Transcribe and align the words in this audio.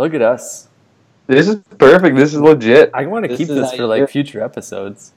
Look 0.00 0.14
at 0.14 0.22
us. 0.22 0.66
This 1.26 1.46
is 1.46 1.56
perfect. 1.76 2.16
This 2.16 2.32
is 2.32 2.40
legit. 2.40 2.90
I 2.94 3.04
want 3.04 3.24
to 3.24 3.28
This 3.28 3.36
keep 3.36 3.48
this 3.48 3.70
for 3.74 3.84
like 3.84 4.00
do 4.00 4.06
future 4.06 4.42
episodes. 4.42 5.12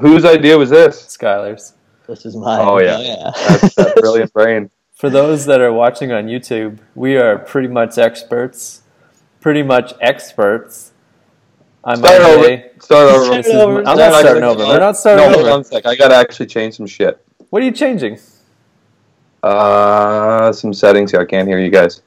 Whose 0.00 0.26
idea 0.26 0.58
was 0.58 0.68
this? 0.68 1.00
Skylar's. 1.06 1.72
This 2.06 2.26
is 2.26 2.36
mine. 2.36 2.60
Oh, 2.60 2.78
yeah. 2.78 2.98
yeah 2.98 3.30
That's 3.34 3.74
that 3.76 3.96
brilliant 4.00 4.30
brain. 4.34 4.70
For 4.92 5.08
those 5.08 5.46
that 5.46 5.62
are 5.62 5.72
watching 5.72 6.12
on 6.12 6.26
YouTube, 6.26 6.78
we 6.94 7.16
are 7.16 7.38
pretty 7.38 7.68
much 7.68 7.96
experts. 7.96 8.82
Pretty 9.40 9.62
much 9.62 9.94
experts. 10.02 10.92
I'm 11.82 11.96
Start 11.96 12.20
over. 12.20 12.48
RJ. 12.48 12.82
Start 12.82 13.10
over. 13.10 13.34
This 13.34 13.46
is 13.46 13.54
over. 13.54 13.78
I'm 13.78 13.84
Start 13.84 13.98
not 13.98 14.12
over. 14.12 14.20
starting 14.20 14.42
over. 14.42 14.64
We're 14.66 14.78
not 14.78 14.96
starting 14.98 15.32
no, 15.32 15.38
over. 15.38 15.50
on 15.52 15.60
a 15.62 15.64
sec. 15.64 15.86
I 15.86 15.96
gotta 15.96 16.16
actually 16.16 16.48
change 16.48 16.74
some 16.76 16.86
shit. 16.86 17.24
What 17.48 17.62
are 17.62 17.64
you 17.64 17.72
changing? 17.72 18.18
Uh, 19.42 20.52
some 20.52 20.74
settings 20.74 21.12
here. 21.12 21.20
I 21.22 21.24
can't 21.24 21.48
hear 21.48 21.58
you 21.58 21.70
guys. 21.70 22.02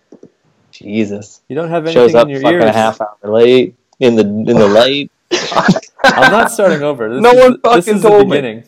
Jesus. 0.81 1.41
You 1.47 1.55
don't 1.55 1.69
have 1.69 1.85
Shows 1.89 2.15
anything 2.15 2.15
up 2.15 2.25
in 2.25 2.29
your 2.31 2.41
fucking 2.41 2.61
ears. 2.61 2.69
a 2.69 2.73
half 2.73 3.01
hour 3.01 3.17
late 3.23 3.75
in 3.99 4.15
the 4.15 4.23
in 4.23 4.45
the 4.45 4.67
light. 4.67 5.11
I'm 6.03 6.31
not 6.31 6.51
starting 6.51 6.81
over. 6.81 7.09
This 7.09 7.21
No 7.21 7.31
is, 7.31 7.39
one 7.39 7.51
This 7.51 7.61
fucking 7.61 7.95
is 7.95 8.01
the 8.01 8.09
told 8.09 8.29
me. 8.29 8.63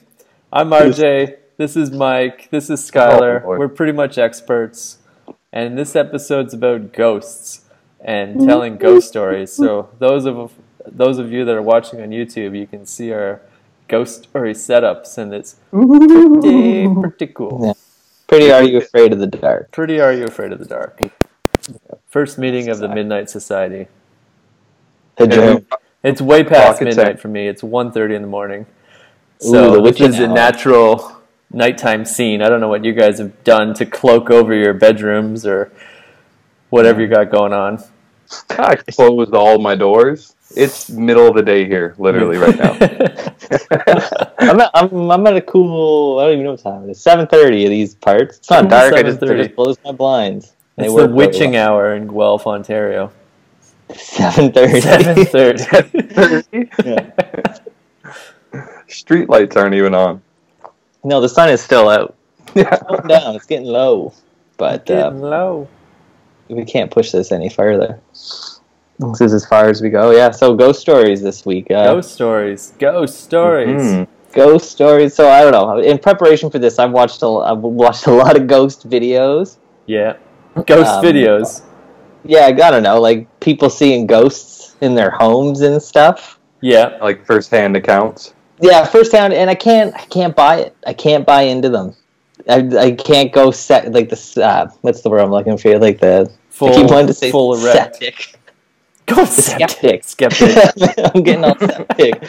I'm 0.52 0.70
RJ. 0.70 1.37
This 1.57 1.76
is 1.76 1.91
Mike. 1.91 2.49
This 2.52 2.70
is 2.70 2.90
oh, 2.90 2.93
Skylar. 2.93 3.43
Oh. 3.43 3.57
We're 3.57 3.68
pretty 3.68 3.93
much 3.93 4.18
experts, 4.18 4.99
and 5.52 5.77
this 5.77 5.96
episode's 5.96 6.54
about 6.54 6.93
ghosts 6.93 7.65
and 7.99 8.41
telling 8.46 8.77
ghost 8.77 9.07
stories. 9.07 9.52
So 9.52 9.90
those 9.99 10.26
of 10.26 10.54
those 10.85 11.18
of 11.18 11.32
you 11.32 11.46
that 11.46 11.55
are 11.55 11.62
watching 11.62 12.02
on 12.02 12.09
YouTube, 12.09 12.57
you 12.57 12.68
can 12.68 12.85
see 12.85 13.12
our 13.12 13.41
ghost 13.87 14.24
story 14.24 14.54
setups, 14.54 15.18
and 15.18 15.34
it's 15.34 15.55
pretty 15.71 16.87
pretty 16.87 17.27
cool. 17.27 17.59
Yeah. 17.65 17.74
Pretty 18.27 18.52
are 18.52 18.63
you 18.63 18.77
afraid 18.77 19.13
of 19.13 19.20
the 19.20 19.27
dark? 19.27 19.71
Pretty 19.71 19.99
are 19.99 20.13
you 20.13 20.26
afraid 20.26 20.52
of 20.52 20.59
the 20.59 20.65
dark? 20.65 20.99
First 22.07 22.37
meeting 22.37 22.69
of 22.69 22.79
the 22.79 22.89
Midnight 22.89 23.29
Society. 23.29 23.87
Adjourn. 25.17 25.65
It's 26.03 26.21
way 26.21 26.43
past 26.43 26.81
Rocket 26.81 26.85
midnight 26.85 27.19
for 27.19 27.29
me. 27.29 27.47
It's 27.47 27.61
1.30 27.61 28.15
in 28.15 28.21
the 28.21 28.27
morning. 28.27 28.65
So 29.39 29.73
the 29.73 29.81
which 29.81 30.01
is 30.01 30.19
a 30.19 30.27
natural 30.27 31.21
nighttime 31.51 32.05
scene. 32.05 32.41
I 32.41 32.49
don't 32.49 32.59
know 32.59 32.67
what 32.67 32.84
you 32.84 32.93
guys 32.93 33.19
have 33.19 33.43
done 33.43 33.73
to 33.75 33.85
cloak 33.85 34.29
over 34.29 34.53
your 34.53 34.73
bedrooms 34.73 35.45
or 35.45 35.71
whatever 36.69 37.01
you 37.01 37.07
got 37.07 37.29
going 37.29 37.53
on. 37.53 37.84
I 38.49 38.75
closed 38.75 39.34
all 39.34 39.59
my 39.59 39.75
doors. 39.75 40.35
It's 40.55 40.89
middle 40.89 41.27
of 41.27 41.35
the 41.35 41.41
day 41.41 41.65
here, 41.65 41.95
literally 41.97 42.37
right 42.37 42.57
now. 42.57 42.73
I'm 44.39 44.59
at, 44.59 44.71
I'm, 44.73 45.11
I'm 45.11 45.27
at 45.27 45.35
a 45.35 45.41
cool. 45.41 46.19
I 46.19 46.25
don't 46.25 46.34
even 46.34 46.45
know 46.45 46.51
what 46.51 46.61
time 46.61 46.87
it 46.87 46.91
is. 46.91 47.01
Seven 47.01 47.27
thirty 47.27 47.63
of 47.65 47.71
these 47.71 47.95
parts. 47.95 48.37
It's 48.37 48.49
not 48.49 48.61
Cool 48.61 48.69
dark. 48.69 48.93
I 48.93 49.03
just, 49.03 49.23
I 49.23 49.35
just 49.35 49.55
close 49.55 49.77
my 49.84 49.91
blinds. 49.91 50.53
They 50.76 50.85
it's 50.85 50.93
work 50.93 51.10
the 51.10 51.16
witching 51.16 51.52
well. 51.54 51.74
hour 51.74 51.96
in 51.96 52.07
Guelph, 52.07 52.46
Ontario. 52.48 53.12
Seven 53.96 54.52
thirty. 54.52 54.82
7.30. 54.82 57.60
Street 58.88 59.30
lights 59.30 59.55
aren't 59.55 59.76
even 59.76 59.93
on. 59.96 60.21
no, 61.04 61.21
the 61.21 61.30
sun 61.30 61.49
is 61.49 61.62
still 61.62 61.90
out. 61.90 62.15
Yeah. 62.55 62.77
Calm 62.77 63.07
down. 63.07 63.35
It's 63.35 63.48
getting 63.48 63.65
low, 63.68 64.13
but 64.57 64.88
uh, 64.91 65.09
Getting 65.09 65.22
low. 65.22 65.68
we 66.50 66.64
can't 66.66 66.92
push 66.92 67.12
this 67.12 67.31
any 67.31 67.50
further. 67.50 68.00
This 68.12 69.22
is 69.22 69.34
as 69.34 69.44
far 69.44 69.70
as 69.70 69.81
we 69.81 69.90
go. 69.90 70.12
Yeah. 70.12 70.30
So 70.30 70.53
ghost 70.56 70.80
stories 70.80 71.24
this 71.24 71.47
week. 71.47 71.72
Uh, 71.72 71.96
Ghost 71.96 72.14
stories. 72.14 72.74
Ghost 72.78 73.24
stories. 73.24 73.81
Mhm. 73.81 74.08
ghost 74.34 74.70
stories. 74.70 75.16
So 75.16 75.28
I 75.30 75.42
don't 75.42 75.52
know. 75.52 75.80
In 75.80 75.97
preparation 75.97 76.52
for 76.52 76.59
this, 76.59 76.78
I've 76.78 76.92
watched 76.92 77.24
a, 77.24 77.28
I've 77.28 77.58
watched 77.58 78.06
a 78.06 78.12
lot 78.14 78.38
of 78.38 78.46
ghost 78.46 78.88
videos. 78.88 79.58
Yeah. 79.88 80.18
Ghost 80.66 80.90
Um, 80.91 81.03
videos. 81.06 81.62
Yeah, 82.25 82.46
I 82.46 82.52
gotta 82.52 82.80
know, 82.80 83.02
like 83.02 83.28
people 83.40 83.69
seeing 83.69 84.08
ghosts 84.08 84.75
in 84.81 84.96
their 84.96 85.12
homes 85.12 85.62
and 85.62 85.81
stuff. 85.81 86.40
Yeah. 86.62 86.97
Like 87.02 87.25
first-hand 87.25 87.75
accounts. 87.75 88.34
Yeah, 88.62 88.86
firsthand, 88.86 89.34
and 89.34 89.50
I 89.50 89.56
can't, 89.56 89.94
I 89.94 90.06
can't 90.06 90.34
buy 90.36 90.58
it. 90.62 90.75
I 90.88 90.94
can't 90.94 91.25
buy 91.25 91.41
into 91.41 91.68
them. 91.69 91.96
I, 92.47 92.59
I 92.78 92.91
can't 92.91 93.34
go 93.34 93.52
set 93.52 93.91
like 93.91 94.09
this. 94.09 94.38
Uh, 94.38 94.69
what's 94.81 95.02
the 95.02 95.09
word 95.09 95.19
I'm 95.19 95.31
looking 95.31 95.58
for? 95.58 95.78
Like 95.80 96.00
the 96.00 96.31
Full, 96.50 96.70
I 96.70 96.75
keep 96.75 96.90
wanting 96.90 97.08
to 97.08 97.14
say 97.14 97.31
full 97.31 97.56
erect. 97.56 97.96
septic. 97.97 98.40
Ghost 99.06 99.38
Skeptic. 99.44 100.03
Skeptic. 100.06 100.56
I'm 101.14 101.24
getting 101.24 101.44
all 101.44 101.58
septic. 101.58 102.24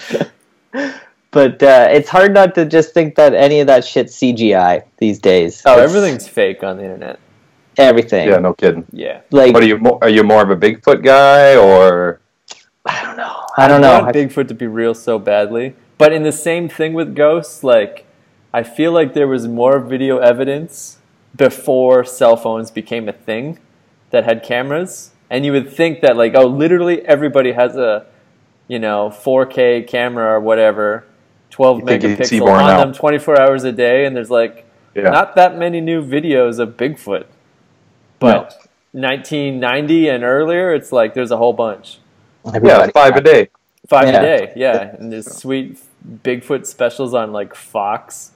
But 1.31 1.63
uh, 1.63 1.89
it's 1.91 2.09
hard 2.09 2.33
not 2.35 2.55
to 2.57 2.65
just 2.65 2.95
think 2.95 3.15
that 3.17 3.35
any 3.35 3.61
of 3.61 3.67
that 3.69 3.85
shit's 3.85 4.17
CGI 4.17 4.85
these 4.99 5.19
days. 5.19 5.63
Oh, 5.67 5.75
It's 5.81 5.83
everything's 5.93 6.27
fake 6.27 6.65
on 6.65 6.77
the 6.79 6.85
internet. 6.85 7.19
Everything. 7.79 8.29
Yeah, 8.29 8.39
no 8.39 8.55
kidding. 8.55 8.85
Yeah. 8.93 9.21
Like 9.31 9.55
What 9.55 9.63
are 9.63 9.67
you? 9.67 9.79
More, 9.79 9.99
are 10.03 10.09
you 10.09 10.23
more 10.25 10.43
of 10.43 10.51
a 10.51 10.57
Bigfoot 10.57 11.03
guy 11.05 11.57
or? 11.57 12.21
I 12.87 13.03
don't 13.03 13.17
know. 13.17 13.47
I 13.57 13.69
don't 13.69 13.81
know. 13.81 13.93
I 13.93 14.03
want 14.03 14.15
Bigfoot 14.17 14.49
to 14.49 14.55
be 14.55 14.67
real 14.67 14.95
so 14.95 15.19
badly. 15.19 15.75
But 15.97 16.13
in 16.13 16.23
the 16.23 16.33
same 16.33 16.69
thing 16.69 16.93
with 16.93 17.15
ghosts, 17.15 17.63
like 17.65 18.07
I 18.53 18.63
feel 18.63 18.93
like 18.93 19.15
there 19.15 19.29
was 19.29 19.47
more 19.49 19.79
video 19.81 20.19
evidence 20.19 20.99
before 21.37 22.05
cell 22.05 22.37
phones 22.37 22.71
became 22.71 23.09
a 23.09 23.13
thing 23.13 23.59
that 24.11 24.25
had 24.25 24.43
cameras. 24.43 25.11
And 25.31 25.45
you 25.45 25.53
would 25.53 25.73
think 25.73 26.01
that 26.03 26.17
like, 26.17 26.35
oh, 26.37 26.47
literally 26.47 27.03
everybody 27.07 27.53
has 27.53 27.75
a, 27.77 28.07
you 28.69 28.79
know, 28.79 29.09
4K 29.11 29.87
camera 29.89 30.35
or 30.35 30.41
whatever, 30.41 31.05
12 31.51 31.81
You 31.81 31.87
think 31.87 32.03
you'd 32.03 32.27
see 32.27 32.37
megapixel 32.37 32.41
more 32.41 32.51
on 32.57 32.67
now? 32.67 32.85
them 32.85 32.93
24 32.93 33.41
hours 33.41 33.65
a 33.65 33.73
day, 33.73 34.05
and 34.05 34.15
there's 34.15 34.31
like 34.31 34.67
Yeah. 34.95 35.11
not 35.11 35.35
that 35.37 35.57
many 35.59 35.81
new 35.81 36.03
videos 36.05 36.59
of 36.59 36.77
Bigfoot. 36.77 37.25
But 38.33 38.57
1990 38.93 40.09
and 40.09 40.25
earlier, 40.25 40.73
it's 40.73 40.93
like 40.93 41.15
there's 41.15 41.31
a 41.31 41.37
whole 41.37 41.53
bunch. 41.53 41.99
yeah, 42.45 42.53
Everybody- 42.57 42.93
five 42.93 43.17
a 43.17 43.21
day. 43.21 43.49
Five 43.89 44.09
Yeah. 44.09 44.19
a 44.19 44.23
day, 44.23 44.53
yeah. 44.57 44.97
And 44.99 45.13
there's 45.13 45.31
sweet 45.31 45.79
Bigfoot 46.23 46.65
specials 46.67 47.13
on 47.15 47.33
like 47.33 47.55
Fox. 47.55 48.31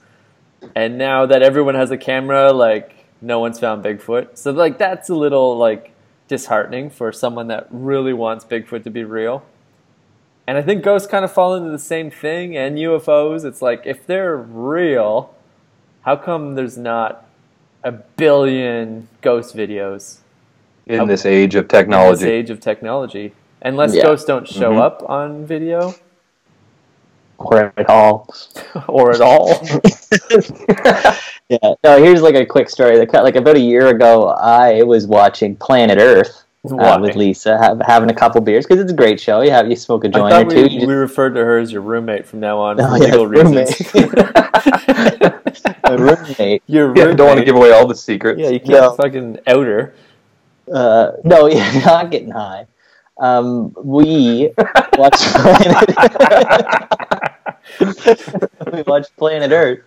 And 0.75 0.97
now 0.97 1.25
that 1.25 1.41
everyone 1.41 1.75
has 1.75 1.89
a 1.91 1.97
camera, 1.97 2.51
like 2.51 3.05
no 3.21 3.39
one's 3.39 3.59
found 3.59 3.83
Bigfoot. 3.83 4.37
So 4.37 4.51
like 4.51 4.77
that's 4.77 5.09
a 5.09 5.15
little 5.15 5.57
like 5.57 5.91
disheartening 6.27 6.89
for 6.91 7.11
someone 7.11 7.47
that 7.47 7.67
really 7.71 8.13
wants 8.13 8.45
Bigfoot 8.45 8.83
to 8.83 8.89
be 8.91 9.03
real. 9.03 9.43
And 10.45 10.57
I 10.57 10.61
think 10.61 10.83
ghosts 10.83 11.07
kind 11.07 11.23
of 11.25 11.31
fall 11.31 11.55
into 11.55 11.69
the 11.71 11.79
same 11.79 12.09
thing 12.11 12.55
and 12.57 12.77
UFOs. 12.77 13.45
It's 13.45 13.61
like 13.61 13.83
if 13.85 14.05
they're 14.05 14.35
real, 14.37 15.33
how 16.01 16.15
come 16.15 16.55
there's 16.55 16.77
not 16.77 17.25
a 17.83 17.91
billion 17.91 19.07
ghost 19.21 19.55
videos 19.55 20.17
In 20.87 21.07
this 21.07 21.25
age 21.25 21.55
of 21.55 21.67
technology. 21.67 22.23
in 22.23 22.27
this 22.29 22.33
age 22.33 22.49
of 22.49 22.59
technology? 22.59 23.33
Unless 23.61 23.93
Yeah. 23.95 24.03
ghosts 24.03 24.25
don't 24.25 24.47
show 24.47 24.73
Mhm. 24.73 24.81
up 24.81 25.03
on 25.09 25.45
video. 25.45 25.93
or 27.37 27.71
at 27.77 27.89
all. 27.89 28.27
or 28.87 29.11
at 29.11 29.21
all. 29.21 29.61
Yeah. 31.49 31.73
No, 31.83 31.97
here's 31.97 32.21
like 32.21 32.35
a 32.35 32.45
quick 32.45 32.69
story. 32.69 32.99
Like 32.99 33.11
like 33.11 33.35
about 33.35 33.55
a 33.55 33.59
year 33.59 33.87
ago, 33.87 34.27
I 34.27 34.83
was 34.83 35.07
watching 35.07 35.55
Planet 35.55 35.97
Earth 35.97 36.43
uh, 36.69 36.99
with 37.01 37.15
Lisa, 37.15 37.57
have, 37.57 37.81
having 37.87 38.11
a 38.11 38.13
couple 38.13 38.39
beers 38.41 38.67
because 38.67 38.79
it's 38.79 38.91
a 38.91 38.95
great 38.95 39.19
show. 39.19 39.41
You 39.41 39.49
have 39.49 39.67
you 39.67 39.75
smoke 39.75 40.03
a 40.03 40.09
joint 40.09 40.31
thought 40.31 40.45
or 40.45 40.49
two. 40.51 40.63
we, 40.65 40.69
you 40.69 40.85
we 40.85 40.93
referred 40.93 41.33
to 41.33 41.39
her 41.43 41.57
as 41.57 41.71
your 41.71 41.81
roommate 41.81 42.27
from 42.27 42.39
now 42.39 42.59
on 42.59 42.79
Oh, 42.79 42.87
for 42.87 42.97
yeah, 42.97 43.03
legal 43.05 43.25
reasons. 43.25 43.81
just- 45.63 45.75
a 45.83 45.97
roommate. 45.97 46.63
your 46.67 46.95
Yeah, 46.95 47.13
don't 47.13 47.27
want 47.27 47.39
to 47.39 47.45
give 47.45 47.55
away 47.55 47.71
all 47.71 47.87
the 47.87 47.95
secrets. 47.95 48.39
Yeah, 48.39 48.49
you 48.49 48.59
can't 48.59 48.71
No. 48.71 48.91
fucking 48.95 49.39
out 49.47 49.65
her. 49.65 49.93
Uh, 50.71 51.11
no, 51.23 51.47
yeah, 51.51 51.81
not 51.85 52.11
getting 52.11 52.31
high. 52.31 52.65
Um, 53.19 53.75
we 53.83 54.51
watched 54.97 55.23
Planet. 55.33 55.89
we 58.73 58.81
watched 58.83 59.15
Planet 59.17 59.51
Earth, 59.51 59.79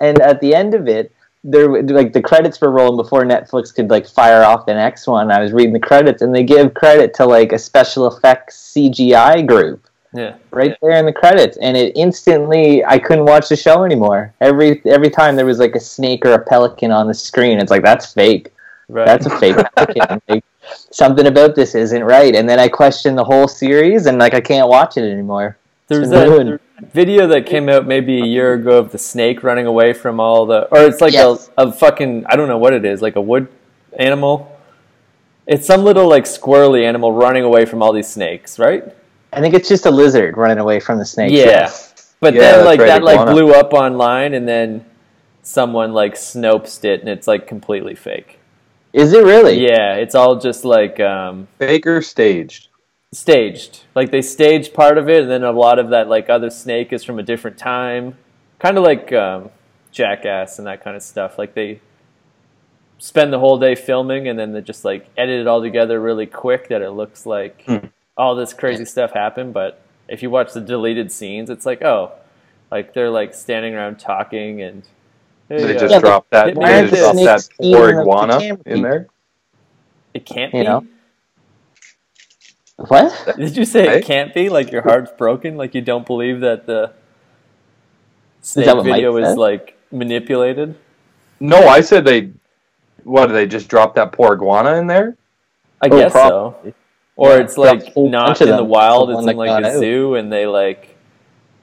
and 0.00 0.20
at 0.20 0.40
the 0.40 0.54
end 0.54 0.74
of 0.74 0.86
it, 0.86 1.10
there 1.42 1.82
like 1.82 2.12
the 2.12 2.22
credits 2.22 2.60
were 2.60 2.70
rolling 2.70 2.96
before 2.96 3.22
Netflix 3.24 3.74
could 3.74 3.90
like 3.90 4.06
fire 4.06 4.44
off 4.44 4.66
the 4.66 4.74
next 4.74 5.06
one. 5.08 5.32
I 5.32 5.40
was 5.40 5.52
reading 5.52 5.72
the 5.72 5.80
credits, 5.80 6.22
and 6.22 6.32
they 6.34 6.44
give 6.44 6.74
credit 6.74 7.14
to 7.14 7.26
like 7.26 7.52
a 7.52 7.58
special 7.58 8.06
effects 8.06 8.72
CGI 8.76 9.44
group 9.46 9.87
Yeah. 10.14 10.36
right 10.50 10.74
there 10.80 10.92
in 10.92 11.04
the 11.06 11.12
credits, 11.12 11.58
and 11.58 11.76
it 11.76 11.92
instantly 11.96 12.84
I 12.84 12.98
couldn't 12.98 13.26
watch 13.26 13.48
the 13.48 13.56
show 13.56 13.84
anymore. 13.84 14.32
Every 14.40 14.80
every 14.86 15.10
time 15.10 15.36
there 15.36 15.44
was 15.46 15.58
like 15.58 15.74
a 15.74 15.80
snake 15.80 16.24
or 16.24 16.32
a 16.32 16.38
pelican 16.44 16.90
on 16.90 17.06
the 17.08 17.14
screen, 17.14 17.58
it's 17.58 17.70
like 17.70 17.82
that's 17.82 18.12
fake. 18.12 18.52
Right. 18.88 19.04
That's 19.06 19.26
a 19.26 19.38
fake 19.38 19.56
pelican. 19.76 20.22
Like, 20.28 20.44
something 20.90 21.26
about 21.26 21.54
this 21.54 21.74
isn't 21.74 22.04
right, 22.04 22.34
and 22.34 22.48
then 22.48 22.58
I 22.58 22.68
question 22.68 23.14
the 23.16 23.24
whole 23.24 23.48
series, 23.48 24.06
and 24.06 24.18
like 24.18 24.34
I 24.34 24.40
can't 24.40 24.68
watch 24.68 24.96
it 24.96 25.02
anymore. 25.10 25.56
There's 25.88 26.00
was 26.00 26.12
It's 26.12 26.20
that 26.20 26.28
ruined. 26.28 26.60
video 26.92 27.26
that 27.28 27.46
came 27.46 27.68
out 27.70 27.86
maybe 27.86 28.20
a 28.20 28.24
year 28.26 28.52
ago 28.54 28.76
of 28.78 28.92
the 28.92 28.98
snake 28.98 29.42
running 29.42 29.64
away 29.66 29.94
from 29.94 30.20
all 30.20 30.44
the, 30.44 30.66
or 30.70 30.80
it's 30.84 31.00
like 31.00 31.14
Yes. 31.14 31.50
a, 31.56 31.68
a 31.68 31.72
fucking, 31.72 32.26
I 32.26 32.36
don't 32.36 32.48
know 32.48 32.58
what 32.58 32.74
it 32.74 32.84
is, 32.84 33.00
like 33.00 33.16
a 33.16 33.20
wood 33.22 33.48
animal. 33.98 34.54
It's 35.46 35.66
some 35.66 35.82
little 35.84 36.06
like 36.08 36.24
squirrely 36.24 36.84
animal 36.84 37.12
running 37.14 37.42
away 37.44 37.64
from 37.64 37.82
all 37.82 37.94
these 37.94 38.06
snakes, 38.08 38.58
right? 38.58 38.84
I 39.32 39.40
think 39.40 39.54
it's 39.54 39.68
just 39.68 39.86
a 39.86 39.90
lizard 39.90 40.36
running 40.36 40.58
away 40.58 40.80
from 40.80 40.98
the 40.98 41.04
snake. 41.04 41.32
Yeah. 41.32 41.70
But 42.20 42.34
Yeah, 42.34 42.40
then 42.40 42.64
like 42.64 42.80
right, 42.80 42.86
that 42.86 43.02
like 43.02 43.26
blew 43.26 43.52
up 43.52 43.72
online 43.72 44.34
and 44.34 44.48
then 44.48 44.84
someone 45.42 45.92
like 45.92 46.14
snopes 46.14 46.84
it 46.84 47.00
and 47.00 47.08
it's 47.08 47.26
like 47.26 47.46
completely 47.46 47.94
fake. 47.94 48.38
Is 48.92 49.12
it 49.12 49.22
really? 49.24 49.60
Yeah, 49.60 49.94
it's 49.94 50.14
all 50.14 50.36
just 50.36 50.64
like 50.64 50.98
um, 51.00 51.46
Baker 51.58 52.02
staged. 52.02 52.68
staged. 53.12 53.84
Like 53.94 54.10
they 54.10 54.22
staged 54.22 54.74
part 54.74 54.98
of 54.98 55.08
it, 55.08 55.22
and 55.22 55.30
then 55.30 55.44
a 55.44 55.52
lot 55.52 55.78
of 55.78 55.90
that 55.90 56.08
like 56.08 56.30
other 56.30 56.50
snake 56.50 56.92
is 56.92 57.04
from 57.04 57.18
a 57.18 57.22
different 57.22 57.58
time. 57.58 58.16
Kind 58.58 58.78
of 58.78 58.84
like 58.84 59.12
um, 59.12 59.50
Jackass 59.92 60.58
and 60.58 60.66
that 60.66 60.82
kind 60.82 60.96
of 60.96 61.02
stuff. 61.02 61.38
Like 61.38 61.54
they 61.54 61.80
spend 62.98 63.32
the 63.32 63.38
whole 63.38 63.58
day 63.58 63.74
filming, 63.74 64.26
and 64.28 64.38
then 64.38 64.52
they 64.52 64.62
just 64.62 64.84
like 64.84 65.06
edit 65.16 65.40
it 65.40 65.46
all 65.46 65.60
together 65.62 66.00
really 66.00 66.26
quick 66.26 66.68
that 66.68 66.82
it 66.82 66.90
looks 66.90 67.26
like 67.26 67.62
Hmm. 67.66 67.86
All 68.18 68.36
this 68.36 68.54
crazy 68.54 68.86
stuff 68.86 69.12
happened. 69.12 69.54
But 69.54 69.82
if 70.08 70.22
you 70.22 70.30
watch 70.30 70.52
the 70.54 70.62
deleted 70.62 71.12
scenes, 71.12 71.50
it's 71.50 71.66
like 71.66 71.82
oh, 71.82 72.12
like 72.70 72.94
they're 72.94 73.10
like 73.10 73.34
standing 73.34 73.74
around 73.74 73.98
talking 74.00 74.62
and. 74.62 74.84
Hey, 75.48 75.64
They 75.64 75.74
uh, 75.76 75.88
just 75.88 75.88
Yeah, 75.88 76.00
but 76.00 76.12
dropped 76.12 76.30
that. 76.32 76.54
why 76.54 76.72
They 76.72 76.82
just 76.82 76.96
dropped 76.96 77.24
that 77.24 77.44
poor 77.70 77.90
eating 77.90 77.96
the 77.96 78.08
iguana 78.08 78.48
in 78.66 78.82
there. 78.82 79.08
it 80.14 80.26
can't 80.26 80.58
you 80.58 80.64
be. 80.64 80.64
know? 80.64 80.86
What? 82.76 83.12
Did 83.36 83.56
you 83.56 83.64
say 83.64 83.86
Hey? 83.86 83.96
it 83.96 84.02
can't 84.02 84.34
be? 84.34 84.48
Like 84.50 84.72
your 84.72 84.82
heart's 84.82 85.12
broken? 85.12 85.56
Like 85.56 85.74
you 85.74 85.80
don't 85.82 86.06
believe 86.06 86.40
that 86.40 86.66
the 86.66 86.92
snake 88.42 88.82
that 88.82 88.82
video 88.82 89.16
is 89.16 89.36
like 89.36 89.78
manipulated? 89.92 90.76
No, 91.40 91.68
I 91.68 91.80
said 91.82 92.04
they. 92.04 92.32
What 93.04 93.26
did 93.28 93.34
they 93.36 93.46
just 93.46 93.68
drop 93.68 93.94
that 93.96 94.12
poor 94.12 94.34
iguana 94.34 94.76
in 94.76 94.86
there? 94.86 95.16
I 95.80 95.88
Oh, 95.90 95.98
guess 95.98 96.20
so. 96.20 96.56
Or 97.18 97.30
Yeah, 97.30 97.42
it's 97.42 97.58
like 97.58 97.96
not 97.96 98.40
in 98.40 98.48
the 98.56 98.62
wild, 98.64 99.08
The 99.10 99.14
it's 99.18 99.26
in 99.26 99.36
like 99.36 99.50
a 99.64 99.66
out. 99.66 99.78
zoo 99.80 100.14
and 100.14 100.32
they 100.32 100.46
like 100.46 100.96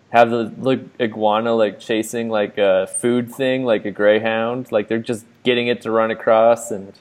have 0.10 0.30
the 0.30 0.52
like, 0.60 0.81
iguana 1.00 1.54
like 1.56 1.80
chasing 1.80 2.30
like 2.30 2.57
a 2.57 2.88
food 2.88 3.34
thing, 3.34 3.63
like 3.63 3.86
a 3.86 3.92
greyhound. 3.92 4.69
Like 4.72 4.90
they're 4.90 5.00
just 5.00 5.25
getting 5.44 5.68
it 5.68 5.81
to 5.84 5.92
run 5.92 6.12
across 6.12 6.72
and 6.72 6.92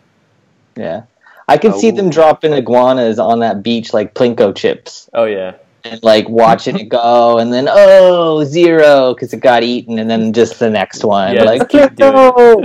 Yeah. 0.76 1.02
I 1.48 1.58
could 1.58 1.74
see 1.74 1.88
Oh. 1.92 1.96
them 1.96 2.10
dropping 2.10 2.52
iguanas 2.52 3.18
on 3.18 3.40
that 3.40 3.62
beach 3.64 3.92
like 3.92 4.14
Plinko 4.14 4.54
chips 4.54 5.10
oh 5.12 5.24
yeah. 5.24 5.54
And 5.84 6.02
like 6.02 6.28
watching 6.28 6.78
it 6.78 6.88
go 6.88 7.38
and 7.38 7.52
then, 7.52 7.68
oh, 7.70 8.42
zero 8.44 9.14
because 9.14 9.32
it 9.34 9.40
got 9.40 9.62
eaten 9.62 9.98
and 9.98 10.10
then 10.10 10.32
just 10.32 10.58
the 10.58 10.70
next 10.70 11.04
one. 11.04 11.34
Yeah, 11.34 11.44
like, 11.44 11.68
just 11.68 11.90
keep 11.90 11.96
doing 11.96 12.14
no! 12.14 12.64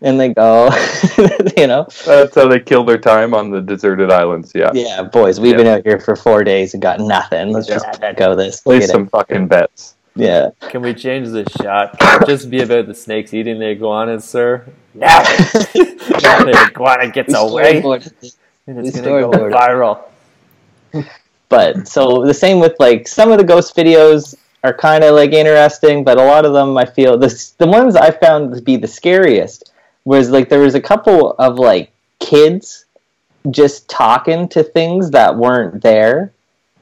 and 0.02 0.18
they 0.18 0.32
go, 0.32 0.70
you 1.56 1.66
know? 1.66 1.86
That's 2.06 2.34
how 2.34 2.48
they 2.48 2.60
kill 2.60 2.84
their 2.84 2.98
time 2.98 3.34
on 3.34 3.50
the 3.50 3.60
deserted 3.60 4.10
islands. 4.10 4.52
Yeah. 4.54 4.70
Yeah, 4.72 5.02
boys, 5.02 5.38
we've 5.38 5.52
Yeah. 5.52 5.56
been 5.58 5.66
out 5.66 5.82
here 5.84 6.00
for 6.00 6.16
four 6.16 6.44
days 6.44 6.72
and 6.72 6.82
got 6.82 7.00
nothing. 7.00 7.52
Let's 7.52 7.68
Yeah. 7.68 7.76
just 7.76 8.00
let 8.00 8.16
go 8.16 8.34
this. 8.34 8.60
Place 8.62 8.80
Get 8.80 8.88
it. 8.90 8.92
some 8.92 9.08
fucking 9.08 9.48
bets. 9.48 9.94
Yeah. 10.14 10.50
Can 10.60 10.80
we 10.80 10.94
change 10.94 11.28
the 11.28 11.44
shot? 11.62 11.98
Can 11.98 12.22
it 12.22 12.26
just 12.26 12.48
be 12.48 12.62
about 12.62 12.86
the 12.86 12.94
snakes 12.94 13.34
eating 13.34 13.58
the 13.58 13.68
iguanas, 13.68 14.24
sir? 14.24 14.64
No. 14.94 15.06
the 15.06 16.68
iguana 16.70 17.10
gets 17.10 17.34
away 17.34 17.82
Storyboarded 17.82 18.18
this. 18.20 18.36
and 18.66 18.78
we 18.78 18.88
it's 18.88 18.98
gonna 18.98 19.20
go 19.20 19.30
viral. 19.30 20.04
But 21.48 21.86
so 21.86 22.24
the 22.24 22.34
same 22.34 22.58
with 22.60 22.74
like 22.78 23.06
some 23.06 23.30
of 23.30 23.38
the 23.38 23.44
ghost 23.44 23.74
videos 23.76 24.34
are 24.64 24.74
kind 24.74 25.04
of 25.04 25.14
like 25.14 25.32
interesting 25.32 26.02
but 26.04 26.18
a 26.18 26.22
lot 26.24 26.44
of 26.44 26.52
them 26.52 26.76
i 26.76 26.84
feel 26.84 27.16
the, 27.16 27.52
the 27.58 27.66
ones 27.66 27.94
i 27.96 28.10
found 28.10 28.54
to 28.54 28.60
be 28.62 28.76
the 28.76 28.86
scariest 28.88 29.72
was 30.04 30.30
like 30.30 30.48
there 30.48 30.60
was 30.60 30.74
a 30.74 30.80
couple 30.80 31.32
of 31.38 31.58
like 31.58 31.90
kids 32.20 32.84
just 33.50 33.88
talking 33.88 34.48
to 34.48 34.62
things 34.62 35.10
that 35.10 35.36
weren't 35.36 35.80
there 35.82 36.32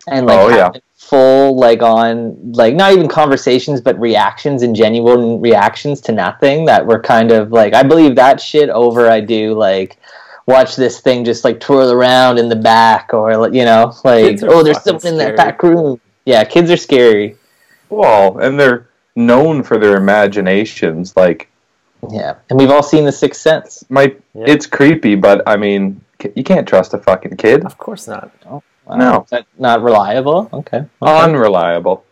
and 0.08 0.26
like 0.26 0.38
Oh, 0.38 0.48
yeah. 0.48 0.70
full 0.96 1.56
like 1.58 1.82
on 1.82 2.52
like 2.52 2.74
not 2.74 2.92
even 2.92 3.08
conversations 3.08 3.80
but 3.82 3.98
reactions 4.00 4.62
and 4.62 4.74
genuine 4.74 5.40
reactions 5.40 6.00
to 6.02 6.12
nothing 6.12 6.64
that 6.64 6.86
were 6.86 7.00
kind 7.00 7.30
of 7.32 7.52
like 7.52 7.74
i 7.74 7.82
believe 7.82 8.14
that 8.16 8.40
shit 8.40 8.70
over 8.70 9.08
i 9.10 9.20
do 9.20 9.52
like 9.54 9.98
watch 10.46 10.76
this 10.76 11.00
thing 11.00 11.24
just 11.24 11.44
like 11.44 11.58
twirl 11.60 11.90
around 11.92 12.38
in 12.38 12.48
the 12.48 12.56
back 12.56 13.12
or 13.14 13.32
you 13.54 13.64
know 13.64 13.94
like 14.04 14.42
oh 14.42 14.62
there's 14.62 14.78
fucking 14.78 15.00
someone 15.00 15.20
in 15.20 15.26
that 15.26 15.36
back 15.36 15.62
room 15.62 16.00
yeah 16.26 16.44
kids 16.44 16.70
are 16.70 16.76
scary 16.76 17.36
Well, 17.88 18.38
and 18.38 18.58
they're 18.58 18.88
known 19.16 19.62
for 19.62 19.78
their 19.78 19.96
imaginations. 19.96 21.16
Like, 21.16 21.48
yeah 22.10 22.34
and 22.50 22.58
we've 22.58 22.70
all 22.70 22.82
seen 22.82 23.04
the 23.04 23.12
sixth 23.12 23.40
sense 23.40 23.84
my, 23.88 24.14
Yeah. 24.34 24.44
it's 24.46 24.66
creepy, 24.66 25.14
but 25.14 25.42
I 25.46 25.56
mean, 25.56 26.00
you 26.34 26.44
can't 26.44 26.66
trust 26.68 26.92
a 26.94 26.98
fucking 26.98 27.36
kid. 27.36 27.64
Of 27.64 27.78
course 27.78 28.06
not. 28.08 28.30
Oh, 28.46 28.62
wow. 28.86 28.96
No. 28.96 29.22
Is 29.22 29.30
that 29.30 29.46
not 29.58 29.82
reliable 29.82 30.50
okay, 30.52 30.78
okay. 30.78 30.88
Unreliable. 31.02 32.04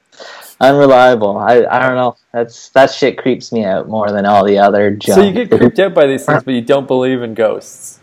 unreliable 0.60 1.36
I, 1.38 1.64
I 1.66 1.80
don't 1.80 1.96
know 1.96 2.16
that's 2.32 2.68
that 2.70 2.90
shit 2.92 3.18
creeps 3.18 3.50
me 3.52 3.64
out 3.64 3.88
more 3.88 4.10
than 4.12 4.24
all 4.26 4.44
the 4.44 4.58
other 4.58 4.90
junk 4.92 5.16
So 5.16 5.22
you 5.22 5.32
get 5.32 5.50
creeped 5.50 5.78
out 5.80 5.92
by 5.94 6.06
these 6.06 6.24
things, 6.24 6.44
but 6.44 6.54
you 6.54 6.62
don't 6.62 6.86
believe 6.86 7.20
in 7.22 7.34
ghosts. 7.34 7.98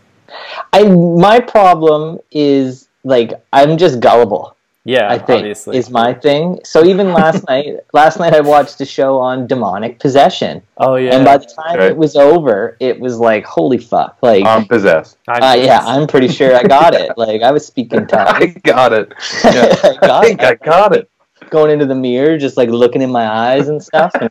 I 0.72 0.84
my 0.84 1.40
problem 1.40 2.18
is 2.30 2.88
like 3.04 3.32
I'm 3.52 3.76
just 3.78 4.00
gullible. 4.00 4.56
Yeah, 4.84 5.10
I 5.12 5.18
think 5.18 5.40
obviously. 5.40 5.76
is 5.76 5.90
my 5.90 6.14
thing. 6.14 6.58
So 6.64 6.82
even 6.84 7.12
last 7.12 7.46
night, 7.48 7.76
last 7.92 8.18
night 8.18 8.32
I 8.32 8.40
watched 8.40 8.80
a 8.80 8.86
show 8.86 9.18
on 9.18 9.46
demonic 9.46 9.98
possession, 9.98 10.62
oh 10.78 10.94
yeah. 10.96 11.14
and 11.14 11.24
by 11.24 11.36
the 11.36 11.44
time 11.44 11.76
Okay. 11.76 11.88
it 11.88 11.96
was 11.96 12.16
over, 12.16 12.78
it 12.80 12.98
was 12.98 13.18
like 13.18 13.44
holy 13.44 13.76
fuck, 13.76 14.16
like 14.22 14.44
I'm 14.46 14.64
possessed. 14.66 15.18
I'm 15.28 15.42
uh, 15.42 15.54
yeah, 15.62 15.80
I'm 15.84 16.06
pretty 16.06 16.28
sure 16.28 16.56
I 16.56 16.62
got 16.62 16.94
it. 16.94 17.12
Like 17.18 17.42
I 17.42 17.50
was 17.52 17.66
speaking 17.66 18.00
I 18.12 18.46
got 18.64 18.92
it. 18.94 19.12
Yeah. 19.44 19.76
I 19.84 19.96
I 20.00 20.06
got 20.06 20.24
think 20.24 20.40
it. 20.40 20.46
I 20.46 20.54
got 20.54 20.96
it. 20.96 21.09
Going 21.50 21.70
into 21.72 21.84
the 21.86 21.94
mirror, 21.94 22.38
just 22.38 22.56
like 22.56 22.68
looking 22.68 23.02
in 23.02 23.10
my 23.10 23.26
eyes 23.28 23.68
and 23.68 23.82
stuff. 23.82 24.12
And- 24.14 24.30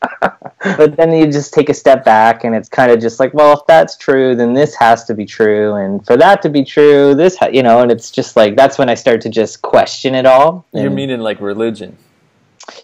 but 0.77 0.95
then 0.97 1.11
you 1.13 1.25
just 1.31 1.53
take 1.53 1.69
a 1.69 1.73
step 1.73 2.03
back, 2.03 2.43
and 2.43 2.53
it's 2.55 2.67
kind 2.69 2.91
of 2.91 2.99
just 2.99 3.19
like, 3.19 3.33
well, 3.33 3.53
if 3.53 3.65
that's 3.67 3.95
true, 3.97 4.35
then 4.35 4.53
this 4.53 4.75
has 4.75 5.03
to 5.05 5.13
be 5.13 5.25
true, 5.25 5.75
and 5.75 6.05
for 6.05 6.17
that 6.17 6.41
to 6.41 6.49
be 6.49 6.63
true, 6.65 7.15
this, 7.15 7.37
ha-, 7.37 7.47
you 7.47 7.63
know, 7.63 7.81
and 7.81 7.91
it's 7.91 8.11
just 8.11 8.35
like 8.35 8.55
that's 8.55 8.77
when 8.77 8.89
I 8.89 8.95
start 8.95 9.21
to 9.21 9.29
just 9.29 9.61
question 9.61 10.15
it 10.15 10.25
all. 10.25 10.65
You're 10.73 10.87
and- 10.87 10.95
meaning 10.95 11.19
like 11.21 11.39
religion. 11.41 11.97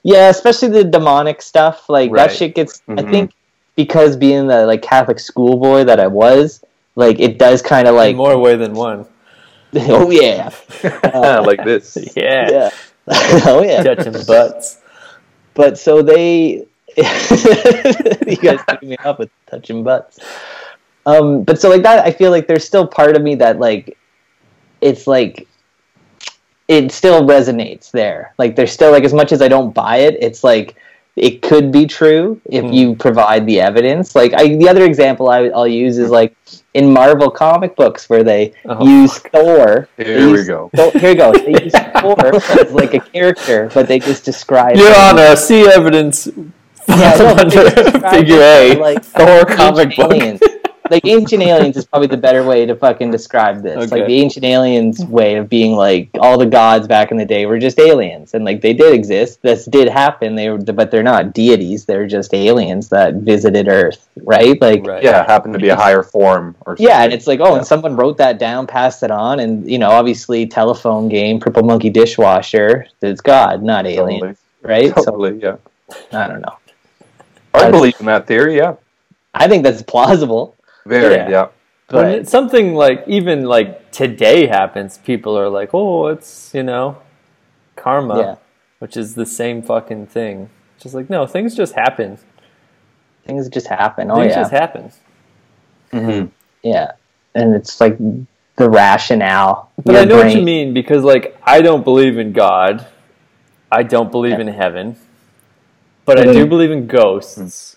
Yeah, 0.03 0.29
especially 0.29 0.69
the 0.69 0.83
demonic 0.83 1.41
stuff. 1.41 1.89
Like 1.89 2.11
Right. 2.11 2.27
that 2.29 2.35
shit 2.35 2.55
gets. 2.55 2.81
I 2.87 2.93
Mhm. 2.93 3.11
think 3.11 3.31
because 3.75 4.15
being 4.17 4.47
the 4.47 4.65
like 4.65 4.81
Catholic 4.81 5.19
schoolboy 5.19 5.83
that 5.83 5.99
I 5.99 6.07
was, 6.07 6.61
like 6.95 7.19
it 7.19 7.37
does 7.37 7.61
kind 7.61 7.87
of 7.87 7.93
in 7.95 7.97
like. 7.97 8.15
more 8.15 8.37
way 8.37 8.55
than 8.55 8.73
one. 8.73 9.05
oh 9.75 10.09
yeah, 10.09 10.49
like 11.45 11.63
this. 11.65 11.97
Yeah. 12.15 12.49
yeah. 12.49 12.69
oh 13.45 13.63
yeah. 13.63 13.83
Touching 13.83 14.13
butts. 14.25 14.81
But 15.53 15.77
so 15.77 16.01
they, 16.01 16.65
you 16.97 18.37
guys 18.37 18.59
took 18.67 18.83
me 18.83 18.97
up 19.03 19.19
with 19.19 19.29
touching 19.47 19.83
butts. 19.83 20.19
Um, 21.05 21.43
but 21.43 21.61
so 21.61 21.69
like 21.69 21.83
that, 21.83 22.05
I 22.05 22.11
feel 22.11 22.31
like 22.31 22.47
there's 22.47 22.65
still 22.65 22.87
part 22.87 23.15
of 23.15 23.21
me 23.21 23.35
that 23.35 23.59
like, 23.59 23.97
it's 24.81 25.07
like, 25.07 25.47
it 26.67 26.91
still 26.91 27.23
resonates 27.23 27.91
there. 27.91 28.33
Like 28.37 28.55
there's 28.55 28.71
still 28.71 28.91
like 28.91 29.03
as 29.03 29.13
much 29.13 29.31
as 29.31 29.41
I 29.41 29.47
don't 29.47 29.73
buy 29.73 29.97
it, 29.97 30.17
it's 30.19 30.43
like 30.43 30.75
it 31.15 31.41
could 31.43 31.71
be 31.71 31.85
true 31.85 32.41
if 32.45 32.65
Hmm. 32.65 32.73
you 32.73 32.95
provide 32.95 33.45
the 33.45 33.61
evidence. 33.61 34.15
Like 34.15 34.33
I, 34.33 34.55
the 34.55 34.67
other 34.67 34.83
example 34.83 35.29
I, 35.29 35.49
I'll 35.49 35.67
use 35.67 35.97
is 35.99 36.09
like 36.09 36.35
in 36.75 36.91
Marvel 36.91 37.31
comic 37.31 37.75
books 37.75 38.09
where 38.09 38.23
they 38.23 38.53
Oh, 38.65 38.85
use 38.85 39.17
Thor. 39.19 39.87
they 39.95 40.03
Here 40.03 40.25
we 40.27 40.39
use- 40.39 40.47
go. 40.47 40.69
Oh, 40.77 40.91
here 40.91 41.09
we 41.11 41.15
go. 41.15 41.31
They 41.31 41.63
use 41.63 41.73
Thor 42.01 42.35
as 42.35 42.71
like 42.71 42.93
a 42.93 42.99
character, 42.99 43.71
but 43.73 43.87
they 43.87 43.97
just 43.99 44.25
describe. 44.25 44.75
Your 44.75 44.89
him- 44.89 44.95
Honor, 45.17 45.35
see 45.37 45.65
evidence. 45.67 46.27
Yeah, 46.87 47.15
no, 47.19 47.29
under 47.35 47.69
figure 48.11 48.41
A. 48.41 48.75
like 48.75 49.03
Thor 49.03 49.45
comic 49.45 49.95
book. 49.95 50.11
aliens. 50.13 50.41
Like 50.91 51.05
ancient 51.05 51.41
aliens 51.41 51.77
is 51.77 51.85
probably 51.85 52.07
the 52.07 52.17
better 52.17 52.43
way 52.43 52.65
to 52.65 52.75
fucking 52.75 53.09
describe 53.09 53.63
this. 53.63 53.89
Like 53.91 54.05
the 54.05 54.13
ancient 54.13 54.45
aliens 54.45 55.03
way 55.05 55.35
of 55.35 55.49
being 55.49 55.75
like 55.75 56.09
all 56.19 56.37
the 56.37 56.45
gods 56.45 56.87
back 56.87 57.09
in 57.11 57.17
the 57.17 57.25
day 57.25 57.45
were 57.47 57.57
just 57.57 57.79
aliens, 57.79 58.33
and 58.35 58.45
like 58.45 58.61
they 58.61 58.73
did 58.73 58.93
exist. 58.93 59.41
This 59.41 59.65
did 59.65 59.89
happen. 59.89 60.35
They 60.35 60.49
were, 60.49 60.59
but 60.59 60.91
they're 60.91 61.01
not 61.01 61.33
deities. 61.33 61.85
They're 61.85 62.05
just 62.05 62.33
aliens 62.35 62.89
that 62.89 63.15
visited 63.15 63.67
Earth, 63.67 64.07
right? 64.23 64.61
Like 64.61 64.85
Right. 64.85 65.03
Yeah, 65.03 65.25
happened 65.25 65.53
to 65.53 65.59
be 65.59 65.69
a 65.69 65.75
higher 65.75 66.03
form 66.03 66.55
or 66.67 66.73
something. 66.77 66.85
yeah, 66.85 67.03
and 67.03 67.11
it's 67.13 67.25
like, 67.25 67.39
oh, 67.39 67.51
Yeah. 67.53 67.57
and 67.57 67.65
someone 67.67 67.95
wrote 67.95 68.17
that 68.17 68.37
down, 68.37 68.67
passed 68.67 69.01
it 69.01 69.09
on, 69.11 69.39
and 69.39 69.69
you 69.69 69.79
know, 69.79 69.89
obviously, 69.89 70.45
telephone 70.45 71.09
game, 71.09 71.39
purple 71.39 71.63
monkey 71.63 71.89
dishwasher, 71.89 72.85
it's 73.01 73.21
God, 73.21 73.63
not 73.63 73.87
alien, 73.87 74.19
Totally. 74.21 74.37
right? 74.61 74.93
So 74.97 75.05
Totally, 75.05 75.39
yeah. 75.41 75.55
I 76.13 76.27
don't 76.27 76.41
know. 76.41 76.57
I 77.55 77.71
believe 77.71 77.95
in 77.99 78.05
that 78.05 78.27
theory, 78.27 78.57
yeah. 78.57 78.75
I 79.33 79.47
think 79.47 79.63
that's 79.63 79.81
plausible, 79.81 80.55
Very, 80.85 81.15
Yeah. 81.15 81.29
yeah. 81.29 81.47
But 81.87 82.05
it- 82.11 82.27
something 82.29 82.73
like 82.75 83.03
even 83.07 83.45
like 83.45 83.91
today 83.91 84.47
happens, 84.47 84.97
people 84.97 85.37
are 85.37 85.49
like, 85.49 85.69
"Oh, 85.73 86.07
it's 86.07 86.51
you 86.53 86.63
know, 86.63 86.97
karma," 87.75 88.17
Yeah. 88.19 88.35
which 88.79 88.97
is 88.97 89.15
the 89.15 89.25
same 89.25 89.61
fucking 89.61 90.07
thing. 90.07 90.49
Just 90.79 90.95
like 90.95 91.09
no, 91.09 91.25
things 91.27 91.55
just 91.55 91.73
happen. 91.73 92.17
things 93.25 93.49
just 93.49 93.67
happen. 93.67 94.11
Oh 94.11 94.15
things 94.17 94.31
yeah, 94.33 94.41
just 94.41 94.51
happen. 94.51 94.91
hmm 95.91 96.25
yeah, 96.61 96.91
and 97.33 97.55
it's 97.55 97.79
like 97.81 97.97
the 98.55 98.69
rationale. 98.69 99.71
But 99.83 99.93
Your 99.93 100.01
I 100.01 100.05
know 100.05 100.17
what 100.17 100.35
you 100.35 100.41
mean 100.43 100.73
because 100.73 101.03
like 101.03 101.35
I 101.43 101.61
don't 101.61 101.83
believe 101.83 102.17
in 102.19 102.33
God. 102.33 102.85
I 103.71 103.81
don't 103.83 104.11
believe 104.11 104.33
Yeah. 104.33 104.41
in 104.41 104.47
heaven. 104.49 104.95
But 106.05 106.19
I 106.19 106.31
do 106.31 106.45
believe 106.45 106.69
in 106.71 106.85
ghosts. 106.85 107.74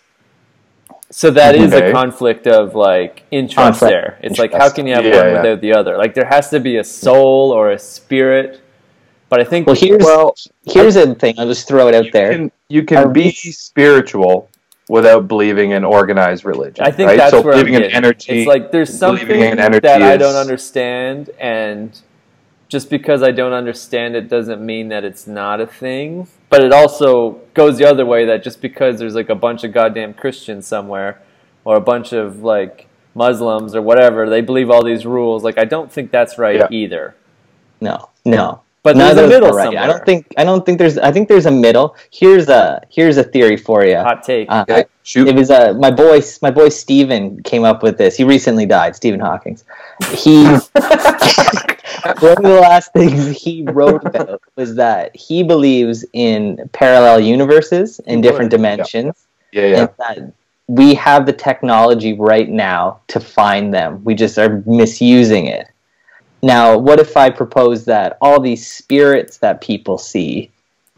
So 1.11 1.31
that 1.31 1.55
is 1.55 1.73
Okay. 1.73 1.89
a 1.91 1.93
conflict 1.93 2.47
of 2.47 2.75
like 2.75 3.23
interest 3.31 3.57
Conflict, 3.57 3.91
there. 3.91 4.19
It's 4.23 4.39
like 4.39 4.53
how 4.53 4.69
can 4.71 4.87
you 4.87 4.95
have 4.95 5.05
Yeah, 5.05 5.17
one 5.17 5.27
yeah. 5.27 5.37
without 5.43 5.61
the 5.63 5.73
other? 5.73 5.97
Like 5.97 6.15
there 6.15 6.27
has 6.27 6.51
to 6.51 6.61
be 6.61 6.77
a 6.77 6.85
soul 6.85 7.51
or 7.51 7.71
a 7.71 7.79
spirit. 7.79 8.61
But 9.31 9.41
I 9.41 9.45
think 9.45 9.67
Well, 9.67 9.77
here's 9.77 10.03
Well, 10.05 10.35
here's 10.67 10.97
a 10.97 11.15
thing. 11.15 11.35
I'll 11.39 11.47
just 11.47 11.67
throw 11.69 11.89
it 11.89 11.95
out 11.95 12.07
you 12.07 12.11
there. 12.13 12.33
can, 12.33 12.53
you 12.69 12.83
can 12.83 12.99
Are 12.99 13.09
be 13.09 13.25
we- 13.25 13.31
spiritual 13.33 14.49
without 14.89 15.29
believing 15.29 15.71
in 15.73 15.85
organized 15.85 16.45
religion. 16.47 16.85
I 16.85 16.91
think 16.91 17.09
right? 17.09 17.17
that's 17.19 17.31
so 17.33 17.43
where 17.43 17.55
I'm 17.55 17.61
believing 17.65 17.85
in 17.85 17.91
energy. 17.91 18.41
It's 18.41 18.49
like 18.49 18.71
there's 18.73 18.97
something 18.97 19.29
in 19.29 19.59
energy 19.59 19.81
that 19.81 20.01
I 20.03 20.17
don't 20.17 20.35
understand, 20.37 21.29
and 21.39 21.99
just 22.69 22.89
because 22.89 23.23
I 23.23 23.31
don't 23.31 23.53
understand 23.53 24.17
it 24.17 24.29
doesn't 24.29 24.65
mean 24.65 24.89
that 24.89 25.05
it's 25.05 25.27
not 25.27 25.61
a 25.61 25.67
thing. 25.67 26.29
But 26.51 26.65
it 26.65 26.73
also 26.73 27.41
goes 27.55 27.77
the 27.79 27.85
other 27.85 28.07
way 28.07 28.25
that 28.25 28.43
just 28.43 28.63
because 28.63 28.99
there's 28.99 29.15
like 29.15 29.29
a 29.29 29.35
bunch 29.35 29.65
of 29.65 29.73
goddamn 29.73 30.15
Christians 30.15 30.67
somewhere, 30.67 31.21
or 31.65 31.77
a 31.77 31.81
bunch 31.81 32.13
of 32.13 32.43
like 32.43 32.87
Muslims 33.15 33.75
or 33.75 33.83
whatever, 33.83 34.29
they 34.29 34.41
believe 34.41 34.71
all 34.71 34.83
these 34.83 35.05
rules. 35.05 35.45
Like 35.45 35.59
I 35.59 35.65
don't 35.65 35.93
think 35.93 36.11
that's 36.11 36.39
right 36.39 36.57
Yeah. 36.57 36.69
either. 36.71 37.15
No, 37.81 38.09
no. 38.25 38.63
But 38.83 38.97
None 38.97 39.17
there's 39.17 39.19
of 39.19 39.25
a 39.25 39.29
middle 39.29 39.49
are 39.49 39.57
right. 39.57 39.65
somewhere. 39.65 39.83
I 39.83 39.87
don't 39.87 40.05
think. 40.07 40.33
I 40.37 40.45
don't 40.45 40.65
think 40.65 40.79
there's. 40.79 40.99
I 40.99 41.11
think 41.11 41.29
there's 41.29 41.47
a 41.47 41.51
middle. 41.51 41.97
Here's 42.13 42.49
a 42.49 42.81
here's 42.91 43.17
a 43.17 43.25
theory 43.25 43.57
for 43.57 43.85
you. 43.85 43.97
hot 43.97 44.23
take. 44.23 44.49
Uh, 44.51 44.65
Okay, 44.69 44.85
shoot. 45.03 45.27
it 45.29 45.35
was 45.35 45.51
uh, 45.51 45.75
my 45.75 45.91
boy. 45.91 46.21
My 46.43 46.51
boy 46.51 46.69
Stephen 46.69 47.43
came 47.43 47.65
up 47.65 47.83
with 47.83 47.99
this. 47.99 48.17
He 48.17 48.25
recently 48.25 48.67
died. 48.67 48.95
Stephen 48.95 49.21
Hawking's. 49.21 49.65
He 50.15 50.45
one 52.21 52.37
of 52.37 52.43
the 52.43 52.59
last 52.61 52.93
things 52.93 53.37
he 53.37 53.65
wrote 53.65 54.05
about 54.05 54.41
was 54.57 54.75
that 54.77 55.15
he 55.15 55.43
believes 55.43 56.05
in 56.13 56.69
parallel 56.73 57.21
universes 57.21 57.99
in 58.01 58.21
different 58.21 58.51
dimensions, 58.51 59.27
yeah, 59.53 59.67
yeah. 59.67 59.77
and 59.81 59.91
that 59.99 60.33
we 60.69 60.95
have 60.95 61.27
the 61.27 61.33
technology 61.33 62.13
right 62.13 62.49
now 62.49 63.01
to 63.09 63.19
find 63.19 63.75
them. 63.75 64.05
We 64.05 64.15
just 64.15 64.39
are 64.39 64.63
misusing 64.67 65.47
it. 65.47 65.67
Now, 66.43 66.79
what 66.79 67.01
if 67.01 67.17
I 67.17 67.31
propose 67.31 67.85
that 67.87 68.17
all 68.21 68.41
these 68.41 68.67
spirits 68.67 69.39
that 69.39 69.61
people 69.61 69.99
see 69.99 70.51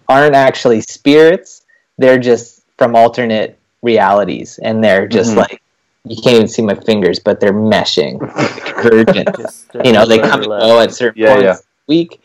aren't 0.08 0.34
actually 0.34 0.80
spirits? 0.82 1.62
They're 1.98 2.18
just 2.18 2.62
from 2.78 2.94
alternate 2.94 3.58
realities, 3.82 4.58
and 4.62 4.82
they're 4.84 5.06
just 5.06 5.32
Mhm. 5.32 5.36
like 5.36 5.62
you 6.04 6.16
can't 6.16 6.36
even 6.36 6.48
see 6.48 6.62
my 6.62 6.74
fingers, 6.74 7.18
but 7.18 7.40
they're 7.40 7.52
meshing, 7.52 8.18
convergent. 8.64 9.36
You 9.84 9.92
know, 9.92 10.06
they 10.06 10.18
come 10.18 10.40
and 10.40 10.48
go 10.48 10.80
at 10.80 10.92
certain 10.92 11.20
Yeah, 11.22 11.34
points 11.34 11.44
yeah. 11.44 11.52
a 11.54 11.58
week. 11.86 12.20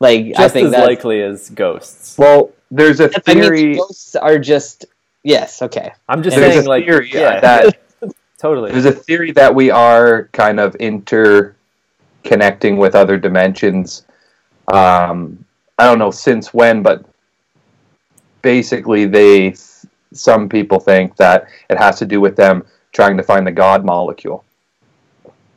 Like 0.00 0.32
I 0.36 0.48
think 0.48 0.66
as 0.66 0.72
that's, 0.72 0.86
likely 0.86 1.22
as 1.22 1.48
ghosts. 1.50 2.18
Well, 2.18 2.50
there's 2.70 2.98
a 3.00 3.04
I 3.28 3.34
mean, 3.34 3.42
theory. 3.44 3.74
ghosts 3.76 4.16
are 4.16 4.38
just 4.38 4.86
yes, 5.22 5.62
okay. 5.62 5.92
I'm 6.08 6.22
just 6.22 6.36
There's 6.36 6.54
saying, 6.54 6.66
a 6.66 6.68
like, 6.68 6.84
theory 6.84 7.10
yeah, 7.12 7.40
that 7.40 7.78
totally. 8.38 8.72
there's 8.72 8.84
a 8.84 8.92
theory 8.92 9.30
that 9.32 9.54
we 9.54 9.70
are 9.70 10.28
kind 10.32 10.58
of 10.58 10.76
interconnecting 12.22 12.76
with 12.76 12.94
other 12.94 13.16
dimensions. 13.18 14.06
Um, 14.72 15.44
I 15.78 15.84
don't 15.86 15.98
know 15.98 16.10
since 16.10 16.52
when, 16.54 16.82
but 16.82 17.04
basically, 18.42 19.06
they 19.06 19.54
some 20.12 20.48
people 20.48 20.78
think 20.78 21.16
that 21.16 21.46
it 21.70 21.78
has 21.78 21.98
to 21.98 22.06
do 22.06 22.20
with 22.20 22.36
them 22.36 22.64
trying 22.92 23.16
to 23.16 23.22
find 23.22 23.46
the 23.46 23.52
God 23.52 23.84
molecule. 23.84 24.44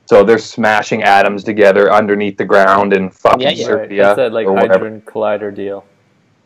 So 0.05 0.24
they're 0.24 0.38
smashing 0.38 1.03
atoms 1.03 1.43
together 1.43 1.91
underneath 1.91 2.38
the 2.38 2.45
ground 2.45 2.93
in 2.93 3.10
fucking 3.10 3.41
Yeah, 3.41 3.50
yeah. 3.50 3.65
Right. 3.65 3.65
Serbia 3.65 4.07
It's 4.12 4.17
that 4.17 4.31
like 4.34 4.48
or 4.48 4.53
whatever. 4.53 4.74
Hadron 4.86 5.01
Collider 5.01 5.53
deal. 5.53 5.84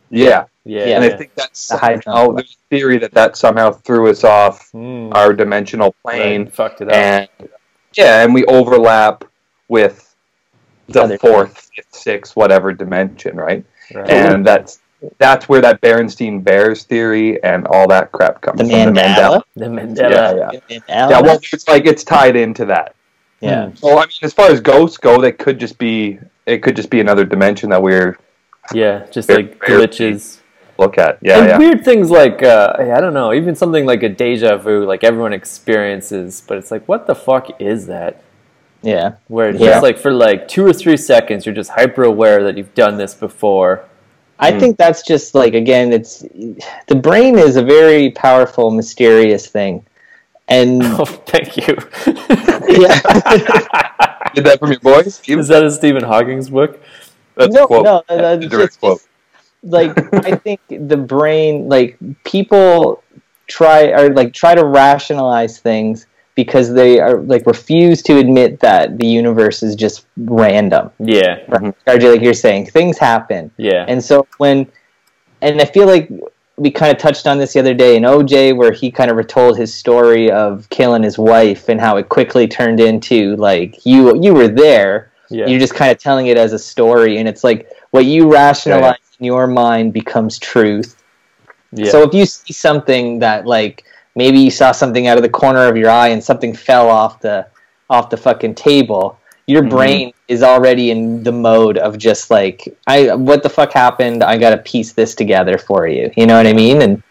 Yeah, 0.10 0.46
Yeah, 0.64 0.86
Yeah, 0.88 0.96
and 0.96 1.06
yeah. 1.06 1.12
I 1.14 1.18
think 1.18 1.36
that's 1.36 1.68
The 1.68 1.78
somehow 1.78 2.32
there's 2.32 2.58
a 2.58 2.76
theory 2.76 2.98
that 3.00 3.12
that 3.12 3.38
somehow 3.38 3.72
threw 3.72 4.10
us 4.10 4.24
off 4.24 4.72
Mm, 4.72 5.14
our 5.14 5.34
dimensional 5.34 5.94
right, 6.04 6.16
plane, 6.16 6.48
fucked 6.50 6.82
it 6.82 6.88
up. 6.88 6.96
and 6.96 7.28
yeah, 7.96 8.24
and 8.24 8.34
we 8.34 8.46
overlap 8.46 9.26
with 9.68 10.09
the 10.94 11.04
Other 11.04 11.18
fourth, 11.18 11.70
fifth, 11.76 11.94
sixth, 11.96 12.36
whatever 12.36 12.74
dimension, 12.74 13.38
right? 13.38 13.64
Right. 13.94 14.10
And 14.10 14.46
that's 14.46 14.80
that's 15.18 15.48
where 15.48 15.62
that 15.62 15.80
Berenstein 15.82 16.44
Bears 16.44 16.84
theory 16.84 17.42
and 17.44 17.66
all 17.68 17.88
that 17.88 18.12
crap 18.12 18.42
comes 18.42 18.60
from. 18.60 18.68
The 18.70 18.84
from. 18.84 18.96
Mandela. 18.96 19.42
the 19.56 19.66
Yeah, 19.66 19.70
Mandela. 19.72 20.52
yeah. 20.54 20.60
Yeah, 20.88 21.10
Yeah, 21.10 21.22
well, 21.22 21.40
it's 21.42 21.68
like 21.68 21.86
it's 21.86 22.04
tied 22.04 22.36
into 22.36 22.66
that. 22.66 22.96
yeah. 23.40 23.72
So 23.76 23.98
I 23.98 24.02
mean, 24.02 24.08
as 24.24 24.34
far 24.34 24.50
as 24.52 24.60
ghosts 24.60 24.98
go, 24.98 25.20
they 25.22 25.32
could 25.32 25.60
just 25.60 25.78
be 25.78 26.20
it 26.46 26.64
could 26.64 26.76
just 26.76 26.90
be 26.90 27.00
another 27.00 27.24
dimension 27.26 27.70
that 27.70 27.82
we're 27.82 28.18
Yeah, 28.74 29.06
just 29.12 29.28
Very- 29.28 29.44
like 29.44 29.60
glitches. 29.60 30.40
look 30.78 30.98
at. 30.98 31.18
Yeah, 31.22 31.40
and 31.40 31.48
yeah. 31.48 31.58
weird 31.58 31.84
things 31.86 32.10
like 32.12 32.44
uh, 32.44 32.74
I 32.80 33.00
don't 33.00 33.14
know, 33.14 33.32
even 33.34 33.56
something 33.56 33.86
like 33.86 34.04
a 34.04 34.10
deja 34.10 34.58
vu, 34.58 34.86
like 34.86 35.04
everyone 35.04 35.32
experiences, 35.34 36.44
but 36.46 36.58
it's 36.58 36.72
like, 36.72 36.86
what 36.88 37.08
the 37.08 37.16
fuck 37.16 37.62
is 37.62 37.88
that? 37.88 38.22
Yeah. 38.82 39.14
Where 39.28 39.50
it's 39.50 39.60
Yeah. 39.60 39.72
just 39.72 39.84
like 39.84 39.98
for 39.98 40.12
like 40.12 40.48
two 40.48 40.66
or 40.66 40.74
three 40.74 40.98
seconds, 40.98 41.46
you're 41.46 41.56
just 41.56 41.72
hyper 41.72 42.04
aware 42.04 42.44
that 42.44 42.58
you've 42.58 42.74
done 42.74 42.98
this 42.98 43.14
before. 43.14 43.84
I 44.40 44.52
Mm. 44.54 44.60
think 44.60 44.78
that's 44.78 45.02
just 45.04 45.36
like 45.36 45.54
again, 45.54 45.92
it's 45.92 46.20
the 46.88 46.96
brain 46.96 47.38
is 47.38 47.56
a 47.58 47.64
very 47.64 48.12
powerful, 48.12 48.72
mysterious 48.72 49.48
thing, 49.48 49.86
and 50.48 50.82
Oh, 51.00 51.06
thank 51.06 51.58
you. 51.58 51.76
yeah, 52.70 53.00
Did 54.34 54.46
that 54.46 54.58
from 54.60 54.72
your 54.72 54.80
boys? 54.80 55.22
Is 55.28 55.48
that 55.50 55.64
a 55.64 55.72
Stephen 55.72 56.04
Hawking's 56.04 56.50
book? 56.50 56.80
That's 57.36 57.54
no, 57.54 57.64
a 57.64 57.68
quote. 57.68 57.84
no, 57.86 58.04
That's 58.08 58.46
a 58.46 58.48
direct 58.50 58.72
just, 58.74 58.80
quote. 58.80 58.98
just, 59.00 59.08
like 59.64 59.92
I 60.26 60.36
think 60.36 60.62
the 60.70 60.98
brain, 60.98 61.68
like 61.68 61.98
people 62.24 63.04
try 63.48 63.88
or 63.92 64.14
like 64.14 64.34
try 64.34 64.56
to 64.56 64.64
rationalize 64.64 65.60
things 65.60 66.06
because 66.44 66.68
they 66.74 67.00
are 67.06 67.16
like 67.34 67.46
refuse 67.46 68.02
to 68.04 68.18
admit 68.18 68.60
that 68.62 68.98
the 68.98 69.08
universe 69.22 69.62
is 69.68 69.76
just 69.76 70.06
random. 70.18 70.90
Yeah, 71.00 71.34
Right? 71.48 71.62
Mm-hmm. 71.62 71.90
RJ, 71.90 72.04
like 72.14 72.22
you're 72.22 72.34
saying, 72.48 72.68
things 72.68 72.98
happen. 72.98 73.52
yeah. 73.58 73.86
And 73.92 74.00
so 74.10 74.16
when, 74.38 74.58
and 75.42 75.60
I 75.62 75.66
feel 75.66 75.88
like 75.88 76.10
we 76.56 76.70
kind 76.72 76.92
of 76.94 76.98
touched 76.98 77.26
on 77.28 77.38
this 77.38 77.54
the 77.54 77.60
other 77.60 77.74
day 77.74 77.96
in 77.98 78.04
OJ, 78.04 78.56
where 78.60 78.72
he 78.72 78.92
kind 78.92 79.10
of 79.12 79.18
retold 79.18 79.58
his 79.58 79.74
story 79.74 80.30
of 80.32 80.70
killing 80.70 81.04
his 81.04 81.18
wife 81.18 81.70
and 81.72 81.80
how 81.80 81.98
it 81.98 82.08
quickly 82.10 82.48
turned 82.48 82.80
into 82.80 83.36
like 83.38 83.86
you 83.86 84.00
you 84.24 84.34
were 84.34 84.48
there. 84.66 85.12
yeah. 85.30 85.46
You're 85.48 85.60
just 85.68 85.76
kind 85.76 85.92
of 85.92 85.98
telling 86.00 86.28
it 86.28 86.38
as 86.38 86.52
a 86.54 86.60
story, 86.60 87.18
and 87.20 87.28
it's 87.32 87.44
like 87.44 87.60
what 87.92 88.06
you 88.06 88.32
rationalize 88.32 88.98
in 89.20 89.26
your 89.26 89.48
mind 89.48 89.94
becomes 89.94 90.40
truth. 90.40 90.90
yeah. 91.72 91.92
So 91.92 92.04
if 92.08 92.14
you 92.14 92.26
see 92.26 92.54
something 92.54 93.20
that 93.20 93.46
like 93.46 93.84
maybe 94.16 94.40
you 94.40 94.52
saw 94.52 94.72
something 94.72 95.08
out 95.08 95.18
of 95.18 95.24
the 95.24 95.30
corner 95.30 95.68
of 95.68 95.78
your 95.78 95.90
eye 95.90 96.10
and 96.10 96.24
something 96.24 96.54
fell 96.54 96.90
off 96.90 97.22
the 97.22 97.46
off 97.90 98.10
the 98.10 98.18
fucking 98.18 98.54
table, 98.56 99.18
your 99.48 99.64
Mhm. 99.64 99.70
brain 99.70 100.14
is 100.28 100.44
already 100.44 100.92
in 100.92 101.24
the 101.24 101.32
mode 101.32 101.78
of 101.78 101.98
just 101.98 102.30
like 102.30 102.68
I 102.88 103.16
what 103.16 103.42
the 103.44 103.50
fuck 103.50 103.74
happened? 103.74 104.24
I 104.24 104.38
got 104.38 104.52
to 104.52 104.58
piece 104.58 104.94
this 104.94 105.16
together 105.16 105.58
for 105.58 105.88
you. 105.88 106.12
You 106.16 106.28
know 106.28 106.38
what 106.38 106.46
I 106.48 106.54
mean? 106.54 106.82
And 106.84 107.04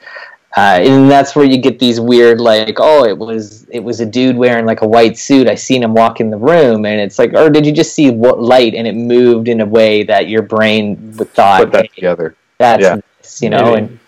uh, 0.57 0.79
and 0.81 1.11
that's 1.11 1.37
where 1.37 1.45
you 1.45 1.59
get 1.59 1.79
these 1.79 2.01
weird 2.01 2.41
like 2.41 2.77
oh 2.81 3.05
it 3.05 3.17
was 3.17 3.67
it 3.71 3.81
was 3.81 4.01
a 4.01 4.07
dude 4.07 4.37
wearing 4.37 4.65
like 4.65 4.81
a 4.81 4.89
white 4.89 5.17
suit 5.19 5.47
i 5.47 5.55
seen 5.55 5.83
him 5.83 5.93
walk 5.93 6.21
in 6.21 6.31
the 6.31 6.37
room 6.39 6.87
and 6.87 6.99
it's 7.01 7.19
like 7.19 7.35
or 7.35 7.51
did 7.51 7.67
you 7.67 7.71
just 7.71 7.95
see 7.95 8.11
what 8.11 8.41
light 8.43 8.75
and 8.75 8.87
it 8.87 8.95
moved 8.97 9.47
in 9.47 9.61
a 9.61 9.67
way 9.67 10.03
that 10.03 10.27
your 10.27 10.41
brain 10.43 11.15
would 11.19 11.29
thought 11.35 11.61
Put 11.61 11.73
that 11.73 11.83
"Hey, 11.83 11.91
together. 11.97 12.35
that's 12.57 12.83
Yeah. 12.83 12.97
this," 13.21 13.43
you 13.43 13.51
know 13.51 13.73
Maybe. 13.75 13.79
and 13.79 13.99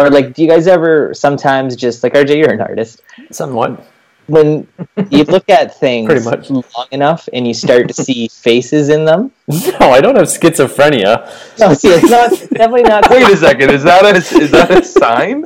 or 0.00 0.10
like 0.10 0.34
do 0.34 0.42
you 0.42 0.48
guys 0.48 0.66
ever 0.66 1.12
sometimes 1.14 1.76
just 1.76 2.02
like 2.02 2.14
rj 2.14 2.36
you're 2.36 2.52
an 2.52 2.60
artist 2.60 3.02
somewhat. 3.30 3.86
when 4.26 4.66
you 5.10 5.24
look 5.24 5.48
at 5.50 5.74
things 5.84 6.06
Pretty 6.10 6.24
much. 6.24 6.50
long 6.50 6.86
enough 6.92 7.28
and 7.32 7.46
you 7.48 7.54
start 7.54 7.88
to 7.88 7.94
see 7.94 8.28
faces 8.46 8.88
in 8.88 9.04
them 9.04 9.30
No, 9.48 9.90
I 9.96 10.00
don't 10.00 10.16
have 10.16 10.26
schizophrenia. 10.26 11.12
no 11.58 11.74
see 11.74 11.88
it's 11.88 12.10
not 12.10 12.32
it's 12.32 12.46
definitely 12.48 12.82
not 12.94 13.10
Wait 13.10 13.28
a 13.28 13.36
second. 13.36 13.70
Is 13.70 13.82
that 13.84 14.04
a 14.04 14.16
is 14.44 14.50
that 14.52 14.70
a 14.70 14.84
sign? 15.02 15.44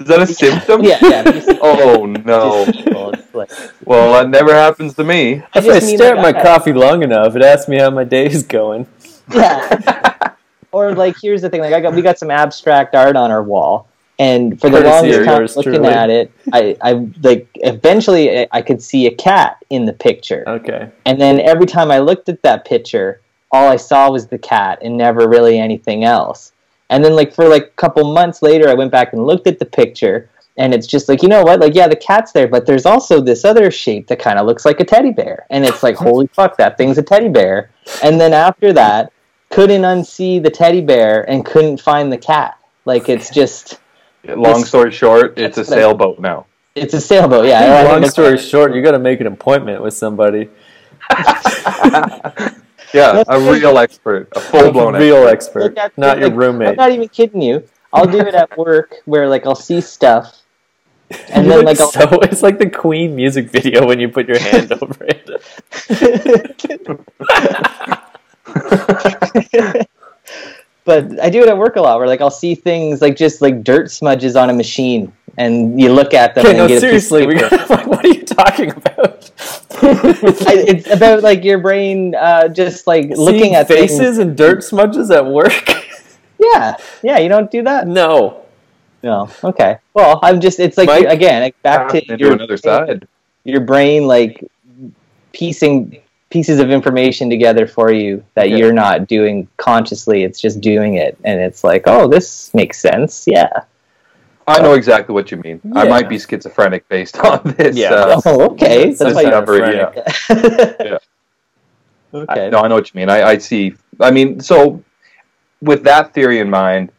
Is 0.00 0.06
that 0.10 0.20
a 0.22 0.26
symptom? 0.26 0.82
yeah 0.84 0.98
yeah 1.02 1.22
if 1.28 1.34
you 1.36 1.40
see 1.42 1.58
Oh 1.62 2.06
no. 2.06 2.64
just 2.66 2.78
people, 2.84 3.10
it's 3.12 3.34
like, 3.34 3.50
Well, 3.84 4.12
that 4.14 4.28
never 4.30 4.52
happens 4.54 4.94
to 4.94 5.04
me. 5.04 5.42
I 5.54 5.58
If 5.60 5.66
I 5.68 5.78
stare 5.80 6.16
at 6.16 6.22
my 6.22 6.34
I- 6.38 6.42
coffee 6.42 6.72
long 6.72 7.02
enough, 7.02 7.34
it 7.36 7.42
asks 7.42 7.68
me 7.68 7.78
how 7.78 7.90
my 7.90 8.04
day 8.04 8.26
is 8.26 8.42
going. 8.42 8.86
yeah. 9.32 10.34
or 10.72 10.92
like 10.94 11.16
here's 11.22 11.42
the 11.42 11.50
thing, 11.50 11.60
like 11.60 11.72
I 11.72 11.80
got 11.80 11.94
we 11.94 12.02
got 12.02 12.18
some 12.18 12.30
abstract 12.30 12.94
art 12.94 13.16
on 13.16 13.30
our 13.30 13.42
wall, 13.42 13.88
and 14.18 14.60
for 14.60 14.70
the 14.70 14.80
longest 14.80 15.24
time 15.24 15.42
looking 15.56 15.72
truly. 15.82 15.88
at 15.88 16.10
it, 16.10 16.30
I 16.52 16.76
I 16.80 17.06
like 17.22 17.48
eventually 17.56 18.40
I- 18.40 18.48
I 18.52 18.62
could 18.62 18.82
see 18.82 19.06
a 19.06 19.10
cat 19.14 19.58
in 19.70 19.84
the 19.86 19.92
picture, 19.92 20.44
Okay. 20.46 20.88
and 21.04 21.20
then 21.20 21.40
every 21.40 21.66
time 21.66 21.90
I 21.90 21.98
looked 21.98 22.28
at 22.28 22.42
that 22.42 22.64
picture, 22.64 23.20
all 23.50 23.68
I 23.68 23.76
saw 23.76 24.10
was 24.10 24.26
the 24.26 24.38
cat 24.38 24.78
and 24.82 24.96
never 24.96 25.28
really 25.28 25.58
anything 25.58 26.04
else. 26.04 26.52
And 26.90 27.04
then 27.04 27.14
like 27.16 27.34
for 27.34 27.48
like 27.48 27.64
a 27.64 27.76
couple 27.76 28.12
months 28.12 28.42
later, 28.42 28.68
I 28.68 28.74
went 28.74 28.92
back 28.92 29.12
and 29.12 29.26
looked 29.26 29.46
at 29.46 29.58
the 29.58 29.64
picture. 29.66 30.28
And 30.56 30.72
it's 30.72 30.86
just 30.86 31.08
like, 31.08 31.20
you 31.20 31.28
know 31.28 31.42
what? 31.42 31.58
Like, 31.58 31.74
yeah, 31.74 31.88
the 31.88 31.96
cat's 31.96 32.30
there, 32.30 32.46
but 32.46 32.64
there's 32.64 32.86
also 32.86 33.20
this 33.20 33.44
other 33.44 33.72
shape 33.72 34.06
that 34.06 34.20
kind 34.20 34.38
of 34.38 34.46
looks 34.46 34.64
like 34.64 34.78
a 34.78 34.84
teddy 34.84 35.10
bear. 35.10 35.46
And 35.50 35.64
it's 35.64 35.82
like, 35.82 35.96
holy 35.96 36.28
fuck, 36.28 36.56
that 36.58 36.78
thing's 36.78 36.96
a 36.96 37.02
teddy 37.02 37.28
bear. 37.28 37.70
And 38.04 38.20
then 38.20 38.32
after 38.32 38.72
that, 38.74 39.10
couldn't 39.50 39.82
unsee 39.82 40.40
the 40.40 40.50
teddy 40.50 40.80
bear 40.80 41.28
and 41.28 41.44
couldn't 41.44 41.80
find 41.80 42.12
the 42.12 42.18
cat. 42.18 42.56
Like, 42.84 43.08
it's 43.08 43.30
just, 43.30 43.80
Long 44.26 44.64
story 44.64 44.90
short, 44.90 45.38
it's 45.38 45.58
a 45.58 45.60
That's 45.60 45.70
what 45.70 45.78
I- 45.78 45.80
sailboat 45.82 46.18
now. 46.18 46.46
It's 46.74 46.92
a 46.94 47.00
sailboat. 47.00 47.46
Yeah. 47.46 47.82
Long 47.84 48.00
think 48.00 48.12
story 48.12 48.36
short, 48.38 48.74
you 48.74 48.82
got 48.82 48.92
to 48.92 48.98
make 48.98 49.20
an 49.20 49.28
appointment 49.28 49.80
with 49.82 49.94
somebody. 49.94 50.48
Yeah, 52.94 53.24
a 53.26 53.40
real 53.40 53.76
expert, 53.78 54.28
a 54.36 54.40
full 54.40 54.70
blown 54.70 54.94
real 54.94 55.26
expert. 55.26 55.76
expert, 55.76 55.98
not 56.00 56.18
your 56.20 56.28
like, 56.28 56.68
I'm 56.68 56.76
not 56.76 56.92
even 56.92 57.08
kidding 57.08 57.42
you. 57.42 57.68
I'll 57.92 58.06
do 58.06 58.18
it 58.20 58.34
at 58.34 58.56
work 58.56 58.94
where 59.04 59.28
like 59.28 59.46
I'll 59.46 59.56
see 59.56 59.80
stuff, 59.80 60.42
and 61.28 61.50
then 61.50 61.64
look 61.64 61.64
like 61.66 61.80
I'll, 61.80 61.90
so 61.90 62.20
it's 62.20 62.40
like 62.42 62.58
the 62.58 62.70
Queen 62.70 63.16
music 63.16 63.50
video 63.50 63.84
when 63.84 63.98
you 63.98 64.08
put 64.08 64.28
your 64.28 64.38
hand 64.38 64.72
over 64.80 65.08
it. 65.08 65.28
but 70.84 71.20
I 71.20 71.30
do 71.30 71.42
it 71.42 71.48
at 71.48 71.56
work 71.56 71.76
a 71.76 71.80
lot 71.80 71.98
where 71.98 72.06
like 72.08 72.20
I'll 72.20 72.30
see 72.30 72.54
things 72.54 73.00
like 73.02 73.16
just 73.16 73.40
like 73.42 73.64
dirt 73.64 73.90
smudges 73.90 74.36
on 74.36 74.50
a 74.50 74.52
machine, 74.52 75.12
and 75.38 75.80
you 75.80 75.92
look 75.92 76.14
at 76.14 76.34
them 76.34 76.46
Okay, 76.46 76.58
and 76.58 76.58
no, 76.58 76.68
get 76.68 76.78
a 76.82 76.86
piece 76.92 77.04
of 77.04 77.08
seriously, 77.08 77.26
we 77.26 77.34
paper. 77.36 77.48
got, 77.56 77.70
like, 77.78 77.86
what 77.86 78.04
are 78.04 78.08
you 78.08 78.22
talking 78.24 78.70
about? 78.70 79.30
I, 79.82 80.64
it's 80.68 80.90
about 80.90 81.22
like 81.22 81.42
your 81.44 81.58
brain 81.58 82.14
uh, 82.14 82.48
just 82.48 82.86
like 82.86 83.08
looking 83.10 83.54
at 83.54 83.68
faces 83.68 83.98
things. 83.98 84.18
and 84.18 84.36
dirt 84.36 84.62
smudges 84.64 85.10
at 85.10 85.26
work. 85.26 85.52
Yeah, 86.36 86.76
yeah. 87.02 87.18
You 87.20 87.28
don't 87.30 87.50
do 87.50 87.62
that. 87.62 87.86
no, 87.86 88.42
No. 89.02 89.30
Okay. 89.42 89.78
Well, 89.94 90.18
I'm 90.22 90.40
just. 90.40 90.58
It's 90.60 90.76
like 90.76 90.88
Mike? 90.88 91.06
again 91.06 91.40
like 91.42 91.62
back 91.62 91.88
to 91.90 92.00
to 92.02 92.18
your 92.18 92.32
another 92.32 92.56
side. 92.58 93.06
your 93.44 93.60
brain 93.60 94.06
like 94.06 94.44
piecing 95.32 96.00
pieces 96.34 96.58
of 96.58 96.68
information 96.68 97.30
together 97.30 97.64
for 97.64 97.92
you 97.92 98.12
that 98.34 98.46
Okay. 98.46 98.58
you're 98.58 98.72
not 98.72 99.06
doing 99.06 99.46
consciously. 99.56 100.24
It's 100.24 100.40
just 100.40 100.60
doing 100.60 100.94
it, 100.96 101.16
and 101.22 101.40
it's 101.40 101.62
like, 101.62 101.84
oh, 101.86 102.08
this 102.08 102.52
makes 102.52 102.80
sense. 102.80 103.24
Yeah. 103.28 103.50
I 104.48 104.60
know 104.60 104.72
exactly 104.74 105.14
what 105.14 105.30
you 105.30 105.36
mean. 105.38 105.60
I 105.74 105.84
might 105.88 106.08
be 106.08 106.18
schizophrenic 106.18 106.88
based 106.88 107.16
on 107.30 107.40
this. 107.56 107.76
Yeah. 107.76 107.92
uh, 107.94 108.20
Oh, 108.26 108.50
okay. 108.52 108.86
That's 108.86 108.98
That's 108.98 109.14
this 109.14 109.26
number, 109.36 109.56
yeah. 109.58 109.92
you- 109.94 110.74
Yeah. 110.90 110.98
okay. 112.22 112.46
I, 112.46 112.50
no, 112.50 112.58
I 112.64 112.66
know 112.68 112.74
what 112.74 112.92
you 112.92 112.98
mean. 112.98 113.08
I, 113.10 113.22
I 113.22 113.38
see. 113.38 113.74
I 114.00 114.10
mean, 114.10 114.40
so 114.40 114.82
with 115.62 115.84
that 115.84 116.12
theory 116.14 116.40
in 116.40 116.50
mind, 116.50 116.90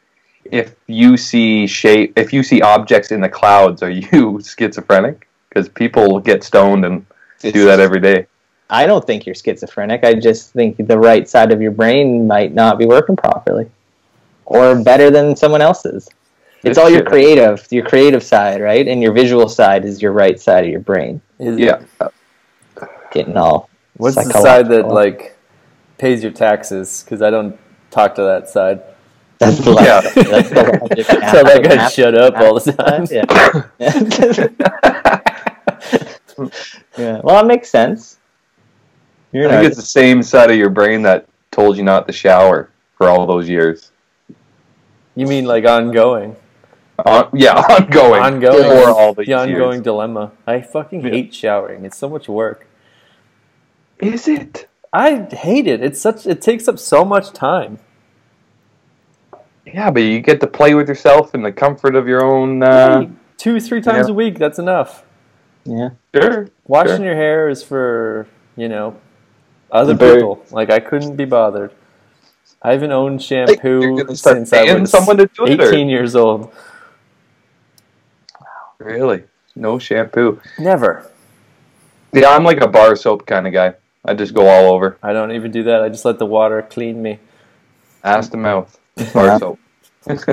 if 0.45 0.75
you 0.87 1.17
see 1.17 1.67
shape, 1.67 2.13
if 2.17 2.31
you 2.31 2.41
see 2.41 2.61
objects 2.61 3.11
in 3.11 3.19
the 3.19 3.29
clouds, 3.29 3.83
are 3.83 3.89
you 3.89 4.39
schizophrenic? 4.41 5.27
Because 5.49 5.67
people 5.67 6.21
get 6.21 6.41
stoned 6.43 6.85
and 6.85 7.05
do 7.41 7.65
that 7.65 7.79
every 7.81 7.99
day. 7.99 8.27
I 8.69 8.85
don't 8.87 9.05
think 9.05 9.25
you're 9.25 9.35
schizophrenic. 9.35 10.03
I 10.03 10.13
just 10.15 10.51
think 10.53 10.77
the 10.87 10.97
right 10.97 11.27
side 11.29 11.51
of 11.51 11.61
your 11.61 11.71
brain 11.71 12.25
might 12.27 12.53
not 12.53 12.79
be 12.79 12.85
working 12.85 13.15
properly, 13.15 13.69
or 14.45 14.81
better 14.81 15.11
than 15.11 15.35
someone 15.35 15.61
else's. 15.61 16.07
It's 16.63 16.63
This 16.63 16.77
all 16.79 16.89
your 16.89 17.03
creative, 17.03 17.67
your 17.69 17.85
creative 17.85 18.23
side, 18.23 18.59
right? 18.61 18.87
And 18.87 19.01
your 19.03 19.13
visual 19.13 19.47
side 19.47 19.85
is 19.85 20.01
your 20.01 20.13
right 20.13 20.39
side 20.39 20.63
of 20.65 20.71
your 20.71 20.79
brain. 20.79 21.21
Yeah. 21.39 21.83
Getting 23.11 23.37
all 23.37 23.69
What's 23.97 24.15
the 24.15 24.23
side 24.31 24.67
that 24.69 24.87
like 24.87 25.37
pays 25.99 26.23
your 26.23 26.31
taxes? 26.31 27.03
Because 27.03 27.21
I 27.21 27.29
don't 27.29 27.57
talk 27.91 28.15
to 28.15 28.23
that 28.23 28.49
side. 28.49 28.81
That's 29.37 29.59
the 29.59 29.73
Yeah. 29.75 30.01
that's 30.01 30.49
the 30.49 30.79
logic. 30.81 31.05
Tell 31.07 31.43
that 31.45 31.63
guy 31.63 31.75
Half- 31.75 31.93
shut 31.93 32.15
up 32.15 32.35
all 32.37 32.59
the 32.59 32.71
time. 32.73 33.05
Yeah. 33.11 33.25
yeah. 36.97 37.21
Well, 37.23 37.35
that 37.35 37.45
makes 37.45 37.69
sense. 37.69 38.17
You're 39.35 39.47
I 39.47 39.51
think 39.51 39.63
not, 39.63 39.65
it's 39.65 39.75
the 39.75 39.81
same 39.81 40.23
side 40.23 40.49
of 40.49 40.55
your 40.57 40.69
brain 40.69 41.01
that 41.01 41.27
told 41.51 41.75
you 41.75 41.83
not 41.83 42.07
to 42.07 42.13
shower 42.13 42.69
for 42.97 43.09
all 43.09 43.25
those 43.27 43.49
years. 43.49 43.91
You 45.15 45.27
mean 45.27 45.43
like 45.45 45.65
ongoing? 45.65 46.37
Uh, 46.97 47.25
yeah, 47.33 47.55
ongoing. 47.69 48.21
Ongoing. 48.21 48.63
For 48.63 48.89
all 48.89 49.13
the 49.13 49.25
The 49.25 49.33
ongoing 49.33 49.73
years. 49.73 49.83
dilemma. 49.83 50.31
I 50.47 50.61
fucking 50.61 51.01
Yeah. 51.01 51.09
hate 51.11 51.33
showering. 51.33 51.83
It's 51.83 51.97
so 51.97 52.07
much 52.09 52.29
work. 52.29 52.65
Is 53.99 54.27
it? 54.29 54.69
I 54.93 55.27
hate 55.31 55.67
it. 55.67 55.83
It's 55.83 55.99
such. 55.99 56.25
It 56.25 56.41
takes 56.41 56.69
up 56.69 56.79
so 56.79 57.03
much 57.03 57.33
time. 57.33 57.79
Yeah, 59.65 59.91
but 59.91 60.03
you 60.03 60.21
get 60.21 60.39
to 60.41 60.47
play 60.47 60.75
with 60.75 60.87
yourself 60.87 61.35
in 61.35 61.41
the 61.41 61.51
comfort 61.51 61.95
of 61.95 62.07
your 62.07 62.23
own. 62.23 62.63
Uh, 62.63 63.09
Two, 63.37 63.59
three 63.59 63.81
times 63.81 64.07
yeah. 64.07 64.11
a 64.13 64.15
week. 64.15 64.37
That's 64.39 64.59
enough. 64.59 65.03
yeah. 65.65 65.89
sure. 66.15 66.47
Washing 66.67 66.97
Sure. 66.97 67.05
your 67.05 67.15
hair 67.15 67.49
is 67.49 67.61
for 67.63 68.27
you 68.55 68.69
know 68.69 68.95
other 69.75 69.93
The 69.93 69.99
bird. 69.99 70.15
people. 70.15 70.45
Like 70.51 70.69
I 70.69 70.79
couldn't 70.79 71.15
be 71.15 71.25
bothered. 71.25 71.71
I 72.61 72.71
haven't 72.71 72.91
owned 72.91 73.21
shampoo 73.21 73.97
gonna 73.97 74.15
since 74.15 74.51
I 74.53 74.73
was 74.73 74.89
someone 74.89 75.17
to 75.17 75.27
do 75.27 75.45
it, 75.45 75.59
or- 75.59 75.67
18 75.69 75.87
years 75.89 76.15
old. 76.15 76.51
Really? 78.79 79.23
No 79.55 79.77
shampoo. 79.79 80.41
Never. 80.59 81.09
Yeah, 82.11 82.29
I'm 82.29 82.43
like 82.43 82.61
a 82.61 82.67
bar 82.67 82.95
soap 82.95 83.25
kind 83.25 83.45
of 83.47 83.53
guy. 83.53 83.73
I 84.03 84.13
just 84.13 84.33
go 84.33 84.47
all 84.47 84.73
over. 84.73 84.97
I 85.03 85.13
don't 85.13 85.31
even 85.31 85.51
do 85.51 85.63
that. 85.63 85.81
I 85.81 85.89
just 85.89 86.05
let 86.05 86.19
the 86.19 86.25
water 86.25 86.61
clean 86.61 87.01
me. 87.01 87.19
Ass 88.03 88.29
to 88.29 88.37
mouth. 88.37 88.77
Bar 89.13 89.25
Yeah. 89.25 89.37
soap. 89.39 89.59
Is 90.07 90.23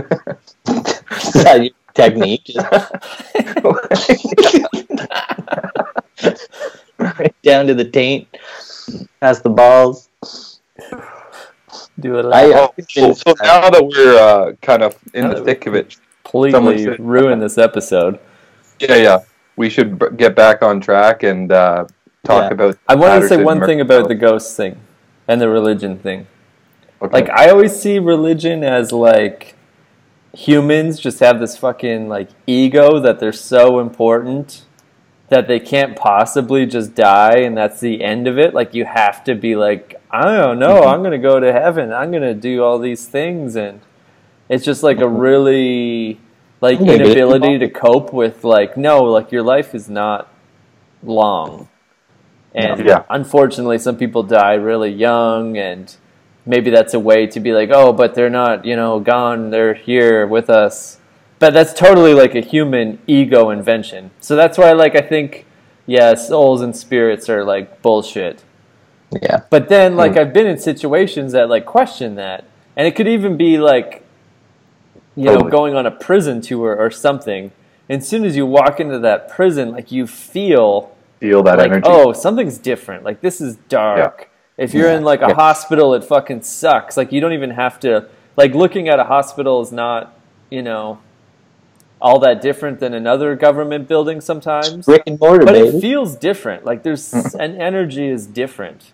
that 1.42 1.60
your 1.62 1.70
technique? 1.94 2.50
right 6.98 7.34
down 7.42 7.66
to 7.66 7.74
the 7.74 7.84
taint, 7.84 8.28
past 9.20 9.42
the 9.42 9.50
balls. 9.50 10.08
Do 11.98 12.18
it. 12.18 12.26
I- 12.26 12.50
I 12.52 12.52
oh, 12.54 12.74
so, 12.88 13.12
so 13.12 13.34
now 13.42 13.70
that 13.70 13.84
we're 13.84 14.18
uh, 14.18 14.52
kind 14.60 14.82
of 14.82 14.96
in 15.14 15.28
the 15.28 15.42
thick 15.42 15.66
of 15.66 15.74
it, 15.74 15.96
completely 16.24 16.50
someone 16.52 16.78
said- 16.78 17.00
ruin 17.00 17.38
this 17.38 17.58
episode. 17.58 18.18
yeah, 18.80 18.96
yeah, 18.96 19.18
we 19.56 19.68
should 19.70 19.98
b- 19.98 20.06
get 20.16 20.34
back 20.34 20.62
on 20.62 20.80
track 20.80 21.22
and 21.22 21.52
uh, 21.52 21.84
talk 22.24 22.50
Yeah. 22.50 22.54
about. 22.54 22.78
I 22.88 22.94
want 22.94 23.22
to 23.22 23.28
say 23.28 23.36
Patterson 23.36 23.44
one 23.44 23.60
thing 23.66 23.80
about 23.80 24.08
the 24.08 24.14
ghost 24.14 24.56
thing 24.56 24.80
and 25.28 25.40
the 25.40 25.48
religion 25.48 25.98
thing. 25.98 26.26
Okay. 27.00 27.12
Like 27.12 27.30
I 27.30 27.48
always 27.50 27.78
see 27.78 27.98
religion 27.98 28.62
as 28.64 28.92
like 28.92 29.54
humans 30.34 30.98
just 30.98 31.20
have 31.20 31.40
this 31.40 31.56
fucking 31.56 32.08
like 32.08 32.30
ego 32.46 32.98
that 33.00 33.20
they're 33.20 33.32
so 33.32 33.80
important 33.80 34.64
that 35.32 35.48
they 35.48 35.58
can't 35.58 35.96
possibly 35.96 36.66
just 36.66 36.94
die 36.94 37.38
and 37.38 37.56
that's 37.56 37.80
the 37.80 38.04
end 38.04 38.28
of 38.28 38.38
it. 38.38 38.52
Like 38.54 38.74
you 38.74 38.84
have 38.84 39.24
to 39.24 39.34
be 39.34 39.56
like, 39.56 40.00
I 40.10 40.24
don't 40.36 40.58
know, 40.58 40.80
Mm-hmm. 40.82 40.88
I'm 40.88 41.02
gonna 41.02 41.18
go 41.18 41.40
to 41.40 41.52
heaven. 41.52 41.92
I'm 41.92 42.12
gonna 42.12 42.34
do 42.34 42.62
all 42.62 42.78
these 42.78 43.06
things 43.06 43.56
and 43.56 43.80
it's 44.48 44.64
just 44.64 44.82
like 44.82 44.98
a 45.00 45.08
really 45.08 46.20
like 46.60 46.80
inability 46.80 47.58
to 47.58 47.68
cope 47.68 48.12
with 48.12 48.44
like 48.44 48.76
no, 48.76 49.02
like 49.04 49.32
your 49.32 49.42
life 49.42 49.74
is 49.74 49.88
not 49.88 50.28
long. 51.02 51.68
And 52.54 52.84
Yeah. 52.86 53.04
unfortunately 53.08 53.78
some 53.78 53.96
people 53.96 54.22
die 54.22 54.54
really 54.54 54.90
young 54.92 55.56
and 55.56 55.94
maybe 56.44 56.70
that's 56.70 56.92
a 56.94 57.00
way 57.00 57.26
to 57.28 57.40
be 57.40 57.52
like, 57.52 57.70
oh, 57.72 57.92
but 57.92 58.14
they're 58.14 58.28
not, 58.30 58.64
you 58.66 58.76
know, 58.76 59.00
gone. 59.00 59.50
They're 59.50 59.74
here 59.74 60.26
with 60.26 60.50
us. 60.50 60.98
But 61.42 61.54
that's 61.54 61.72
totally 61.72 62.14
like 62.14 62.36
a 62.36 62.40
human 62.40 63.00
ego 63.08 63.50
invention. 63.50 64.12
So 64.20 64.36
that's 64.36 64.56
why, 64.56 64.70
like, 64.74 64.94
I 64.94 65.00
think, 65.00 65.44
yeah, 65.86 66.14
souls 66.14 66.60
and 66.60 66.76
spirits 66.76 67.28
are 67.28 67.42
like 67.44 67.82
bullshit. 67.82 68.44
Yeah. 69.20 69.40
But 69.50 69.68
then, 69.68 69.96
like, 69.96 70.12
hmm. 70.12 70.18
I've 70.20 70.32
been 70.32 70.46
in 70.46 70.56
situations 70.56 71.32
that 71.32 71.48
like 71.48 71.66
question 71.66 72.14
that, 72.14 72.44
and 72.76 72.86
it 72.86 72.94
could 72.94 73.08
even 73.08 73.36
be 73.36 73.58
like, 73.58 74.04
you 75.16 75.24
know, 75.24 75.42
going 75.42 75.74
on 75.74 75.84
a 75.84 75.90
prison 75.90 76.42
tour 76.42 76.76
or 76.76 76.92
something. 76.92 77.50
And 77.88 78.02
as 78.02 78.08
soon 78.08 78.24
as 78.24 78.36
you 78.36 78.46
walk 78.46 78.78
into 78.78 79.00
that 79.00 79.28
prison, 79.28 79.72
like, 79.72 79.90
you 79.90 80.06
feel 80.06 80.94
feel 81.18 81.42
that 81.42 81.58
like, 81.58 81.66
energy. 81.72 81.88
oh, 81.90 82.12
something's 82.12 82.56
different. 82.56 83.02
Like 83.02 83.20
this 83.20 83.40
is 83.40 83.56
dark. 83.68 84.30
If 84.56 84.74
you're 84.74 84.90
Yeah. 84.90 84.98
in 84.98 85.02
like 85.02 85.22
a 85.22 85.30
Yeah. 85.30 85.34
hospital, 85.34 85.92
it 85.94 86.04
fucking 86.04 86.42
sucks. 86.42 86.96
Like 86.96 87.10
you 87.10 87.20
don't 87.20 87.32
even 87.32 87.50
have 87.50 87.80
to. 87.80 88.06
Like 88.36 88.54
looking 88.54 88.88
at 88.88 89.00
a 89.00 89.04
hospital 89.04 89.60
is 89.60 89.72
not, 89.72 90.14
you 90.48 90.62
know, 90.62 90.98
all 92.02 92.18
that 92.18 92.42
different 92.42 92.80
than 92.80 92.92
another 92.94 93.36
government 93.36 93.88
building 93.88 94.20
sometimes. 94.20 94.86
Brick 94.86 95.04
and 95.06 95.18
mortar, 95.20 95.46
But 95.46 95.52
baby. 95.54 95.68
it 95.68 95.80
feels 95.80 96.16
different. 96.16 96.64
Like 96.66 96.82
there's 96.82 97.12
an 97.36 97.60
energy 97.60 98.08
is 98.08 98.26
different. 98.26 98.92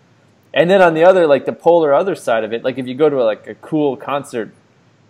And 0.55 0.71
then 0.71 0.83
on 0.83 0.95
the 0.95 1.05
other, 1.05 1.27
like 1.27 1.47
the 1.47 1.53
polar 1.55 1.95
other 1.95 2.15
side 2.15 2.45
of 2.45 2.53
it, 2.53 2.65
like 2.65 2.79
if 2.79 2.87
you 2.87 2.95
go 2.95 3.09
to 3.09 3.25
like 3.25 3.47
a 3.47 3.55
cool 3.57 3.97
concert 3.97 4.53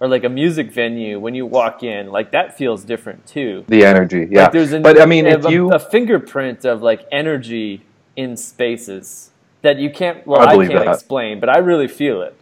or 0.00 0.08
like 0.08 0.24
a 0.24 0.28
music 0.28 0.70
venue, 0.72 1.18
when 1.18 1.34
you 1.34 1.44
walk 1.44 1.82
in, 1.82 2.10
like 2.10 2.30
that 2.30 2.56
feels 2.56 2.84
different 2.84 3.26
too. 3.26 3.64
the 3.68 3.84
energy, 3.84 4.28
yeah. 4.30 4.44
Like 4.44 4.52
there's 4.52 4.72
an, 4.72 4.82
but 4.82 5.00
I 5.00 5.06
mean, 5.06 5.26
a, 5.26 5.30
if 5.30 5.44
you, 5.50 5.72
a 5.72 5.78
fingerprint 5.80 6.64
of 6.64 6.82
like 6.82 7.06
energy 7.10 7.82
in 8.16 8.36
spaces 8.36 9.30
that 9.62 9.78
you 9.78 9.90
can't 9.90 10.24
well 10.26 10.40
I 10.40 10.52
I, 10.52 10.56
can't 10.68 10.84
that. 10.84 10.94
explain, 10.94 11.40
but 11.40 11.48
I 11.48 11.58
really 11.58 11.88
feel 11.88 12.22
it. 12.22 12.37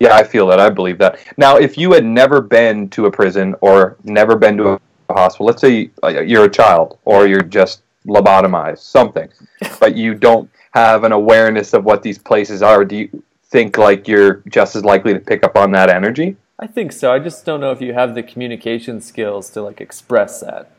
Yeah, 0.00 0.14
I 0.16 0.24
feel 0.24 0.46
that. 0.46 0.58
I 0.58 0.70
believe 0.70 0.98
that. 0.98 1.20
Now, 1.36 1.58
if 1.58 1.76
you 1.76 1.92
had 1.92 2.04
never 2.04 2.40
been 2.40 2.88
to 2.90 3.06
a 3.06 3.10
prison 3.10 3.54
or 3.60 3.98
never 4.02 4.34
been 4.34 4.56
to 4.56 4.68
a 4.70 4.80
hospital, 5.12 5.46
let's 5.46 5.60
say 5.60 5.90
you're 6.02 6.44
a 6.44 6.50
child 6.50 6.98
or 7.04 7.26
you're 7.26 7.42
just 7.42 7.82
lobotomized, 8.06 8.78
something, 8.78 9.28
but 9.78 9.94
you 9.94 10.14
don't 10.14 10.50
have 10.72 11.04
an 11.04 11.12
awareness 11.12 11.74
of 11.74 11.84
what 11.84 12.02
these 12.02 12.18
places 12.18 12.62
are, 12.62 12.84
do 12.84 12.96
you 12.96 13.22
think 13.44 13.76
like 13.76 14.08
you're 14.08 14.42
just 14.48 14.74
as 14.74 14.84
likely 14.84 15.12
to 15.12 15.20
pick 15.20 15.44
up 15.44 15.54
on 15.56 15.70
that 15.72 15.90
energy? 15.90 16.36
I 16.58 16.66
think 16.66 16.92
so. 16.92 17.12
I 17.12 17.18
just 17.18 17.44
don't 17.44 17.60
know 17.60 17.70
if 17.70 17.82
you 17.82 17.92
have 17.92 18.14
the 18.14 18.22
communication 18.22 19.00
skills 19.00 19.50
to 19.50 19.62
like 19.62 19.80
express 19.80 20.40
that. 20.40 20.70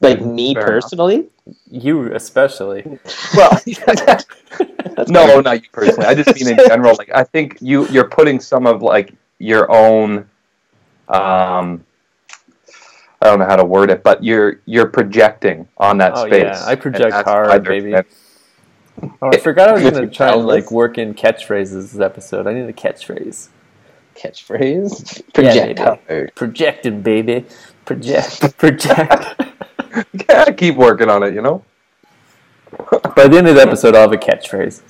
Like 0.00 0.20
me 0.22 0.54
Fair 0.54 0.70
enough. 0.70 0.90
personally? 0.90 1.26
You 1.70 2.14
especially. 2.14 2.98
Well, 3.36 3.50
That's 3.86 4.26
no, 5.10 5.40
not 5.40 5.62
you 5.62 5.68
personally. 5.72 6.06
I 6.06 6.14
just 6.14 6.34
mean 6.34 6.48
in 6.58 6.66
general. 6.66 6.96
Like, 6.96 7.10
I 7.14 7.24
think 7.24 7.58
you 7.60 7.86
you're 7.88 8.08
putting 8.08 8.40
some 8.40 8.66
of 8.66 8.82
like 8.82 9.12
your 9.38 9.70
own. 9.70 10.28
Um, 11.08 11.84
I 13.22 13.26
don't 13.26 13.38
know 13.38 13.46
how 13.46 13.56
to 13.56 13.64
word 13.64 13.90
it, 13.90 14.02
but 14.02 14.24
you're 14.24 14.60
you're 14.64 14.86
projecting 14.88 15.68
on 15.76 15.98
that 15.98 16.12
Oh, 16.16 16.26
space. 16.26 16.42
yeah, 16.44 16.64
I 16.64 16.74
project 16.76 17.12
hard, 17.24 17.48
why 17.48 17.58
they're 17.58 17.80
baby. 17.80 17.94
Oh, 19.22 19.30
I 19.32 19.38
forgot 19.38 19.68
I 19.68 19.72
was 19.72 19.82
With 19.84 19.94
gonna 19.94 20.08
try 20.08 20.32
and 20.32 20.46
like 20.46 20.70
work 20.70 20.98
in 20.98 21.14
catchphrases 21.14 21.92
this 21.92 22.00
episode. 22.00 22.46
I 22.46 22.54
need 22.54 22.68
a 22.68 22.72
catchphrase. 22.72 23.48
catchphrase. 24.16 25.22
project 25.34 25.76
baby. 25.76 25.90
Projectile. 26.06 26.28
Projected, 26.34 27.02
baby. 27.02 27.46
Project. 27.84 28.56
Project. 28.58 29.42
Yeah, 30.28 30.50
keep 30.52 30.76
working 30.76 31.08
on 31.08 31.22
it. 31.22 31.34
You 31.34 31.42
know. 31.42 31.64
By 33.16 33.26
the 33.28 33.36
end 33.38 33.48
of 33.48 33.54
the 33.56 33.62
episode, 33.62 33.94
I'll 33.94 34.02
have 34.02 34.12
a 34.12 34.16
catchphrase. 34.16 34.82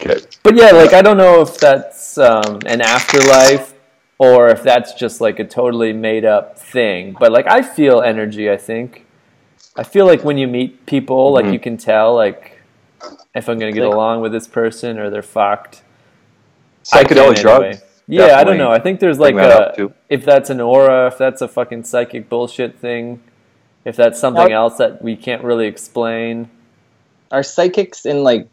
Okay. 0.00 0.20
But 0.42 0.56
yeah, 0.56 0.70
like 0.70 0.92
I 0.92 1.02
don't 1.02 1.16
know 1.16 1.40
if 1.42 1.58
that's 1.58 2.18
um, 2.18 2.60
an 2.66 2.80
afterlife 2.80 3.74
or 4.18 4.48
if 4.48 4.62
that's 4.62 4.94
just 4.94 5.20
like 5.20 5.38
a 5.38 5.44
totally 5.44 5.92
made 5.92 6.24
up 6.24 6.58
thing. 6.58 7.16
But 7.18 7.32
like 7.32 7.46
I 7.46 7.62
feel 7.62 8.00
energy. 8.00 8.50
I 8.50 8.56
think 8.56 9.06
I 9.76 9.82
feel 9.84 10.06
like 10.06 10.22
when 10.24 10.38
you 10.38 10.46
meet 10.46 10.86
people, 10.86 11.32
like 11.32 11.46
Mhm. 11.46 11.52
you 11.52 11.58
can 11.60 11.76
tell 11.76 12.14
like 12.14 12.62
if 13.34 13.48
I'm 13.48 13.58
gonna 13.58 13.72
get 13.72 13.84
Like- 13.84 13.94
along 13.94 14.20
with 14.20 14.32
this 14.32 14.46
person 14.46 14.98
or 14.98 15.10
they're 15.10 15.22
fucked. 15.22 15.82
I 16.92 17.04
can 17.04 17.16
Psychedelic 17.16 17.24
anyway. 17.38 17.42
drugs. 17.42 17.82
Yeah, 18.08 18.36
I 18.38 18.44
don't 18.44 18.58
know. 18.58 18.70
I 18.72 18.80
think 18.80 18.98
there's 19.00 19.18
like 19.20 19.34
bring 19.34 19.48
that 19.48 19.78
a 19.78 19.92
if 20.08 20.24
that's 20.24 20.50
an 20.50 20.60
aura, 20.60 21.06
if 21.06 21.16
that's 21.18 21.40
a 21.40 21.48
fucking 21.48 21.84
psychic 21.84 22.28
bullshit 22.28 22.76
thing, 22.78 23.20
if 23.84 23.96
that's 23.96 24.18
something 24.20 24.48
Now- 24.48 24.62
else 24.64 24.76
that 24.78 25.02
we 25.02 25.16
can't 25.16 25.42
really 25.42 25.66
explain. 25.66 26.48
Are 27.30 27.42
psychics 27.42 28.04
and 28.04 28.22
like 28.24 28.48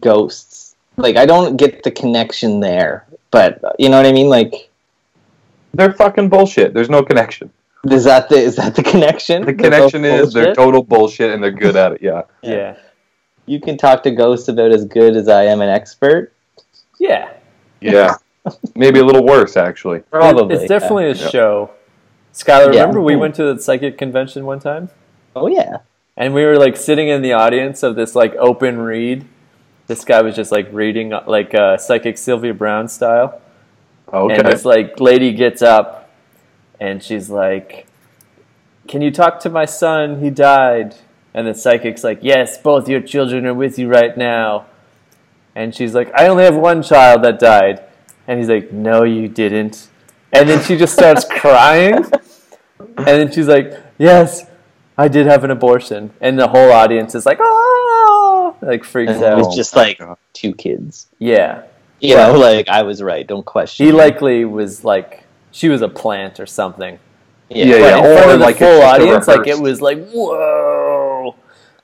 ghosts? 0.00 0.74
Like 0.96 1.16
I 1.16 1.26
don't 1.26 1.56
get 1.56 1.82
the 1.82 1.90
connection 1.90 2.60
there, 2.60 3.06
but 3.30 3.60
you 3.78 3.88
know 3.88 3.96
what 3.96 4.06
I 4.06 4.12
mean. 4.12 4.28
Like, 4.28 4.70
They're 5.74 5.92
fucking 5.92 6.28
bullshit. 6.28 6.74
There's 6.74 6.90
no 6.90 7.02
connection. 7.02 7.50
is 7.90 8.04
that 8.04 8.28
the 8.28 8.36
is 8.36 8.56
that 8.56 8.74
the 8.74 8.82
connection? 8.82 9.42
The 9.44 9.46
They're 9.52 9.54
both 9.70 9.92
connection 9.92 10.04
is 10.04 10.32
they're 10.32 10.54
total 10.54 10.82
bullshit 10.82 11.32
and 11.32 11.42
they're 11.42 11.50
good 11.50 11.76
at 11.76 11.92
it. 11.92 12.02
Yeah. 12.02 12.22
Yeah. 12.42 12.54
Yeah. 12.54 12.76
You 13.46 13.60
can 13.60 13.76
talk 13.76 14.02
to 14.04 14.10
ghosts 14.10 14.48
about 14.48 14.70
as 14.70 14.84
good 14.84 15.16
as 15.16 15.28
I 15.28 15.44
am 15.44 15.60
an 15.62 15.68
expert. 15.68 16.32
Yeah. 17.00 17.32
Yeah. 17.80 18.14
Maybe 18.76 19.00
a 19.00 19.04
little 19.04 19.24
worse 19.24 19.56
actually. 19.56 20.00
Probably. 20.10 20.54
It's 20.56 20.68
definitely 20.68 21.06
a 21.10 21.14
Yeah. 21.14 21.28
show. 21.28 21.70
Skylar, 22.32 22.72
Yeah. 22.72 22.80
remember 22.80 23.00
we 23.00 23.16
went 23.16 23.34
to 23.36 23.52
the 23.54 23.60
psychic 23.60 23.98
convention 23.98 24.46
one 24.46 24.60
time? 24.60 24.88
Oh 25.36 25.46
yeah. 25.46 25.78
And 26.16 26.34
we 26.34 26.44
were 26.44 26.58
like 26.58 26.76
sitting 26.76 27.08
in 27.08 27.22
the 27.22 27.32
audience 27.32 27.82
of 27.82 27.96
this 27.96 28.14
like 28.14 28.34
open 28.36 28.78
read. 28.78 29.26
This 29.86 30.04
guy 30.04 30.22
was 30.22 30.36
just 30.36 30.52
like 30.52 30.68
reading 30.72 31.10
like 31.26 31.54
uh, 31.54 31.76
psychic 31.76 32.16
Sylvia 32.18 32.54
Browne 32.54 32.88
style. 32.88 33.40
Okay. 34.12 34.34
And 34.34 34.46
this 34.46 34.64
like 34.64 35.00
lady 35.00 35.32
gets 35.32 35.62
up 35.62 36.10
and 36.80 37.02
she's 37.02 37.30
like, 37.30 37.86
Can 38.88 39.02
you 39.02 39.10
talk 39.10 39.40
to 39.40 39.50
my 39.50 39.64
son? 39.64 40.20
He 40.22 40.30
died. 40.30 40.96
And 41.34 41.46
the 41.46 41.54
psychic's 41.54 42.04
like, 42.04 42.18
Yes, 42.22 42.58
both 42.58 42.88
your 42.88 43.00
children 43.00 43.46
are 43.46 43.54
with 43.54 43.78
you 43.78 43.88
right 43.88 44.16
now. 44.16 44.66
And 45.54 45.74
she's 45.74 45.94
like, 45.94 46.12
I 46.14 46.28
only 46.28 46.44
have 46.44 46.56
one 46.56 46.82
child 46.82 47.22
that 47.24 47.38
died. 47.38 47.82
And 48.26 48.38
he's 48.38 48.48
like, 48.48 48.72
No, 48.72 49.02
you 49.04 49.28
didn't. 49.28 49.88
And 50.32 50.48
then 50.48 50.62
she 50.64 50.76
just 50.76 50.94
starts 50.94 51.24
crying. 51.24 52.04
And 52.96 53.06
then 53.06 53.32
she's 53.32 53.48
like, 53.48 53.72
Yes, 53.98 54.46
I 54.98 55.08
did 55.08 55.26
have 55.26 55.44
an 55.44 55.50
abortion. 55.50 56.10
And 56.20 56.38
the 56.38 56.48
whole 56.48 56.72
audience 56.72 57.14
is 57.14 57.26
like, 57.26 57.38
Oh, 57.40 58.56
like 58.62 58.84
freaks 58.84 59.12
And 59.12 59.22
out. 59.24 59.38
it 59.38 59.44
was 59.44 59.54
just 59.54 59.76
like 59.76 60.00
two 60.32 60.54
kids. 60.54 61.06
yeah. 61.18 61.64
You 62.00 62.16
know, 62.16 62.36
like 62.36 62.68
I 62.68 62.82
was 62.82 63.00
right. 63.00 63.24
Don't 63.24 63.46
question. 63.46 63.86
He 63.86 63.92
me. 63.92 63.98
likely 63.98 64.44
was 64.44 64.84
like, 64.84 65.22
she 65.52 65.68
was 65.68 65.82
a 65.82 65.88
plant 65.88 66.40
or 66.40 66.46
something. 66.46 66.98
yeah. 67.48 67.64
Yeah, 67.64 67.78
But 67.78 67.80
yeah. 67.80 67.98
in 67.98 68.04
or 68.04 68.16
front 68.16 68.30
of 68.32 68.38
the 68.40 68.44
like 68.44 68.56
it's 68.56 68.64
full 68.64 68.82
audience, 68.82 69.28
like 69.28 69.46
it 69.46 69.58
was 69.60 69.80
like 69.80 70.08
whoa, 70.10 71.36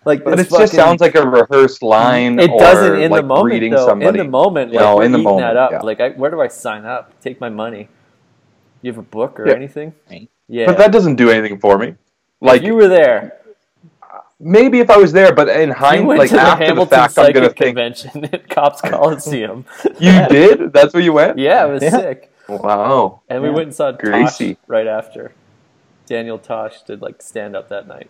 like 0.05 0.25
But 0.25 0.37
this 0.37 0.53
it 0.53 0.59
just 0.59 0.73
sounds 0.73 1.01
like 1.01 1.15
a 1.15 1.25
rehearsed 1.25 1.83
line. 1.85 2.41
it 2.41 2.51
or 2.51 2.59
doesn't 2.59 3.01
in 3.01 3.11
like 3.13 3.23
the 3.23 3.27
moment 3.29 3.71
though. 3.71 3.87
somebody. 3.87 4.19
In 4.19 4.27
the 4.27 4.31
moment, 4.31 4.73
Yeah, 4.73 4.81
like, 4.81 4.97
no, 4.97 5.01
in 5.03 5.13
the 5.13 5.19
moment, 5.19 5.47
that 5.47 5.57
up. 5.57 5.71
yeah. 5.71 5.81
Like, 5.83 6.01
I, 6.01 6.09
where 6.11 6.31
do 6.33 6.41
I 6.41 6.49
sign 6.49 6.85
up? 6.85 7.13
Take 7.21 7.41
my 7.41 7.49
money. 7.51 7.89
You 8.83 8.91
have 8.93 8.99
a 8.99 9.03
book 9.03 9.39
or 9.41 9.49
Yeah. 9.49 9.55
anything? 9.55 9.93
Yeah. 10.49 10.67
But 10.67 10.79
that 10.79 10.93
doesn't 10.93 11.17
do 11.17 11.31
anything 11.31 11.59
for 11.59 11.79
me. 11.79 11.95
like 12.41 12.53
Like 12.53 12.63
you 12.63 12.75
were 12.75 12.89
there. 12.89 13.35
maybe 14.41 14.79
if 14.81 14.89
I 14.91 14.97
was 14.97 15.13
there, 15.13 15.35
but 15.35 15.49
in 15.49 15.71
hindsight, 15.71 16.19
like 16.19 16.29
to 16.31 16.37
the 16.37 16.41
after 16.43 16.59
the 16.59 16.65
Hamilton 16.67 16.99
fact, 16.99 17.19
I'm 17.19 17.33
gonna 17.33 17.47
think 17.49 17.57
Convention 17.77 18.25
at 18.33 18.49
Copps 18.49 18.81
Coliseum. 18.81 19.65
you 19.99 20.27
did. 20.29 20.73
That's 20.73 20.95
where 20.95 21.03
you 21.03 21.13
went. 21.13 21.39
yeah, 21.39 21.67
it 21.67 21.71
was 21.71 21.83
Yeah. 21.83 21.91
sick. 21.91 22.33
Wow. 22.49 23.21
And 23.29 23.43
we 23.43 23.49
Yeah. 23.49 23.55
went 23.55 23.67
and 23.67 23.75
saw 23.75 23.93
Gracie. 23.93 24.55
Tosh 24.55 24.63
right 24.69 24.87
after. 24.87 25.33
Daniel 26.07 26.39
Tosh 26.39 26.83
did 26.83 27.03
like 27.03 27.21
stand 27.21 27.55
up 27.57 27.69
that 27.69 27.87
night. 27.89 28.09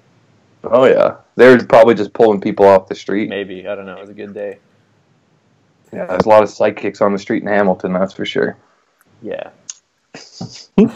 Oh 0.64 0.85
yeah. 0.87 1.16
they 1.37 1.48
were 1.48 1.64
probably 1.64 1.94
just 1.94 2.12
pulling 2.12 2.40
people 2.40 2.66
off 2.66 2.88
the 2.88 2.94
street. 2.94 3.28
Maybe 3.28 3.66
I 3.66 3.74
don't 3.74 3.87
know. 3.87 3.94
It 3.96 4.00
was 4.00 4.11
a 4.11 4.14
good 4.14 4.35
day. 4.35 4.59
Yeah, 5.92 6.04
there's 6.04 6.26
a 6.26 6.28
lot 6.28 6.42
of 6.42 6.50
psychics 6.50 7.00
on 7.00 7.12
the 7.12 7.18
street 7.18 7.42
in 7.42 7.48
Hamilton. 7.48 7.92
That's 7.94 8.12
for 8.12 8.26
sure. 8.26 8.57
Yeah. 9.22 9.48
All 10.78 10.87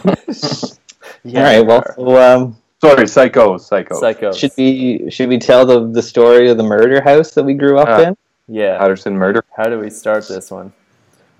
right. 1.33 1.61
Well, 1.65 1.83
so, 1.95 2.17
um, 2.21 2.57
Sorry, 2.81 3.07
Psycho, 3.07 3.57
Psycho. 3.57 3.99
Psycho. 3.99 4.31
should 4.33 4.51
we 4.57 5.09
should 5.09 5.29
we 5.29 5.37
tell 5.37 5.65
the 5.65 5.87
the 5.91 6.01
story 6.01 6.49
of 6.49 6.57
the 6.57 6.63
murder 6.63 7.01
house 7.01 7.31
that 7.31 7.43
we 7.43 7.53
grew 7.53 7.77
up 7.79 7.87
Uh, 7.87 8.01
in? 8.09 8.17
Yeah. 8.47 8.77
Patterson 8.77 9.15
murder. 9.17 9.43
How 9.55 9.69
do 9.69 9.79
we 9.79 9.89
start 9.89 10.27
this 10.27 10.51
one? 10.51 10.73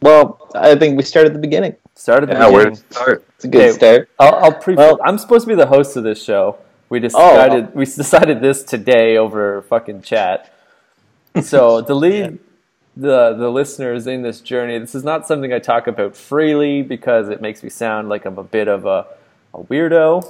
Well, 0.01 0.39
I 0.55 0.75
think 0.75 0.97
we 0.97 1.03
start 1.03 1.25
at 1.25 1.33
the 1.33 1.39
beginning. 1.39 1.75
Start 1.95 2.23
at 2.23 2.29
the 2.29 2.35
Yeah, 2.35 2.47
where 2.49 2.65
to 2.65 2.69
beginning. 2.71 2.91
start? 2.91 3.25
It's 3.35 3.45
a 3.45 3.47
good 3.47 3.61
Okay. 3.61 3.71
start. 3.77 4.09
I'll, 4.19 4.35
I'll 4.35 4.53
pre. 4.53 4.75
Well- 4.75 4.99
I'm 5.03 5.17
supposed 5.17 5.43
to 5.45 5.49
be 5.49 5.55
the 5.55 5.67
host 5.67 5.95
of 5.97 6.03
this 6.03 6.21
show. 6.23 6.57
We 6.89 6.99
Oh. 6.99 7.01
decided 7.01 7.75
we 7.75 7.85
decided 7.85 8.41
this 8.41 8.63
today 8.63 9.17
over 9.17 9.61
fucking 9.63 10.01
chat. 10.03 10.49
So 11.41 11.81
to 11.81 11.93
lead 11.93 12.39
the 12.95 13.33
the 13.33 13.49
listeners 13.49 14.07
in 14.07 14.21
this 14.21 14.41
journey, 14.41 14.77
this 14.79 14.95
is 14.95 15.03
not 15.03 15.27
something 15.27 15.53
I 15.53 15.59
talk 15.59 15.87
about 15.87 16.15
freely 16.15 16.81
because 16.83 17.29
it 17.29 17.41
makes 17.41 17.63
me 17.63 17.69
sound 17.69 18.09
like 18.09 18.25
I'm 18.25 18.37
a 18.37 18.43
bit 18.43 18.67
of 18.67 18.85
a, 18.85 19.05
a 19.53 19.59
weirdo. 19.63 20.27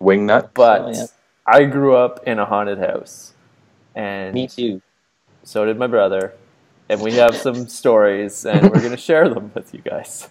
Wingnut. 0.00 0.50
But 0.54 0.82
Oh, 0.82 0.90
yeah. 0.92 1.06
I 1.46 1.64
grew 1.64 1.96
up 1.96 2.26
in 2.26 2.38
a 2.38 2.44
haunted 2.44 2.78
house, 2.78 3.32
and 3.94 4.34
Me 4.34 4.46
too. 4.46 4.82
so 5.44 5.64
did 5.64 5.78
my 5.78 5.86
brother. 5.86 6.34
And 6.88 7.00
we 7.00 7.14
have 7.14 7.36
some 7.36 7.68
stories, 7.68 8.44
and 8.46 8.70
we're 8.70 8.78
going 8.80 8.90
to 8.92 8.96
share 8.96 9.28
them 9.28 9.50
with 9.54 9.74
you 9.74 9.80
guys. 9.80 10.28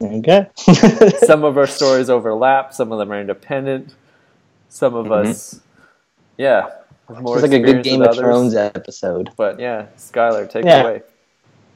Okay. 0.00 0.46
some 1.18 1.44
of 1.44 1.58
our 1.58 1.66
stories 1.66 2.08
overlap. 2.10 2.72
Some 2.74 2.92
of 2.92 2.98
them 2.98 3.12
are 3.12 3.20
independent. 3.20 3.94
Some 4.68 4.94
of 4.94 5.08
Mhm. 5.08 5.12
us, 5.12 5.60
yeah, 6.38 6.70
have 7.14 7.22
more 7.22 7.36
It's 7.36 7.42
like 7.42 7.52
a 7.52 7.60
good 7.60 7.82
Game 7.84 8.02
of 8.02 8.08
others. 8.08 8.18
Thrones 8.20 8.54
episode. 8.54 9.30
But 9.36 9.58
yeah, 9.60 9.86
Skylar, 9.96 10.48
take 10.48 10.64
Yeah. 10.64 10.80
it 10.80 10.84
away. 10.84 11.02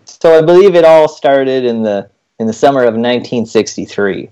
So 0.06 0.36
I 0.38 0.42
believe 0.42 0.74
it 0.74 0.84
all 0.84 1.08
started 1.08 1.64
in 1.64 1.82
the 1.82 2.08
in 2.38 2.46
the 2.46 2.52
summer 2.52 2.80
of 2.80 2.94
1963. 2.94 4.28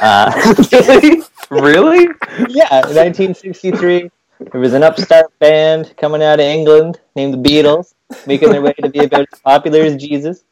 Uh, 0.00 0.54
really? 0.70 1.22
really? 1.50 2.08
yeah, 2.48 2.80
1963. 2.86 4.10
There 4.52 4.60
was 4.60 4.72
an 4.72 4.82
upstart 4.82 5.36
band 5.38 5.94
coming 5.96 6.22
out 6.22 6.40
of 6.40 6.46
England 6.46 6.98
named 7.16 7.34
the 7.34 7.38
Beatles, 7.50 7.92
making 8.26 8.50
their 8.50 8.62
way 8.62 8.72
to 8.74 8.88
be 8.88 9.00
about 9.00 9.26
as 9.32 9.40
popular 9.40 9.80
as 9.80 9.96
Jesus. 9.96 10.44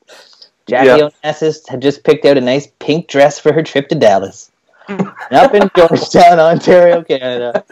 Jackie 0.67 0.87
Yeah. 0.89 1.09
Onassis 1.25 1.67
had 1.69 1.81
just 1.81 2.05
picked 2.05 2.27
out 2.27 2.37
a 2.37 2.41
nice 2.43 2.69
pink 2.81 3.09
dress 3.09 3.39
for 3.39 3.53
her 3.55 3.63
trip 3.63 3.89
to 3.89 3.95
Dallas. 3.95 4.51
Up 5.31 5.55
in 5.55 5.71
Georgetown, 5.77 6.39
Ontario, 6.39 7.03
Canada, 7.03 7.65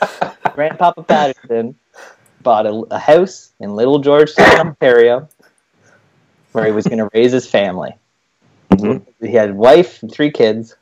Grandpapa 0.54 1.02
Patterson 1.02 1.74
bought 2.42 2.66
a, 2.66 2.72
a 2.90 2.98
house 2.98 3.52
in 3.58 3.74
Little 3.74 3.98
Georgetown, 3.98 4.68
Ontario, 4.68 5.28
where 6.52 6.66
he 6.66 6.72
was 6.72 6.86
going 6.86 6.98
to 6.98 7.08
raise 7.14 7.32
his 7.32 7.48
family. 7.48 7.94
Mhm. 8.70 9.02
He 9.20 9.32
had 9.32 9.50
a 9.50 9.54
wife 9.54 10.02
and 10.02 10.12
three 10.12 10.30
kids, 10.30 10.76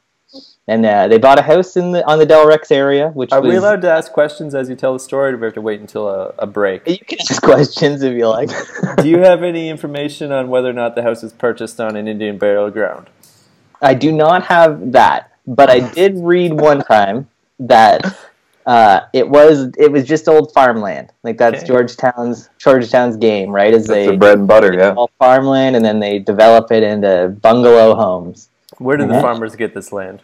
and 0.66 0.84
uh, 0.84 1.06
they 1.08 1.18
bought 1.18 1.38
a 1.38 1.42
house 1.42 1.76
in 1.76 1.92
the 1.92 2.04
on 2.06 2.18
the 2.18 2.26
Delrex 2.26 2.72
area, 2.72 3.10
which 3.10 3.30
Are 3.32 3.40
was. 3.40 3.50
we 3.50 3.56
allowed 3.56 3.82
to 3.82 3.90
ask 3.90 4.10
questions 4.10 4.54
as 4.54 4.68
you 4.68 4.74
tell 4.74 4.94
the 4.94 4.98
story, 4.98 5.28
or 5.28 5.32
do 5.32 5.38
we 5.38 5.44
have 5.46 5.54
to 5.54 5.60
wait 5.60 5.80
until 5.80 6.08
a, 6.08 6.34
a 6.38 6.46
break? 6.46 6.88
You 6.88 6.98
can 6.98 7.20
ask 7.20 7.42
questions 7.42 8.02
if 8.02 8.14
you 8.14 8.28
like. 8.28 8.50
do 8.98 9.08
you 9.08 9.18
have 9.18 9.42
any 9.42 9.68
information 9.68 10.32
on 10.32 10.48
whether 10.48 10.70
or 10.70 10.72
not 10.72 10.94
the 10.94 11.02
house 11.02 11.22
was 11.22 11.32
purchased 11.32 11.80
on 11.80 11.94
an 11.94 12.08
Indian 12.08 12.38
burial 12.38 12.70
ground? 12.70 13.08
I 13.82 13.94
do 13.94 14.10
not 14.10 14.44
have 14.44 14.92
that, 14.92 15.33
but 15.46 15.70
I 15.70 15.80
did 15.92 16.16
read 16.18 16.52
one 16.60 16.80
time 16.82 17.28
that 17.60 18.16
uh, 18.66 19.00
it 19.12 19.28
was 19.28 19.70
it 19.78 19.90
was 19.92 20.04
just 20.04 20.26
old 20.28 20.52
farmland. 20.52 21.12
Like 21.22 21.36
that's 21.38 21.58
Okay. 21.58 21.66
Georgetown's 21.66 22.48
Georgetown's 22.58 23.16
game, 23.16 23.50
right? 23.50 23.72
Is 23.74 23.86
That's 23.86 23.94
they 23.98 24.06
the 24.08 24.16
bread 24.16 24.38
and 24.38 24.48
butter, 24.48 24.72
yeah. 24.72 24.94
all 24.94 25.10
farmland 25.18 25.76
and 25.76 25.84
then 25.84 26.00
they 26.00 26.18
develop 26.18 26.72
it 26.72 26.82
into 26.82 27.28
bungalow 27.42 27.94
homes. 27.94 28.48
Where 28.78 28.96
did 28.96 29.08
the 29.08 29.14
Mhm. 29.14 29.20
farmers 29.20 29.54
get 29.56 29.74
this 29.74 29.92
land? 29.92 30.20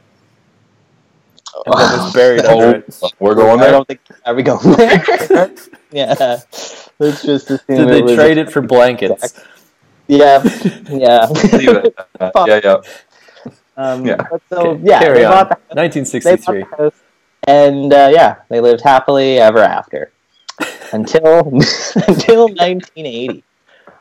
and 1.67 1.75
then 1.75 1.99
was 1.99 2.13
buried 2.15 2.45
under 2.45 2.79
it. 2.79 2.99
Oh, 3.03 3.09
we're 3.19 3.35
going 3.35 3.59
I 3.61 3.65
there. 3.65 3.71
don't 3.73 3.87
think. 3.89 4.01
Are 4.25 4.35
we 4.35 4.43
going 4.43 4.73
there? 4.77 5.03
yeah. 5.91 6.15
Let's 6.99 7.23
just 7.23 7.51
assume 7.51 7.59
Did 7.77 7.89
they 7.89 8.03
was- 8.03 8.15
trade 8.15 8.39
it 8.39 8.51
for 8.51 8.63
blankets? 8.75 9.39
Yeah. 10.07 10.43
Yeah. 10.89 11.27
Leave 11.27 11.69
it. 11.69 11.95
Uh, 12.19 12.31
yeah, 12.47 12.61
yeah. 12.65 12.77
Um, 13.81 14.05
Yeah. 14.05 14.17
but 14.31 14.43
so 14.51 14.75
Okay, 14.75 14.81
yeah, 14.85 14.99
carry 15.01 15.19
they 15.21 15.25
on. 15.25 15.31
bought 15.31 15.49
the 15.49 15.57
they 16.23 16.37
bought 16.37 16.57
1963. 16.57 16.61
the 16.61 16.77
house, 16.77 17.01
and 17.47 17.93
uh, 17.93 18.11
yeah, 18.13 18.37
they 18.49 18.61
lived 18.61 18.83
happily 18.83 19.39
ever 19.39 19.61
after 19.61 20.13
until 20.93 21.39
until 22.09 22.49
1980, 22.49 23.45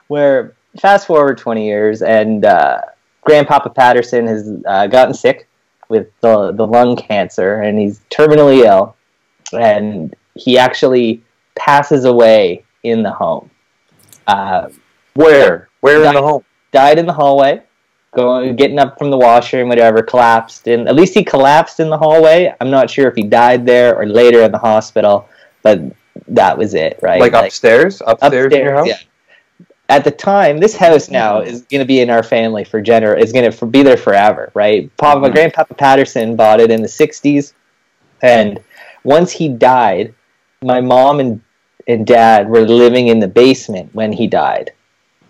where 0.07 0.55
fast 0.81 1.07
forward 1.07 1.37
20 1.37 1.65
years, 1.65 2.01
and 2.01 2.45
uh, 2.45 2.81
Grandpapa 3.21 3.69
Patterson 3.69 4.27
has 4.27 4.51
uh, 4.67 4.87
gotten 4.87 5.13
sick 5.13 5.47
with 5.89 6.07
the 6.21 6.51
the 6.51 6.65
lung 6.67 6.95
cancer, 6.97 7.61
and 7.61 7.79
he's 7.79 8.01
terminally 8.09 8.65
ill, 8.65 8.95
and 9.53 10.15
he 10.35 10.57
actually 10.57 11.23
passes 11.55 12.05
away 12.05 12.63
in 12.83 13.03
the 13.03 13.11
home. 13.11 13.49
Uh, 14.27 14.69
Where? 15.15 15.69
Where 15.81 16.03
in 16.03 16.13
the 16.13 16.21
home? 16.21 16.43
died 16.71 16.99
in 16.99 17.05
the 17.07 17.13
hallway, 17.13 17.63
going 18.11 18.55
getting 18.55 18.79
up 18.79 18.97
from 18.97 19.09
the 19.11 19.17
washroom, 19.17 19.69
whatever, 19.69 20.01
collapsed 20.01 20.67
in 20.67 20.87
at 20.87 20.95
least 20.95 21.13
he 21.13 21.23
collapsed 21.23 21.79
in 21.79 21.89
the 21.89 21.97
hallway. 21.97 22.53
I'm 22.59 22.71
not 22.71 22.89
sure 22.89 23.07
if 23.07 23.15
he 23.15 23.23
died 23.23 23.65
there 23.65 23.95
or 23.97 24.05
later 24.05 24.41
in 24.43 24.51
the 24.51 24.57
hospital, 24.57 25.29
but 25.61 25.81
that 26.27 26.57
was 26.57 26.73
it, 26.73 26.99
right? 27.01 27.19
Like, 27.19 27.33
upstairs? 27.33 28.01
Upstairs, 28.05 28.53
in 28.53 28.61
your 28.61 28.73
house? 28.73 28.87
yeah. 28.87 28.97
At 29.89 30.03
the 30.03 30.11
time, 30.11 30.59
this 30.59 30.75
house 30.75 31.09
now 31.09 31.41
is 31.41 31.63
going 31.63 31.79
to 31.79 31.85
be 31.85 31.99
in 31.99 32.11
our 32.11 32.21
family 32.21 32.63
for 32.63 32.79
gener. 32.81 33.19
Is 33.19 33.31
going 33.33 33.51
to 33.51 33.65
be 33.65 33.81
there 33.81 33.97
forever, 33.97 34.51
right? 34.53 34.95
Papa, 34.97 35.27
Mhm. 35.27 35.33
Grandpapa 35.33 35.73
Patterson 35.73 36.35
bought 36.35 36.59
it 36.59 36.69
in 36.69 36.83
the 36.83 36.87
'60s, 36.87 37.53
and 38.21 38.59
once 39.03 39.31
he 39.31 39.49
died, 39.49 40.13
my 40.61 40.79
mom 40.81 41.19
and 41.19 41.41
and 41.87 42.05
dad 42.05 42.47
were 42.47 42.61
living 42.61 43.07
in 43.07 43.19
the 43.19 43.27
basement 43.27 43.89
when 43.95 44.11
he 44.11 44.27
died. 44.27 44.71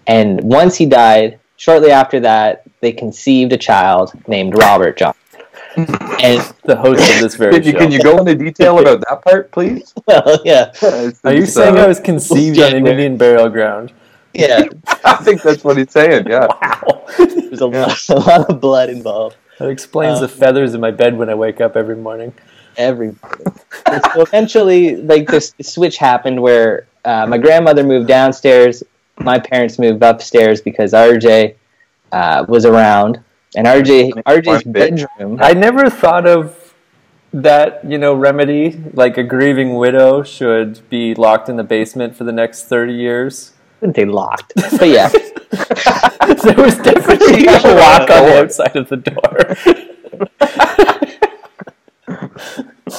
And 0.07 0.41
once 0.43 0.75
he 0.75 0.85
died, 0.85 1.39
shortly 1.55 1.91
after 1.91 2.19
that, 2.19 2.65
they 2.81 2.91
conceived 2.91 3.51
a 3.53 3.57
child 3.57 4.11
named 4.27 4.55
Robert 4.57 4.97
John. 4.97 5.13
and 5.77 6.53
The 6.63 6.75
host 6.75 7.01
of 7.15 7.21
this 7.21 7.35
very 7.35 7.53
Can 7.53 7.63
you, 7.63 7.71
show. 7.71 7.77
can 7.77 7.91
you 7.91 8.01
go 8.01 8.17
into 8.17 8.35
detail 8.35 8.79
about 8.79 9.01
that 9.07 9.21
part, 9.23 9.51
please? 9.51 9.93
well, 10.07 10.39
yeah, 10.43 10.71
Are 11.23 11.33
you 11.33 11.45
saying 11.45 11.77
I 11.77 11.87
was 11.87 11.99
conceived 11.99 12.59
on 12.59 12.73
an 12.75 12.87
Indian 12.87 13.17
burial 13.17 13.49
ground? 13.49 13.93
yeah, 14.33 14.63
I 15.03 15.15
think 15.15 15.41
that's 15.41 15.63
what 15.63 15.77
he's 15.77 15.91
saying. 15.91 16.27
Yeah. 16.27 16.47
Wow. 16.61 17.05
there's 17.17 17.61
a, 17.61 17.65
lot, 17.67 18.09
a 18.09 18.15
lot 18.15 18.49
of 18.49 18.61
blood 18.61 18.89
involved. 18.89 19.35
That 19.57 19.69
explains 19.69 20.17
Uh, 20.19 20.21
the 20.21 20.27
feathers 20.27 20.73
in 20.73 20.81
my 20.81 20.91
bed 20.91 21.17
when 21.17 21.29
I 21.29 21.35
wake 21.35 21.59
up 21.61 21.75
every 21.75 21.95
morning. 21.97 22.33
everybody. 22.77 23.43
so 24.13 24.21
eventually, 24.21 24.95
like 24.97 25.27
this 25.27 25.53
switch 25.61 25.97
happened 25.97 26.41
where 26.41 26.87
uh, 27.05 27.25
my 27.27 27.37
grandmother 27.37 27.83
moved 27.83 28.07
downstairs, 28.07 28.83
my 29.19 29.37
parents 29.39 29.77
moved 29.79 30.01
upstairs 30.03 30.61
because 30.61 30.93
RJ 30.93 31.55
uh, 32.11 32.45
was 32.47 32.65
around, 32.65 33.19
and 33.55 33.67
RJ 33.67 34.23
RJ's 34.23 34.63
bedroom. 34.63 35.39
I 35.41 35.53
never 35.53 35.89
thought 35.89 36.27
of 36.27 36.73
that, 37.33 37.83
you 37.85 37.97
know, 37.97 38.13
remedy. 38.13 38.81
Like 38.93 39.17
a 39.17 39.23
grieving 39.23 39.75
widow 39.75 40.23
should 40.23 40.87
be 40.89 41.15
locked 41.15 41.49
in 41.49 41.57
the 41.57 41.63
basement 41.63 42.15
for 42.15 42.23
the 42.23 42.31
next 42.31 42.65
30 42.65 42.93
years. 42.93 43.53
wouldn't 43.81 43.95
say 43.95 44.05
locked, 44.05 44.53
but 44.55 44.87
yeah, 44.87 45.09
there 45.49 46.55
was 46.57 46.77
definitely 46.77 47.45
a 47.47 47.53
lock 47.53 48.09
on 48.09 48.25
the 48.25 48.39
outside 48.39 48.75
of 48.75 48.89
the 48.89 48.97
door. 48.97 49.55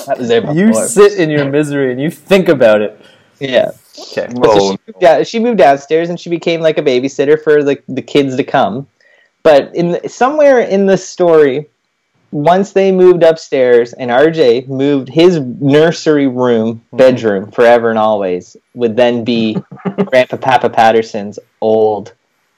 that 0.06 0.18
was 0.18 0.28
there 0.28 0.52
you 0.52 0.72
sit 0.74 1.18
in 1.18 1.30
your 1.30 1.50
misery 1.50 1.90
and 1.92 2.00
you 2.00 2.10
think 2.10 2.48
about 2.48 2.80
it. 2.80 3.00
yeah. 3.40 3.72
Okay. 4.12 4.28
But 4.34 4.52
so 4.52 4.72
she, 4.72 4.78
moved 4.86 5.26
she 5.26 5.38
moved 5.38 5.58
downstairs 5.58 6.08
and 6.08 6.18
she 6.18 6.30
became 6.30 6.60
like 6.60 6.78
a 6.78 6.82
babysitter 6.82 7.42
for 7.42 7.62
like 7.62 7.84
the 7.86 8.02
kids 8.02 8.36
to 8.36 8.44
come. 8.44 8.86
But 9.42 9.74
in 9.74 9.92
the, 9.92 10.08
somewhere 10.08 10.60
in 10.60 10.86
the 10.86 10.96
story, 10.96 11.68
once 12.32 12.72
they 12.72 12.92
moved 12.92 13.22
upstairs 13.22 13.92
and 13.94 14.10
RJ 14.10 14.68
moved 14.68 15.08
his 15.08 15.40
nursery 15.40 16.26
room 16.26 16.82
hmm. 16.90 16.96
bedroom 16.96 17.50
forever 17.50 17.90
and 17.90 17.98
always 17.98 18.56
would 18.74 18.96
then 18.96 19.24
be 19.24 19.54
Grandpa 20.06 20.36
Papa 20.36 20.70
Patterson's 20.70 21.38
old 21.60 22.12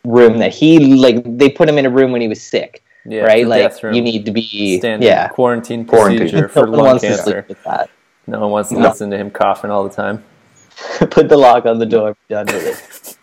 room 0.04 0.38
that 0.38 0.52
he 0.52 0.94
like 0.96 1.22
they 1.38 1.48
put 1.48 1.68
him 1.68 1.78
in 1.78 1.86
a 1.86 1.90
room 1.90 2.12
when 2.12 2.20
he 2.20 2.28
was 2.28 2.42
sick, 2.42 2.82
Yeah, 3.06 3.22
right? 3.22 3.46
Like 3.46 3.82
room. 3.82 3.94
you 3.94 4.02
need 4.02 4.26
to 4.26 4.32
be 4.32 4.78
standard 4.78 5.06
yeah. 5.06 5.28
quarantine 5.28 5.84
procedure 5.84 6.42
No 6.42 6.48
for 6.48 6.70
one 6.70 6.80
lung 6.80 6.98
cancer. 6.98 7.22
sleep 7.22 7.48
with 7.48 7.62
that. 7.64 7.88
No 8.26 8.40
one 8.40 8.50
wants 8.50 8.70
to 8.70 8.76
No. 8.76 8.88
listen 8.88 9.10
to 9.10 9.16
him 9.16 9.30
coughing 9.30 9.70
all 9.70 9.88
the 9.88 9.94
time. 9.94 10.24
Put 11.10 11.28
the 11.28 11.36
lock 11.36 11.66
on 11.66 11.78
the 11.78 11.86
door. 11.86 12.16
Done 12.28 12.46
with 12.46 12.66
it. 12.66 13.18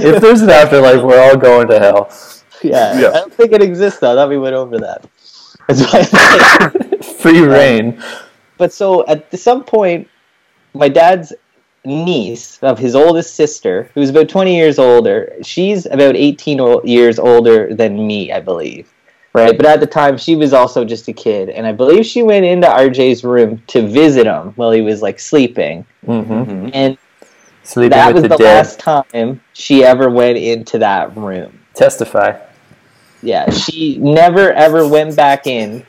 If 0.00 0.20
there's 0.22 0.42
an 0.42 0.50
afterlife, 0.50 1.02
we're 1.02 1.20
all 1.20 1.36
going 1.36 1.68
to 1.68 1.78
hell. 1.78 2.10
Yeah, 2.62 2.98
Yeah. 2.98 3.08
I 3.10 3.12
don't 3.20 3.32
think 3.32 3.52
it 3.52 3.62
exists 3.62 4.00
though. 4.00 4.14
Thought 4.14 4.28
we 4.30 4.38
went 4.38 4.54
over 4.56 4.78
that. 4.78 5.06
That's 5.68 5.82
why 5.92 6.04
Free 7.18 7.40
reign. 7.40 8.02
But 8.56 8.72
so 8.72 9.06
at 9.06 9.36
some 9.38 9.62
point, 9.64 10.08
my 10.74 10.88
dad's 10.88 11.32
niece 11.84 12.58
of 12.62 12.78
his 12.78 12.94
oldest 12.96 13.34
sister, 13.36 13.90
who's 13.94 14.10
about 14.10 14.28
twenty 14.28 14.56
years 14.56 14.78
older, 14.78 15.32
she's 15.42 15.86
about 15.86 16.16
eighteen 16.16 16.60
o- 16.60 16.82
years 16.84 17.18
older 17.18 17.72
than 17.74 18.06
me, 18.06 18.32
I 18.32 18.40
believe. 18.40 18.92
Right, 19.34 19.56
but 19.56 19.66
at 19.66 19.78
the 19.78 19.86
time 19.86 20.16
she 20.16 20.34
was 20.36 20.52
also 20.52 20.84
just 20.84 21.06
a 21.06 21.12
kid, 21.12 21.50
and 21.50 21.66
I 21.66 21.72
believe 21.72 22.04
she 22.06 22.22
went 22.24 22.44
into 22.46 22.66
RJ's 22.66 23.22
room 23.22 23.62
to 23.68 23.86
visit 23.86 24.26
him 24.26 24.52
while 24.56 24.72
he 24.72 24.80
was 24.80 25.00
like 25.02 25.20
sleeping, 25.20 25.84
hmm 26.04 26.22
Mhm. 26.22 26.70
and 26.74 26.98
Sleeping 27.68 27.90
that 27.90 28.14
was 28.14 28.22
the, 28.22 28.28
the, 28.28 28.38
last 28.38 28.80
time 28.80 29.42
she 29.52 29.84
ever 29.84 30.08
went 30.08 30.38
into 30.38 30.78
that 30.78 31.14
room. 31.14 31.58
Testify. 31.74 32.38
Yeah, 33.22 33.50
she 33.50 33.98
never 33.98 34.52
ever 34.54 34.88
went 34.88 35.14
back 35.14 35.46
in, 35.46 35.84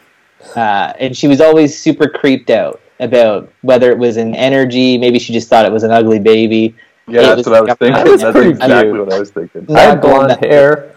uh, 0.57 0.91
and 0.99 1.15
she 1.15 1.27
was 1.29 1.39
always 1.39 1.79
super 1.79 2.09
creeped 2.09 2.49
out 2.49 2.81
about 2.99 3.49
whether 3.61 3.89
it 3.91 3.97
was 3.97 4.17
an 4.17 4.35
energy. 4.35 4.97
Maybe 4.97 5.19
she 5.19 5.31
just 5.31 5.47
thought 5.47 5.65
it 5.65 5.71
was 5.71 5.83
an 5.83 5.91
ugly 5.91 6.19
baby. 6.19 6.75
Yeah, 7.07 7.21
It 7.21 7.23
that's 7.23 7.37
was- 7.37 7.47
what 7.47 7.55
I 7.55 7.61
was 7.61 7.73
thinking. 7.75 7.93
That 7.93 8.05
That's 8.05 8.35
exactly 8.35 8.91
cute. 8.91 9.05
what 9.05 9.13
I 9.13 9.19
was 9.19 9.29
thinking. 9.31 9.65
I 9.75 9.79
had 9.79 10.01
going 10.01 10.15
blonde 10.27 10.27
back- 10.41 10.49
hair. 10.49 10.91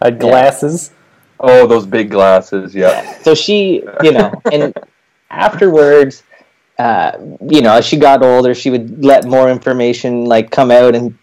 I 0.00 0.04
had 0.06 0.14
Yeah. 0.14 0.20
glasses. 0.20 0.92
Oh, 1.40 1.66
those 1.66 1.84
big 1.84 2.10
glasses. 2.10 2.76
Yeah. 2.76 3.18
So 3.22 3.34
she, 3.34 3.82
you 4.04 4.12
know, 4.12 4.32
and 4.52 4.72
afterwards, 5.30 6.22
uh, 6.78 7.12
you 7.48 7.60
know, 7.60 7.74
as 7.74 7.84
she 7.86 7.96
got 7.96 8.22
older, 8.22 8.54
she 8.54 8.70
would 8.70 9.04
let 9.04 9.24
more 9.26 9.50
information 9.50 10.24
like 10.26 10.50
come 10.50 10.70
out, 10.70 10.94
and 10.94 11.16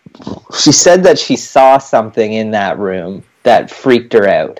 she 0.59 0.71
said 0.71 1.03
that 1.03 1.17
she 1.19 1.35
saw 1.35 1.77
something 1.77 2.33
in 2.33 2.51
that 2.51 2.77
room 2.77 3.23
that 3.43 3.69
freaked 3.71 4.13
her 4.13 4.27
out. 4.27 4.59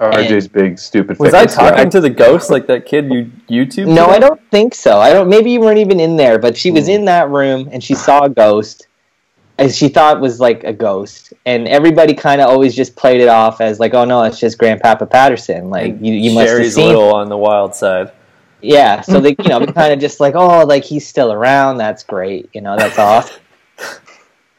RJ's 0.00 0.48
big 0.48 0.80
stupid. 0.80 1.18
Was 1.20 1.32
I 1.32 1.42
face. 1.46 1.54
talking 1.54 1.88
to 1.90 2.00
the 2.00 2.10
ghost 2.10 2.50
like 2.50 2.66
that 2.66 2.86
kid 2.86 3.08
you 3.12 3.30
YouTube? 3.48 3.86
No, 3.86 4.06
today? 4.06 4.16
I 4.16 4.18
don't 4.18 4.40
think 4.50 4.74
so. 4.74 4.98
I 4.98 5.12
don't. 5.12 5.28
Maybe 5.28 5.52
you 5.52 5.60
weren't 5.60 5.78
even 5.78 6.00
in 6.00 6.16
there, 6.16 6.40
but 6.40 6.56
she 6.56 6.72
was 6.72 6.86
Hmm. 6.86 6.90
in 6.92 7.04
that 7.04 7.28
room 7.30 7.68
and 7.70 7.84
she 7.84 7.94
saw 7.94 8.24
a 8.24 8.28
ghost, 8.28 8.88
as 9.58 9.76
she 9.76 9.86
thought 9.88 10.20
was 10.20 10.40
like 10.40 10.64
a 10.64 10.72
ghost, 10.72 11.34
and 11.46 11.68
everybody 11.68 12.14
kind 12.14 12.40
of 12.40 12.48
always 12.48 12.74
just 12.74 12.96
played 12.96 13.20
it 13.20 13.28
off 13.28 13.60
as 13.60 13.78
like, 13.78 13.94
"Oh 13.94 14.04
no, 14.04 14.24
it's 14.24 14.40
just 14.40 14.58
Grandpapa 14.58 15.06
Patterson." 15.06 15.70
Like 15.70 15.92
And 15.92 16.04
you, 16.06 16.14
you 16.14 16.32
must 16.34 16.52
have 16.52 16.72
seen. 16.72 16.86
little 16.88 17.14
on 17.14 17.28
the 17.28 17.38
wild 17.38 17.76
side. 17.76 18.10
Yeah, 18.62 19.00
so 19.00 19.20
they, 19.20 19.30
you 19.38 19.48
know, 19.48 19.58
we 19.58 19.66
kind 19.66 19.92
of 19.92 19.98
just 19.98 20.20
like, 20.20 20.34
"Oh, 20.36 20.64
like 20.64 20.84
he's 20.84 21.06
still 21.06 21.32
around. 21.32 21.78
That's 21.78 22.04
great. 22.04 22.48
You 22.52 22.60
know, 22.60 22.76
that's 22.76 22.98
awesome." 22.98 23.40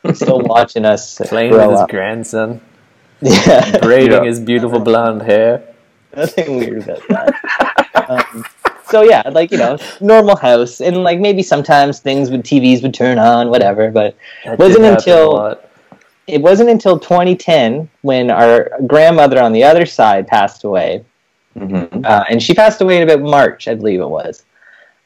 He's 0.03 0.17
still 0.17 0.39
watching 0.55 0.85
us 0.85 1.17
Playing 1.17 1.51
grow 1.51 1.67
with 1.69 1.71
his 1.71 1.81
up. 1.81 1.89
grandson, 1.89 2.61
Yeah, 3.21 3.77
braiding 3.79 4.11
Yeah. 4.11 4.23
his 4.25 4.39
beautiful 4.39 4.79
blonde 4.79 5.21
hair. 5.21 5.63
nothing 6.15 6.57
weird 6.57 6.83
about 6.83 7.01
that. 7.07 8.09
um, 8.09 8.45
so 8.89 9.01
yeah, 9.01 9.23
like 9.31 9.51
you 9.51 9.57
know, 9.57 9.77
normal 10.01 10.35
house, 10.35 10.81
and 10.81 11.03
like 11.03 11.19
maybe 11.19 11.41
sometimes 11.41 11.99
things 11.99 12.29
with 12.29 12.43
TVs 12.43 12.81
would 12.83 12.93
turn 12.93 13.17
on, 13.17 13.49
whatever. 13.49 13.89
But 13.89 14.15
That 14.45 14.59
Wasn't 14.59 14.83
until- 14.85 15.57
it 16.25 16.41
wasn't 16.41 16.69
until 16.69 16.97
2010 16.99 17.89
when 18.01 18.31
our 18.31 18.69
grandmother 18.87 19.41
on 19.41 19.51
the 19.51 19.63
other 19.65 19.85
side 19.85 20.25
passed 20.25 20.63
away, 20.63 21.03
Mhm. 21.57 22.05
uh, 22.05 22.23
and 22.29 22.41
she 22.41 22.53
passed 22.53 22.81
away 22.81 22.97
in 22.97 23.03
about 23.09 23.21
March, 23.21 23.67
I 23.67 23.75
believe 23.75 23.99
it 24.01 24.09
was. 24.09 24.43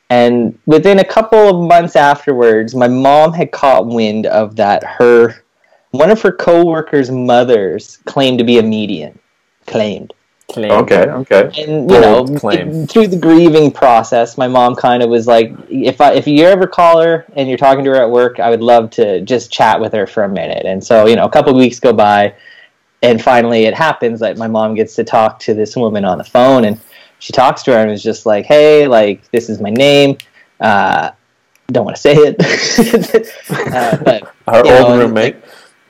And 0.10 0.58
within 0.66 1.00
a 1.00 1.04
couple 1.04 1.50
of 1.50 1.68
months 1.68 1.96
afterwards, 1.98 2.74
my 2.74 2.88
mom 2.88 3.34
had 3.34 3.52
caught 3.52 3.88
wind 3.88 4.26
of 4.26 4.56
that 4.56 4.84
her 4.84 5.44
one 5.92 6.10
of 6.12 6.22
her 6.22 6.32
co-workers' 6.32 7.10
mothers 7.10 7.98
claimed 8.06 8.38
to 8.40 8.44
be 8.44 8.60
a 8.60 8.64
medium, 8.64 9.18
claimed. 9.66 10.14
Claimed. 10.50 10.72
Okay. 10.72 11.02
Okay. 11.10 11.64
and 11.64 11.92
you 11.92 12.00
know 12.00 12.24
Bold 12.24 12.40
claim. 12.40 12.70
it- 12.70 12.90
through 12.90 13.08
the 13.08 13.18
grieving 13.18 13.70
process 13.70 14.38
my 14.38 14.48
mom 14.48 14.76
kind 14.76 15.04
of 15.04 15.10
was 15.10 15.28
like 15.28 15.52
if 15.70 16.00
i 16.00 16.14
if 16.14 16.26
you 16.26 16.46
ever 16.46 16.66
call 16.68 17.02
her 17.02 17.26
and 17.36 17.50
you're 17.50 17.58
talking 17.58 17.84
to 17.84 17.90
her 17.90 17.98
at 17.98 18.10
work 18.10 18.40
i 18.40 18.50
would 18.50 18.62
love 18.62 18.90
to 18.92 19.20
just 19.22 19.52
chat 19.52 19.82
with 19.82 19.92
her 19.92 20.08
for 20.08 20.24
a 20.24 20.30
minute 20.30 20.66
and 20.66 20.82
so 20.82 21.06
you 21.06 21.18
know 21.18 21.26
a 21.26 21.30
couple 21.30 21.52
of 21.52 21.58
weeks 21.58 21.82
go 21.82 21.92
by 21.92 22.34
and 23.02 23.22
finally 23.22 23.66
it 23.66 23.74
happens 23.74 24.20
that 24.20 24.38
my 24.38 24.48
mom 24.48 24.76
gets 24.76 24.96
to 24.96 25.04
talk 25.04 25.40
to 25.40 25.54
this 25.54 25.76
woman 25.76 26.04
on 26.04 26.18
the 26.18 26.24
phone 26.24 26.66
and 26.66 26.80
she 27.20 27.34
talks 27.34 27.64
to 27.64 27.72
her 27.72 27.80
and 27.80 27.92
is 27.92 28.04
just 28.04 28.26
like, 28.26 28.46
"Hey, 28.46 28.88
like 28.88 29.30
this 29.32 29.50
is 29.50 29.60
my 29.60 29.70
name." 29.70 30.18
Uh, 30.60 31.12
don't 31.72 31.86
want 31.86 31.96
to 31.96 32.02
say 32.02 32.16
it, 32.16 33.32
uh, 33.74 33.98
but 34.04 34.34
Our 34.48 34.58
old 34.58 34.66
know, 34.66 35.00
roommate. 35.00 35.36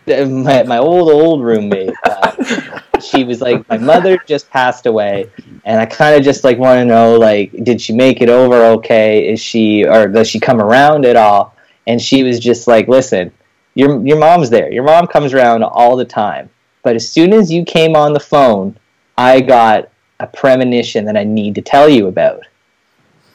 like, 0.07 0.27
my, 0.27 0.63
my 0.63 0.77
old 0.77 1.11
old 1.11 1.43
roommate 1.43 1.93
uh, 2.03 2.79
she 3.01 3.23
was 3.23 3.41
like 3.41 3.67
my 3.69 3.77
mother 3.77 4.17
just 4.25 4.49
passed 4.49 4.85
away 4.85 5.29
and 5.65 5.79
i 5.81 5.85
kind 5.85 6.15
of 6.15 6.23
just 6.23 6.45
like 6.45 6.57
want 6.57 6.79
to 6.79 6.85
know 6.85 7.17
like 7.17 7.51
did 7.63 7.79
she 7.81 7.93
make 7.93 8.21
it 8.21 8.29
over 8.29 8.55
okay? 8.77 9.29
Is 9.29 9.39
she 9.39 9.85
or 9.85 10.07
does 10.07 10.27
she 10.27 10.39
come 10.39 10.61
around 10.61 11.05
at 11.05 11.15
all? 11.15 11.55
And 11.85 12.01
she 12.01 12.23
was 12.23 12.39
just 12.39 12.67
like 12.67 12.87
listen 12.87 13.31
your 13.75 14.05
your 14.05 14.17
mom's 14.17 14.49
there. 14.49 14.71
Your 14.71 14.83
mom 14.83 15.05
comes 15.05 15.33
around 15.33 15.63
all 15.63 15.95
the 15.95 16.05
time 16.05 16.49
but 16.87 16.95
as 16.95 17.05
soon 17.15 17.33
as 17.33 17.51
you 17.51 17.65
came 17.65 17.97
on 17.97 18.13
the 18.13 18.19
phone 18.33 18.77
i 19.17 19.41
got 19.41 19.89
a 20.21 20.27
premonition 20.41 21.03
that 21.03 21.17
i 21.17 21.23
need 21.25 21.53
to 21.53 21.61
tell 21.61 21.89
you 21.89 22.07
about 22.07 22.41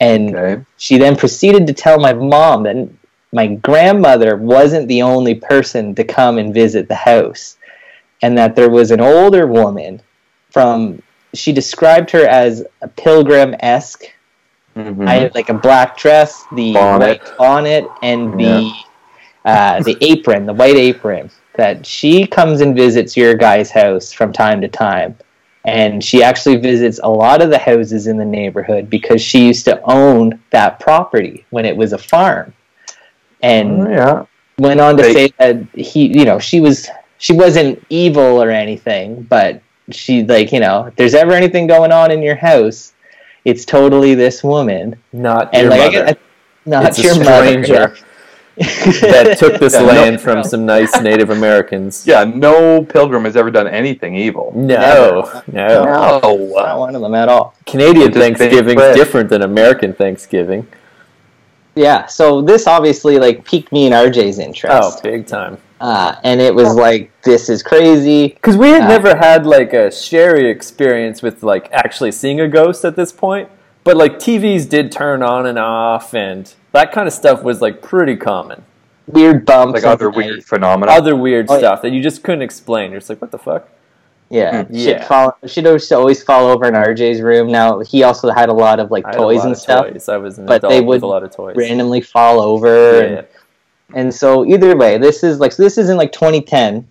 and 0.01 0.35
Okay. 0.35 0.63
she 0.79 0.97
then 0.97 1.17
proceeded 1.17 1.67
to 1.67 1.75
tell 1.75 1.99
my 2.01 2.15
mom 2.15 2.63
that 2.63 2.89
my 3.31 3.47
grandmother 3.69 4.37
wasn't 4.37 4.89
the 4.89 5.03
only 5.03 5.35
person 5.35 5.95
to 5.99 6.03
come 6.05 6.39
and 6.39 6.55
visit 6.63 6.89
the 6.89 6.95
house 7.13 7.59
and 8.23 8.39
that 8.39 8.57
there 8.57 8.71
was 8.71 8.91
an 8.91 9.03
older 9.03 9.47
woman 9.47 10.01
from 10.51 11.03
she 11.35 11.53
described 11.53 12.11
her 12.11 12.27
as 12.27 12.65
a 12.81 12.89
pilgrim-esque 12.89 14.05
Mhm. 14.75 15.07
I 15.07 15.31
like 15.35 15.51
a 15.51 15.59
black 15.69 15.99
dress 15.99 16.47
the 16.53 16.73
Bonnet. 16.73 17.21
white 17.21 17.37
bonnet 17.37 17.85
and 18.03 18.21
the 18.41 18.73
uh, 19.45 19.83
the 19.83 19.97
apron 20.01 20.47
the 20.47 20.53
white 20.53 20.77
apron 20.77 21.31
that 21.55 21.85
she 21.85 22.27
comes 22.27 22.61
and 22.61 22.75
visits 22.77 23.17
your 23.17 23.35
guy's 23.35 23.71
house 23.71 24.13
from 24.13 24.33
time 24.33 24.61
to 24.63 24.69
time. 24.69 25.17
And 25.65 26.03
she 26.03 26.23
actually 26.23 26.57
visits 26.57 26.99
a 27.03 27.09
lot 27.09 27.41
of 27.43 27.51
the 27.51 27.59
houses 27.59 28.07
in 28.09 28.17
the 28.17 28.25
neighborhood 28.25 28.91
because 28.91 29.21
she 29.23 29.47
used 29.47 29.65
to 29.67 29.81
own 29.85 30.41
that 30.51 30.81
property 30.81 31.45
when 31.51 31.65
it 31.67 31.77
was 31.77 31.93
a 31.93 31.99
farm. 31.99 32.53
And 33.43 33.83
Oh, 33.87 33.91
yeah. 33.91 34.25
went 34.59 34.81
on 34.81 34.97
to 34.97 35.03
They- 35.03 35.13
say 35.13 35.33
that 35.39 35.57
he 35.75 36.07
you 36.19 36.25
know 36.25 36.39
she 36.39 36.61
was 36.61 36.89
she 37.19 37.33
wasn't 37.33 37.85
evil 37.91 38.43
or 38.43 38.51
anything 38.51 39.23
but 39.23 39.61
she 39.91 40.23
like 40.25 40.53
you 40.53 40.61
know 40.61 40.87
if 40.87 40.97
there's 40.97 41.15
ever 41.15 41.33
anything 41.33 41.67
going 41.67 41.93
on 41.93 42.11
in 42.11 42.23
your 42.23 42.35
house 42.37 42.93
it's 43.45 43.65
totally 43.65 44.15
this 44.15 44.45
woman. 44.45 44.95
Not 45.13 45.51
and 45.53 45.63
your 45.63 45.71
like 45.71 45.93
mother. 45.93 46.05
I 46.05 46.07
get, 46.13 46.19
not 46.65 46.85
it's 46.87 47.03
your 47.03 47.13
a 47.13 47.25
stranger. 47.25 47.73
mother 47.73 47.97
that 48.57 49.37
took 49.39 49.59
this 49.61 49.73
Yeah, 49.79 49.81
no- 49.81 49.87
land 49.87 50.21
from 50.21 50.45
some 50.45 50.67
nice 50.67 51.01
Native 51.01 51.31
Americans. 51.31 52.07
Yeah, 52.13 52.25
no 52.25 52.85
pilgrim 52.85 53.25
has 53.25 53.37
ever 53.37 53.51
done 53.51 53.67
anything 53.69 54.15
evil. 54.17 54.53
No, 54.55 55.43
no. 55.51 55.85
not 55.85 56.23
No. 56.23 56.77
one 56.77 56.95
of 56.95 57.01
them 57.01 57.15
at 57.15 57.29
all 57.29 57.55
Canadian 57.67 58.13
Thanksgiving 58.13 58.79
is 58.79 58.95
different 58.97 59.31
than 59.31 59.43
American 59.43 59.93
Thanksgiving. 59.95 60.67
yeah 61.75 62.05
so 62.07 62.43
this 62.43 62.67
obviously 62.67 63.19
like 63.19 63.45
piqued 63.47 63.73
me 63.73 63.87
and 63.87 63.95
rj's 63.95 64.39
interest. 64.39 64.99
Oh, 64.99 65.01
big 65.03 65.27
time. 65.27 65.57
uh, 65.81 66.17
and 66.23 66.41
it 66.41 66.55
was 66.55 66.75
like 66.75 67.11
this 67.23 67.49
is 67.49 67.63
crazy 67.63 68.29
Because 68.29 68.57
we 68.57 68.69
had 68.69 68.83
Uh, 68.83 68.89
never 68.89 69.17
had 69.17 69.47
like 69.47 69.73
a 69.73 69.91
Sherry 69.91 70.51
experience 70.51 71.23
with 71.23 71.43
like 71.43 71.69
actually 71.73 72.13
seeing 72.13 72.41
a 72.41 72.49
ghost 72.49 72.85
at 72.85 72.97
this 72.97 73.11
point. 73.13 73.49
But 73.85 73.97
like 73.97 74.19
TVs 74.19 74.69
did 74.69 74.93
turn 74.93 75.23
on 75.25 75.45
and 75.47 75.59
off, 75.59 76.15
and 76.15 76.53
that 76.73 76.93
kind 76.93 77.07
of 77.07 77.13
stuff 77.15 77.43
was 77.43 77.61
like 77.61 77.83
pretty 77.83 78.17
common. 78.17 78.63
weird 79.09 79.45
bumps 79.45 79.75
Like 79.75 79.85
other 79.85 80.05
the 80.07 80.11
night. 80.11 80.17
weird 80.17 80.45
phenomena. 80.45 80.93
Other 80.93 81.17
weird 81.17 81.47
Oh, 81.49 81.55
yeah. 81.55 81.59
stuff 81.59 81.83
that 81.83 81.91
you 81.91 82.01
just 82.03 82.23
couldn't 82.23 82.43
explain. 82.43 82.93
You're 82.93 83.01
just 83.01 83.11
like, 83.11 83.21
what 83.21 83.31
the 83.33 83.39
fuck? 83.39 83.69
Yeah, 84.31 84.63
Hmm. 84.65 84.75
she'd 84.75 84.89
Yeah. 84.89 85.05
Fall, 85.05 85.37
she'd 85.47 85.67
always, 85.67 85.91
always 85.93 86.23
fall 86.23 86.47
over 86.49 86.67
in 86.67 86.75
RJ's 86.75 87.21
room. 87.21 87.51
Now 87.51 87.81
he 87.81 88.03
also 88.05 88.31
had 88.31 88.49
a 88.49 88.53
lot 88.53 88.79
of 88.81 88.91
like 88.91 89.05
I 89.05 89.09
had 89.09 89.17
a 89.17 89.19
toys 89.19 89.37
lot 89.39 89.45
and 89.47 89.53
of 89.53 89.59
stuff, 89.59 89.87
Toys. 89.89 90.09
I 90.09 90.17
was 90.17 90.39
an 90.39 90.47
but 90.47 90.57
adult 90.59 90.71
they 90.73 90.81
with 90.81 91.03
would 91.03 91.07
a 91.07 91.07
lot 91.11 91.23
of 91.25 91.31
toys. 91.33 91.57
randomly 91.57 92.01
fall 92.01 92.41
over. 92.41 92.95
Yeah. 93.03 93.03
And, 93.19 93.27
and 93.95 94.15
so 94.15 94.47
either 94.47 94.75
way, 94.77 94.97
this 94.99 95.23
is 95.23 95.39
like 95.41 95.53
so 95.53 95.63
this 95.65 95.77
is 95.77 95.91
in 95.91 95.97
like 95.99 96.13
2010, 96.13 96.87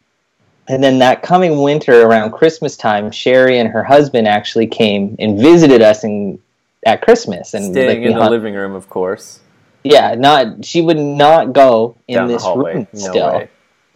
and 0.67 0.83
then 0.83 0.99
that 0.99 1.23
coming 1.23 1.61
winter 1.63 2.03
around 2.05 2.31
Christmas 2.31 2.77
time, 2.77 3.09
Sherry 3.09 3.57
and 3.57 3.69
her 3.69 3.83
husband 3.83 4.27
actually 4.27 4.67
came 4.67 5.15
and 5.17 5.39
visited 5.39 5.81
us 5.81 6.03
in 6.03 6.37
at 6.85 7.01
Christmas 7.01 7.53
and 7.55 7.67
like, 7.67 7.73
Staying 7.73 8.01
we 8.01 8.07
in 8.07 8.13
the 8.13 8.21
hung- 8.21 8.31
living 8.31 8.53
room, 8.53 8.75
of 8.75 8.89
course. 8.89 9.39
Yeah, 9.83 10.15
not 10.15 10.63
she 10.63 10.81
would 10.81 10.97
not 10.97 11.53
go 11.53 11.97
in 12.07 12.15
down 12.15 12.27
this 12.27 12.43
hallway. 12.43 12.75
room 12.75 12.87
no 12.93 12.99
still. 12.99 13.33
way. 13.35 13.49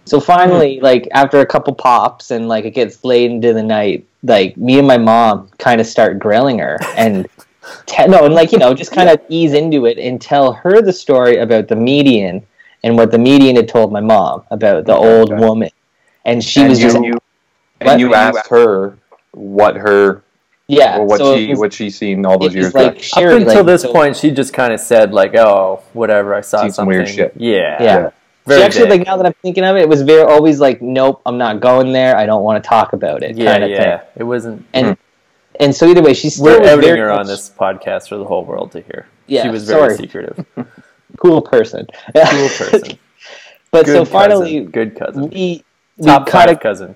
So 0.05 0.19
finally, 0.19 0.79
like 0.81 1.07
after 1.11 1.39
a 1.39 1.45
couple 1.45 1.73
pops 1.73 2.31
and 2.31 2.47
like 2.47 2.65
it 2.65 2.71
gets 2.71 3.03
late 3.03 3.31
into 3.31 3.53
the 3.53 3.63
night, 3.63 4.05
like 4.23 4.55
me 4.57 4.77
and 4.77 4.87
my 4.87 4.97
mom 4.97 5.49
kind 5.57 5.81
of 5.81 5.87
start 5.87 6.19
grilling 6.19 6.59
her 6.59 6.77
and 6.95 7.27
te- 7.87 8.07
no, 8.07 8.25
and 8.25 8.33
like 8.33 8.51
you 8.51 8.59
know, 8.59 8.73
just 8.73 8.91
kind 8.91 9.09
of 9.09 9.19
ease 9.29 9.53
into 9.53 9.85
it 9.85 9.97
and 9.97 10.21
tell 10.21 10.53
her 10.53 10.81
the 10.81 10.93
story 10.93 11.37
about 11.37 11.67
the 11.67 11.75
median 11.75 12.45
and 12.83 12.95
what 12.95 13.11
the 13.11 13.17
median 13.17 13.55
had 13.55 13.67
told 13.67 13.91
my 13.91 13.99
mom 14.01 14.43
about 14.51 14.85
the 14.85 14.93
old 14.93 15.31
Okay. 15.31 15.39
woman, 15.39 15.69
and 16.25 16.43
she 16.43 16.61
and 16.61 16.69
was 16.69 16.79
you, 16.79 16.85
just 16.85 17.03
you, 17.03 17.17
and 17.81 17.99
you 17.99 18.13
asked 18.13 18.47
her 18.47 18.97
what 19.31 19.75
her 19.75 20.23
yeah, 20.67 20.97
or 20.97 21.05
what 21.05 21.17
so 21.19 21.37
she 21.37 21.49
was- 21.49 21.59
what 21.59 21.73
she 21.73 21.89
seen 21.89 22.25
all 22.25 22.37
those 22.39 22.55
years 22.55 22.73
like 22.73 22.95
back. 22.95 23.03
Sherry, 23.03 23.35
Up 23.35 23.41
until 23.41 23.55
like, 23.57 23.65
this 23.65 23.81
so- 23.83 23.91
point, 23.93 24.15
she 24.15 24.31
just 24.31 24.53
kind 24.53 24.73
of 24.73 24.79
said 24.79 25.13
like, 25.13 25.35
"Oh, 25.35 25.81
whatever. 25.93 26.33
I 26.33 26.41
saw 26.41 26.61
some 26.61 26.71
something 26.71 26.97
weird 26.97 27.09
shit. 27.09 27.33
Yeah, 27.37 27.81
Yeah. 27.81 28.09
Very 28.45 28.59
she 28.61 28.65
actually 28.65 28.81
vague. 28.89 28.99
like 28.99 29.07
now 29.07 29.17
that 29.17 29.25
I'm 29.25 29.33
thinking 29.41 29.63
of 29.63 29.75
it, 29.75 29.81
it 29.81 29.89
was 29.89 30.03
very 30.03 30.21
always 30.21 30.59
like, 30.59 30.79
nope, 30.79 31.19
I'm 31.25 31.39
not 31.39 31.61
going 31.61 31.91
there. 31.93 32.15
I 32.15 32.27
don't 32.27 32.43
want 32.43 32.63
to 32.63 32.67
talk 32.67 32.93
about 32.93 33.23
it. 33.23 33.35
yeah, 33.35 33.51
kind 33.53 33.63
of 33.63 33.69
yeah. 33.71 33.97
thing. 33.97 34.07
It 34.17 34.23
wasn't. 34.23 34.63
And 34.73 34.87
mm-hmm. 34.87 35.55
and 35.59 35.75
so 35.75 35.87
either 35.87 36.03
way, 36.03 36.13
she's 36.13 36.35
still 36.35 36.45
We're 36.59 36.63
outing 36.67 36.81
very 36.81 36.99
her 36.99 37.11
on 37.11 37.25
this 37.25 37.49
podcast 37.49 38.07
for 38.07 38.17
the 38.17 38.25
whole 38.25 38.45
world 38.45 38.71
to 38.73 38.81
hear. 38.81 39.07
Yeah, 39.25 39.43
she 39.43 39.49
was 39.49 39.65
very 39.65 39.95
sorry. 39.95 39.97
secretive. 39.97 40.45
cool 41.17 41.41
person. 41.41 41.87
Cool 42.15 42.49
person. 42.49 42.99
but 43.71 43.85
Good 43.87 43.93
so 43.93 43.99
cousin. 43.99 44.05
finally, 44.05 44.59
good 44.61 44.95
cousin. 44.95 45.29
we 45.29 45.63
we 45.97 46.05
Top 46.05 46.27
kind 46.27 46.49
five 46.49 46.59
cousin. 46.59 46.95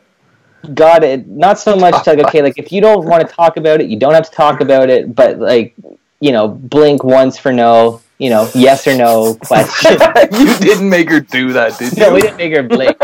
Got 0.74 1.04
it. 1.04 1.28
Not 1.28 1.60
so 1.60 1.76
much 1.76 2.04
to 2.04 2.14
like, 2.14 2.28
okay, 2.28 2.42
like 2.42 2.58
if 2.58 2.72
you 2.72 2.82
don't 2.82 3.06
want 3.06 3.28
to 3.28 3.34
talk 3.34 3.58
about 3.58 3.82
it, 3.82 3.90
you 3.90 3.98
don't 3.98 4.14
have 4.14 4.30
to 4.30 4.36
talk 4.36 4.62
about 4.62 4.90
it. 4.90 5.14
But 5.14 5.40
like, 5.40 5.76
you 6.20 6.32
know, 6.32 6.48
blink 6.48 7.04
once 7.04 7.38
for 7.38 7.52
no. 7.52 8.02
You 8.18 8.30
know, 8.30 8.50
yes 8.54 8.86
or 8.86 8.98
no 8.98 9.34
question. 9.46 9.98
you 10.34 10.58
didn't 10.58 10.90
make 10.90 11.10
her 11.10 11.22
do 11.22 11.54
that, 11.54 11.80
did 11.80 11.96
you? 11.96 12.04
no, 12.04 12.14
we 12.14 12.20
didn't 12.20 12.36
make 12.36 12.54
her 12.54 12.64
blink. 12.64 12.98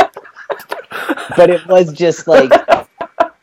but 1.38 1.50
it 1.50 1.65
was 1.68 1.94
just 1.94 2.28
like, 2.28 2.52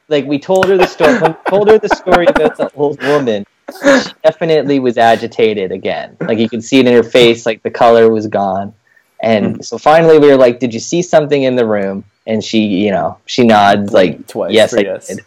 like 0.09 0.27
we 0.27 0.39
told 0.39 0.69
her 0.69 0.77
the 0.77 0.87
story. 0.87 1.15
We 1.15 1.35
told 1.49 1.69
her 1.69 1.79
the 1.79 1.89
story 1.89 2.27
about 2.27 2.59
the 2.59 2.71
old 2.75 3.03
woman, 3.03 3.47
she 3.71 4.13
definitely 4.23 4.81
was 4.81 4.99
agitated 4.99 5.73
again. 5.73 6.17
Like 6.21 6.39
you 6.39 6.49
could 6.49 6.63
see 6.63 6.81
it 6.81 6.87
in 6.87 6.93
her 6.93 7.03
face. 7.03 7.47
Like 7.47 7.63
the 7.63 7.71
color 7.71 8.11
was 8.11 8.27
gone. 8.27 8.75
And 9.23 9.57
hmm. 9.57 9.63
so 9.63 9.79
finally, 9.79 10.19
we 10.19 10.29
were 10.29 10.37
like, 10.37 10.59
"Did 10.59 10.75
you 10.75 10.81
see 10.81 11.01
something 11.01 11.43
in 11.43 11.57
the 11.57 11.65
room?" 11.65 12.05
And 12.27 12.43
she, 12.43 12.61
you 12.61 12.91
know, 12.91 13.19
she 13.27 13.45
nods 13.45 13.93
like, 13.93 14.27
Twice 14.29 14.53
"Yes, 14.53 14.75
I 14.75 14.81
yes. 14.81 15.09
did." 15.09 15.21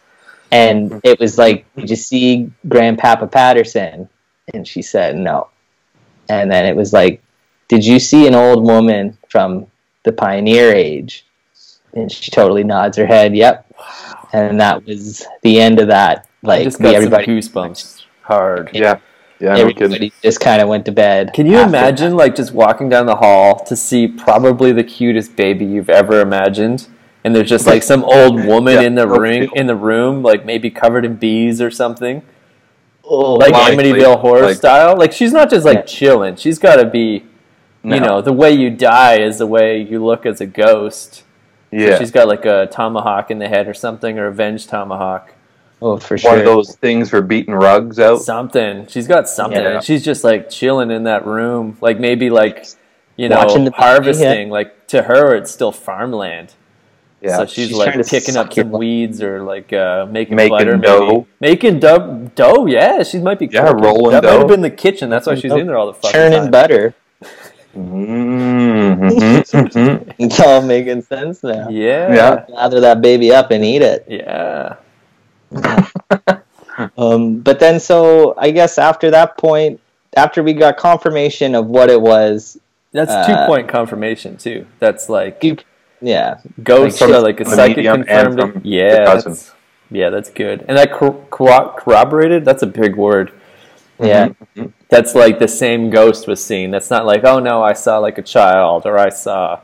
And 0.51 0.89
mm-hmm. 0.91 0.99
it 1.03 1.19
was 1.19 1.37
like, 1.37 1.65
"Did 1.75 1.89
you 1.89 1.95
see 1.95 2.51
Grandpapa 2.67 3.27
Patterson?" 3.27 4.09
And 4.53 4.67
she 4.67 4.81
said, 4.81 5.15
"No." 5.17 5.49
And 6.29 6.49
then 6.51 6.65
it 6.65 6.75
was 6.75 6.93
like, 6.93 7.21
"Did 7.67 7.85
you 7.85 7.99
see 7.99 8.27
an 8.27 8.35
old 8.35 8.63
woman 8.63 9.17
from 9.29 9.67
the 10.03 10.13
pioneer 10.13 10.73
age?" 10.73 11.25
And 11.93 12.11
she 12.11 12.31
totally 12.31 12.63
nods 12.63 12.97
her 12.97 13.05
head, 13.05 13.35
"Yep." 13.35 13.73
And 14.33 14.59
that 14.59 14.85
was 14.85 15.25
the 15.41 15.59
end 15.59 15.79
of 15.79 15.87
that. 15.87 16.27
I 16.43 16.47
Like 16.47 16.63
just 16.63 16.79
we, 16.79 16.83
got 16.83 16.95
everybody, 16.95 17.41
some 17.41 17.53
goosebumps. 17.53 18.03
Hard. 18.21 18.69
Yeah, 18.73 18.81
yeah, 18.81 18.99
no 19.41 19.55
kidding. 19.55 19.83
everybody 19.83 20.13
just 20.23 20.39
kind 20.39 20.61
of 20.61 20.67
went 20.69 20.85
to 20.85 20.91
bed. 20.91 21.31
Can 21.33 21.45
you 21.45 21.57
after 21.57 21.69
imagine 21.69 22.15
like 22.15 22.35
just 22.35 22.53
walking 22.53 22.89
down 22.89 23.05
the 23.05 23.15
hall 23.17 23.59
to 23.65 23.75
see 23.75 24.07
probably 24.07 24.71
the 24.71 24.83
cutest 24.83 25.35
baby 25.35 25.65
you've 25.65 25.89
ever 25.89 26.21
imagined? 26.21 26.87
And 27.23 27.35
there's 27.35 27.49
just 27.49 27.65
like 27.65 27.81
some 27.83 28.03
old 28.03 28.45
woman 28.45 28.75
Yeah, 28.75 28.81
in 28.81 28.95
the 28.95 29.05
no 29.05 29.17
ring 29.17 29.49
in 29.55 29.67
the 29.67 29.75
room, 29.75 30.21
like 30.23 30.45
maybe 30.45 30.69
covered 30.69 31.05
in 31.05 31.15
bees 31.15 31.59
or 31.59 31.71
something. 31.71 32.21
Oh, 33.03 33.33
Like 33.33 33.51
Likely, 33.51 33.91
Amityville 33.93 34.19
horror 34.19 34.41
like- 34.47 34.57
style. 34.57 34.95
Like 34.97 35.11
she's 35.11 35.31
not 35.33 35.49
just 35.49 35.65
like 35.65 35.77
Yeah. 35.77 35.81
chilling. 35.83 36.35
She's 36.37 36.57
gotta 36.59 36.85
be 36.85 37.23
you 37.83 37.99
No. 37.99 38.05
know, 38.05 38.21
the 38.21 38.33
way 38.33 38.51
you 38.51 38.71
die 38.71 39.19
is 39.19 39.37
the 39.37 39.45
way 39.45 39.79
you 39.79 40.03
look 40.03 40.25
as 40.25 40.41
a 40.41 40.47
ghost. 40.47 41.17
So 41.71 41.77
yeah, 41.81 41.99
she's 41.99 42.09
got 42.09 42.27
like 42.27 42.43
a 42.45 42.67
tomahawk 42.71 43.29
in 43.29 43.37
the 43.37 43.47
head 43.47 43.67
or 43.67 43.75
something, 43.75 44.17
or 44.17 44.25
a 44.27 44.31
venge 44.33 44.65
tomahawk. 44.65 45.34
Oh, 45.85 45.97
for 45.97 46.17
sure. 46.17 46.31
one 46.31 46.39
of 46.39 46.45
those 46.45 46.75
things 46.75 47.09
for 47.09 47.21
beating 47.21 47.53
rugs 47.53 47.99
out. 47.99 48.17
Something. 48.21 48.87
She's 48.87 49.07
got 49.07 49.29
something. 49.29 49.61
Yeah. 49.61 49.79
She's 49.81 50.03
just 50.03 50.23
like 50.23 50.49
chilling 50.49 50.91
in 50.91 51.03
that 51.03 51.25
room. 51.25 51.77
Like 51.81 51.99
maybe 51.99 52.29
like 52.29 52.65
you 53.17 53.29
know, 53.29 53.37
Watching 53.37 53.63
the 53.63 53.71
baby, 53.71 53.81
harvesting. 53.81 54.49
Like 54.49 54.87
to 54.87 55.03
her 55.03 55.35
it's 55.35 55.51
still 55.51 55.71
farmland. 55.71 56.53
Yeah, 57.21 57.37
So 57.37 57.45
she's, 57.45 57.69
She's 57.69 57.77
like 57.77 58.05
picking 58.07 58.35
up 58.37 58.53
some 58.53 58.71
weeds 58.71 59.21
or 59.23 59.41
like 59.41 59.71
uh, 59.73 60.05
making, 60.09 60.35
Making 60.35 60.49
butter, 60.57 60.77
maybe 60.77 60.81
dough. 60.87 61.27
making 61.39 61.79
dough. 61.79 62.29
Dough, 62.35 62.65
yeah, 62.67 63.01
she 63.03 63.17
might 63.19 63.39
be. 63.39 63.47
Yeah, 63.47 63.67
cooking. 63.67 63.81
rolling 63.83 64.11
That 64.11 64.23
might 64.23 64.31
dough. 64.31 64.39
have 64.39 64.47
been 64.47 64.61
the 64.61 64.69
kitchen. 64.69 65.09
That's 65.09 65.25
why 65.25 65.35
she's 65.35 65.51
in 65.51 65.65
there 65.65 65.77
all 65.77 65.87
the 65.87 65.93
fucking 65.93 66.11
churning 66.11 66.41
time. 66.41 66.51
butter. 66.51 66.93
Mm-hmm, 67.75 69.03
mm-hmm. 69.57 70.09
It's 70.19 70.39
all 70.39 70.61
making 70.61 71.01
sense 71.01 71.41
now. 71.43 71.69
Yeah, 71.69 72.13
Yeah. 72.13 72.45
Lather 72.49 72.79
that 72.81 73.01
baby 73.01 73.31
up 73.33 73.51
and 73.51 73.63
eat 73.65 73.81
it. 73.81 74.05
yeah. 74.07 74.75
um, 76.97 77.39
but 77.39 77.59
then, 77.59 77.79
so 77.79 78.33
I 78.37 78.51
guess 78.51 78.77
after 78.77 79.11
that 79.11 79.37
point, 79.37 79.79
after 80.15 80.43
we 80.43 80.53
got 80.53 80.77
confirmation 80.77 81.55
of 81.55 81.67
what 81.67 81.89
it 81.89 82.01
was, 82.01 82.59
That's 82.91 83.11
Uh, 83.11 83.27
two 83.27 83.35
point 83.47 83.67
confirmation 83.67 84.37
too. 84.37 84.65
That's 84.79 85.09
like 85.09 85.43
you, 85.43 85.57
yeah, 86.01 86.39
ghost 86.63 87.01
Like 87.01 87.09
from 87.11 87.23
like 87.23 87.39
a 87.41 87.43
the 87.43 87.49
psychic 87.55 87.85
confirmed. 87.85 88.39
from 88.39 88.49
it. 88.57 88.65
Yeah, 88.65 89.05
that's, 89.05 89.51
yeah, 89.91 90.09
that's 90.09 90.29
good. 90.29 90.63
And 90.67 90.77
that 90.77 90.91
cor- 90.93 91.25
corro- 91.29 91.75
corroborated. 91.75 92.45
That's 92.45 92.63
a 92.63 92.67
big 92.67 92.95
word. 92.95 93.31
yeah, 93.99 94.29
Mm-hmm. 94.29 94.67
That's 94.89 95.15
like 95.15 95.39
the 95.39 95.47
same 95.47 95.89
ghost 95.89 96.27
was 96.27 96.43
seen. 96.43 96.71
That's 96.71 96.89
not 96.89 97.05
like, 97.05 97.23
oh 97.25 97.39
no, 97.39 97.61
I 97.63 97.73
saw 97.73 97.97
like 97.99 98.17
a 98.17 98.21
child 98.21 98.85
or 98.85 98.97
I 98.97 99.09
saw 99.09 99.59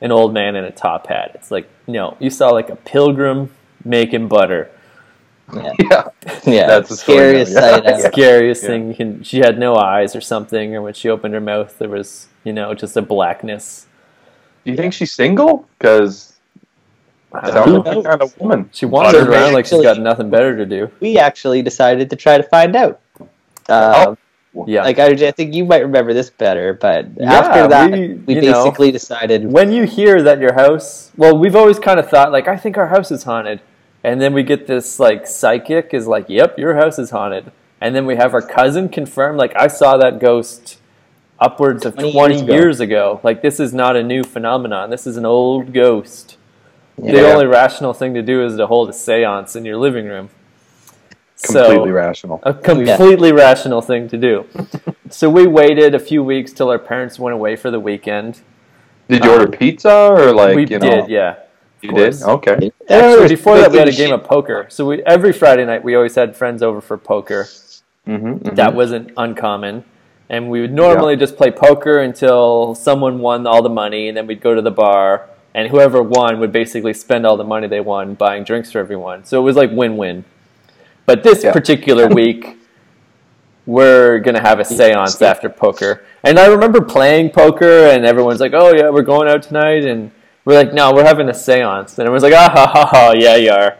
an 0.00 0.12
old 0.12 0.32
man 0.32 0.54
in 0.56 0.64
a 0.64 0.70
top 0.70 1.06
hat. 1.08 1.32
It's 1.34 1.50
like, 1.50 1.68
no, 1.88 2.16
you 2.20 2.30
saw 2.30 2.50
like 2.50 2.68
a 2.70 2.76
pilgrim 2.76 3.50
making 3.84 4.28
butter. 4.28 4.70
Yeah, 5.54 5.72
Yeah. 5.78 6.08
yeah. 6.46 6.66
That's 6.66 6.88
the 6.90 6.96
scariest 6.96 7.54
now, 7.54 7.60
yeah. 7.60 7.70
sight 7.76 7.84
ever. 7.86 8.08
Scariest 8.12 8.62
Yeah. 8.62 8.68
thing. 8.68 8.88
You 8.88 8.94
can, 8.94 9.22
she 9.22 9.38
had 9.38 9.58
no 9.58 9.76
eyes 9.76 10.14
or 10.16 10.20
something, 10.20 10.74
or 10.74 10.82
when 10.82 10.94
she 10.94 11.08
opened 11.08 11.34
her 11.34 11.40
mouth, 11.40 11.78
there 11.78 11.88
was, 11.88 12.28
you 12.44 12.52
know, 12.52 12.74
just 12.74 12.96
a 12.96 13.02
blackness. 13.02 13.86
Do 14.64 14.70
you 14.72 14.76
think 14.76 14.92
she's 14.92 15.12
single? 15.14 15.66
Because 15.78 16.34
I 17.32 17.50
sounds 17.50 17.66
don't 17.66 17.84
like 17.84 17.94
know. 17.94 18.02
that 18.02 18.08
kind 18.10 18.22
of 18.22 18.38
woman. 18.40 18.70
She 18.72 18.86
wanders 18.86 19.12
Butter 19.24 19.30
around 19.32 19.52
like 19.54 19.64
she's 19.66 19.74
actually- 19.74 19.84
got 19.84 19.98
nothing 20.00 20.30
better 20.30 20.56
to 20.56 20.66
do. 20.66 20.90
We 21.00 21.18
actually 21.18 21.62
decided 21.62 22.10
to 22.10 22.16
try 22.16 22.36
to 22.36 22.42
find 22.44 22.74
out. 22.76 23.00
Uh, 23.68 24.14
Yeah. 24.66 24.82
Like 24.82 24.98
I, 24.98 25.08
I 25.28 25.30
think 25.30 25.54
you 25.54 25.64
might 25.64 25.82
remember 25.82 26.12
this 26.14 26.30
better, 26.30 26.72
but 26.74 27.06
Yeah, 27.16 27.32
after 27.32 27.68
that, 27.68 27.92
we- 27.92 28.14
we, 28.26 28.34
you 28.34 28.40
know, 28.50 28.64
basically 28.64 28.90
decided. 28.90 29.52
when 29.52 29.70
you 29.72 29.84
hear 29.84 30.22
that 30.22 30.40
your 30.40 30.54
house 30.54 31.12
well 31.16 31.36
we've 31.38 31.54
always 31.54 31.78
kind 31.78 32.00
of 32.00 32.08
thought 32.08 32.32
like 32.32 32.48
i 32.48 32.56
think 32.56 32.76
our 32.78 32.88
house 32.88 33.10
is 33.12 33.22
haunted 33.24 33.60
and 34.04 34.20
then 34.20 34.32
we 34.32 34.42
get 34.42 34.66
this 34.66 34.98
like 35.00 35.26
psychic 35.26 35.92
is 35.92 36.06
like 36.06 36.26
yep 36.28 36.58
your 36.58 36.74
house 36.76 36.98
is 36.98 37.10
haunted 37.10 37.50
and 37.80 37.94
then 37.94 38.06
we 38.06 38.16
have 38.16 38.34
our 38.34 38.42
cousin 38.42 38.88
confirm 38.88 39.36
like 39.36 39.54
i 39.56 39.66
saw 39.66 39.96
that 39.96 40.18
ghost 40.18 40.78
upwards 41.40 41.84
of 41.86 41.94
20, 41.94 42.12
20 42.12 42.34
years 42.34 42.46
years, 42.48 42.80
ago. 42.80 43.12
ago. 43.12 43.20
like 43.22 43.42
this 43.42 43.60
is 43.60 43.72
not 43.72 43.96
a 43.96 44.02
new 44.02 44.22
phenomenon 44.24 44.90
this 44.90 45.06
is 45.06 45.16
an 45.16 45.24
old 45.26 45.72
ghost 45.72 46.36
Yeah. 47.00 47.12
the 47.12 47.32
only 47.32 47.46
rational 47.46 47.92
thing 47.94 48.14
to 48.14 48.22
do 48.22 48.44
is 48.44 48.56
to 48.56 48.66
hold 48.66 48.88
a 48.88 48.92
seance 48.92 49.54
in 49.56 49.64
your 49.64 49.76
living 49.76 50.06
room 50.06 50.30
Completely 51.40 51.90
so, 51.90 51.92
rational. 51.92 52.40
a 52.42 52.52
completely 52.52 53.30
rational 53.30 53.80
thing 53.80 54.08
to 54.08 54.16
do 54.18 54.44
so 55.08 55.30
we 55.30 55.46
waited 55.46 55.94
a 55.94 56.00
few 56.00 56.24
weeks 56.24 56.52
till 56.52 56.68
our 56.68 56.80
parents 56.80 57.16
went 57.18 57.34
away 57.34 57.54
for 57.54 57.70
the 57.70 57.78
weekend 57.78 58.40
Did 59.08 59.24
you 59.24 59.30
order 59.30 59.44
um, 59.44 59.52
pizza 59.52 60.08
or 60.10 60.32
like 60.32 60.56
we 60.56 60.62
you 60.62 60.66
did 60.66 60.82
know? 60.82 61.06
yeah 61.08 61.36
You 61.82 61.90
course. 61.90 62.18
did. 62.20 62.28
Okay. 62.28 62.72
Actually, 62.88 63.28
before 63.28 63.58
that, 63.58 63.70
we 63.70 63.78
had 63.78 63.88
a 63.88 63.92
game 63.92 64.12
of 64.12 64.24
poker. 64.24 64.66
So 64.68 64.86
we 64.86 65.02
every 65.04 65.32
Friday 65.32 65.64
night 65.64 65.84
we 65.84 65.94
always 65.94 66.14
had 66.14 66.36
friends 66.36 66.62
over 66.62 66.80
for 66.80 66.96
poker. 66.98 67.46
Mm-hmm, 68.06 68.54
That 68.54 68.74
wasn't 68.74 69.10
uncommon, 69.16 69.84
and 70.30 70.48
we 70.48 70.60
would 70.62 70.72
normally 70.72 71.14
just 71.16 71.36
play 71.36 71.50
poker 71.50 71.98
until 72.00 72.74
someone 72.74 73.18
won 73.18 73.46
all 73.46 73.62
the 73.62 73.68
money, 73.68 74.08
and 74.08 74.16
then 74.16 74.26
we'd 74.26 74.40
go 74.40 74.54
to 74.54 74.62
the 74.62 74.70
bar, 74.70 75.28
and 75.54 75.68
whoever 75.68 76.02
won 76.02 76.40
would 76.40 76.50
basically 76.50 76.94
spend 76.94 77.26
all 77.26 77.36
the 77.36 77.44
money 77.44 77.66
they 77.68 77.80
won 77.80 78.14
buying 78.14 78.44
drinks 78.44 78.72
for 78.72 78.78
everyone. 78.78 79.24
So 79.24 79.38
it 79.40 79.44
was 79.44 79.56
like 79.56 79.70
win-win. 79.72 80.24
But 81.04 81.22
this 81.22 81.44
Yeah. 81.44 81.52
particular 81.52 82.06
week, 82.22 82.56
we're 83.66 84.18
gonna 84.20 84.40
have 84.40 84.58
a 84.60 84.64
séance 84.64 85.20
after 85.20 85.48
poker, 85.50 86.02
and 86.24 86.38
I 86.38 86.46
remember 86.46 86.80
playing 86.80 87.30
poker, 87.30 87.88
and 87.88 88.06
everyone's 88.06 88.40
like, 88.40 88.54
"Oh 88.54 88.72
yeah, 88.74 88.88
we're 88.88 89.02
going 89.02 89.28
out 89.28 89.42
tonight," 89.42 89.84
and 89.84 90.10
we're 90.48 90.56
like, 90.58 90.72
"No, 90.72 90.92
we're 90.92 91.04
having 91.04 91.28
a 91.28 91.32
séance," 91.32 91.90
and 91.98 92.00
everyone's 92.00 92.22
like, 92.22 92.32
"Ah 92.34 92.50
ha 92.52 92.66
ha 92.66 92.86
ha, 92.86 93.12
yeah, 93.14 93.36
you 93.36 93.50
are." 93.50 93.76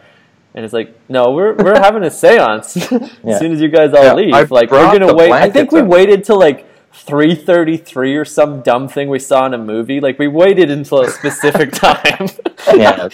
And 0.55 0.65
it's 0.65 0.73
like, 0.73 0.93
no, 1.09 1.31
we're 1.31 1.53
we're 1.55 1.79
having 1.87 2.03
a 2.03 2.07
séance. 2.07 2.67
Yeah. 3.23 3.33
as 3.33 3.39
soon 3.39 3.51
as 3.53 3.61
you 3.61 3.67
guys 3.69 3.93
all 3.93 4.03
Yeah, 4.03 4.13
leave, 4.13 4.33
I 4.33 4.43
like 4.43 4.71
we're 4.71 4.91
gonna 4.97 5.13
wait. 5.13 5.31
I 5.31 5.49
think 5.49 5.71
we 5.71 5.81
up. 5.81 5.87
waited 5.87 6.23
till 6.23 6.39
like 6.39 6.65
three 6.93 7.35
thirty 7.35 7.77
three 7.77 8.15
or 8.15 8.25
some 8.25 8.61
dumb 8.61 8.87
thing 8.87 9.09
we 9.09 9.19
saw 9.19 9.45
in 9.45 9.53
a 9.53 9.57
movie. 9.57 9.99
Like 9.99 10.17
we 10.19 10.27
waited 10.27 10.69
until 10.71 11.01
a 11.01 11.09
specific 11.09 11.71
time. 11.87 12.27
Yeah. 12.75 13.09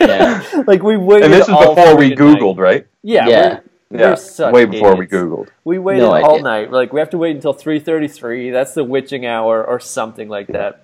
Yeah. 0.00 0.62
like 0.66 0.82
we 0.82 0.96
waited. 0.96 1.24
And 1.24 1.32
this 1.32 1.48
is 1.48 1.54
before 1.54 1.96
we 1.96 2.10
freaking 2.10 2.18
night. 2.18 2.40
Googled, 2.40 2.58
right? 2.58 2.86
Yeah, 3.02 3.28
Yeah. 3.28 3.60
We're, 3.90 4.00
Yeah. 4.00 4.16
we're 4.38 4.52
Way 4.52 4.64
before 4.64 4.96
we. 4.96 5.06
Googled. 5.06 5.48
We 5.64 5.78
waited 5.78 6.02
No 6.02 6.12
all 6.24 6.40
night. 6.40 6.70
We're 6.70 6.78
like 6.78 6.92
we 6.92 7.00
have 7.00 7.10
to 7.10 7.18
wait 7.18 7.36
until 7.36 7.52
three 7.52 7.78
thirty 7.78 8.08
three. 8.08 8.50
That's 8.50 8.74
the 8.74 8.84
witching 8.84 9.24
hour 9.26 9.62
or 9.64 9.78
something 9.80 10.28
like 10.28 10.48
that. 10.48 10.80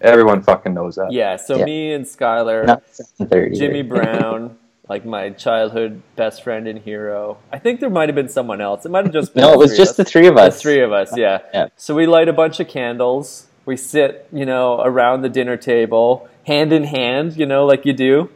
Everyone 0.00 0.42
fucking 0.42 0.74
knows 0.74 0.96
that. 0.96 1.10
Yeah. 1.12 1.36
So 1.36 1.56
Yeah. 1.56 1.64
me 1.64 1.92
and 1.94 2.04
Skylar. 2.04 2.66
Not 2.66 2.82
seven 2.90 3.28
thirty. 3.28 3.56
Jimmy 3.56 3.82
Brown, 3.82 4.56
like 4.88 5.04
my 5.06 5.30
childhood 5.30 6.02
best 6.16 6.42
friend 6.42 6.68
and 6.68 6.78
hero. 6.78 7.38
I 7.52 7.58
think 7.58 7.80
there 7.80 7.90
might 7.90 8.08
have 8.08 8.14
been 8.16 8.28
someone 8.28 8.60
else. 8.60 8.84
It 8.84 8.90
might 8.90 9.04
have 9.04 9.12
just 9.12 9.34
been 9.34 9.42
No, 9.42 9.52
it 9.52 9.58
was 9.58 9.70
three 9.70 9.78
just 9.78 9.90
of 9.92 9.96
the 9.96 10.02
us. 10.04 10.10
three 10.12 10.26
of 10.28 10.36
us. 10.36 10.42
The 10.52 10.56
us. 10.56 10.62
three 10.62 10.80
of 10.82 10.92
us, 10.92 11.16
yeah. 11.16 11.38
Yeah. 11.54 11.68
So 11.76 11.94
we 11.94 12.06
light 12.06 12.28
a 12.28 12.32
bunch 12.32 12.60
of 12.60 12.68
candles. 12.68 13.46
We 13.64 13.76
sit, 13.76 14.28
you 14.32 14.46
know, 14.46 14.80
around 14.82 15.22
the 15.22 15.28
dinner 15.28 15.56
table, 15.56 16.28
hand 16.46 16.72
in 16.72 16.84
hand, 16.84 17.36
you 17.36 17.46
know, 17.46 17.64
like 17.66 17.84
you 17.84 17.92
do. 17.94 18.28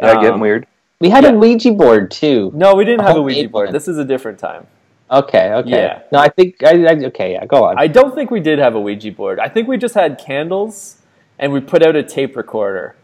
Yeah, 0.00 0.14
getting 0.14 0.32
Um, 0.34 0.40
weird. 0.40 0.66
We 1.00 1.10
had 1.10 1.24
Yeah. 1.24 1.30
a 1.32 1.36
Ouija 1.36 1.72
board 1.72 2.10
too. 2.10 2.52
No, 2.54 2.74
we 2.74 2.84
didn't 2.86 3.00
A 3.00 3.08
have 3.08 3.16
a 3.16 3.22
Ouija 3.22 3.48
board. 3.50 3.66
one. 3.66 3.72
This 3.74 3.86
is 3.88 3.98
a 3.98 4.04
different 4.04 4.38
time. 4.38 4.66
Okay, 5.10 5.52
okay. 5.54 5.70
Yeah. 5.72 6.02
No, 6.12 6.18
I 6.20 6.28
think 6.28 6.62
I, 6.64 6.84
I 6.86 6.94
okay. 7.06 7.32
Yeah, 7.32 7.46
go 7.46 7.64
on. 7.64 7.78
I 7.78 7.88
don't 7.88 8.14
think 8.14 8.30
we 8.30 8.40
did 8.40 8.58
have 8.58 8.74
a 8.74 8.80
Ouija 8.80 9.12
board. 9.12 9.40
I 9.40 9.48
think 9.48 9.68
we 9.68 9.78
just 9.78 9.94
had 9.94 10.18
candles 10.18 11.02
and 11.38 11.52
we 11.52 11.60
put 11.60 11.82
out 11.82 11.96
a 11.96 12.02
tape 12.04 12.36
recorder. 12.36 12.96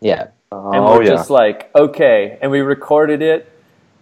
yeah. 0.00 0.28
and 0.72 0.84
Oh 0.84 0.94
we're 0.94 1.04
yeah. 1.04 1.10
just 1.10 1.30
like 1.30 1.70
okay 1.74 2.38
and 2.42 2.50
we 2.50 2.60
recorded 2.60 3.22
it 3.22 3.50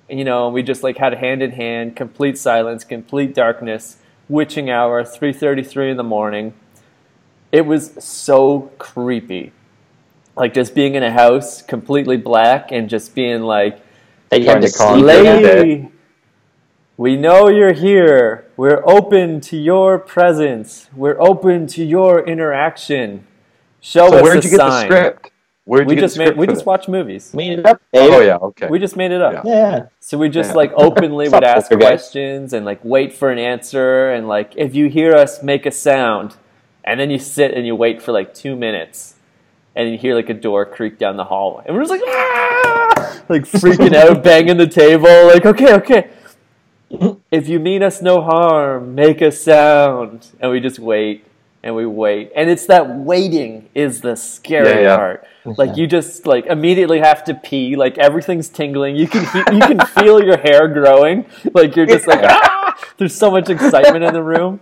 you 0.08 0.24
know 0.24 0.46
and 0.46 0.54
we 0.54 0.62
just 0.62 0.82
like 0.82 0.98
had 0.98 1.14
hand 1.14 1.42
in 1.42 1.52
hand 1.52 1.96
complete 1.96 2.38
silence 2.38 2.84
complete 2.84 3.34
darkness 3.34 3.98
witching 4.28 4.70
hour 4.70 5.02
3.33 5.04 5.92
in 5.92 5.96
the 5.98 6.04
morning 6.04 6.54
it 7.52 7.66
was 7.66 7.92
so 8.04 8.72
creepy 8.78 9.52
like 10.36 10.54
just 10.54 10.74
being 10.74 10.94
in 10.96 11.02
a 11.04 11.12
house 11.12 11.62
completely 11.62 12.16
black 12.16 12.72
and 12.72 12.90
just 12.90 13.14
being 13.14 13.42
like 13.42 13.80
That 14.30 14.42
you 14.42 14.48
Trying 14.48 14.60
have 14.60 14.62
to 14.62 14.68
to 14.68 14.72
calm 14.72 15.02
sleep 15.02 15.22
down. 15.24 15.44
in. 15.44 15.44
Lady. 15.44 15.66
lady 15.66 15.90
we 16.96 17.16
know 17.16 17.48
you're 17.48 17.72
here 17.72 18.46
we're 18.56 18.82
open 18.86 19.40
to 19.40 19.56
your 19.56 19.98
presence 19.98 20.88
we're 20.94 21.20
open 21.20 21.66
to 21.66 21.84
your 21.84 22.24
interaction 22.26 23.26
show 23.80 24.08
So 24.10 24.16
us 24.18 24.22
where'd 24.22 24.44
a 24.44 24.48
you 24.48 24.50
get 24.50 24.58
the 24.58 24.80
script? 24.82 25.30
Where'd 25.66 25.86
we 25.86 25.94
you 25.94 26.00
just 26.00 26.18
made 26.18 26.36
we 26.36 26.46
just 26.46 26.58
this? 26.60 26.66
watch 26.66 26.88
movies 26.88 27.32
Made 27.32 27.58
it 27.60 27.66
up. 27.66 27.80
Dave. 27.92 28.12
Oh 28.12 28.20
yeah, 28.20 28.36
okay. 28.36 28.68
we 28.68 28.78
just 28.78 28.96
made 28.96 29.12
it 29.12 29.22
up. 29.22 29.44
Yeah. 29.46 29.50
Yeah. 29.54 29.86
So 29.98 30.18
we 30.18 30.28
just 30.28 30.50
Yeah. 30.50 30.56
like 30.56 30.72
openly 30.76 31.28
would 31.28 31.42
ask 31.42 31.70
poker 31.70 31.80
questions 31.80 32.52
and 32.52 32.66
like 32.66 32.80
wait 32.84 33.14
for 33.14 33.30
an 33.30 33.38
answer 33.38 34.10
and 34.10 34.28
like 34.28 34.52
if 34.56 34.74
you 34.74 34.88
hear 34.88 35.14
us 35.14 35.42
make 35.42 35.64
a 35.64 35.70
sound 35.70 36.36
and 36.84 37.00
then 37.00 37.10
you 37.10 37.18
sit 37.18 37.52
and 37.54 37.66
you 37.66 37.74
wait 37.74 38.02
for 38.02 38.12
like 38.12 38.34
two 38.34 38.54
minutes 38.56 39.14
and 39.74 39.90
you 39.90 39.96
hear 39.96 40.14
like 40.14 40.28
a 40.28 40.34
door 40.34 40.66
creak 40.66 40.98
down 40.98 41.16
the 41.16 41.24
hallway 41.24 41.64
and 41.66 41.74
we're 41.74 41.82
just 41.82 41.90
like 41.90 42.02
ah! 42.06 43.22
like 43.30 43.42
freaking 43.44 43.94
out 43.94 44.22
banging 44.28 44.58
the 44.58 44.66
table 44.66 45.26
like 45.26 45.46
okay 45.46 45.72
okay 45.74 46.10
if 47.34 47.48
you 47.48 47.58
mean 47.58 47.82
us 47.82 48.00
no 48.00 48.22
harm 48.22 48.94
make 48.94 49.20
a 49.20 49.32
sound. 49.32 50.28
And 50.40 50.50
we 50.52 50.60
just 50.60 50.78
wait 50.78 51.26
and 51.62 51.74
we 51.74 51.84
wait. 51.86 52.30
And 52.36 52.48
it's 52.50 52.66
that 52.66 52.84
waiting 52.88 53.68
is 53.74 54.00
the 54.02 54.14
scary 54.16 54.68
Yeah, 54.68 54.80
yeah. 54.80 54.96
part. 54.96 55.26
Like 55.44 55.76
you 55.76 55.86
just 55.86 56.26
like 56.26 56.46
immediately 56.46 57.00
have 57.00 57.24
to 57.24 57.34
pee. 57.34 57.76
Like 57.76 57.98
everything's 57.98 58.48
tingling. 58.48 58.96
You 58.96 59.08
can 59.08 59.22
you 59.54 59.60
can 59.60 59.80
feel 59.98 60.22
your 60.22 60.38
hair 60.38 60.68
growing. 60.68 61.26
Like 61.52 61.76
you're 61.76 61.86
just 61.96 62.06
like 62.06 62.20
ah! 62.22 62.74
there's 62.98 63.14
so 63.16 63.30
much 63.30 63.48
excitement 63.50 64.04
in 64.04 64.12
the 64.14 64.22
room. 64.22 64.60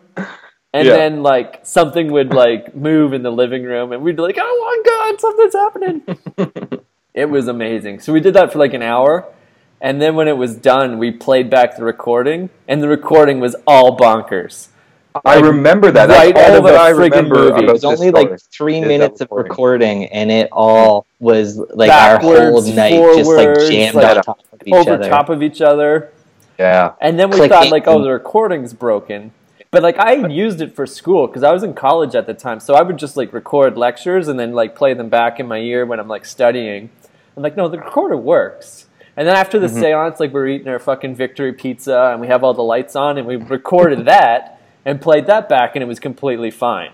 And 0.74 0.86
Yeah. 0.88 0.96
then 0.96 1.22
like 1.22 1.60
something 1.64 2.10
would 2.12 2.32
like 2.32 2.74
move 2.74 3.12
in 3.12 3.22
the 3.22 3.30
living 3.42 3.62
room 3.64 3.92
and 3.92 4.02
we'd 4.02 4.16
be 4.16 4.22
like 4.22 4.38
oh 4.40 4.56
my 4.66 4.76
god 4.90 5.20
something's 5.20 5.54
happening. 5.64 6.82
It 7.14 7.28
was 7.28 7.46
amazing. 7.46 8.00
So 8.00 8.10
we 8.10 8.20
did 8.20 8.32
that 8.34 8.52
for 8.54 8.58
like 8.58 8.72
an 8.72 8.80
hour 8.82 9.26
and 9.82 10.00
then 10.02 10.16
when 10.16 10.28
it 10.28 10.38
was 10.38 10.56
done 10.56 10.98
we 10.98 11.10
played 11.12 11.50
back 11.50 11.76
the 11.76 11.84
recording 11.84 12.50
and 12.68 12.82
the 12.82 12.88
recording 12.88 13.40
was 13.40 13.56
all 13.66 13.98
bonkers 13.98 14.68
I 15.24 15.36
like, 15.36 15.44
remember 15.44 15.92
that. 15.92 16.08
right 16.08 16.34
That's 16.34 16.36
out 16.36 16.54
all 16.54 16.56
of 16.56 16.64
that 16.64 16.74
a 16.74 16.78
I 16.78 16.92
friggin' 16.94 17.30
remember 17.30 17.34
movie. 17.34 17.64
It 17.64 17.72
was 17.72 17.84
only 17.84 18.10
like 18.10 18.38
three 18.52 18.80
Is 18.80 18.88
that 18.88 18.88
minutes 18.88 19.20
of 19.20 19.28
recording. 19.32 20.02
recording, 20.02 20.04
and 20.06 20.30
it 20.32 20.48
all 20.52 21.06
was 21.20 21.58
like 21.58 21.98
our 21.98 22.18
whole 22.18 22.62
Backwards, 22.62 22.68
night 22.68 23.10
just 23.12 23.36
like 23.36 23.58
jammed 23.58 23.94
like, 23.94 24.08
on 24.08 24.20
top 24.20 24.40
of 24.52 24.60
each 24.66 24.88
over 24.88 24.90
other. 24.90 25.08
top 25.08 25.28
of 25.30 25.42
each 25.42 25.60
other 25.62 26.12
Yeah. 26.58 26.94
And 27.00 27.18
then 27.18 27.30
we 27.32 27.40
Clicking. 27.40 27.48
thought 27.48 27.70
like, 27.70 27.86
oh, 27.88 28.02
the 28.02 28.10
recording's 28.10 28.74
broken. 28.74 29.32
But 29.70 29.82
like 29.82 29.98
I 29.98 30.14
used 30.14 30.60
it 30.60 30.74
for 30.74 30.86
school 30.86 31.26
because 31.26 31.42
I 31.42 31.52
was 31.52 31.62
in 31.62 31.74
college 31.74 32.14
at 32.14 32.26
the 32.26 32.34
time, 32.34 32.60
so 32.60 32.74
I 32.74 32.82
would 32.82 32.98
just 32.98 33.16
like 33.16 33.32
record 33.32 33.76
lectures 33.78 34.28
and 34.28 34.38
then 34.38 34.52
like 34.52 34.76
play 34.76 34.94
them 34.94 35.08
back 35.10 35.40
in 35.40 35.48
my 35.48 35.58
ear 35.58 35.86
when 35.86 36.00
I'm 36.00 36.08
like 36.08 36.24
studying. 36.26 36.90
I'm 37.36 37.42
like, 37.42 37.56
no, 37.56 37.68
the 37.68 37.78
recorder 37.78 38.16
works. 38.16 38.86
And 39.16 39.28
then 39.28 39.36
after 39.36 39.58
the 39.58 39.66
Mm-hmm. 39.66 39.80
seance, 39.80 40.20
like 40.20 40.32
we're 40.32 40.48
eating 40.48 40.68
our 40.68 40.78
fucking 40.78 41.14
victory 41.14 41.52
pizza 41.52 42.10
and 42.12 42.20
we 42.20 42.28
have 42.28 42.42
all 42.44 42.54
the 42.54 42.62
lights 42.62 42.96
on 42.96 43.18
and 43.18 43.26
we 43.26 43.36
recorded 43.36 44.04
that 44.06 44.60
and 44.84 45.00
played 45.00 45.26
that 45.26 45.48
back 45.48 45.76
and 45.76 45.82
it 45.82 45.86
was 45.86 46.00
completely 46.00 46.50
fine. 46.50 46.92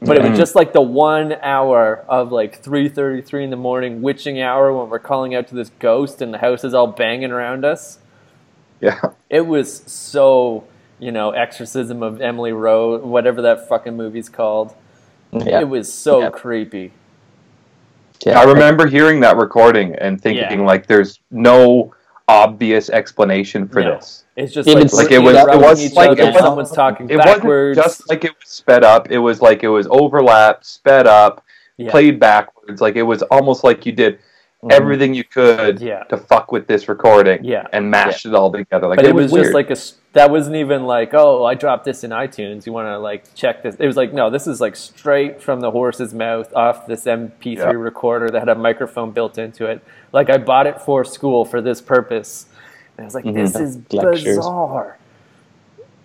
But 0.00 0.16
it 0.16 0.20
Mm-hmm. 0.22 0.30
was 0.32 0.38
just 0.38 0.54
like 0.54 0.72
the 0.72 0.82
one 0.82 1.32
hour 1.42 2.04
of 2.08 2.30
like 2.30 2.62
three 2.62 2.88
thirty 2.88 3.22
three 3.22 3.42
in 3.42 3.50
the 3.50 3.56
morning, 3.56 4.02
witching 4.02 4.40
hour 4.40 4.72
when 4.72 4.90
we're 4.90 4.98
calling 4.98 5.34
out 5.34 5.48
to 5.48 5.54
this 5.54 5.70
ghost 5.78 6.20
and 6.22 6.32
the 6.34 6.38
house 6.38 6.62
is 6.62 6.74
all 6.74 6.86
banging 6.88 7.30
around 7.30 7.64
us. 7.64 7.98
Yeah. 8.80 9.00
It 9.30 9.46
was 9.46 9.82
so 9.90 10.64
you 11.00 11.10
know, 11.10 11.30
Exorcism 11.32 12.02
of 12.02 12.20
Emily 12.20 12.52
Rose, 12.52 13.02
whatever 13.02 13.42
that 13.42 13.68
fucking 13.68 13.96
movie's 13.96 14.28
called. 14.28 14.74
Yeah. 15.32 15.60
It 15.60 15.68
was 15.68 15.92
so 15.92 16.20
Yeah. 16.20 16.30
creepy. 16.30 16.92
Yeah. 18.24 18.40
I 18.40 18.44
remember 18.44 18.86
hearing 18.86 19.20
that 19.20 19.36
recording 19.36 19.94
and 19.96 20.20
thinking 20.20 20.60
Yeah. 20.60 20.66
like 20.66 20.86
there's 20.86 21.20
no 21.30 21.92
obvious 22.28 22.88
explanation 22.90 23.68
for 23.68 23.82
No. 23.82 23.96
this. 23.96 24.24
It's 24.36 24.52
just 24.52 24.68
It 24.68 24.74
like, 24.74 24.92
Like 24.92 25.12
it 25.12 25.18
was 25.18 25.36
it 25.36 25.58
was 25.58 25.92
like 25.94 26.10
other, 26.10 26.22
it 26.22 26.32
was, 26.32 26.38
someone's 26.42 26.70
talking 26.72 27.08
it 27.10 27.18
backwards. 27.18 27.76
wasn't 27.76 27.96
just 27.98 28.08
like 28.08 28.24
it 28.24 28.30
was 28.32 28.48
sped 28.48 28.82
up. 28.84 29.10
It 29.10 29.18
was 29.18 29.40
like 29.42 29.62
it 29.62 29.68
was 29.68 29.86
overlapped, 29.90 30.64
sped 30.66 31.06
up, 31.06 31.44
Yeah. 31.76 31.90
played 31.90 32.18
backwards. 32.18 32.80
Like 32.80 32.96
it 32.96 33.02
was 33.02 33.22
almost 33.24 33.62
like 33.62 33.84
you 33.86 33.92
did 33.92 34.18
Mhm. 34.64 34.72
everything 34.72 35.14
you 35.14 35.24
could 35.24 35.80
Yeah. 35.80 36.04
to 36.04 36.16
fuck 36.16 36.50
with 36.52 36.66
this 36.66 36.88
recording 36.88 37.44
Yeah. 37.44 37.66
and 37.72 37.90
mashed 37.90 38.24
it 38.26 38.34
all 38.34 38.50
together. 38.50 38.86
Like 38.88 38.96
but 38.96 39.04
it, 39.06 39.14
was, 39.14 39.30
weird. 39.32 39.44
just 39.44 39.54
like 39.54 39.70
a 39.70 39.76
that 40.14 40.30
wasn't 40.30 40.56
even 40.56 40.84
like 40.84 41.12
oh 41.12 41.44
I 41.44 41.54
dropped 41.54 41.84
this 41.84 42.04
in 42.04 42.10
iTunes. 42.10 42.66
You 42.66 42.72
want 42.72 42.88
to 42.88 42.98
like 42.98 43.34
check 43.34 43.62
this? 43.62 43.74
It 43.76 43.86
was 43.86 43.96
like 43.96 44.12
no, 44.12 44.30
this 44.30 44.46
is 44.46 44.60
like 44.60 44.76
straight 44.76 45.42
from 45.42 45.60
the 45.60 45.70
horse's 45.70 46.14
mouth 46.14 46.52
off 46.54 46.86
this 46.86 47.04
MP3 47.06 47.56
Yeah. 47.58 47.70
recorder 47.72 48.30
that 48.30 48.38
had 48.40 48.48
a 48.48 48.54
microphone 48.54 49.10
built 49.10 49.38
into 49.38 49.66
it. 49.66 49.80
Like 50.12 50.30
I 50.30 50.38
bought 50.38 50.66
it 50.66 50.80
for 50.80 51.04
school 51.04 51.44
for 51.44 51.60
this 51.60 51.80
purpose. 51.80 52.46
And 52.96 53.04
I 53.04 53.06
was 53.06 53.14
like, 53.14 53.24
Mhm. 53.24 53.34
this 53.34 53.56
is 53.56 53.78
Lectures. 53.92 54.24
bizarre. 54.24 54.98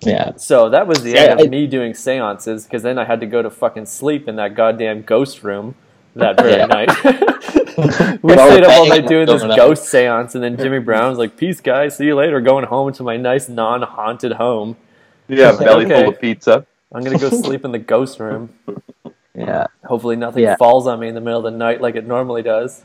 Yeah. 0.02 0.32
So 0.38 0.70
that 0.70 0.88
was 0.88 1.04
the 1.04 1.12
Yeah, 1.12 1.22
end 1.22 1.40
of 1.42 1.48
I- 1.48 1.50
me 1.50 1.68
doing 1.68 1.94
seances 1.94 2.64
because 2.64 2.84
then 2.84 2.98
I 2.98 3.04
had 3.06 3.20
to 3.20 3.26
go 3.26 3.42
to 3.42 3.50
fucking 3.50 3.86
sleep 3.86 4.28
in 4.28 4.38
that 4.38 4.56
goddamn 4.56 5.02
ghost 5.04 5.44
room 5.44 5.76
that 6.20 6.40
very 6.40 6.54
Yeah. 6.54 6.66
night. 6.66 6.90
we 8.24 8.34
All 8.36 8.48
stayed 8.50 8.64
up 8.64 8.72
all 8.78 8.88
night 8.88 9.08
doing 9.08 9.26
this 9.26 9.42
going 9.42 9.52
on. 9.52 9.58
ghost 9.58 9.86
seance, 9.86 10.36
and 10.36 10.44
then 10.44 10.58
Jimmy 10.58 10.80
Brown's 10.90 11.18
like, 11.18 11.38
"Peace, 11.38 11.62
guys. 11.62 11.98
See 11.98 12.06
you 12.06 12.16
later. 12.16 12.42
Going 12.42 12.66
home 12.66 12.92
to 12.94 13.04
my 13.04 13.18
nice 13.18 13.48
non-haunted 13.50 14.34
home. 14.34 14.76
yeah, 15.28 15.56
belly 15.58 15.86
Okay. 15.86 16.02
full 16.04 16.10
of 16.14 16.20
pizza. 16.20 16.66
I'm 16.94 17.04
gonna 17.04 17.20
go 17.20 17.30
sleep 17.30 17.64
in 17.66 17.72
the 17.72 17.80
ghost 17.80 18.20
room. 18.20 18.50
Yeah. 19.36 19.68
Hopefully, 19.86 20.16
nothing 20.16 20.44
Yeah. 20.44 20.56
falls 20.58 20.88
on 20.88 21.00
me 21.00 21.08
in 21.08 21.16
the 21.16 21.22
middle 21.22 21.46
of 21.46 21.52
the 21.52 21.58
night 21.58 21.82
like 21.82 21.96
it 21.96 22.06
normally 22.08 22.42
does." 22.42 22.84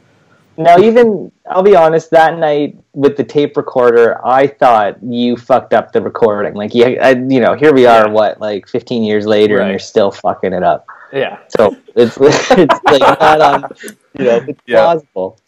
Now, 0.56 0.78
even 0.78 1.32
I'll 1.50 1.64
be 1.64 1.74
honest, 1.74 2.10
that 2.12 2.38
night 2.38 2.76
with 2.92 3.16
the 3.16 3.24
tape 3.24 3.56
recorder, 3.56 4.24
I 4.24 4.46
thought 4.46 5.02
you 5.02 5.36
fucked 5.36 5.74
up 5.74 5.90
the 5.92 6.00
recording. 6.00 6.54
Like, 6.54 6.72
yeah, 6.76 6.90
I, 7.02 7.10
you 7.10 7.40
know, 7.40 7.54
here 7.54 7.72
we 7.74 7.86
are, 7.86 8.06
Yeah. 8.06 8.12
what, 8.12 8.40
like 8.40 8.68
15 8.68 9.02
years 9.02 9.26
later, 9.26 9.56
Right. 9.56 9.62
and 9.62 9.70
you're 9.70 9.80
still 9.80 10.12
fucking 10.12 10.52
it 10.52 10.62
up. 10.62 10.86
Yeah, 11.14 11.38
So 11.56 11.76
it's 11.94 12.16
it's 12.20 12.50
like 12.50 13.00
not 13.00 13.40
on, 13.40 13.70
you 14.18 14.24
know, 14.24 14.44
it's 14.48 14.60
Yeah. 14.66 14.82
plausible. 14.84 15.38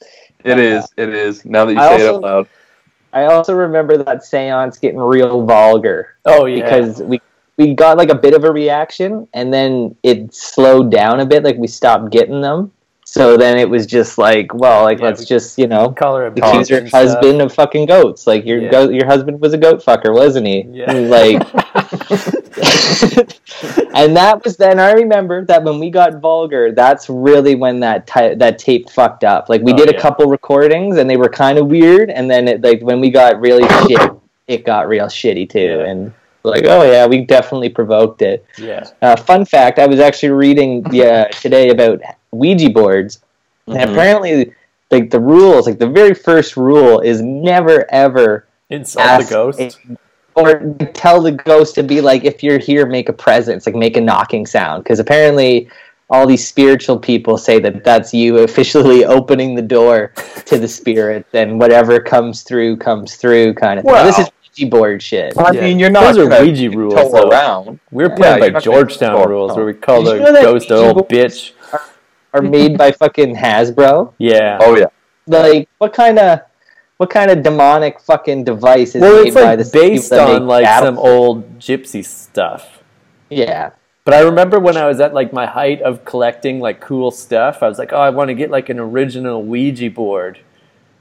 It 0.45 0.59
is. 0.59 0.87
It 0.97 1.09
is. 1.13 1.45
Now 1.45 1.65
that 1.65 1.73
you 1.73 1.79
I 1.81 1.97
say 1.99 2.05
it 2.05 2.09
also- 2.09 2.17
out 2.17 2.23
loud. 2.23 2.49
I 3.13 3.25
also 3.27 3.55
remember 3.55 3.97
that 3.97 4.25
seance 4.25 4.77
getting 4.79 4.99
real 5.01 5.45
vulgar 5.47 6.17
oh 6.27 6.45
yeah, 6.45 6.63
because 6.65 7.03
we 7.03 7.21
we 7.57 7.73
got 7.75 7.97
like 7.97 8.11
a 8.11 8.15
bit 8.15 8.35
of 8.35 8.45
a 8.45 8.53
reaction, 8.53 9.27
and 9.33 9.53
then 9.53 9.97
it 10.03 10.35
slowed 10.35 10.91
down 10.91 11.21
a 11.21 11.25
bit. 11.27 11.43
Like 11.43 11.57
we 11.57 11.67
stopped 11.67 12.11
getting 12.11 12.43
them. 12.43 12.73
So 13.09 13.37
then 13.39 13.57
it 13.57 13.71
was 13.71 13.87
just 13.87 14.19
like, 14.19 14.53
well, 14.53 14.83
like 14.83 14.99
Yeah, 14.99 15.05
let's 15.07 15.21
we- 15.21 15.27
just 15.27 15.57
you 15.59 15.67
know 15.67 15.91
call 15.93 16.17
her 16.17 16.27
accuse 16.27 16.69
your 16.69 16.81
and 16.81 16.89
stuff. 16.89 17.01
husband 17.03 17.41
of 17.41 17.55
fucking 17.55 17.87
goats. 17.87 18.27
Like 18.27 18.45
your 18.45 18.59
Yeah. 18.61 18.71
goat, 18.71 18.93
your 18.93 19.07
husband 19.07 19.41
was 19.41 19.55
a 19.55 19.59
goat 19.59 19.83
fucker, 19.83 20.13
wasn't 20.15 20.47
he? 20.49 20.67
Yeah. 20.69 20.93
Like, 20.93 21.41
and 23.95 24.17
that 24.17 24.41
was 24.45 24.57
then. 24.57 24.79
I 24.81 24.93
remember 24.93 25.45
that 25.47 25.63
when 25.63 25.79
we 25.79 25.91
got 25.91 26.21
vulgar, 26.21 26.73
that's 26.73 27.09
really 27.09 27.55
when 27.55 27.81
that 27.81 28.07
that 28.15 28.59
tape 28.59 28.91
fucked 28.91 29.25
up. 29.25 29.49
Like 29.49 29.63
we 29.63 29.73
Oh, 29.73 29.77
did 29.77 29.91
a 29.91 29.95
yeah. 29.95 30.01
couple 30.01 30.27
recordings 30.27 30.97
and 30.97 31.09
they 31.09 31.17
were 31.17 31.29
kind 31.29 31.59
of 31.59 31.67
weird, 31.69 32.11
and 32.11 32.31
then 32.31 32.49
it, 32.49 32.63
like 32.63 32.81
when 32.83 33.01
we 33.01 33.11
got 33.11 33.41
really 33.41 33.67
shit, 33.87 34.11
it 34.47 34.65
got 34.65 34.89
real 34.89 35.07
shitty 35.07 35.49
too. 35.51 35.59
Yeah. 35.81 35.91
And 35.91 36.15
like, 36.45 36.65
oh 36.67 36.83
yeah, 36.91 37.07
we 37.07 37.23
definitely 37.25 37.69
provoked 37.69 38.23
it. 38.23 38.45
yeah, 38.57 38.89
Uh, 39.03 39.17
fun 39.17 39.45
fact: 39.45 39.79
I 39.79 39.87
was 39.87 40.01
actually 40.01 40.31
reading 40.31 40.85
yeah 40.93 41.25
today 41.43 41.71
about 41.71 42.01
Ouija 42.31 42.71
boards, 42.71 43.21
and 43.67 43.77
Mhm. 43.77 43.93
apparently, 43.93 44.53
like 44.91 45.11
the 45.11 45.21
rules, 45.21 45.67
like 45.67 45.79
the 45.79 45.89
very 45.89 46.15
first 46.15 46.57
rule 46.57 47.01
is 47.01 47.21
never 47.21 47.85
ever 47.93 48.47
insult 48.71 49.25
the 49.27 49.31
ghost. 49.31 49.61
a- 49.61 49.97
or 50.37 50.61
tell 50.93 51.21
the 51.23 51.33
ghost 51.33 51.75
to 51.77 51.83
be 51.83 52.01
like, 52.01 52.25
if 52.25 52.43
you're 52.43 52.59
here, 52.59 52.87
make 52.87 53.09
a 53.09 53.13
presence, 53.13 53.67
like 53.67 53.75
make 53.75 53.97
a 53.97 54.01
knocking 54.01 54.47
sound, 54.47 54.85
because 54.85 54.99
apparently. 55.01 55.69
All 56.09 56.25
these 56.25 56.47
spiritual 56.47 57.01
people 57.01 57.37
say 57.37 57.59
that 57.59 57.83
that's 57.83 58.15
you 58.15 58.39
officially 58.45 59.05
opening 59.05 59.57
the 59.57 59.61
door 59.63 60.13
to 60.45 60.57
the 60.57 60.69
spirit, 60.69 61.27
and 61.33 61.59
whatever 61.59 61.99
comes 61.99 62.43
through 62.43 62.77
comes 62.77 63.17
through, 63.17 63.55
kind 63.55 63.81
of 63.81 63.85
thing. 63.85 63.93
Wow. 63.93 64.05
This 64.05 64.21
is 64.21 64.31
Ouija 64.57 64.71
board 64.71 65.03
shit. 65.03 65.37
I 65.37 65.51
Yeah. 65.51 65.63
mean, 65.63 65.81
you're 65.81 65.91
not 65.91 66.15
Those 66.15 66.19
are 66.25 66.29
gonna 66.29 66.45
Ouija 66.45 66.71
rules, 66.71 66.95
toe 66.95 67.11
though. 67.11 67.29
around. 67.29 67.81
We 67.91 68.05
were 68.05 68.11
Yeah, 68.11 68.15
playing 68.19 68.43
you're 68.45 68.53
by 68.53 68.61
Georgetown 68.61 69.29
rules, 69.29 69.57
where 69.57 69.67
we 69.67 69.75
call 69.75 70.05
Did 70.05 70.23
the 70.23 70.27
you 70.27 70.33
know 70.33 70.43
ghost 70.43 70.71
a 70.71 70.75
Ouija 70.75 70.87
little 70.87 71.03
boards- 71.03 71.13
bitch. 71.13 71.81
Are 72.35 72.43
made 72.43 72.79
by 72.79 72.93
fucking 72.93 73.35
Hasbro. 73.35 74.13
Yeah. 74.19 74.59
Oh 74.61 74.77
yeah. 74.77 74.87
like 75.27 75.69
what 75.79 75.93
kind 75.93 76.21
of 76.21 76.39
what 76.99 77.11
kind 77.11 77.31
of 77.31 77.43
demonic 77.43 78.01
fucking 78.01 78.45
device 78.45 78.95
is 78.95 79.03
well, 79.03 79.23
made 79.23 79.29
it's 79.29 79.37
like 79.37 79.59
the 79.59 79.65
same 79.65 79.91
based 79.91 80.11
that 80.11 80.29
on 80.29 80.47
like 80.47 80.65
cattle 80.65 80.87
some 80.87 80.99
old 80.99 81.59
gypsy 81.59 82.05
stuff. 82.05 82.83
yeah 83.31 83.71
But 84.05 84.15
I 84.15 84.21
remember 84.21 84.59
when 84.59 84.77
I 84.77 84.87
was 84.87 85.01
at 85.01 85.13
like 85.13 85.33
my 85.33 85.47
height 85.47 85.83
of 85.83 86.05
collecting 86.05 86.61
like 86.61 86.81
cool 86.81 87.11
stuff, 87.11 87.63
I 87.63 87.69
was 87.69 87.79
like, 87.79 87.93
oh, 87.93 88.01
I 88.01 88.11
want 88.11 88.29
to 88.29 88.35
get 88.35 88.51
like 88.51 88.69
an 88.69 88.79
original 88.79 89.43
Ouija 89.43 89.91
board. 89.91 90.39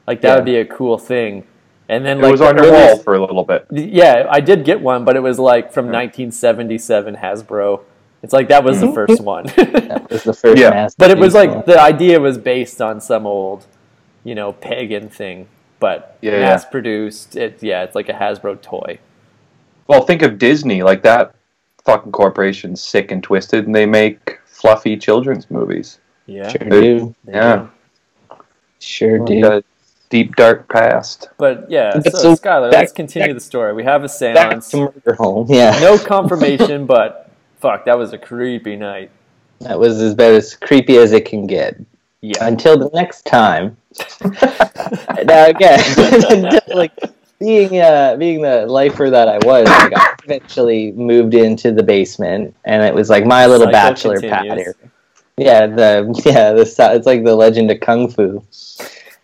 Like 0.08 0.22
that 0.22 0.30
Yeah. 0.30 0.36
would 0.36 0.46
be 0.46 0.58
a 0.58 0.66
cool 0.66 0.98
thing. 0.98 1.44
And 1.88 2.04
then 2.04 2.18
It 2.18 2.24
like 2.24 2.32
was 2.32 2.40
the 2.40 2.48
on 2.48 2.58
your 2.58 2.72
wall 2.72 2.98
for 2.98 3.14
a 3.14 3.20
little 3.22 3.44
bit. 3.44 3.68
Yeah, 3.72 4.26
I 4.30 4.40
did 4.40 4.66
get 4.66 4.82
one, 4.82 5.06
but 5.06 5.16
it 5.16 5.22
was 5.22 5.38
like 5.38 5.72
from 5.72 5.86
1977 5.86 7.18
Hasbro. 7.18 7.82
It's 8.24 8.34
like 8.34 8.48
that 8.48 8.64
was 8.64 8.80
the 8.80 8.88
mm-hmm. 8.88 8.96
first 8.96 9.22
one. 9.22 9.46
that 9.56 10.10
was 10.10 10.24
the 10.24 10.34
first 10.34 10.60
Yeah. 10.60 10.90
but 10.98 11.12
it 11.12 11.18
was 11.20 11.36
like 11.36 11.68
the 11.68 11.80
idea 11.80 12.20
was 12.20 12.40
based 12.40 12.82
on 12.82 13.00
some 13.00 13.28
old, 13.28 13.68
you 14.24 14.34
know, 14.34 14.52
pagan 14.52 15.10
thing, 15.10 15.48
but 15.80 16.18
Yeah, 16.22 16.32
yeah. 16.34 16.40
mass 16.42 16.66
produced. 16.66 17.36
It 17.36 17.62
yeah, 17.62 17.84
it's 17.84 17.96
like 17.96 18.10
a 18.10 18.14
Hasbro 18.14 18.62
toy. 18.62 19.00
Well, 19.88 20.02
think 20.02 20.22
of 20.22 20.38
Disney. 20.38 20.84
Like 20.84 21.04
that 21.04 21.36
fucking 21.84 22.12
corporation's 22.12 22.82
sick 22.82 23.12
and 23.12 23.22
twisted, 23.24 23.66
and 23.66 23.76
they 23.76 23.86
make 23.86 24.40
fluffy 24.46 24.98
children's 24.98 25.50
movies. 25.52 26.00
Yeah, 26.26 26.48
sure 26.50 26.70
do 26.70 27.16
they 27.26 27.34
Yeah. 27.34 27.68
do. 28.30 28.36
sure 28.80 29.20
Like 29.20 29.28
do 29.28 29.64
deep 30.10 30.36
dark 30.36 30.68
past. 30.70 31.30
But 31.38 31.70
yeah, 31.70 31.92
But 32.04 32.12
so, 32.14 32.36
so 32.36 32.36
Skylar, 32.36 32.72
let's 32.72 32.92
continue 32.92 33.28
back- 33.30 33.36
the 33.36 33.42
story. 33.42 33.74
We 33.74 33.84
have 33.84 34.02
a 34.04 34.08
back 34.08 34.12
seance. 34.52 34.70
to 34.72 34.78
murder 34.78 35.14
home 35.16 35.48
yeah 35.50 35.78
no 35.82 35.98
confirmation, 36.04 36.86
but 36.86 37.30
fuck, 37.60 37.86
that 37.86 37.98
was 37.98 38.14
a 38.14 38.18
creepy 38.18 38.76
night. 38.76 39.12
that 39.62 39.80
was 39.80 40.02
about 40.02 40.32
as 40.34 40.56
creepy 40.56 40.98
as 40.98 41.12
it 41.12 41.26
can 41.26 41.46
get 41.48 41.76
Yeah. 42.26 42.48
until 42.48 42.78
the 42.78 42.90
next 42.94 43.26
time 43.26 43.78
now 45.26 45.46
again 45.46 46.60
like 46.74 46.92
being 47.40 47.80
uh 47.80 48.16
being 48.18 48.42
the 48.42 48.66
lifer 48.66 49.10
that 49.10 49.28
I 49.28 49.38
was 49.40 49.68
like 49.68 49.94
I 49.96 50.16
eventually 50.24 50.92
moved 50.94 51.34
into 51.34 51.72
the 51.72 51.84
basement 51.84 52.56
and 52.66 52.84
it 52.84 52.94
was 52.94 53.10
like 53.10 53.26
my 53.26 53.46
little 53.46 53.72
bachelor 53.72 54.20
pad 54.20 54.48
continues. 54.48 54.76
area 54.80 54.92
Yeah, 55.38 55.68
the 55.68 56.22
yeah, 56.26 56.54
the 56.54 56.62
it's 56.62 57.06
like 57.06 57.26
the 57.26 57.36
Legend 57.36 57.70
of 57.70 57.82
Kung 57.82 58.10
Fu, 58.10 58.42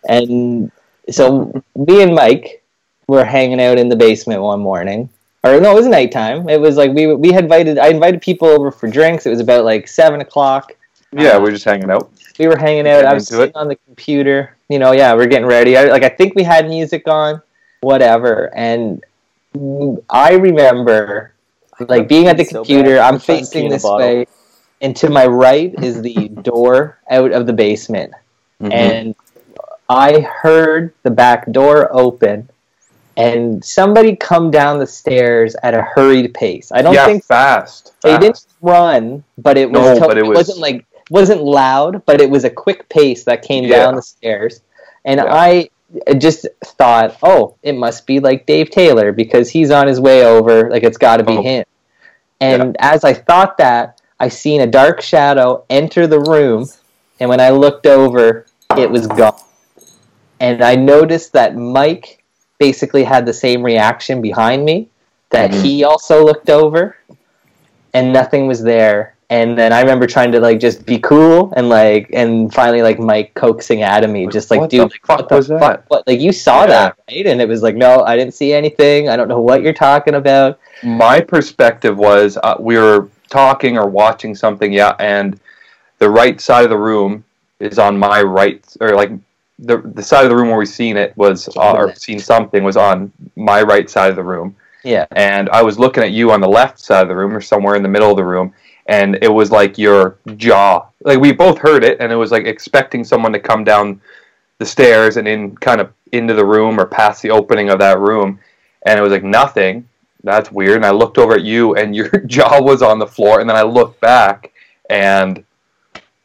and 0.06 0.70
so 1.10 1.50
me 1.74 2.02
and 2.02 2.14
Mike 2.14 2.62
were 3.06 3.24
hanging 3.24 3.62
out 3.62 3.78
in 3.78 3.88
the 3.88 3.96
basement 3.96 4.42
one 4.42 4.60
morning, 4.60 5.08
or 5.42 5.58
no, 5.58 5.72
it 5.72 5.74
was 5.74 5.86
nighttime. 5.86 6.50
It 6.50 6.60
was 6.60 6.76
like 6.76 6.92
we 6.92 7.14
we 7.14 7.32
had 7.32 7.44
invited 7.44 7.78
I 7.78 7.88
invited 7.88 8.20
people 8.20 8.48
over 8.48 8.70
for 8.70 8.88
drinks. 8.88 9.24
It 9.24 9.30
was 9.30 9.40
about 9.40 9.64
like 9.64 9.88
seven 9.88 10.20
o'clock. 10.20 10.76
Yeah, 11.12 11.36
we 11.38 11.44
were 11.44 11.50
just 11.52 11.64
hanging 11.64 11.90
out. 11.90 12.10
We 12.38 12.46
were 12.48 12.56
hanging 12.56 12.88
out. 12.88 13.04
I 13.04 13.12
was 13.14 13.30
Into 13.30 13.42
it. 13.42 13.46
sitting 13.48 13.56
on 13.56 13.68
the 13.68 13.76
computer. 13.76 14.56
You 14.68 14.78
know, 14.78 14.92
yeah, 14.92 15.14
we're 15.14 15.26
getting 15.26 15.46
ready. 15.46 15.76
I, 15.76 15.84
like 15.84 16.02
I 16.02 16.08
think 16.08 16.34
we 16.34 16.42
had 16.42 16.68
music 16.68 17.06
on, 17.06 17.42
whatever, 17.80 18.50
and 18.54 19.04
I 20.08 20.32
remember 20.32 21.32
like 21.80 22.08
being 22.08 22.28
at 22.28 22.36
the 22.38 22.44
So 22.44 22.56
computer. 22.64 22.96
bad. 22.96 23.00
I'm 23.08 23.14
I'm 23.14 23.20
trying 23.20 23.44
to 23.44 23.50
pee 23.50 23.52
facing 23.54 23.68
this 23.68 23.82
bottle. 23.82 23.98
way, 24.06 24.26
and 24.80 24.96
to 24.96 25.10
my 25.10 25.26
right 25.26 25.74
is 25.82 26.00
the 26.00 26.28
door 26.42 26.98
out 27.10 27.32
of 27.32 27.46
the 27.46 27.52
basement, 27.52 28.12
Mhm. 28.62 28.72
and 28.72 29.14
I 29.90 30.20
heard 30.20 30.94
the 31.02 31.10
back 31.10 31.50
door 31.52 31.88
open. 31.92 32.48
And 33.14 33.62
somebody 33.62 34.16
come 34.16 34.50
down 34.50 34.78
the 34.78 34.86
stairs 34.86 35.54
at 35.62 35.74
a 35.74 35.82
hurried 35.82 36.32
pace. 36.32 36.72
I 36.72 36.80
don't 36.80 36.94
yeah, 36.94 37.04
think 37.04 37.22
fast. 37.26 37.92
they 38.00 38.12
fast. 38.12 38.22
didn't 38.22 38.46
run, 38.62 39.22
but 39.36 39.58
it 39.58 39.70
was 39.70 39.82
No, 39.82 39.94
to- 40.00 40.06
but 40.08 40.16
it 40.16 40.24
was- 40.24 40.36
wasn't 40.36 40.60
like 40.60 40.86
wasn't 41.12 41.42
loud, 41.44 42.04
but 42.06 42.20
it 42.20 42.30
was 42.30 42.44
a 42.44 42.50
quick 42.50 42.88
pace 42.88 43.24
that 43.24 43.42
came 43.42 43.64
Yeah. 43.64 43.84
down 43.84 43.96
the 43.96 44.02
stairs. 44.02 44.62
And 45.04 45.18
Yeah. 45.18 45.32
I 45.34 45.68
just 46.16 46.46
thought, 46.64 47.18
oh, 47.22 47.54
it 47.62 47.74
must 47.74 48.06
be 48.06 48.18
like 48.18 48.46
Dave 48.46 48.70
Taylor 48.70 49.12
because 49.12 49.50
he's 49.50 49.70
on 49.70 49.86
his 49.86 50.00
way 50.00 50.24
over. 50.24 50.70
Like 50.70 50.82
it's 50.82 50.96
got 50.96 51.18
to 51.18 51.24
be 51.24 51.36
Oh. 51.36 51.42
him. 51.42 51.64
And 52.40 52.76
as 52.80 53.04
I 53.04 53.12
thought 53.12 53.58
that, 53.58 54.00
I 54.18 54.28
seen 54.28 54.60
a 54.62 54.66
dark 54.66 55.00
shadow 55.02 55.64
enter 55.68 56.06
the 56.06 56.20
room, 56.20 56.68
and 57.20 57.28
when 57.28 57.40
I 57.40 57.50
looked 57.50 57.86
over, 57.86 58.46
it 58.76 58.90
was 58.90 59.06
gone. 59.06 59.34
And 60.40 60.62
I 60.62 60.74
noticed 60.76 61.34
that 61.34 61.56
Mike 61.56 62.22
basically 62.58 63.04
had 63.04 63.26
the 63.26 63.32
same 63.32 63.62
reaction 63.62 64.20
behind 64.22 64.64
me 64.64 64.88
that 65.30 65.50
Mhm. 65.50 65.62
he 65.62 65.84
also 65.84 66.24
looked 66.24 66.48
over 66.50 66.96
and 67.92 68.12
nothing 68.12 68.46
was 68.46 68.62
there. 68.62 69.11
And 69.32 69.56
then 69.56 69.72
I 69.72 69.80
remember 69.80 70.06
trying 70.06 70.30
to 70.32 70.40
like 70.40 70.60
just 70.60 70.84
be 70.84 70.98
cool 70.98 71.54
and 71.56 71.70
like 71.70 72.10
and 72.12 72.52
finally 72.52 72.82
like 72.82 72.98
Mike 72.98 73.32
coaxing 73.34 73.82
out 73.82 74.04
of 74.04 74.10
me, 74.10 74.26
just 74.26 74.50
like 74.50 74.68
dude, 74.68 74.82
like, 74.82 75.06
fuck 75.06 75.18
what 75.20 75.28
the 75.30 75.36
was 75.36 75.48
that?" 75.48 75.60
fuck? 75.60 75.84
What 75.88 76.06
like 76.06 76.20
you 76.20 76.32
saw 76.32 76.62
Yeah. 76.62 76.66
that 76.74 76.98
right? 77.08 77.26
And 77.26 77.40
it 77.40 77.48
was 77.48 77.62
like, 77.62 77.74
no, 77.74 78.04
I 78.04 78.14
didn't 78.18 78.34
see 78.34 78.52
anything. 78.52 79.08
I 79.08 79.16
don't 79.16 79.28
know 79.28 79.40
what 79.40 79.62
you're 79.62 79.72
talking 79.90 80.16
about. 80.16 80.58
my 80.82 81.18
perspective 81.20 81.96
was 81.96 82.36
uh, 82.42 82.56
we 82.58 82.76
were 82.76 83.08
talking 83.30 83.78
or 83.78 83.86
watching 83.88 84.34
something, 84.34 84.70
yeah, 84.70 84.94
and 84.98 85.40
the 85.98 86.10
right 86.10 86.38
side 86.38 86.64
of 86.64 86.70
the 86.70 86.82
room 86.90 87.24
is 87.60 87.78
on 87.78 87.98
my 87.98 88.20
right, 88.22 88.62
or 88.82 88.90
like 89.02 89.12
the 89.58 89.78
the 89.98 90.02
side 90.02 90.24
of 90.24 90.30
the 90.30 90.36
room 90.36 90.48
where 90.48 90.58
we 90.58 90.66
seen 90.66 90.96
it 90.98 91.16
was, 91.16 91.48
uh, 91.56 91.72
or 91.72 91.94
seen 91.94 92.18
something 92.18 92.62
was 92.64 92.76
on 92.76 93.10
my 93.36 93.62
right 93.62 93.88
side 93.88 94.10
of 94.10 94.16
the 94.16 94.22
room, 94.34 94.54
Yeah, 94.84 95.06
and 95.12 95.48
I 95.50 95.62
was 95.62 95.78
looking 95.78 96.02
at 96.02 96.10
you 96.10 96.32
on 96.32 96.40
the 96.42 96.48
left 96.60 96.78
side 96.80 97.02
of 97.02 97.08
the 97.08 97.16
room 97.16 97.32
or 97.34 97.40
somewhere 97.40 97.76
in 97.76 97.82
the 97.82 97.88
middle 97.96 98.10
of 98.10 98.16
the 98.16 98.24
room, 98.34 98.52
and 98.86 99.18
it 99.22 99.28
was 99.32 99.50
like 99.50 99.78
your 99.78 100.18
jaw, 100.36 100.86
like 101.02 101.18
we 101.20 101.32
both 101.32 101.58
heard 101.58 101.84
it, 101.84 102.00
and 102.00 102.12
it 102.12 102.16
was 102.16 102.32
like 102.32 102.46
expecting 102.46 103.04
someone 103.04 103.32
to 103.32 103.40
come 103.40 103.64
down 103.64 104.00
the 104.58 104.66
stairs 104.66 105.16
and 105.16 105.26
in 105.26 105.56
kind 105.56 105.80
of 105.80 105.92
into 106.12 106.34
the 106.34 106.44
room 106.44 106.78
or 106.78 106.86
past 106.86 107.22
the 107.22 107.30
opening 107.30 107.70
of 107.70 107.78
that 107.78 107.98
room, 107.98 108.38
and 108.86 108.98
it 108.98 109.02
was 109.02 109.12
like 109.12 109.24
nothing. 109.24 109.88
That's 110.24 110.52
weird. 110.52 110.76
And 110.76 110.86
I 110.86 110.90
looked 110.90 111.18
over 111.18 111.34
at 111.34 111.42
you, 111.42 111.74
and 111.74 111.94
your 111.96 112.08
jaw 112.26 112.60
was 112.62 112.82
on 112.82 112.98
the 112.98 113.06
floor. 113.06 113.40
And 113.40 113.48
then 113.48 113.56
I 113.56 113.62
looked 113.62 114.00
back, 114.00 114.52
and 114.90 115.44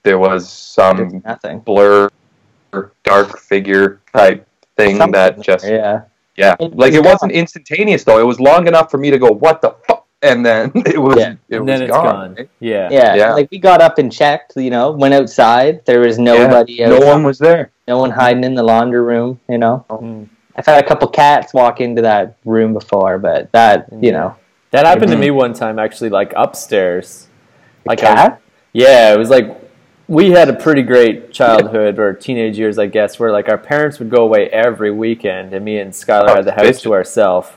there 0.03 0.19
was 0.19 0.49
some 0.49 1.21
nothing. 1.25 1.59
blur, 1.59 2.09
dark 3.03 3.39
figure 3.39 3.99
type 4.13 4.47
thing 4.75 4.97
Something 4.97 5.11
that 5.13 5.35
there, 5.35 5.43
just 5.43 5.65
yeah. 5.65 6.01
yeah, 6.35 6.55
It 6.59 6.75
like 6.75 6.93
it 6.93 7.03
wasn't 7.03 7.31
instantaneous 7.31 8.03
though. 8.03 8.19
It 8.19 8.25
was 8.25 8.39
long 8.39 8.67
enough 8.67 8.91
for 8.91 8.97
me 8.97 9.09
to 9.11 9.17
go, 9.17 9.27
"What 9.31 9.61
the 9.61 9.71
fuck?" 9.87 9.96
And 10.21 10.45
then 10.45 10.71
it 10.75 10.97
was 10.99 11.17
Yeah. 11.17 11.33
it 11.49 11.57
and 11.57 11.65
was 11.65 11.67
then 11.67 11.81
it's 11.83 11.91
gone. 11.91 12.03
gone. 12.05 12.35
right? 12.35 12.49
Yeah. 12.59 12.89
Yeah, 12.91 13.15
Yeah. 13.15 13.33
like 13.33 13.49
we 13.51 13.59
got 13.59 13.81
up 13.81 13.97
and 13.99 14.11
checked, 14.11 14.53
you 14.55 14.69
know, 14.69 14.91
went 14.91 15.13
outside. 15.13 15.85
There 15.85 15.99
was 15.99 16.17
nobody 16.17 16.73
Yeah. 16.73 16.89
No 16.89 16.99
one 16.99 17.23
was 17.23 17.37
there. 17.39 17.71
no 17.87 17.97
one 17.99 18.11
hiding 18.11 18.43
in 18.43 18.55
the 18.55 18.63
laundry 18.63 19.01
room, 19.01 19.39
you 19.47 19.57
know. 19.57 19.85
Mm. 19.89 20.27
I've 20.55 20.65
had 20.65 20.83
a 20.83 20.87
couple 20.87 21.07
cats 21.09 21.53
walk 21.53 21.81
into 21.81 22.01
that 22.01 22.35
room 22.43 22.73
before, 22.73 23.19
but 23.19 23.51
that, 23.51 23.87
you 24.01 24.11
know, 24.11 24.35
That 24.71 24.85
happened 24.85 25.11
Mhm. 25.11 25.15
to 25.15 25.17
me 25.19 25.31
one 25.31 25.53
time, 25.53 25.79
actually, 25.79 26.09
like 26.09 26.33
upstairs. 26.35 27.27
a 27.85 27.89
Like 27.89 28.03
I 28.03 28.15
cat. 28.15 28.41
Yeah, 28.73 29.13
it 29.13 29.17
was 29.17 29.29
like 29.29 29.55
we 30.09 30.31
had 30.31 30.49
a 30.49 30.53
pretty 30.53 30.81
great 30.81 31.31
childhood 31.39 31.99
or 31.99 32.11
teenage 32.13 32.57
years, 32.59 32.77
I 32.79 32.87
guess, 32.87 33.17
where 33.19 33.31
like 33.31 33.47
our 33.49 33.57
parents 33.57 33.99
would 33.99 34.09
go 34.09 34.23
away 34.23 34.47
every 34.49 34.91
weekend, 34.91 35.53
and 35.53 35.63
me 35.63 35.79
and 35.79 35.93
Skylar 35.93 36.29
Oh, 36.29 36.35
had 36.35 36.45
the 36.45 36.51
house 36.51 36.81
to 36.81 36.93
ourselves. 36.93 37.49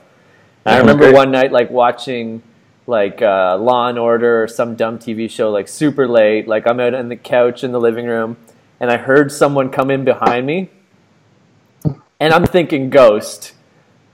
I 0.65 0.79
remember 0.79 1.11
one 1.13 1.31
night 1.33 1.51
like 1.53 1.71
watching 1.71 2.43
like 2.91 3.22
uh, 3.22 3.57
Law 3.57 3.88
and 3.88 3.99
Order 3.99 4.43
or 4.43 4.49
some 4.49 4.76
dumb 4.76 4.99
TV 4.99 5.30
show 5.30 5.51
like 5.51 5.68
super 5.68 6.07
late. 6.07 6.47
Like 6.47 6.66
I'm 6.66 6.78
out 6.80 6.93
on 6.95 7.09
the 7.09 7.16
couch 7.16 7.64
in 7.64 7.72
the 7.72 7.80
living 7.80 8.07
room, 8.07 8.36
and 8.78 8.91
I 8.91 8.99
heard 8.99 9.32
someone 9.32 9.70
come 9.70 9.91
in 9.91 10.05
behind 10.05 10.45
me, 10.47 10.68
and 12.18 12.34
I'm 12.34 12.45
thinking 12.45 12.91
ghost. 12.91 13.53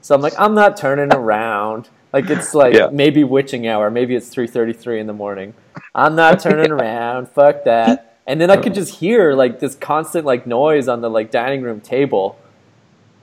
So 0.01 0.15
I'm 0.15 0.21
like, 0.21 0.35
I'm 0.39 0.55
not 0.55 0.77
turning 0.77 1.13
around. 1.13 1.89
Like 2.13 2.31
it's 2.31 2.55
like 2.55 2.75
Yeah. 2.75 2.89
maybe 2.93 3.25
witching 3.25 3.67
hour, 3.67 3.91
maybe 3.91 4.15
it's 4.15 4.33
3:33 4.33 5.01
in 5.01 5.07
the 5.07 5.13
morning. 5.13 5.55
I'm 5.95 6.15
not 6.15 6.39
turning 6.39 6.71
around. 6.77 7.29
Fuck 7.29 7.65
that. 7.65 8.19
And 8.27 8.41
then 8.41 8.51
I 8.51 8.57
could 8.57 8.75
just 8.75 8.97
hear 8.97 9.35
like 9.35 9.61
this 9.61 9.75
constant 9.75 10.25
like 10.25 10.47
noise 10.47 10.89
on 10.89 11.01
the 11.01 11.11
like 11.11 11.31
dining 11.31 11.63
room 11.63 11.81
table. 11.81 12.39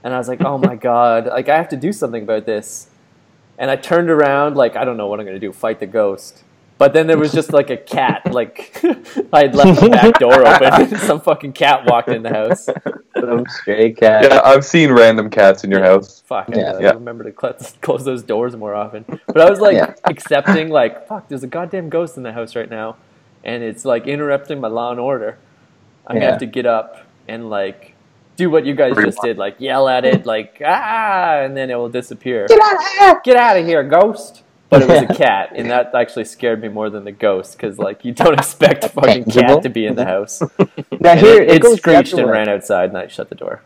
And 0.04 0.14
I 0.14 0.18
was 0.18 0.28
like, 0.28 0.42
"Oh 0.44 0.58
my 0.58 0.76
god, 0.76 1.28
like 1.28 1.48
I 1.48 1.56
have 1.56 1.70
to 1.70 1.78
do 1.78 1.94
something 1.94 2.24
about 2.24 2.46
this." 2.46 2.88
And 3.58 3.70
I 3.70 3.76
turned 3.76 4.10
around 4.10 4.56
like 4.56 4.76
I 4.76 4.84
don't 4.86 4.98
know 4.98 5.08
what 5.08 5.20
I'm 5.20 5.26
going 5.26 5.40
to 5.40 5.46
do, 5.48 5.54
fight 5.54 5.80
the 5.80 5.86
ghost. 5.88 6.44
But 6.80 6.92
then 6.92 7.06
there 7.08 7.20
was 7.20 7.32
just 7.32 7.54
like 7.54 7.70
a 7.70 7.78
cat 7.78 8.24
like 8.34 8.84
I 9.32 9.42
had 9.44 9.56
left 9.56 9.80
the 9.80 9.90
back 9.90 10.20
door 10.20 10.46
open. 10.46 10.98
Some 11.08 11.22
fucking 11.22 11.54
cat 11.54 11.86
walked 11.86 12.10
in 12.10 12.24
the 12.24 12.30
house. 12.30 12.68
Some 13.18 13.46
stray 13.48 13.94
cat. 13.94 14.24
Yeah, 14.24 14.42
I've 14.44 14.66
seen 14.66 14.92
random 14.92 15.30
cats 15.30 15.64
in 15.64 15.72
your 15.72 15.84
house. 15.84 16.22
Fuck, 16.22 16.50
I 16.52 16.56
Yeah. 16.58 16.64
gotta 16.74 16.84
Yeah. 16.84 16.92
remember 16.94 17.24
to 17.30 17.32
cl- 17.40 17.58
close 17.82 18.04
those 18.04 18.24
doors 18.24 18.56
more 18.56 18.74
often. 18.74 19.06
But 19.28 19.40
I 19.40 19.50
was 19.50 19.60
like 19.62 19.76
Yeah. 19.76 19.94
accepting, 20.06 20.70
like, 20.70 21.08
fuck, 21.08 21.30
there's 21.30 21.44
a 21.44 21.48
goddamn 21.48 21.90
ghost 21.90 22.18
in 22.18 22.24
the 22.24 22.34
house 22.34 22.56
right 22.56 22.70
now, 22.70 22.98
and 23.44 23.64
it's 23.64 23.86
like 23.86 24.08
interrupting 24.08 24.60
my 24.60 24.68
law 24.68 24.92
and 24.92 25.00
order. 25.00 25.38
I'm 26.08 26.16
gonna 26.16 26.26
have 26.32 26.40
to 26.40 26.46
get 26.48 26.66
up 26.66 26.98
and 27.30 27.50
like 27.50 27.93
do 28.36 28.50
what 28.50 28.66
you 28.66 28.76
guys 28.76 28.96
just 28.96 29.20
did, 29.22 29.38
like 29.38 29.56
yell 29.60 29.88
at 29.88 30.06
it, 30.06 30.26
like 30.26 30.62
ah, 30.66 31.40
and 31.42 31.56
then 31.56 31.70
it 31.70 31.76
will 31.76 31.90
disappear. 31.90 32.48
Get 32.48 32.60
out 32.62 32.76
of 32.76 32.82
here! 33.00 33.22
Get 33.24 33.38
out 33.38 33.58
of 33.58 33.66
here, 33.66 33.84
ghost! 33.84 34.44
But 34.70 34.82
it 34.84 34.90
was 34.90 35.02
a 35.04 35.14
cat, 35.24 35.52
and 35.56 35.70
that 35.70 35.94
actually 35.94 36.26
scared 36.26 36.62
me 36.62 36.68
more 36.68 36.90
than 36.90 37.04
the 37.04 37.12
ghost, 37.12 37.54
because 37.58 37.78
like 37.78 38.04
you 38.04 38.12
don't 38.12 38.34
expect 38.40 38.84
a 38.84 38.90
fucking 38.90 39.26
cat 39.26 39.62
to 39.64 39.70
be 39.70 39.86
in 39.86 39.96
the 39.96 40.06
house. 40.06 40.42
Now 41.00 41.12
And 41.12 41.20
here 41.20 41.42
it, 41.42 41.50
it, 41.50 41.64
it 41.64 41.78
screeched 41.78 42.14
and 42.14 42.26
way. 42.26 42.32
ran 42.32 42.50
outside, 42.50 42.90
and 42.90 42.98
I 42.98 43.08
shut 43.08 43.30
the 43.30 43.36
door. 43.36 43.62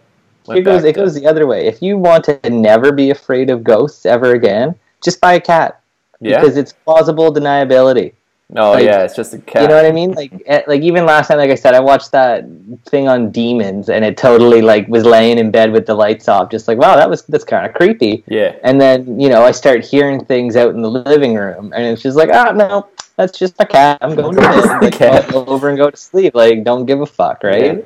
Here 0.45 0.55
Went 0.55 0.65
goes 0.65 0.83
it 0.83 0.93
to- 0.93 0.99
goes 1.01 1.15
the 1.15 1.25
other 1.27 1.47
way. 1.47 1.67
If 1.67 1.81
you 1.81 1.97
want 1.97 2.25
to 2.25 2.39
never 2.49 2.91
be 2.91 3.09
afraid 3.09 3.49
of 3.49 3.63
ghosts 3.63 4.05
ever 4.05 4.33
again, 4.33 4.75
just 5.03 5.21
buy 5.21 5.33
a 5.33 5.41
cat 5.41 5.81
yeah. 6.19 6.39
because 6.39 6.57
it's 6.57 6.73
plausible 6.73 7.33
deniability. 7.33 8.13
Oh 8.55 8.71
like, 8.71 8.85
yeah, 8.85 9.03
it's 9.03 9.15
just 9.15 9.33
a 9.33 9.39
cat. 9.39 9.63
You 9.63 9.67
know 9.67 9.75
what 9.75 9.85
I 9.85 9.91
mean? 9.91 10.13
Like, 10.13 10.31
eh, 10.45 10.61
like 10.67 10.81
even 10.81 11.05
last 11.05 11.27
time, 11.27 11.37
like 11.37 11.49
I 11.49 11.55
said, 11.55 11.73
I 11.73 11.81
watched 11.81 12.13
that 12.13 12.45
thing 12.85 13.09
on 13.09 13.29
demons, 13.29 13.89
and 13.89 14.05
it 14.05 14.15
totally 14.15 14.61
like 14.61 14.87
was 14.87 15.03
laying 15.03 15.37
in 15.37 15.51
bed 15.51 15.73
with 15.73 15.85
the 15.85 15.93
lights 15.93 16.29
off, 16.29 16.49
just 16.49 16.65
like 16.67 16.77
wow, 16.77 16.95
that 16.95 17.09
was 17.09 17.23
that's 17.23 17.43
kind 17.43 17.65
of 17.65 17.73
creepy. 17.73 18.23
Yeah. 18.25 18.55
And 18.63 18.79
then 18.79 19.19
you 19.19 19.27
know, 19.27 19.43
I 19.43 19.51
start 19.51 19.83
hearing 19.83 20.23
things 20.23 20.55
out 20.55 20.73
in 20.73 20.81
the 20.81 20.89
living 20.89 21.35
room, 21.35 21.73
and 21.75 21.83
it's 21.83 22.01
just 22.01 22.15
like, 22.15 22.29
oh 22.29 22.53
no, 22.53 22.87
that's 23.17 23.37
just 23.37 23.55
a 23.59 23.65
cat. 23.65 23.97
I'm 23.99 24.15
going 24.15 24.35
to 24.35 24.41
bed. 24.41 24.81
Like, 24.81 24.93
Cat. 24.93 25.29
Go 25.29 25.43
over 25.45 25.67
and 25.67 25.77
go 25.77 25.89
to 25.89 25.97
sleep. 25.97 26.33
Like, 26.33 26.63
don't 26.63 26.85
give 26.85 27.01
a 27.01 27.05
fuck, 27.05 27.43
right? 27.43 27.85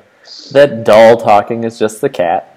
That 0.52 0.84
doll 0.84 1.16
talking 1.16 1.64
is 1.64 1.78
just 1.78 2.00
the 2.00 2.08
cat. 2.08 2.56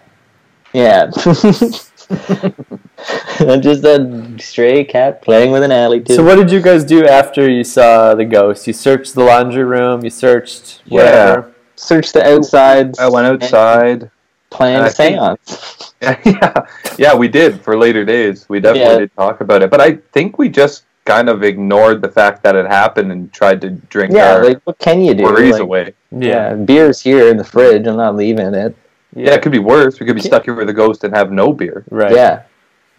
Yeah. 0.74 1.10
I'm 3.40 3.62
just 3.62 3.84
a 3.84 4.36
stray 4.40 4.84
cat 4.84 5.22
playing 5.22 5.52
with 5.52 5.64
an 5.64 5.72
alley 5.72 6.02
too. 6.02 6.16
So 6.16 6.24
what 6.24 6.36
did 6.36 6.52
you 6.52 6.62
guys 6.62 6.84
do 6.84 7.06
after 7.06 7.50
you 7.50 7.64
saw 7.64 8.16
the 8.16 8.26
ghost? 8.26 8.68
You 8.68 8.74
searched 8.74 9.14
the 9.16 9.24
laundry 9.24 9.64
room. 9.64 10.04
You 10.04 10.10
searched 10.10 10.82
yeah. 10.86 11.44
Search 11.76 12.12
the 12.14 12.26
outside. 12.26 12.98
I 13.00 13.10
went 13.10 13.28
outside. 13.28 14.10
playing 14.50 14.80
I 14.82 14.88
a 14.88 14.90
think- 14.90 15.18
seance. 15.20 15.94
yeah, 16.02 16.68
yeah, 16.98 17.16
we 17.16 17.28
did 17.28 17.60
for 17.62 17.78
later 17.78 18.06
days. 18.06 18.48
We 18.48 18.60
definitely 18.60 18.94
Yeah. 18.94 19.00
did 19.00 19.16
talk 19.16 19.42
about 19.42 19.62
it, 19.64 19.70
but 19.70 19.82
I 19.82 19.94
think 20.14 20.38
we 20.38 20.50
just 20.50 20.86
kind 21.06 21.30
of 21.30 21.44
ignored 21.44 22.02
the 22.02 22.10
fact 22.10 22.44
that 22.44 22.56
it 22.56 22.66
happened 22.66 23.12
and 23.12 23.32
tried 23.34 23.62
to 23.62 23.70
drink 23.72 24.14
Yeah, 24.14 24.36
our 24.36 24.44
like 24.46 24.62
what 24.64 24.78
can 24.80 25.02
you 25.02 25.14
do? 25.14 25.24
worries 25.24 25.54
Like, 25.54 25.62
away. 25.62 25.94
Yeah, 26.12 26.54
beer's 26.54 27.02
here 27.02 27.28
in 27.30 27.38
the 27.38 27.44
fridge. 27.44 27.86
I'm 27.88 27.98
not 27.98 28.16
leaving 28.16 28.54
it. 28.54 28.76
Yeah. 29.16 29.34
it 29.34 29.42
could 29.42 29.52
be 29.52 29.60
worse. 29.60 30.00
We 30.00 30.06
could 30.06 30.16
be 30.16 30.22
stuck 30.22 30.44
here 30.46 30.54
with 30.54 30.70
a 30.70 30.74
ghost 30.74 31.04
and 31.04 31.16
have 31.16 31.32
no 31.32 31.54
beer. 31.54 31.84
Right. 31.90 32.12
Yeah, 32.14 32.44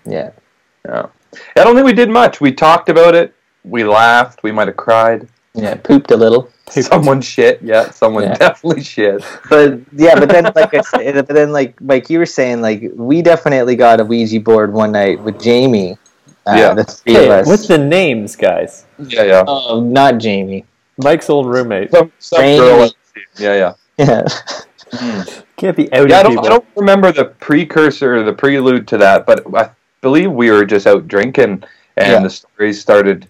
yeah. 0.05 0.31
Yeah. 0.87 1.07
I 1.57 1.65
don't 1.65 1.75
think 1.75 1.85
we 1.85 1.93
did 1.93 2.09
much. 2.11 2.41
We 2.41 2.53
talked 2.53 2.89
about 2.89 3.15
it. 3.15 3.35
We 3.65 3.85
laughed. 3.85 4.43
We 4.43 4.53
might 4.53 4.69
have 4.69 4.77
cried. 4.77 5.29
Yeah, 5.55 5.75
pooped 5.75 6.11
a 6.11 6.17
little. 6.17 6.51
Someone 6.71 7.21
shit. 7.21 7.63
Yeah, 7.63 7.91
someone 7.91 8.25
Yeah. 8.25 8.35
definitely 8.35 8.83
shit. 8.83 9.25
But 9.49 9.79
yeah, 9.93 10.19
but 10.19 10.29
then 10.29 10.45
like 10.55 10.75
I 10.75 10.81
said, 10.81 11.15
but 11.15 11.29
then 11.29 11.53
like 11.53 11.81
Mike, 11.81 12.11
you 12.11 12.19
were 12.19 12.27
saying, 12.27 12.61
like 12.61 12.83
we 12.95 13.23
definitely 13.23 13.77
got 13.77 14.01
a 14.01 14.05
Ouija 14.05 14.41
board 14.41 14.73
one 14.73 14.93
night 14.93 15.21
with 15.23 15.41
Jamie. 15.41 15.97
Uh, 16.47 16.55
Yeah. 16.57 16.75
the 16.75 16.85
three 16.85 17.17
Okay, 17.17 17.25
of 17.27 17.31
us. 17.33 17.47
what's 17.47 17.69
the 17.69 17.79
names, 17.79 18.35
guys? 18.37 18.85
Yeah, 18.99 19.23
yeah. 19.25 19.45
Oh, 19.47 19.81
not 19.81 20.19
Jamie. 20.19 20.65
Mike's 20.99 21.29
old 21.31 21.47
roommate. 21.47 21.91
Some, 21.91 22.13
some 22.19 22.41
girl. 22.43 22.91
Yeah, 23.39 23.75
yeah. 23.99 24.27
Yeah, 24.93 25.25
Can't 25.57 25.77
be 25.77 25.93
outing 25.93 26.11
Yeah, 26.11 26.21
I 26.21 26.23
don't. 26.23 26.39
I 26.45 26.49
don't 26.49 26.67
remember 26.77 27.13
the 27.13 27.25
precursor, 27.27 28.17
or 28.17 28.23
the 28.23 28.33
prelude 28.33 28.87
to 28.89 28.99
that, 28.99 29.25
but 29.27 29.43
I 29.55 29.71
believe 30.03 30.31
we 30.31 30.51
were 30.51 30.65
just 30.65 30.87
out 30.87 31.09
drinking, 31.09 31.65
and 31.97 32.13
Yeah. 32.13 32.23
the 32.23 32.31
stories 32.31 32.81
started 32.81 33.27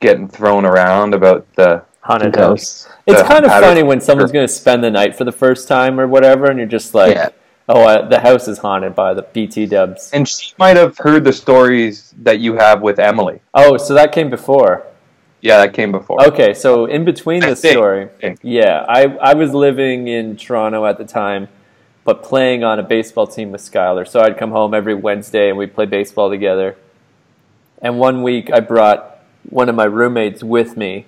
getting 0.00 0.28
thrown 0.28 0.64
around 0.64 1.14
about 1.14 1.46
the. 1.56 1.82
Haunted 2.02 2.36
house. 2.36 2.88
It's 3.08 3.22
kind 3.22 3.44
of 3.44 3.50
funny 3.50 3.82
when 3.82 4.00
someone's 4.00 4.30
going 4.30 4.46
to 4.46 4.52
spend 4.52 4.84
the 4.84 4.90
night 4.92 5.16
for 5.16 5.24
the 5.24 5.32
first 5.32 5.66
time 5.66 5.98
or 5.98 6.06
whatever, 6.06 6.46
and 6.46 6.56
you're 6.56 6.68
just 6.68 6.94
like, 6.94 7.14
Yeah. 7.16 7.30
"Oh, 7.68 7.82
uh, 7.82 8.06
the 8.08 8.20
house 8.20 8.46
is 8.46 8.58
haunted 8.58 8.94
by 8.94 9.12
the 9.12 9.22
BT 9.22 9.66
Dubs." 9.66 10.10
And 10.12 10.28
she 10.28 10.52
might 10.56 10.76
have 10.76 10.96
heard 10.98 11.24
the 11.24 11.32
stories 11.32 12.14
that 12.22 12.38
you 12.38 12.54
have 12.54 12.80
with 12.80 13.00
Emily. 13.00 13.40
Oh, 13.54 13.76
so 13.76 13.92
that 13.94 14.12
came 14.12 14.30
before. 14.30 14.84
Yeah, 15.40 15.58
that 15.58 15.72
came 15.74 15.90
before. 15.90 16.24
Okay, 16.28 16.54
so 16.54 16.86
in 16.86 17.04
between 17.04 17.40
the 17.40 17.56
story, 17.56 18.08
think. 18.20 18.38
yeah, 18.42 18.84
I 18.88 19.16
I 19.20 19.34
was 19.34 19.52
living 19.52 20.06
in 20.06 20.36
Toronto 20.36 20.86
at 20.86 20.98
the 20.98 21.04
time, 21.04 21.48
but 22.06 22.22
playing 22.22 22.62
on 22.64 22.78
a 22.78 22.82
baseball 22.84 23.26
team 23.26 23.50
with 23.50 23.60
Skylar. 23.60 24.06
So 24.08 24.20
I'd 24.20 24.38
come 24.38 24.52
home 24.52 24.72
every 24.72 24.94
Wednesday 24.94 25.48
and 25.50 25.58
we'd 25.58 25.74
play 25.74 25.86
baseball 25.86 26.30
together. 26.30 26.76
And 27.82 27.98
one 27.98 28.22
week 28.22 28.50
I 28.50 28.60
brought 28.60 29.18
one 29.50 29.68
of 29.68 29.74
my 29.74 29.84
roommates 29.84 30.42
with 30.42 30.76
me 30.76 31.04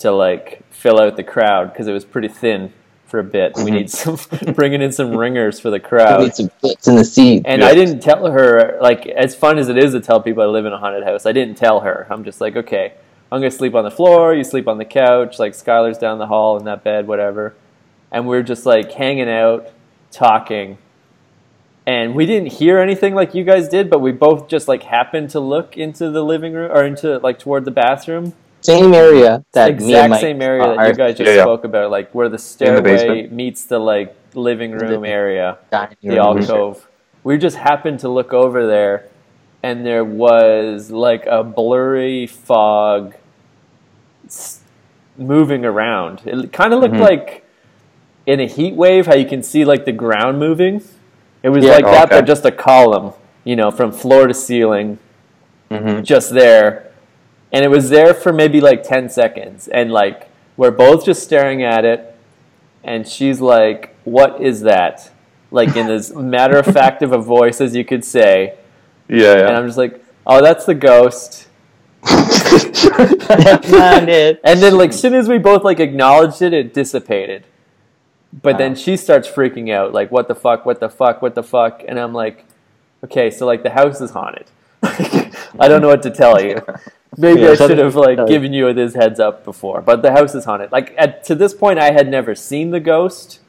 to 0.00 0.10
like 0.10 0.60
fill 0.70 1.00
out 1.00 1.16
the 1.16 1.22
crowd 1.22 1.72
because 1.72 1.86
it 1.86 1.92
was 1.92 2.04
pretty 2.04 2.26
thin 2.28 2.72
for 3.06 3.20
a 3.20 3.24
bit. 3.24 3.52
We 3.56 3.70
Mhm. 3.70 3.72
need 3.72 3.90
some 3.90 4.18
bringing 4.54 4.82
in 4.82 4.90
some 4.90 5.16
ringers 5.16 5.60
for 5.60 5.70
the 5.70 5.76
We 5.76 5.80
crowd. 5.80 6.20
need 6.20 6.34
some 6.34 6.50
butts 6.60 6.88
in 6.88 6.96
the 6.96 7.04
seat. 7.04 7.42
And 7.44 7.62
Yeah. 7.62 7.68
I 7.68 7.74
didn't 7.74 8.00
tell 8.00 8.26
her, 8.28 8.76
like, 8.80 9.06
as 9.06 9.36
fun 9.36 9.56
as 9.58 9.68
it 9.68 9.78
is 9.78 9.92
to 9.92 10.00
tell 10.00 10.20
people 10.20 10.42
I 10.42 10.46
live 10.46 10.66
in 10.66 10.72
a 10.72 10.78
haunted 10.78 11.04
house, 11.04 11.26
I 11.26 11.32
didn't 11.32 11.56
tell 11.56 11.80
her. 11.80 12.08
I'm 12.10 12.24
just 12.24 12.40
like, 12.40 12.56
okay, 12.56 12.92
I'm 13.30 13.40
going 13.40 13.50
to 13.52 13.56
sleep 13.56 13.74
on 13.76 13.84
the 13.84 13.90
floor, 13.90 14.34
you 14.34 14.42
sleep 14.42 14.66
on 14.66 14.78
the 14.78 14.84
couch, 14.84 15.38
like, 15.38 15.52
Skylar's 15.52 15.96
down 15.98 16.18
the 16.18 16.26
hall 16.26 16.56
in 16.56 16.64
that 16.64 16.82
bed, 16.82 17.06
whatever. 17.06 17.54
And 18.10 18.26
we're 18.26 18.42
just, 18.42 18.66
like, 18.66 18.90
hanging 18.92 19.28
out, 19.30 19.68
talking. 20.14 20.78
And 21.86 22.14
we 22.14 22.24
didn't 22.24 22.52
hear 22.52 22.78
anything 22.78 23.14
like 23.14 23.34
you 23.34 23.44
guys 23.44 23.68
did, 23.68 23.90
but 23.90 24.00
we 24.00 24.10
both 24.12 24.48
just, 24.48 24.68
like, 24.68 24.84
happened 24.84 25.28
to 25.30 25.40
look 25.40 25.76
into 25.76 26.10
the 26.10 26.22
living 26.24 26.54
room, 26.54 26.70
or 26.70 26.82
into, 26.84 27.18
like, 27.18 27.38
toward 27.38 27.66
the 27.66 27.70
bathroom. 27.70 28.32
Same 28.62 28.94
area 28.94 29.44
that 29.52 29.68
me 29.68 29.74
exact 29.74 30.10
Mike 30.10 30.20
same 30.22 30.40
area 30.40 30.62
that 30.76 30.88
you 30.88 30.94
guys 30.94 31.18
just 31.18 31.28
Yeah, 31.28 31.36
yeah. 31.36 31.42
spoke 31.42 31.64
about, 31.64 31.90
like, 31.90 32.10
where 32.14 32.30
the 32.30 32.38
stairway 32.38 32.80
basement. 32.80 33.32
meets 33.32 33.64
the, 33.64 33.78
like, 33.78 34.16
living 34.34 34.72
room 34.72 35.02
The- 35.02 35.08
area 35.08 35.58
dining 35.70 35.96
the 36.02 36.08
room. 36.16 36.38
alcove. 36.38 36.88
We 37.22 37.36
just 37.36 37.56
happened 37.58 38.00
to 38.00 38.08
look 38.08 38.32
over 38.32 38.66
there, 38.66 39.04
and 39.62 39.84
there 39.86 40.04
was 40.04 40.90
like 40.90 41.24
a 41.26 41.44
blurry 41.44 42.26
fog 42.26 43.14
moving 45.16 45.64
around. 45.64 46.22
It 46.24 46.52
kind 46.52 46.72
of 46.74 46.80
looked 46.80 46.94
Mhm. 46.94 47.00
like 47.00 47.43
in 48.26 48.40
a 48.40 48.46
heat 48.46 48.74
wave, 48.74 49.06
how 49.06 49.14
you 49.14 49.26
can 49.26 49.42
see 49.42 49.64
like 49.64 49.84
the 49.84 49.92
ground 49.92 50.38
moving. 50.38 50.82
It 51.42 51.50
was 51.50 51.64
Yeah. 51.64 51.72
like 51.72 51.84
that, 51.84 52.06
Okay. 52.06 52.16
but 52.20 52.26
just 52.26 52.44
a 52.44 52.50
column, 52.50 53.12
you 53.44 53.54
know, 53.56 53.70
from 53.70 53.92
floor 53.92 54.26
to 54.26 54.34
ceiling, 54.34 54.98
Mhm. 55.70 56.02
just 56.02 56.30
there. 56.32 56.84
And 57.52 57.64
it 57.64 57.68
was 57.68 57.90
there 57.90 58.14
for 58.14 58.32
maybe 58.32 58.60
like 58.60 58.82
10 58.82 59.08
seconds. 59.08 59.68
And 59.68 59.92
like, 59.92 60.28
we're 60.56 60.70
both 60.70 61.04
just 61.04 61.22
staring 61.22 61.62
at 61.62 61.84
it. 61.84 62.14
And 62.82 63.06
she's 63.06 63.40
like, 63.40 63.94
What 64.04 64.40
is 64.40 64.62
that? 64.62 65.10
Like, 65.50 65.76
in 65.76 65.88
as 65.88 66.14
matter 66.16 66.56
of 66.58 66.66
fact 66.66 67.02
of 67.02 67.12
a 67.12 67.18
voice 67.18 67.60
as 67.60 67.74
you 67.76 67.84
could 67.84 68.04
say. 68.04 68.54
Yeah, 69.08 69.32
And. 69.48 69.56
I'm 69.56 69.66
just 69.66 69.78
like, 69.78 70.02
Oh, 70.26 70.42
that's 70.42 70.64
the 70.64 70.74
ghost. 70.74 71.46
That's 72.02 73.70
not 73.70 74.08
it. 74.08 74.40
And 74.44 74.60
then, 74.62 74.76
like, 74.78 74.92
soon 74.92 75.14
as 75.14 75.28
we 75.28 75.38
both 75.38 75.64
like 75.64 75.80
acknowledged 75.80 76.42
it, 76.42 76.52
it 76.52 76.72
dissipated. 76.74 77.44
But 78.42 78.58
then 78.58 78.74
she 78.74 78.96
starts 78.96 79.28
freaking 79.28 79.72
out, 79.72 79.92
like, 79.92 80.10
"What 80.10 80.28
the 80.28 80.34
fuck? 80.34 80.66
What 80.66 80.80
the 80.80 80.88
fuck? 80.88 81.22
What 81.22 81.34
the 81.34 81.42
fuck?" 81.42 81.82
And 81.86 81.98
I'm 82.00 82.12
like, 82.12 82.44
"Okay, 83.04 83.30
so 83.30 83.46
like 83.46 83.62
the 83.62 83.70
house 83.70 84.00
is 84.00 84.10
haunted. 84.10 84.46
I 84.82 85.68
don't 85.68 85.80
know 85.80 85.88
what 85.88 86.02
to 86.02 86.10
tell 86.10 86.42
you. 86.42 86.60
Maybe 87.16 87.42
Yeah, 87.42 87.50
I 87.50 87.54
should 87.54 87.78
have 87.78 87.94
like 87.94 88.18
uh, 88.18 88.24
given 88.26 88.52
you 88.52 88.72
this 88.72 88.94
heads 88.94 89.20
up 89.20 89.44
before. 89.44 89.80
But 89.80 90.02
the 90.02 90.10
house 90.12 90.34
is 90.34 90.44
haunted. 90.44 90.72
Like 90.72 90.94
at, 90.98 91.22
to 91.24 91.34
this 91.34 91.54
point, 91.54 91.78
I 91.78 91.92
had 91.92 92.08
never 92.08 92.34
seen 92.34 92.70
the 92.70 92.80
ghost, 92.80 93.40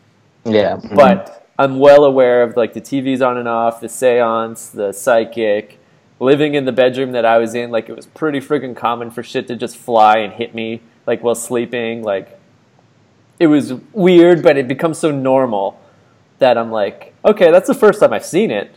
Yeah. 0.44 0.80
but 0.94 1.48
I'm 1.58 1.80
well 1.80 2.04
aware 2.04 2.44
of 2.44 2.56
like 2.56 2.74
the 2.74 2.82
TV's 2.82 3.22
on 3.22 3.38
and 3.38 3.48
off, 3.48 3.82
the 3.82 3.90
seance, 3.90 4.70
the 4.70 4.92
psychic. 4.92 5.80
Living 6.20 6.54
in 6.54 6.64
the 6.64 6.72
bedroom 6.72 7.12
that 7.12 7.26
I 7.26 7.40
was 7.40 7.56
in, 7.56 7.72
like 7.72 7.90
it 7.90 7.96
was 7.96 8.06
pretty 8.06 8.40
freaking 8.40 8.76
common 8.76 9.12
for 9.12 9.22
shit 9.22 9.48
to 9.48 9.56
just 9.56 9.76
fly 9.76 10.20
and 10.20 10.32
hit 10.32 10.56
me, 10.56 10.82
like 11.06 11.22
while 11.24 11.36
sleeping. 11.36 12.04
Like 12.04 12.35
it 13.40 13.48
was 13.48 13.74
weird, 13.94 14.42
but 14.44 14.58
it 14.58 14.68
becomes 14.68 14.98
so 14.98 15.12
normal 15.12 15.80
that 16.40 16.58
I'm 16.58 16.72
like, 16.72 17.14
okay, 17.24 17.52
that's 17.52 17.68
the 17.68 17.74
first 17.74 18.00
time 18.00 18.14
I've 18.14 18.26
seen 18.26 18.52
it. 18.52 18.76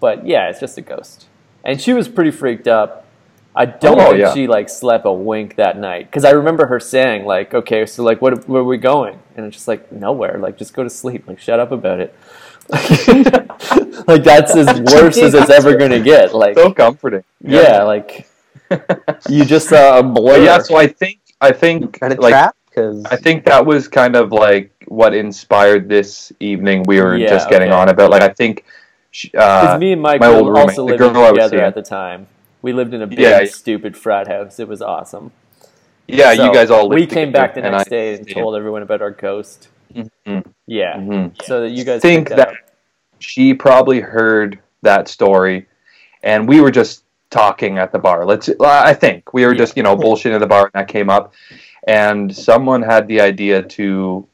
But 0.00 0.26
yeah, 0.26 0.48
it's 0.48 0.60
just 0.60 0.76
a 0.78 0.82
ghost. 0.82 1.26
And 1.64 1.80
she 1.80 1.92
was 1.92 2.08
pretty 2.08 2.30
freaked 2.30 2.66
up. 2.68 3.06
I 3.54 3.66
don't 3.66 4.00
Oh, 4.00 4.06
think 4.10 4.18
yeah. 4.18 4.32
she 4.34 4.46
like 4.46 4.68
slept 4.70 5.04
a 5.06 5.12
wink 5.12 5.56
that 5.56 5.78
night 5.78 6.06
because 6.10 6.24
I 6.24 6.30
remember 6.30 6.66
her 6.66 6.80
saying 6.80 7.26
like, 7.26 7.52
"Okay, 7.52 7.84
so 7.86 8.02
like, 8.02 8.22
what 8.22 8.48
where 8.48 8.62
are 8.62 8.64
we 8.64 8.78
going?" 8.78 9.18
And 9.36 9.44
it's 9.46 9.56
just 9.56 9.68
like 9.68 9.92
nowhere. 9.92 10.38
Like, 10.38 10.56
just 10.56 10.72
go 10.72 10.82
to 10.82 10.88
sleep. 10.90 11.28
Like, 11.28 11.38
shut 11.38 11.60
up 11.60 11.70
about 11.70 12.00
it. 12.00 12.14
like 14.06 14.24
that's 14.24 14.56
as 14.56 14.80
worse 14.94 15.18
as 15.18 15.34
it's 15.34 15.50
ever 15.50 15.76
gonna 15.76 16.00
get. 16.00 16.34
Like, 16.34 16.54
So 16.56 16.72
comforting. 16.72 17.24
yeah, 17.42 17.82
like 17.82 18.26
you 19.28 19.44
just 19.44 19.68
saw 19.68 19.98
a 19.98 20.02
blur. 20.02 20.38
But 20.38 20.42
yeah, 20.42 20.58
so 20.60 20.76
I 20.76 20.86
think 20.86 21.20
I 21.40 21.52
think 21.52 21.98
Got 22.00 22.12
a 22.12 22.20
like 22.20 22.32
trap? 22.32 22.56
Because 22.74 23.06
I 23.10 23.16
think 23.16 23.44
that 23.46 23.64
was 23.66 23.88
kind 23.88 24.16
of 24.16 24.32
like 24.32 24.72
what 24.88 25.14
inspired 25.14 25.88
this 25.88 26.32
evening 26.40 26.84
we 26.86 27.00
were 27.00 27.18
Yeah, 27.18 27.28
just 27.28 27.48
getting 27.48 27.68
okay. 27.68 27.76
on 27.76 27.88
about. 27.88 28.10
Like 28.10 28.22
I 28.22 28.28
think 28.30 28.64
sh- 29.10 29.28
Because 29.32 29.74
uh, 29.74 29.78
me 29.78 29.92
and 29.92 30.02
Mike 30.02 30.20
my 30.20 30.28
were 30.28 30.34
old 30.38 30.48
roommate, 30.48 30.68
also 30.68 30.86
the 30.86 30.92
living 30.92 31.12
girl 31.12 31.24
I 31.24 31.30
was 31.30 31.44
together 31.44 31.60
at 31.62 31.74
the 31.74 31.82
time. 31.82 32.26
We 32.62 32.72
lived 32.72 32.94
in 32.94 33.02
a 33.02 33.06
big, 33.06 33.18
Yeah, 33.18 33.40
yeah. 33.40 33.46
stupid 33.46 33.96
frat 33.96 34.28
house. 34.28 34.58
It 34.60 34.68
was 34.68 34.80
awesome. 34.80 35.32
yeah, 36.08 36.32
So, 36.32 36.44
you 36.46 36.52
guys 36.54 36.70
all 36.70 36.88
We 36.88 37.06
came 37.06 37.32
back 37.32 37.54
the 37.54 37.60
together, 37.60 37.68
and 37.68 37.76
next 37.78 37.88
day 37.90 38.14
and 38.14 38.28
told 38.28 38.56
everyone 38.56 38.82
about 38.82 39.02
our 39.02 39.10
ghost. 39.10 39.68
Mhm. 39.94 40.44
Yeah, 40.66 40.96
Mhm. 40.96 41.42
so 41.44 41.60
that 41.62 41.70
you 41.70 41.84
guys 41.84 42.02
think 42.02 42.28
picked 42.28 42.36
that 42.36 42.54
she 43.18 43.54
probably 43.54 44.00
heard 44.00 44.58
that 44.82 45.08
story, 45.08 45.66
and 46.22 46.48
we 46.48 46.60
were 46.60 46.70
just 46.70 47.04
talking 47.30 47.78
at 47.78 47.92
the 47.92 47.98
bar. 47.98 48.24
Let's. 48.26 48.48
I 48.60 48.94
think 48.94 49.32
we 49.34 49.44
were 49.44 49.52
Yeah. 49.52 49.58
just 49.58 49.76
you 49.76 49.82
know 49.82 49.96
bullshitting 49.96 50.34
at 50.34 50.40
the 50.40 50.46
bar, 50.46 50.64
and 50.64 50.72
that 50.74 50.88
came 50.88 51.10
up, 51.10 51.32
and 51.86 52.34
someone 52.34 52.82
had 52.82 53.06
the 53.08 53.20
idea 53.20 53.62
to. 53.62 54.26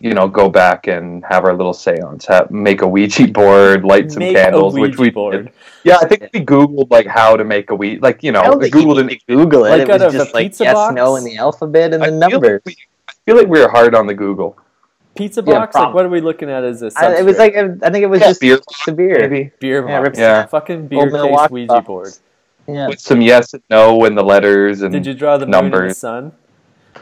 You 0.00 0.12
know, 0.12 0.28
go 0.28 0.50
back 0.50 0.86
and 0.86 1.24
have 1.24 1.46
our 1.46 1.54
little 1.56 1.72
seance, 1.72 2.26
have, 2.26 2.50
make 2.50 2.82
a 2.82 2.86
Ouija 2.86 3.26
board, 3.32 3.84
light 3.86 4.12
some 4.12 4.18
Make 4.20 4.36
candles, 4.36 4.76
a 4.76 4.80
which 4.80 4.98
Ouija 4.98 5.00
we 5.00 5.08
board. 5.10 5.44
did. 5.46 5.54
Yeah, 5.82 5.96
I 5.96 6.06
think 6.06 6.28
we 6.34 6.40
googled 6.44 6.90
like 6.90 7.06
how 7.06 7.36
to 7.38 7.44
make 7.44 7.70
a 7.70 7.74
Ouija, 7.74 8.02
like 8.02 8.22
you 8.22 8.30
know, 8.30 8.42
I 8.42 8.46
don't 8.48 8.58
we 8.58 8.70
googled 8.70 9.06
need 9.06 9.12
it. 9.12 9.20
to 9.28 9.36
Google 9.36 9.64
it. 9.64 9.70
Like 9.70 9.88
it 9.88 10.02
was 10.02 10.12
just 10.12 10.34
like 10.34 10.44
pizza 10.44 10.64
yes, 10.64 10.74
box? 10.74 10.94
no, 10.94 11.16
in 11.16 11.24
the 11.24 11.38
alphabet 11.38 11.94
and 11.94 12.02
I 12.04 12.10
the 12.10 12.20
feel 12.20 12.28
numbers. 12.32 12.60
Like 12.66 12.76
we, 12.76 12.86
I 13.08 13.12
feel 13.24 13.36
like 13.38 13.46
we 13.48 13.60
were 13.60 13.70
hard 13.70 13.94
on 13.94 14.06
the 14.06 14.12
Google. 14.12 14.58
Pizza 15.14 15.42
Yeah, 15.46 15.60
box? 15.60 15.74
like, 15.74 15.94
what 15.94 16.04
are 16.04 16.10
we 16.10 16.20
looking 16.20 16.50
at 16.50 16.64
as 16.64 16.80
this? 16.80 16.92
it 17.00 17.24
was 17.24 17.38
like 17.38 17.56
I 17.56 17.68
think 17.90 18.02
it 18.02 18.10
was 18.10 18.20
Yeah, 18.20 18.26
just 18.28 18.40
beer 18.42 18.58
the 18.84 18.92
beer. 18.92 19.18
Maybe 19.20 19.52
beer 19.58 19.88
yeah, 19.88 19.96
box. 20.00 20.04
rips- 20.08 20.18
Yeah. 20.18 20.44
Fucking 20.46 20.88
beer 20.88 20.98
Old 21.00 21.12
case 21.12 21.50
Ouija 21.50 21.66
box. 21.68 21.86
board. 21.86 22.12
Yeah. 22.66 22.88
with 22.88 23.00
some 23.00 23.22
yes 23.22 23.54
and 23.54 23.62
no 23.70 24.04
and 24.04 24.18
the 24.18 24.22
letters 24.22 24.82
and 24.82 24.92
Did 24.92 25.06
you 25.06 25.14
draw 25.14 25.38
the 25.38 25.46
moon 25.46 25.54
and 25.54 25.64
the 25.72 25.76
numbers. 25.78 25.96
sun? 25.96 26.32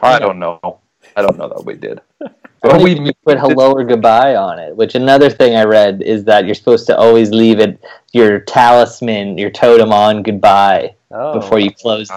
I 0.03 0.19
don't 0.19 0.39
know. 0.39 0.79
I 1.15 1.21
don't 1.21 1.37
know 1.37 1.47
that 1.49 1.65
we 1.65 1.75
did. 1.75 2.01
But 2.61 2.81
we 2.81 2.97
you 2.97 3.11
put 3.25 3.37
hello 3.37 3.73
or 3.73 3.83
goodbye 3.83 4.37
on 4.37 4.57
it. 4.57 4.73
Which 4.73 4.95
another 4.95 5.29
thing 5.29 5.57
I 5.57 5.65
read 5.65 6.01
is 6.01 6.23
that 6.23 6.45
you're 6.45 6.55
supposed 6.55 6.87
to 6.87 6.97
always 6.97 7.29
leave 7.29 7.59
it 7.59 7.83
your 8.13 8.39
talisman, 8.39 9.37
your 9.37 9.49
totem 9.49 9.91
on 9.91 10.23
goodbye 10.23 10.95
Oh. 11.11 11.33
before 11.33 11.59
you 11.59 11.71
close. 11.71 12.09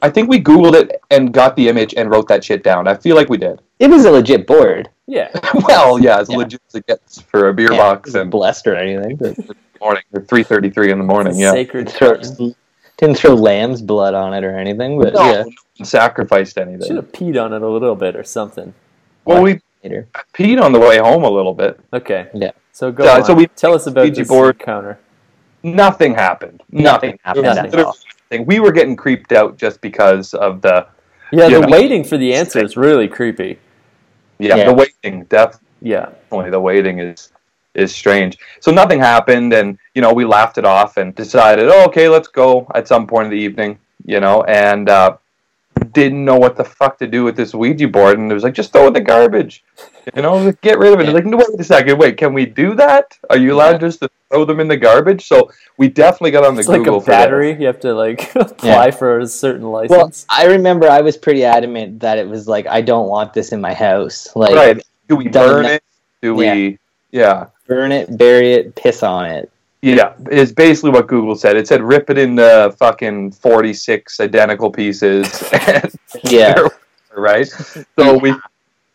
I 0.00 0.08
think 0.08 0.28
we 0.28 0.40
Googled 0.40 0.74
it 0.74 1.00
and 1.10 1.32
got 1.32 1.56
the 1.56 1.68
image 1.68 1.94
and 1.96 2.10
wrote 2.12 2.28
that 2.28 2.44
shit 2.44 2.62
down. 2.62 2.86
I 2.86 2.94
feel 2.94 3.16
like 3.16 3.28
we 3.28 3.38
did. 3.38 3.60
It 3.80 3.90
was 3.90 4.04
a 4.04 4.10
legit 4.12 4.46
board. 4.46 4.88
Yeah. 5.08 5.30
well, 5.66 5.98
yeah, 5.98 6.20
as 6.20 6.30
Yeah. 6.30 6.36
legit 6.38 6.60
as 6.68 6.76
it 6.76 6.86
gets 6.86 7.20
for 7.20 7.48
a 7.48 7.54
beer 7.54 7.72
Yeah, 7.72 7.78
box 7.78 8.14
and 8.14 8.30
blessed 8.30 8.68
or 8.68 8.76
anything. 8.76 9.36
morning 9.80 10.04
or 10.12 10.22
three 10.22 10.44
thirty 10.44 10.70
three 10.70 10.92
in 10.92 10.98
the 10.98 11.04
morning. 11.04 11.36
Yeah, 11.36 11.50
Sacred 11.50 11.88
Didn't 13.02 13.16
throw, 13.16 13.30
button. 13.30 13.36
didn't 13.36 13.42
throw 13.42 13.42
lamb's 13.42 13.82
blood 13.82 14.14
on 14.14 14.34
it 14.34 14.44
or 14.44 14.56
anything. 14.56 14.98
But 14.98 15.14
no, 15.14 15.20
yeah, 15.24 15.32
no 15.42 15.50
one 15.76 15.84
sacrificed 15.84 16.54
Should 16.54 16.68
anything. 16.68 16.96
have 16.96 17.12
peed 17.12 17.42
on 17.42 17.52
it 17.52 17.62
a 17.62 17.68
little 17.68 17.94
bit 17.96 18.16
or 18.16 18.24
something. 18.24 18.72
Well, 19.24 19.42
we 19.42 19.60
later. 19.84 20.08
peed 20.34 20.60
on 20.62 20.72
the 20.72 20.80
way 20.80 20.98
home 20.98 21.24
a 21.24 21.30
little 21.30 21.54
bit. 21.54 21.78
Okay. 21.92 22.28
Yeah. 22.34 22.52
So 22.72 22.90
go 22.90 23.04
Uh, 23.06 23.16
on. 23.18 23.24
so 23.24 23.34
we- 23.34 23.46
Tell 23.48 23.74
us 23.74 23.86
about 23.86 24.04
Ouija 24.04 24.20
this 24.22 24.28
board. 24.28 24.58
counter. 24.58 24.98
Nothing 25.62 26.14
happened. 26.14 26.62
Nothing 26.72 27.18
happened 27.22 27.46
at 27.46 27.74
all. 27.74 27.94
nothing. 28.30 28.46
We 28.46 28.58
were 28.60 28.72
getting 28.72 28.96
creeped 28.96 29.32
out 29.32 29.56
just 29.58 29.80
because 29.80 30.34
of 30.34 30.60
the 30.62 30.86
Yeah, 31.34 31.46
You 31.48 31.60
the 31.60 31.66
know. 31.66 31.72
waiting 31.78 32.04
for 32.04 32.16
the 32.18 32.34
answer 32.34 32.62
is 32.62 32.76
really 32.76 33.08
creepy. 33.08 33.58
yeah, 34.38 34.56
Yeah. 34.56 34.64
the 34.66 34.74
waiting. 34.74 35.24
Definitely. 35.24 35.60
Yeah. 35.80 36.06
definitely 36.30 36.50
the 36.50 36.60
waiting 36.60 36.98
is 36.98 37.31
is 37.74 37.94
strange. 37.94 38.38
So 38.60 38.70
nothing 38.70 39.00
happened, 39.00 39.52
and 39.52 39.78
you 39.94 40.02
know 40.02 40.12
we 40.12 40.24
laughed 40.24 40.58
it 40.58 40.64
off 40.64 40.96
and 40.96 41.14
decided, 41.14 41.68
oh, 41.68 41.84
okay, 41.86 42.08
let's 42.08 42.28
go 42.28 42.66
at 42.74 42.88
some 42.88 43.06
point 43.06 43.26
in 43.26 43.30
the 43.30 43.38
evening, 43.38 43.78
you 44.04 44.20
know, 44.20 44.42
and 44.44 44.88
uh, 44.88 45.16
didn't 45.92 46.24
know 46.24 46.36
what 46.36 46.56
the 46.56 46.64
fuck 46.64 46.98
to 46.98 47.06
do 47.06 47.24
with 47.24 47.36
this 47.36 47.54
Ouija 47.54 47.88
board, 47.88 48.18
and 48.18 48.30
it 48.30 48.34
was 48.34 48.44
like, 48.44 48.54
just 48.54 48.72
throw 48.72 48.84
it 48.84 48.88
in 48.88 48.92
the 48.94 49.00
garbage, 49.00 49.64
you 50.14 50.22
know, 50.22 50.36
like, 50.36 50.60
get 50.60 50.78
rid 50.78 50.92
of 50.92 51.00
it. 51.00 51.04
It's 51.04 51.14
Like, 51.14 51.26
no, 51.26 51.36
wait 51.38 51.48
a 51.58 51.64
second, 51.64 51.98
wait, 51.98 52.16
can 52.16 52.34
we 52.34 52.46
do 52.46 52.74
that? 52.74 53.18
Are 53.30 53.36
you 53.36 53.54
allowed 53.54 53.80
just 53.80 54.00
to 54.00 54.10
throw 54.28 54.44
them 54.44 54.60
in 54.60 54.68
the 54.68 54.76
garbage? 54.76 55.26
So 55.26 55.50
we 55.76 55.88
definitely 55.88 56.30
got 56.30 56.44
on 56.44 56.54
the 56.54 56.60
It's 56.60 56.68
like 56.68 56.78
Google 56.78 56.98
a 56.98 57.00
for 57.00 57.10
battery. 57.10 57.58
You 57.58 57.66
have 57.66 57.80
to 57.80 57.94
like 57.94 58.34
apply 58.34 58.90
for 58.90 59.20
a 59.20 59.26
certain 59.26 59.70
Well, 59.70 59.88
license. 59.88 60.26
I 60.28 60.46
remember 60.46 60.88
I 60.88 61.00
was 61.00 61.16
pretty 61.16 61.44
adamant 61.44 62.00
that 62.00 62.18
it 62.18 62.28
was 62.28 62.48
like 62.48 62.66
I 62.66 62.80
don't 62.80 63.08
want 63.08 63.32
this 63.32 63.52
in 63.52 63.60
my 63.60 63.74
house. 63.74 64.34
Like 64.36 64.54
Right? 64.54 64.86
Do 65.08 65.16
we 65.16 65.28
burn 65.28 65.64
that. 65.64 65.74
it? 65.74 65.84
Do 66.20 66.34
we? 66.34 66.78
yeah. 67.10 67.46
Burn 67.66 67.92
it, 67.92 68.16
bury 68.16 68.52
it, 68.52 68.74
piss 68.74 69.02
on 69.02 69.26
it. 69.26 69.50
Yeah, 69.82 70.14
is 70.30 70.52
basically 70.52 70.90
what 70.90 71.08
Google 71.08 71.34
said. 71.34 71.56
It 71.56 71.66
said 71.66 71.82
rip 71.82 72.08
it 72.08 72.16
into 72.16 72.72
fucking 72.78 73.32
forty 73.32 73.74
six 73.74 74.20
identical 74.20 74.70
pieces. 74.70 75.42
Yeah. 76.24 76.68
right. 77.16 77.48
So 77.48 78.18
we, 78.18 78.34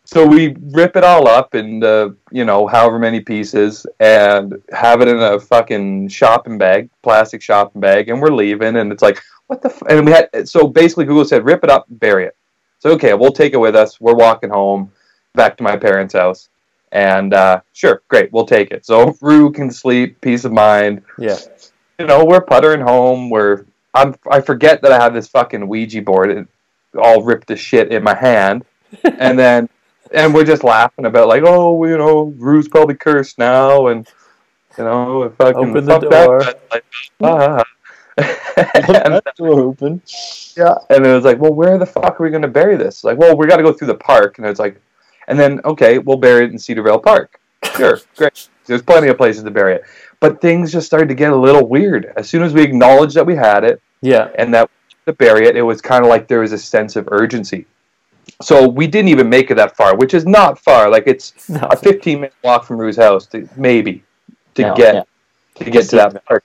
so 0.04 0.26
we 0.26 0.56
rip 0.70 0.96
it 0.96 1.04
all 1.04 1.28
up 1.28 1.54
in 1.54 1.82
uh, 1.82 2.10
you 2.30 2.44
know 2.44 2.66
however 2.66 2.98
many 2.98 3.20
pieces 3.20 3.86
and 4.00 4.60
have 4.72 5.00
it 5.00 5.08
in 5.08 5.18
a 5.18 5.38
fucking 5.38 6.08
shopping 6.08 6.58
bag, 6.58 6.90
plastic 7.02 7.42
shopping 7.42 7.80
bag, 7.80 8.08
and 8.08 8.20
we're 8.20 8.28
leaving. 8.28 8.76
And 8.76 8.92
it's 8.92 9.02
like 9.02 9.20
what 9.48 9.62
the 9.62 9.68
f-? 9.68 9.82
and 9.88 10.06
we 10.06 10.12
had 10.12 10.48
so 10.48 10.66
basically 10.66 11.04
Google 11.04 11.24
said 11.24 11.44
rip 11.44 11.64
it 11.64 11.70
up, 11.70 11.86
bury 11.90 12.24
it. 12.24 12.36
So 12.78 12.90
okay, 12.90 13.14
we'll 13.14 13.32
take 13.32 13.52
it 13.52 13.58
with 13.58 13.76
us. 13.76 14.00
We're 14.00 14.14
walking 14.14 14.50
home 14.50 14.92
back 15.34 15.56
to 15.58 15.62
my 15.62 15.76
parents' 15.76 16.14
house, 16.14 16.48
and 16.92 17.34
uh, 17.34 17.60
sure, 17.72 18.02
great, 18.08 18.32
we'll 18.32 18.46
take 18.46 18.70
it. 18.70 18.86
So 18.86 19.16
Rue 19.20 19.50
can 19.50 19.70
sleep, 19.70 20.20
peace 20.20 20.44
of 20.44 20.52
mind. 20.52 21.02
Yeah. 21.18 21.38
You 21.98 22.06
know, 22.06 22.24
we're 22.24 22.40
puttering 22.40 22.80
home. 22.80 23.30
We're 23.30 23.64
I'm 23.94 24.14
I 24.30 24.40
forget 24.40 24.82
that 24.82 24.92
I 24.92 25.02
have 25.02 25.14
this 25.14 25.28
fucking 25.28 25.66
Ouija 25.66 26.02
board 26.02 26.30
it, 26.30 26.48
all 26.96 27.22
ripped 27.22 27.48
to 27.48 27.56
shit 27.56 27.92
in 27.92 28.02
my 28.02 28.14
hand, 28.14 28.64
and 29.04 29.38
then 29.38 29.68
and 30.12 30.32
we're 30.32 30.44
just 30.44 30.64
laughing 30.64 31.06
about 31.06 31.28
like, 31.28 31.42
oh, 31.44 31.84
you 31.84 31.98
know, 31.98 32.34
Rue's 32.36 32.68
probably 32.68 32.94
cursed 32.94 33.38
now, 33.38 33.88
and 33.88 34.06
you 34.76 34.84
know, 34.84 35.24
if 35.24 35.40
I 35.40 35.52
can 35.52 35.70
Open 35.70 35.84
the 35.84 35.92
fuck 35.92 36.02
door. 36.02 36.40
that, 36.40 36.62
like, 36.70 36.84
ah. 37.22 37.64
and, 38.16 39.14
That 39.14 39.34
door 39.36 39.60
open. 39.60 40.02
yeah, 40.56 40.74
and 40.90 41.06
it 41.06 41.12
was 41.12 41.24
like, 41.24 41.38
well, 41.38 41.52
where 41.52 41.78
the 41.78 41.86
fuck 41.86 42.20
are 42.20 42.24
we 42.24 42.30
going 42.30 42.42
to 42.42 42.48
bury 42.48 42.76
this? 42.76 43.04
Like, 43.04 43.18
well, 43.18 43.36
we 43.36 43.46
got 43.46 43.56
to 43.58 43.62
go 43.62 43.72
through 43.72 43.88
the 43.88 43.94
park, 43.94 44.38
and 44.38 44.46
it's 44.46 44.60
like, 44.60 44.80
and 45.28 45.38
then 45.38 45.60
okay, 45.64 45.98
we'll 45.98 46.16
bury 46.16 46.44
it 46.46 46.50
in 46.50 46.56
Cedarvale 46.56 47.02
Park. 47.02 47.40
Sure, 47.76 48.00
great. 48.16 48.48
There's 48.66 48.82
plenty 48.82 49.08
of 49.08 49.16
places 49.16 49.44
to 49.44 49.50
bury 49.50 49.76
it, 49.76 49.82
but 50.20 50.40
things 50.40 50.72
just 50.72 50.86
started 50.86 51.08
to 51.08 51.14
get 51.14 51.32
a 51.32 51.36
little 51.36 51.66
weird 51.68 52.12
as 52.16 52.28
soon 52.28 52.42
as 52.42 52.52
we 52.52 52.62
acknowledged 52.62 53.14
that 53.14 53.24
we 53.24 53.34
had 53.36 53.64
it 53.64 53.80
Yeah. 54.02 54.28
and 54.36 54.52
that 54.54 54.68
to 55.06 55.12
bury 55.14 55.46
it, 55.46 55.56
it 55.56 55.62
was 55.62 55.80
kind 55.80 56.04
of 56.04 56.10
like 56.10 56.28
there 56.28 56.40
was 56.40 56.52
a 56.52 56.58
sense 56.58 56.94
of 56.96 57.08
urgency. 57.10 57.64
So 58.42 58.68
we 58.68 58.86
didn't 58.86 59.08
even 59.08 59.28
make 59.30 59.50
it 59.50 59.54
that 59.54 59.74
far, 59.74 59.96
which 59.96 60.12
is 60.12 60.26
not 60.26 60.58
far. 60.58 60.90
Like 60.90 61.04
it's 61.06 61.48
No. 61.48 61.66
a 61.70 61.76
15 61.76 62.20
minute 62.20 62.34
walk 62.44 62.64
from 62.64 62.76
Rue's 62.76 62.96
house, 62.98 63.24
to, 63.28 63.48
maybe, 63.56 64.02
to 64.54 64.62
No, 64.62 64.74
get 64.74 64.94
yeah. 64.96 65.02
to 65.64 65.70
get 65.70 65.88
to 65.90 65.96
that 65.96 66.24
park. 66.26 66.44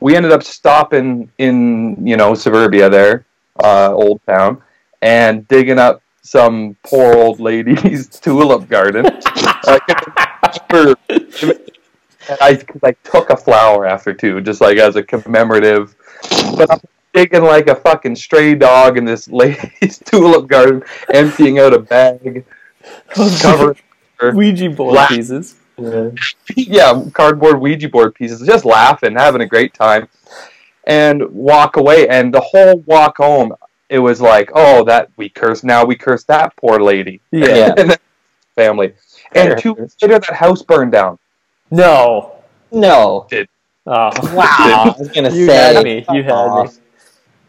We 0.00 0.16
ended 0.16 0.32
up 0.32 0.42
stopping 0.42 1.30
in 1.38 2.06
you 2.06 2.16
know 2.16 2.34
suburbia 2.34 2.88
there, 2.88 3.26
uh, 3.62 3.92
old 3.92 4.20
town, 4.26 4.62
and 5.02 5.46
digging 5.48 5.78
up 5.78 6.00
some 6.28 6.76
poor 6.84 7.14
old 7.14 7.40
lady's 7.40 8.06
tulip 8.20 8.68
garden. 8.68 9.06
I 9.06 9.80
can 10.68 10.94
remember- 11.08 11.64
and 12.28 12.38
I, 12.42 12.92
took 13.04 13.30
a 13.30 13.36
flower 13.38 13.86
after 13.86 14.12
two, 14.12 14.42
just 14.42 14.60
like 14.60 14.76
as 14.76 14.96
a 14.96 15.02
commemorative. 15.02 15.96
But 16.56 16.70
I'm 16.70 16.80
digging 17.14 17.42
like 17.42 17.68
a 17.68 17.74
fucking 17.74 18.16
stray 18.16 18.54
dog 18.54 18.98
in 18.98 19.06
this 19.06 19.28
lady's 19.28 19.98
tulip 20.04 20.46
garden, 20.46 20.82
emptying 21.12 21.58
out 21.58 21.72
a 21.72 21.78
bag, 21.78 22.44
of 23.16 23.38
covered. 23.40 23.78
Ouija 24.34 24.68
board 24.68 24.94
Laugh. 24.96 25.08
pieces. 25.08 25.56
yeah, 26.54 27.02
cardboard 27.14 27.60
Ouija 27.60 27.88
board 27.88 28.14
pieces, 28.14 28.46
just 28.46 28.66
laughing, 28.66 29.14
having 29.14 29.40
a 29.40 29.46
great 29.46 29.72
time, 29.72 30.08
and 30.84 31.22
walk 31.30 31.76
away. 31.78 32.08
And 32.08 32.34
the 32.34 32.40
whole 32.40 32.80
walk 32.80 33.16
home, 33.16 33.54
it 33.88 33.98
was 33.98 34.20
like, 34.20 34.50
oh, 34.54 34.84
that 34.84 35.10
we 35.16 35.28
cursed. 35.28 35.64
Now 35.64 35.84
we 35.84 35.96
curse 35.96 36.24
that 36.24 36.56
poor 36.56 36.80
lady. 36.80 37.20
Yeah. 37.30 37.46
Yeah. 37.46 37.74
and 37.78 37.90
then 37.90 37.98
family. 38.54 38.94
And 39.32 39.48
Fair. 39.48 39.56
two 39.56 39.72
weeks 39.74 39.96
later, 40.02 40.18
that 40.18 40.34
house 40.34 40.62
burned 40.62 40.92
down. 40.92 41.18
No. 41.70 42.32
No. 42.72 43.26
Oh. 43.86 44.10
Wow. 44.34 44.94
I 44.94 44.94
was 44.98 45.08
gonna 45.08 45.30
You 45.30 45.46
say. 45.46 45.74
had 45.74 45.84
me. 45.84 46.04
You 46.12 46.22
had 46.22 46.64
me. 46.64 46.70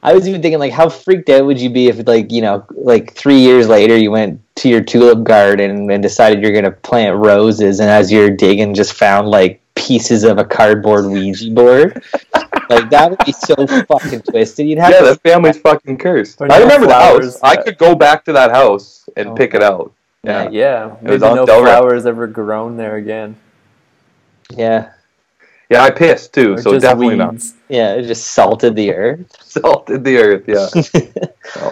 I 0.02 0.14
was 0.14 0.28
even 0.30 0.42
thinking 0.42 0.60
like, 0.60 0.72
how 0.72 0.88
freaked 0.88 1.30
out 1.30 1.46
would 1.46 1.60
you 1.60 1.70
be 1.70 1.90
if, 1.90 2.08
like, 2.08 2.32
you 2.32 2.42
know, 2.42 2.66
like 2.72 3.14
three 3.14 3.40
years 3.40 3.68
later, 3.68 3.98
you 3.98 4.12
went 4.12 4.40
to 4.56 4.70
your 4.70 4.82
tulip 4.82 5.26
garden 5.26 5.92
and 5.92 6.02
decided 6.02 6.42
you're 6.42 6.54
gonna 6.54 6.72
plant 6.72 7.18
roses, 7.18 7.82
and 7.82 7.90
as 7.90 8.10
you're 8.10 8.30
digging, 8.30 8.74
just 8.74 8.94
found 8.94 9.28
like 9.28 9.62
pieces 9.76 10.24
of 10.24 10.38
a 10.38 10.46
cardboard 10.46 11.06
Ouija 11.06 11.52
board. 11.52 12.02
like 12.70 12.90
that 12.92 13.10
would 13.12 13.20
be 13.26 13.32
so 13.32 13.56
fucking 13.86 14.22
twisted. 14.22 14.68
You'd 14.68 14.80
have 14.80 14.92
Yeah, 14.92 15.00
to. 15.00 15.06
that 15.06 15.22
family's 15.22 15.58
fucking 15.60 15.98
cursed. 15.98 16.40
Or 16.42 16.46
I 16.52 16.58
no 16.60 16.64
remember 16.64 16.88
the 16.88 16.94
house. 16.94 17.10
flowers 17.10 17.40
I 17.44 17.56
could 17.56 17.78
go 17.78 17.96
back 17.96 18.26
to 18.26 18.34
that 18.34 18.52
house 18.52 19.10
and 19.18 19.30
Oh. 19.30 19.36
pick 19.36 19.54
it 19.54 19.64
out. 19.64 19.92
Yeah. 20.24 20.44
Yeah. 20.44 20.50
Yeah. 20.52 20.86
was 20.86 21.22
Maybe 21.22 21.24
on 21.24 21.36
no 21.38 21.46
Delrex. 21.46 21.62
flowers 21.64 22.06
ever 22.06 22.28
grown 22.28 22.78
there 22.78 22.96
again. 22.98 23.36
yeah, 24.56 24.90
Yeah, 25.70 25.84
I 25.84 25.92
pissed 25.92 26.34
too, 26.34 26.54
Or 26.56 26.62
so 26.62 26.72
just 26.74 26.82
definitely 26.84 27.16
not. 27.16 27.36
yeah. 27.70 27.94
It 27.94 28.04
just 28.08 28.28
salted 28.28 28.76
the 28.76 28.94
earth. 28.94 29.26
Salted 29.44 30.04
the 30.04 30.18
earth, 30.18 30.44
yeah. 30.48 30.68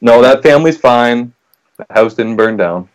No, 0.00 0.22
that 0.22 0.42
family's 0.42 0.78
fine. 0.78 1.32
The 1.76 1.86
house 1.90 2.14
didn't 2.14 2.36
burn 2.36 2.56
down. 2.56 2.88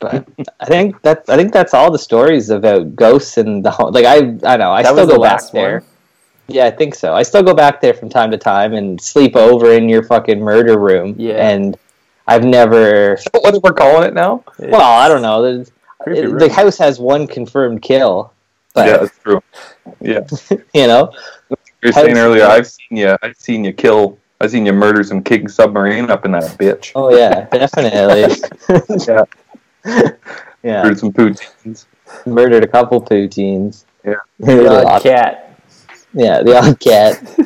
But 0.00 0.26
I 0.58 0.64
think 0.66 1.00
that 1.02 1.24
I 1.28 1.36
think 1.36 1.52
that's 1.52 1.74
all 1.74 1.92
the 1.92 1.98
stories 1.98 2.50
about 2.50 2.96
ghosts 2.96 3.38
and 3.38 3.64
the 3.64 3.70
home. 3.70 3.92
Like 3.92 4.04
I, 4.04 4.16
I 4.42 4.56
know. 4.56 4.72
I 4.72 4.82
That 4.82 4.92
still 4.94 5.06
was 5.06 5.08
the 5.08 5.16
go 5.16 5.22
back 5.22 5.42
there. 5.52 5.78
one. 5.80 5.88
Yeah, 6.52 6.66
I 6.66 6.70
think 6.70 6.94
so. 6.94 7.14
I 7.14 7.22
still 7.22 7.42
go 7.42 7.54
back 7.54 7.80
there 7.80 7.94
from 7.94 8.08
time 8.08 8.30
to 8.30 8.38
time 8.38 8.74
and 8.74 9.00
sleep 9.00 9.36
over 9.36 9.72
in 9.72 9.88
your 9.88 10.02
fucking 10.02 10.40
murder 10.40 10.78
room. 10.78 11.14
Yeah. 11.18 11.48
And 11.48 11.76
I've 12.26 12.44
never. 12.44 13.18
What 13.34 13.62
we're 13.62 13.72
calling 13.72 14.04
it 14.08 14.14
now? 14.14 14.44
Well, 14.58 14.80
I 14.82 15.08
don't 15.08 15.22
know. 15.22 15.42
There's- 15.42 15.70
it- 16.06 16.38
the 16.38 16.52
house 16.52 16.78
has 16.78 16.98
one 16.98 17.26
confirmed 17.28 17.80
kill, 17.82 18.32
but 18.74 18.86
yeah, 18.88 18.96
that's 18.98 19.18
true. 19.18 19.40
Yeah, 20.00 20.20
you 20.74 20.86
know, 20.88 21.12
You're 21.80 21.92
saying 21.92 22.16
House- 22.16 22.18
earlier. 22.18 22.44
I've 22.44 22.66
seen 22.66 22.96
you. 22.98 23.16
I've 23.22 23.36
seen 23.36 23.62
you 23.64 23.72
kill. 23.72 24.18
I've 24.40 24.50
seen 24.50 24.66
you 24.66 24.72
murder 24.72 25.04
some 25.04 25.22
king 25.22 25.46
submarine 25.46 26.10
up 26.10 26.24
in 26.24 26.32
that 26.32 26.58
bitch. 26.58 26.90
oh 26.96 27.16
yeah, 27.16 27.46
definitely. 27.50 28.34
Yeah. 29.06 29.24
yeah, 30.64 30.82
Murdered 30.82 30.98
some 30.98 31.12
poutines. 31.12 31.86
murdered 32.26 32.64
a 32.64 32.68
couple 32.68 33.00
poutines. 33.00 33.84
Yeah. 34.04 34.14
There's 34.40 34.60
a 34.60 34.82
The 34.84 35.00
cat. 35.02 35.51
Yeah, 36.14 36.42
the 36.42 36.58
odd 36.58 36.78
cat. 36.80 37.38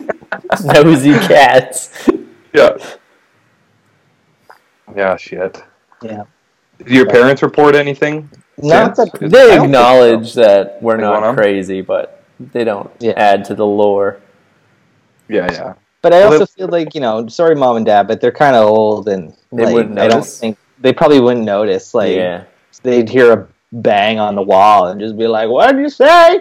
Nosy 0.65 1.13
cats. 1.27 2.09
Yeah. 2.53 2.77
Yeah. 4.95 5.17
Shit. 5.17 5.63
Yeah. 6.03 6.25
Did 6.79 6.89
your 6.89 7.07
parents 7.07 7.43
report 7.43 7.75
anything? 7.75 8.29
Not 8.59 8.97
that 8.97 9.13
They 9.21 9.29
don't 9.29 9.49
think 9.51 9.65
acknowledge 9.65 10.35
that 10.35 10.83
we're 10.83 10.97
They 10.97 11.03
not 11.03 11.37
crazy, 11.37 11.81
but 11.81 12.25
they 12.39 12.65
don't 12.65 12.91
Yeah. 13.01 13.13
add 13.17 13.45
to 13.47 13.55
the 13.55 13.67
lore. 13.67 14.21
Yeah, 15.29 15.51
yeah. 15.53 15.75
But 16.03 16.13
I 16.15 16.23
also 16.23 16.39
that's- 16.39 16.55
feel 16.55 16.69
like 16.69 16.95
you 16.95 17.01
know, 17.01 17.27
sorry, 17.29 17.55
mom 17.55 17.77
and 17.77 17.87
dad, 17.87 18.07
but 18.07 18.21
they're 18.21 18.33
kind 18.33 18.57
of 18.57 18.65
old 18.69 19.09
and 19.09 19.35
They 19.53 19.65
like, 19.65 19.75
wouldn't 19.75 19.99
I 19.99 20.09
don't 20.09 20.25
think 20.25 20.57
they 20.79 20.93
probably 20.93 21.21
wouldn't 21.21 21.45
notice. 21.45 21.95
Like 21.95 22.17
yeah. 22.17 22.45
they'd 22.83 23.09
hear 23.09 23.33
a 23.33 23.49
bang 23.73 24.19
on 24.19 24.35
the 24.35 24.43
wall 24.43 24.89
and 24.89 25.01
just 25.01 25.17
be 25.17 25.27
like, 25.27 25.49
"What 25.49 25.73
did 25.73 25.81
you 25.81 25.89
say?" 25.89 26.41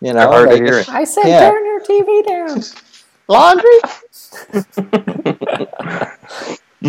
You 0.00 0.12
know, 0.12 0.20
They're 0.20 0.28
hard 0.28 0.48
to 0.50 0.54
like, 0.56 0.64
hear. 0.64 0.84
I 0.88 1.04
said 1.04 1.26
Yeah. 1.26 1.50
turn 1.50 1.64
your 1.64 1.80
TV 1.80 2.22
down. 2.26 2.62
laundry. 3.28 3.78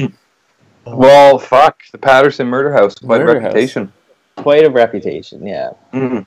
Well, 0.85 1.39
fuck 1.39 1.81
the 1.91 1.97
Patterson 1.97 2.47
murder 2.47 2.73
house. 2.73 2.95
Quite 2.95 3.21
Murder 3.21 3.37
a 3.37 3.41
reputation. 3.41 3.91
Quite 4.35 4.65
a 4.65 4.69
reputation, 4.69 5.45
yeah. 5.45 5.71
Mhm. 5.93 6.25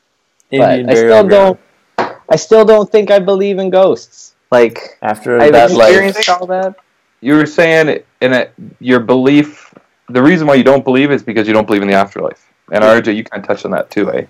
But 0.51 0.61
I 0.61 0.95
still 0.95 1.29
don't. 1.29 1.61
I 1.99 2.37
still 2.37 2.65
don't 2.65 2.91
think 2.91 3.11
I 3.11 3.19
believe 3.19 3.59
in 3.59 3.71
ghosts. 3.71 4.35
Like 4.51 4.99
After 5.03 5.39
I've 5.41 5.53
that, 5.53 5.73
like, 5.73 5.91
experienced 5.91 6.29
all 6.29 6.47
that. 6.47 6.77
You 7.21 7.35
were 7.35 7.47
saying 7.47 8.03
in 8.21 8.33
a, 8.33 8.49
your 8.81 9.01
belief. 9.01 9.75
The 10.09 10.23
reason 10.23 10.47
why 10.47 10.55
you 10.55 10.63
don't 10.65 10.85
believe 10.85 11.11
is 11.11 11.23
because 11.23 11.49
you 11.49 11.53
don't 11.53 11.67
believe 11.67 11.83
in 11.83 11.89
the 11.89 11.95
afterlife. 11.95 12.46
And 12.73 12.83
RJ, 12.83 13.14
you 13.17 13.25
kind 13.25 13.43
of 13.43 13.47
touched 13.47 13.64
on 13.64 13.71
that 13.73 13.91
too, 13.91 14.12
eh? 14.12 14.27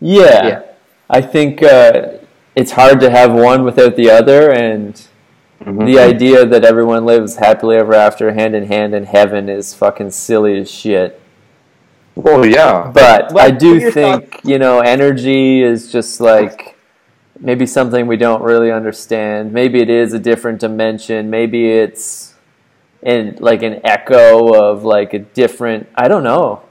yeah, 0.00 0.46
Yeah. 0.46 0.62
I 1.10 1.20
think 1.20 1.62
uh, 1.62 2.18
it's 2.54 2.72
hard 2.72 3.00
to 3.00 3.10
have 3.10 3.32
one 3.32 3.64
without 3.64 3.96
the 3.96 4.10
other, 4.10 4.50
and 4.52 5.00
Mm-hmm. 5.64 5.86
the 5.86 5.98
idea 5.98 6.46
that 6.46 6.64
everyone 6.64 7.04
lives 7.04 7.34
happily 7.36 7.74
ever 7.76 7.92
after, 7.92 8.32
hand 8.32 8.54
in 8.54 8.66
hand 8.66 8.94
in 8.94 9.04
heaven, 9.06 9.48
is 9.48 9.74
fucking 9.74 10.12
silly 10.12 10.56
as 10.60 10.70
shit. 10.70 11.20
Well, 12.14 12.46
yeah. 12.46 12.92
But 12.94 13.32
Well, 13.32 13.44
I 13.44 13.50
do 13.50 13.76
your 13.78 13.90
think 13.90 14.40
you 14.44 14.58
know 14.58 14.78
energy 14.80 15.60
is 15.62 15.90
just 15.90 16.20
like 16.20 16.76
maybe 17.40 17.66
something 17.66 18.06
we 18.06 18.16
don't 18.16 18.42
really 18.42 18.70
understand. 18.70 19.52
Maybe 19.52 19.80
it 19.80 19.90
is 19.90 20.12
a 20.12 20.18
different 20.20 20.60
dimension. 20.60 21.28
Maybe 21.28 21.70
it's 21.72 22.34
in 23.02 23.36
like 23.40 23.62
an 23.62 23.80
echo 23.84 24.54
of 24.54 24.84
like 24.84 25.12
a 25.12 25.18
different. 25.18 25.88
I 25.96 26.06
don't 26.06 26.22
know. 26.22 26.62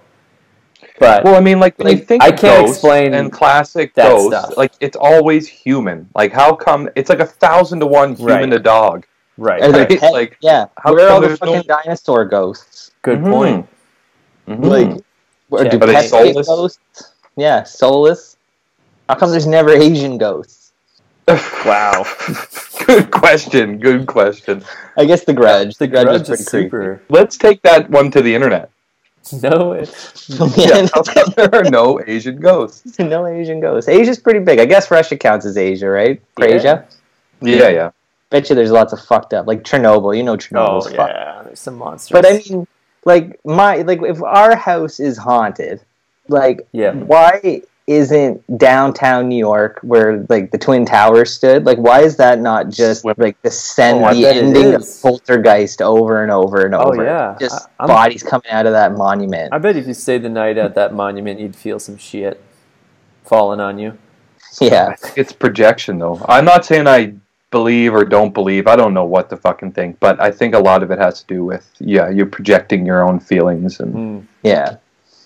But 0.99 1.23
Well, 1.23 1.35
I 1.35 1.39
mean, 1.41 1.59
like 1.59 1.77
when 1.77 1.95
you 1.95 2.03
think 2.03 2.23
I 2.23 2.31
can't 2.31 2.41
ghosts 2.65 2.77
explain 2.77 3.13
and 3.13 3.31
classic 3.31 3.93
that 3.95 4.09
ghosts, 4.09 4.27
stuff. 4.35 4.57
like 4.57 4.71
it's 4.79 4.97
always 4.97 5.47
human. 5.47 6.09
Like 6.15 6.31
how 6.33 6.55
come 6.55 6.89
it's 6.95 7.09
like 7.09 7.19
a 7.19 7.25
thousand 7.25 7.81
to 7.81 7.85
one 7.85 8.15
human 8.15 8.49
Right. 8.49 8.49
to 8.51 8.59
dog? 8.59 9.05
right, 9.37 9.61
Are 9.61 9.71
they 9.71 9.85
Right. 9.85 10.01
Like, 10.11 10.37
yeah, 10.41 10.65
how 10.83 10.93
where 10.95 11.07
are 11.07 11.11
all 11.11 11.21
the 11.21 11.37
fucking 11.37 11.53
no- 11.55 11.61
dinosaur 11.83 12.25
ghosts? 12.25 12.91
good 13.03 13.19
Mhm. 13.19 13.31
point. 13.31 13.67
Mhm. 14.47 14.65
Like, 14.65 15.03
or 15.51 15.63
Yeah, 15.63 15.69
do 15.69 15.77
Are 15.77 15.85
they 15.85 15.93
pets 15.93 16.11
get 16.11 16.33
soulless? 16.33 16.47
ghosts? 16.47 17.11
Yeah, 17.35 17.61
soulless. 17.63 18.35
How 19.07 19.13
come 19.15 19.29
there's 19.29 19.45
never 19.45 19.69
Asian 19.69 20.17
ghosts? 20.17 20.71
Wow. 21.65 22.05
good 22.87 23.11
question. 23.11 23.77
Good 23.77 24.07
question. 24.07 24.63
I 24.97 25.05
guess 25.05 25.25
the 25.25 25.33
Grudge. 25.33 25.77
The 25.77 25.85
The 25.85 25.91
Grudge, 25.91 26.05
grudge 26.05 26.21
is 26.21 26.27
pretty 26.29 26.41
is 26.43 26.49
creepy. 26.49 26.65
super. 26.69 27.01
Let's 27.09 27.37
take 27.37 27.61
that 27.63 27.89
one 27.91 28.09
to 28.11 28.21
the 28.21 28.33
internet. 28.33 28.69
No, 29.43 29.73
Yeah, 30.55 30.87
there 31.35 31.53
are 31.55 31.63
no 31.69 31.99
Asian 32.05 32.39
ghosts? 32.39 32.97
no 32.99 33.25
Asian 33.25 33.59
ghosts. 33.59 33.89
Asia's 33.89 34.19
pretty 34.19 34.39
big. 34.39 34.59
I 34.59 34.65
guess 34.65 34.89
Russia 34.91 35.17
counts 35.17 35.45
as 35.45 35.57
Asia, 35.57 35.89
right? 35.89 36.21
Yeah. 36.39 36.45
Asia. 36.45 36.87
Yeah, 37.41 37.69
yeah. 37.69 37.91
Bet 38.29 38.49
you 38.49 38.55
there's 38.55 38.71
lots 38.71 38.93
of 38.93 38.99
fucked 39.01 39.33
up, 39.33 39.47
like 39.47 39.63
Chernobyl. 39.63 40.15
You 40.17 40.23
know 40.23 40.33
oh 40.33 40.37
Chernobyl's 40.37 40.85
fucked. 40.93 41.13
yeah, 41.13 41.41
there's 41.45 41.59
some 41.59 41.75
monsters. 41.77 42.11
But 42.13 42.25
I 42.25 42.41
mean, 42.49 42.67
like 43.05 43.39
my 43.45 43.77
like 43.77 44.01
if 44.03 44.21
our 44.21 44.55
house 44.55 44.99
is 44.99 45.17
haunted, 45.17 45.81
like 46.27 46.67
Yeah. 46.73 46.91
why 46.93 47.61
isn't 47.87 48.43
downtown 48.57 49.29
New 49.29 49.37
York 49.37 49.79
where 49.81 50.25
like 50.27 50.51
the 50.51 50.57
Twin 50.57 50.85
Towers 50.85 51.33
stood? 51.33 51.65
Like 51.65 51.77
why 51.77 52.01
is 52.01 52.17
that 52.17 52.39
not 52.39 52.69
just 52.69 53.05
like 53.05 53.41
the 53.41 53.49
send 53.51 54.03
Oh, 54.03 54.13
the 54.13 54.27
ending 54.27 54.73
of. 54.73 54.85
Poltergeist 55.01 55.81
over 55.81 56.21
and 56.21 56.31
over 56.31 56.65
and 56.65 56.75
over? 56.75 56.83
Oh, 56.85 56.93
over? 56.93 57.03
yeah. 57.05 57.37
Just 57.39 57.67
I- 57.79 57.83
I'm- 57.83 57.87
bodies 57.87 58.23
coming 58.23 58.49
out 58.51 58.65
of 58.65 58.73
that 58.73 58.91
monument. 58.93 59.53
I 59.53 59.57
bet 59.57 59.77
if 59.77 59.87
you 59.87 59.93
stayed 59.93 60.23
the 60.23 60.29
night 60.29 60.57
at 60.57 60.75
that 60.75 60.93
monument, 60.93 61.39
you'd 61.39 61.55
feel 61.55 61.79
some 61.79 61.97
shit 61.97 62.41
falling 63.23 63.59
on 63.61 63.79
you. 63.79 63.97
yeah. 64.59 64.89
I 64.89 64.95
think 64.95 65.17
it's 65.17 65.31
projection, 65.33 65.97
though. 65.99 66.23
I'm 66.27 66.43
not 66.45 66.65
saying 66.65 66.87
I 66.87 67.13
believe 67.51 67.93
or 67.93 68.03
don't 68.03 68.33
believe. 68.33 68.67
I 68.67 68.75
don't 68.75 68.93
know 68.93 69.05
what 69.05 69.29
to 69.29 69.37
fucking 69.37 69.71
think, 69.71 69.97
but 70.01 70.19
I 70.19 70.31
think 70.31 70.53
a 70.55 70.59
lot 70.59 70.83
of 70.83 70.91
it 70.91 70.99
has 70.99 71.21
to 71.21 71.27
do 71.27 71.45
with 71.45 71.69
yeah, 71.79 72.09
you're 72.09 72.25
projecting 72.25 72.85
your 72.85 73.07
own 73.07 73.19
feelings 73.21 73.79
and 73.79 73.93
Hmm. 73.93 74.19
Yeah. 74.43 74.75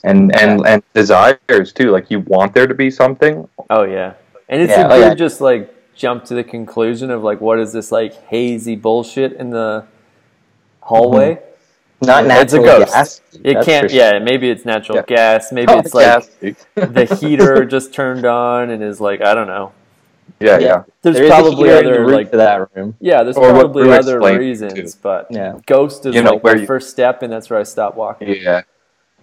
And 0.04 0.36
and 0.36 0.66
and 0.68 0.84
desires 0.94 1.74
too. 1.74 1.92
Like 1.92 2.10
you 2.12 2.20
want 2.22 2.54
there 2.54 2.68
to 2.68 2.74
be 2.76 2.90
something. 2.92 3.48
Oh 3.70 3.84
yeah, 3.84 4.14
and 4.50 4.62
it's 4.62 4.72
Yeah, 4.72 4.88
a 4.88 4.92
oh, 4.92 5.00
yeah. 5.00 5.14
just 5.14 5.42
like 5.42 5.74
jump 5.96 6.24
to 6.26 6.34
the 6.34 6.44
conclusion 6.44 7.12
of 7.12 7.24
like 7.24 7.42
what 7.42 7.60
is 7.60 7.74
this 7.74 7.92
like 7.92 8.14
hazy 8.28 8.76
bullshit 8.76 9.34
in 9.34 9.50
the 9.52 9.86
hallway? 10.82 11.36
Mm-hmm. 11.36 11.46
Not 12.08 12.24
It's 12.26 12.54
a 12.54 12.58
natural 12.58 12.64
ghost. 12.64 12.94
gas. 12.94 13.22
It 13.44 13.54
that's 13.54 13.66
can't. 13.66 13.86
for 13.86 13.90
sure. 13.90 14.00
Yeah, 14.14 14.20
maybe 14.20 14.50
it's 14.50 14.66
natural 14.66 14.98
Yeah. 14.98 15.04
gas. 15.08 15.52
Maybe 15.52 15.72
Oh, 15.72 15.80
it's 15.80 15.94
like 15.94 16.24
the 16.74 17.18
heater 17.22 17.64
just 17.66 17.94
turned 17.94 18.26
on 18.26 18.72
and 18.72 18.82
is 18.82 19.00
like 19.00 19.22
I 19.22 19.36
don't 19.36 19.46
know. 19.48 19.72
yeah, 20.40 20.58
Yeah. 20.58 20.66
yeah. 20.66 20.84
There's 21.04 21.16
There 21.18 21.26
is 21.26 21.30
a 21.30 21.34
probably 21.34 21.68
heater 21.70 21.78
in 21.78 21.86
the 21.86 21.92
other 21.92 22.08
like 22.12 22.32
to 22.32 22.38
that 22.38 22.76
room. 22.76 22.96
yeah. 23.00 23.22
There's 23.22 23.38
Or 23.38 23.52
probably 23.52 23.92
other 23.92 24.20
reasons, 24.20 24.96
but 24.96 25.28
Yeah. 25.30 25.60
ghost 25.68 26.08
is 26.08 26.16
You 26.16 26.24
know, 26.24 26.32
like 26.32 26.44
where 26.44 26.56
my 26.56 26.62
you- 26.62 26.66
first 26.68 26.90
step, 26.90 27.22
and 27.22 27.32
that's 27.32 27.52
where 27.52 27.60
I 27.60 27.64
stopped 27.64 27.96
walking. 27.98 28.30
Yeah. 28.42 28.62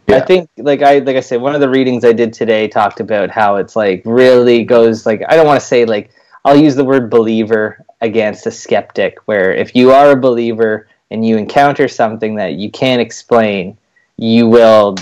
I 0.09 0.21
think 0.21 0.51
like 0.57 0.83
I 0.83 0.99
like 0.99 1.17
I 1.17 1.21
said, 1.21 1.41
one 1.41 1.55
of 1.55 1.61
the 1.61 1.69
readings 1.69 2.05
I 2.05 2.13
did 2.13 2.33
today 2.33 2.69
talked 2.69 3.01
about 3.01 3.31
how 3.31 3.57
it's 3.57 3.77
like 3.77 4.03
really 4.05 4.65
goes 4.65 5.05
like 5.05 5.23
I 5.29 5.37
don't 5.37 5.47
want 5.47 5.61
to 5.61 5.67
say 5.67 5.85
like 5.85 6.11
I'll 6.45 6.57
use 6.57 6.75
the 6.75 6.85
word 6.85 7.11
believer 7.11 7.85
against 8.01 8.47
a 8.47 8.51
skeptic, 8.51 9.19
where 9.27 9.53
if 9.53 9.75
you 9.75 9.91
are 9.93 10.13
a 10.13 10.17
believer 10.17 10.89
and 11.11 11.27
you 11.27 11.37
encounter 11.37 11.89
something 11.89 12.37
that 12.37 12.55
you 12.55 12.71
can't 12.71 13.01
explain, 13.01 13.77
you 14.17 14.47
will 14.47 14.97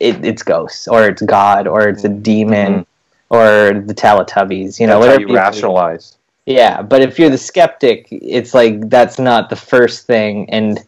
it, 0.00 0.24
it's 0.24 0.42
ghosts 0.42 0.88
or 0.88 1.08
it's 1.08 1.22
God 1.22 1.66
or 1.66 1.88
it's 1.88 2.04
a 2.04 2.08
demon 2.08 2.84
mm-hmm. 2.84 3.34
or 3.34 3.80
the 3.80 3.94
Teletubbies, 3.94 4.78
you 4.78 4.86
know, 4.86 5.00
That's 5.00 5.06
whatever 5.06 5.20
you 5.22 5.28
you- 5.28 5.36
rationalize. 5.36 6.16
Yeah, 6.48 6.80
but 6.80 7.02
if 7.02 7.18
you're 7.18 7.28
the 7.28 7.38
skeptic, 7.38 8.06
it's 8.12 8.54
like 8.54 8.88
that's 8.88 9.18
not 9.18 9.50
the 9.50 9.56
first 9.56 10.06
thing, 10.06 10.48
and 10.50 10.78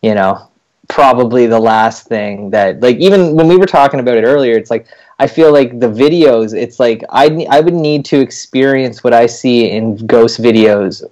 you 0.00 0.14
know, 0.14 0.48
probably 0.88 1.46
the 1.46 1.60
last 1.60 2.06
thing 2.06 2.50
that 2.50 2.80
like 2.80 2.96
even 2.96 3.34
when 3.36 3.46
we 3.46 3.56
were 3.56 3.66
talking 3.66 4.00
about 4.00 4.16
it 4.16 4.24
earlier, 4.24 4.56
it's 4.56 4.70
like 4.70 4.86
I 5.18 5.26
feel 5.26 5.52
like 5.52 5.78
the 5.80 5.88
videos, 5.88 6.56
it's 6.56 6.80
like 6.80 7.02
I 7.10 7.46
I 7.50 7.60
would 7.60 7.74
need 7.74 8.04
to 8.06 8.20
experience 8.20 9.04
what 9.04 9.12
I 9.12 9.26
see 9.26 9.70
in 9.70 9.96
ghost 10.06 10.40
videos 10.40 11.02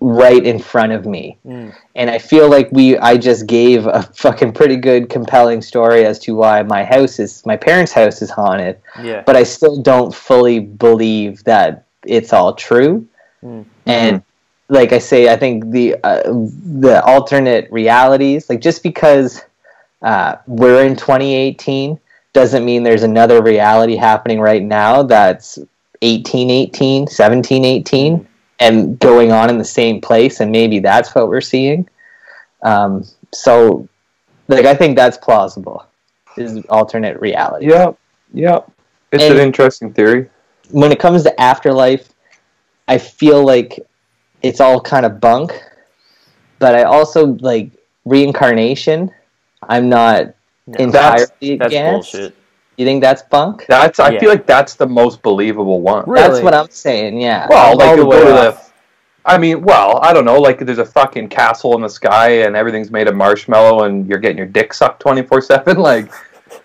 right 0.00 0.44
in 0.44 0.60
front 0.60 0.92
of 0.92 1.06
me, 1.06 1.36
Mm. 1.44 1.74
and 1.96 2.08
I 2.08 2.18
feel 2.18 2.48
like 2.48 2.68
we 2.70 2.96
I 2.98 3.16
just 3.16 3.46
gave 3.48 3.86
a 3.86 4.02
fucking 4.14 4.52
pretty 4.52 4.76
good 4.76 5.10
compelling 5.10 5.60
story 5.60 6.04
as 6.04 6.20
to 6.20 6.36
why 6.36 6.62
my 6.62 6.84
house 6.84 7.18
is 7.18 7.44
my 7.44 7.56
parents' 7.56 7.92
house 7.92 8.22
is 8.22 8.30
haunted 8.30 8.78
Yeah, 9.02 9.22
but 9.26 9.34
I 9.34 9.42
still 9.42 9.82
don't 9.82 10.14
fully 10.14 10.60
believe 10.60 11.42
that 11.44 11.86
it's 12.06 12.32
all 12.32 12.54
true. 12.54 13.08
Mm. 13.42 13.64
And 13.86 14.22
like 14.68 14.92
I 14.92 14.98
say, 14.98 15.32
I 15.32 15.36
think 15.36 15.70
the 15.70 15.96
uh, 16.04 16.22
the 16.24 17.02
alternate 17.04 17.70
realities, 17.70 18.50
like 18.50 18.60
just 18.60 18.82
because 18.82 19.42
uh, 20.02 20.36
we're 20.46 20.84
in 20.84 20.94
2018, 20.96 21.98
doesn't 22.32 22.64
mean 22.64 22.82
there's 22.82 23.02
another 23.02 23.42
reality 23.42 23.96
happening 23.96 24.40
right 24.40 24.62
now 24.62 25.02
that's 25.02 25.56
1818, 26.02 27.02
1718, 27.02 28.28
and 28.60 28.98
going 28.98 29.32
on 29.32 29.48
in 29.50 29.58
the 29.58 29.64
same 29.64 30.00
place, 30.00 30.40
and 30.40 30.52
maybe 30.52 30.78
that's 30.80 31.14
what 31.14 31.28
we're 31.28 31.40
seeing. 31.40 31.88
Um, 32.62 33.04
so, 33.32 33.88
like, 34.48 34.66
I 34.66 34.74
think 34.74 34.96
that's 34.96 35.16
plausible. 35.16 35.84
Is 36.36 36.64
alternate 36.66 37.18
reality. 37.20 37.68
Yeah, 37.68 37.92
yeah. 38.32 38.60
It's 39.10 39.24
And- 39.24 39.34
an 39.34 39.40
interesting 39.40 39.92
theory. 39.92 40.28
when 40.70 40.92
it 40.92 41.00
comes 41.00 41.22
to 41.24 41.40
afterlife, 41.40 42.10
I 42.86 42.98
feel 42.98 43.42
like 43.42 43.80
it's 44.42 44.60
all 44.60 44.80
kind 44.80 45.04
of 45.06 45.20
bunk. 45.20 45.60
But 46.58 46.74
I 46.74 46.82
also 46.84 47.36
like 47.40 47.70
reincarnation. 48.04 49.10
I'm 49.68 49.88
not 49.88 50.34
No, 50.66 50.78
entirely 50.78 51.26
that's 51.40 51.72
against. 51.74 52.12
bullshit. 52.12 52.34
You 52.76 52.84
think 52.86 53.02
that's 53.02 53.22
bunk? 53.22 53.66
That's 53.68 53.98
I 53.98 54.10
Yeah. 54.12 54.20
feel 54.20 54.28
like 54.30 54.46
that's 54.46 54.74
the 54.74 54.86
most 54.86 55.22
believable 55.22 55.80
one. 55.80 56.04
Really? 56.06 56.28
That's 56.28 56.42
what 56.42 56.54
I'm 56.54 56.70
saying. 56.70 57.20
Yeah. 57.20 57.46
Well, 57.48 57.76
like 57.76 57.96
the 57.96 58.02
you 58.02 58.10
go 58.10 58.24
to 58.24 58.32
the. 58.32 58.58
I 59.24 59.36
mean, 59.36 59.62
well, 59.62 59.98
I 60.02 60.14
don't 60.14 60.24
know. 60.24 60.40
Like, 60.40 60.58
there's 60.60 60.78
a 60.78 60.84
fucking 60.86 61.28
castle 61.28 61.74
in 61.74 61.82
the 61.82 61.88
sky, 61.88 62.28
and 62.44 62.56
everything's 62.56 62.90
made 62.90 63.08
of 63.08 63.14
marshmallow, 63.16 63.82
and 63.84 64.06
you're 64.06 64.18
getting 64.18 64.38
your 64.38 64.46
dick 64.46 64.72
sucked 64.72 65.00
twenty 65.00 65.22
four 65.22 65.40
seven. 65.42 65.76
Like, 65.80 66.10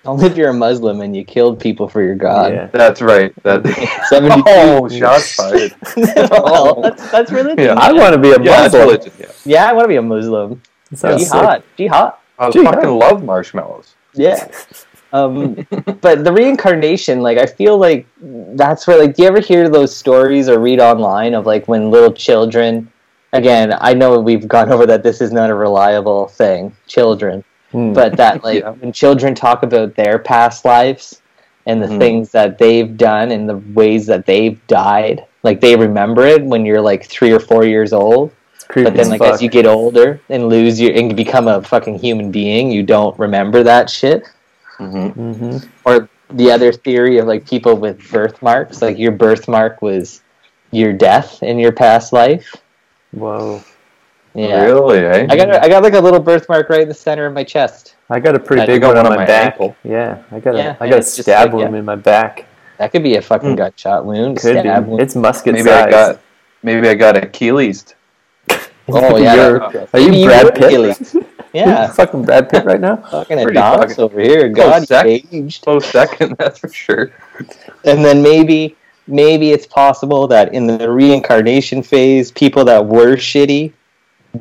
Only 0.06 0.26
if 0.26 0.36
you're 0.36 0.50
a 0.50 0.54
Muslim 0.54 1.02
and 1.02 1.16
you 1.16 1.24
killed 1.24 1.60
people 1.60 1.88
for 1.88 2.02
your 2.02 2.16
god. 2.16 2.52
Yeah. 2.52 2.68
that's 2.68 3.02
right. 3.02 3.34
That. 3.44 3.66
72. 4.10 4.44
oh, 4.48 4.90
shots 4.90 5.36
fired. 5.36 5.74
well, 6.30 6.82
that's, 6.82 7.10
that's 7.12 7.32
religion. 7.32 7.66
Yeah. 7.66 7.74
I 7.76 7.92
want 7.94 8.14
to 8.14 8.20
be 8.20 8.32
a 8.32 8.42
Yeah, 8.42 8.62
that's 8.62 8.74
Muslim. 8.74 8.88
religion. 8.90 9.14
Yeah. 9.20 9.32
Yeah, 9.46 9.70
I 9.70 9.74
want 9.74 9.86
to 9.86 9.90
be 9.90 9.96
a 9.96 10.02
Muslim. 10.02 10.62
Sounds 10.94 11.24
sick. 11.24 11.32
Jihad. 11.32 11.64
Jihad. 11.78 12.14
I 12.38 12.50
Gee, 12.50 12.64
fucking 12.64 12.90
love 12.90 13.24
marshmallows. 13.24 13.96
Yeah. 14.14 14.48
Um, 15.14 15.66
but 16.02 16.24
the 16.24 16.34
reincarnation, 16.34 17.22
like, 17.22 17.38
I 17.38 17.46
feel 17.46 17.78
like 17.78 18.08
that's 18.20 18.88
where, 18.88 18.98
like, 18.98 19.16
do 19.16 19.22
you 19.22 19.28
ever 19.28 19.40
hear 19.40 19.70
those 19.70 19.96
stories 19.96 20.50
or 20.50 20.60
read 20.60 20.80
online 20.80 21.36
of, 21.36 21.46
like, 21.46 21.68
when 21.68 21.92
little 21.92 22.12
children, 22.12 22.92
again, 23.32 23.76
I 23.80 23.94
know 23.94 24.20
we've 24.20 24.48
gone 24.48 24.72
over 24.72 24.86
that 24.88 25.04
this 25.04 25.22
is 25.22 25.32
not 25.32 25.52
a 25.52 25.54
reliable 25.56 26.28
thing, 26.28 26.76
children, 26.88 27.44
Hmm. 27.74 27.92
but 27.94 28.16
that, 28.18 28.44
like, 28.48 28.62
Yeah. 28.62 28.70
when 28.72 28.92
children 28.94 29.36
talk 29.36 29.64
about 29.64 29.96
their 29.96 30.18
past 30.20 30.64
lives 30.64 31.22
and 31.66 31.82
the 31.84 31.88
Mhm. 31.88 31.98
things 32.00 32.32
that 32.32 32.58
they've 32.58 32.96
done 32.96 33.32
and 33.32 33.50
the 33.50 33.58
ways 33.74 34.06
that 34.08 34.26
they've 34.26 34.58
died, 34.68 35.26
like, 35.44 35.60
they 35.60 35.76
remember 35.76 36.26
it 36.26 36.44
when 36.44 36.66
you're, 36.66 36.82
like, 36.82 37.04
three 37.06 37.32
or 37.32 37.40
four 37.40 37.66
years 37.66 37.92
old. 37.94 38.32
It's 38.54 38.66
But 38.86 38.96
then, 38.96 39.10
like, 39.10 39.20
fuck. 39.20 39.34
as 39.34 39.42
you 39.42 39.50
get 39.50 39.66
older 39.68 40.20
and 40.30 40.48
lose 40.50 40.80
your 40.80 40.94
and 40.96 41.16
become 41.16 41.48
a 41.48 41.62
fucking 41.62 42.00
human 42.00 42.32
being, 42.32 42.72
you 42.72 42.82
don't 42.84 43.18
remember 43.20 43.62
that 43.64 43.90
shit 43.90 44.24
Mm-hmm. 44.80 45.22
Mhm. 45.32 45.68
or 45.86 46.10
the 46.34 46.52
other 46.52 46.72
theory 46.72 47.20
of 47.20 47.28
like 47.28 47.46
people 47.48 47.76
with 47.76 48.00
birthmarks 48.12 48.82
like 48.82 48.98
your 48.98 49.12
birthmark 49.12 49.82
was 49.84 50.22
your 50.72 50.92
death 50.92 51.44
in 51.44 51.60
your 51.60 51.72
past 51.72 52.12
life 52.12 52.56
Whoa, 53.12 53.62
yeah 54.36 54.64
Really? 54.64 55.00
Eh? 55.00 55.28
i 55.30 55.36
got 55.36 55.50
a, 55.50 55.62
i 55.64 55.68
got 55.70 55.84
like 55.84 55.94
a 55.94 56.00
little 56.00 56.20
birthmark 56.20 56.70
right 56.70 56.82
in 56.82 56.88
the 56.88 56.94
center 56.94 57.26
of 57.26 57.34
my 57.34 57.44
chest 57.44 57.96
I 58.10 58.20
got 58.20 58.36
a 58.36 58.40
pretty 58.40 58.62
I 58.64 58.66
big 58.68 58.84
one 58.84 58.98
on 58.98 59.06
my, 59.06 59.16
my 59.16 59.26
back. 59.26 59.54
ankle. 59.54 59.76
Yeah, 59.84 60.22
I 60.30 60.40
got 60.40 60.54
a, 60.56 60.58
Yeah, 60.58 60.76
I 60.80 60.88
got 60.90 61.00
a 61.00 61.04
stab 61.04 61.46
like, 61.48 61.54
wound 61.62 61.74
yeah. 61.74 61.80
in 61.80 61.86
my 61.86 61.96
back. 61.96 62.46
that 62.78 62.92
could 62.92 63.02
be 63.02 63.16
a 63.16 63.22
fucking 63.22 63.52
Hmm. 63.52 63.56
gunshot 63.56 64.06
wound 64.06 64.38
Could 64.40 64.62
be. 64.62 64.70
wound. 64.70 65.00
It's 65.02 65.16
musket 65.16 65.54
Maybe 65.54 65.70
size. 65.70 65.86
I 65.88 65.90
got. 65.90 66.20
Maybe 66.62 66.88
I 66.90 66.94
got 66.94 67.18
Achilles. 67.18 67.96
oh 68.90 69.18
yeah 69.18 69.36
that- 69.36 70.02
you 70.02 70.26
Brad 70.26 70.54
Pitt? 70.54 70.64
Achilles. 70.66 71.16
yeah 71.54 71.88
fucking 71.88 72.24
Brad 72.26 72.50
Pitt 72.50 72.66
right 72.66 72.82
now. 72.82 72.98
fucking 73.12 73.40
Adonis 73.40 73.98
over 73.98 74.20
here 74.20 74.54
Close 74.54 74.66
god 74.86 74.88
sec- 74.88 75.06
aged 75.34 75.64
Close 75.64 75.86
second, 75.86 76.36
that's 76.38 76.60
for 76.60 76.68
sure. 76.68 77.12
and 77.86 78.04
then 78.06 78.22
maybe 78.22 78.76
maybe 79.08 79.52
it's 79.54 79.66
possible 79.66 80.28
that 80.28 80.54
in 80.54 80.68
the 80.68 80.92
reincarnation 80.92 81.82
phase 81.82 82.32
people 82.32 82.64
that 82.66 82.86
were 82.86 83.16
shitty 83.16 83.72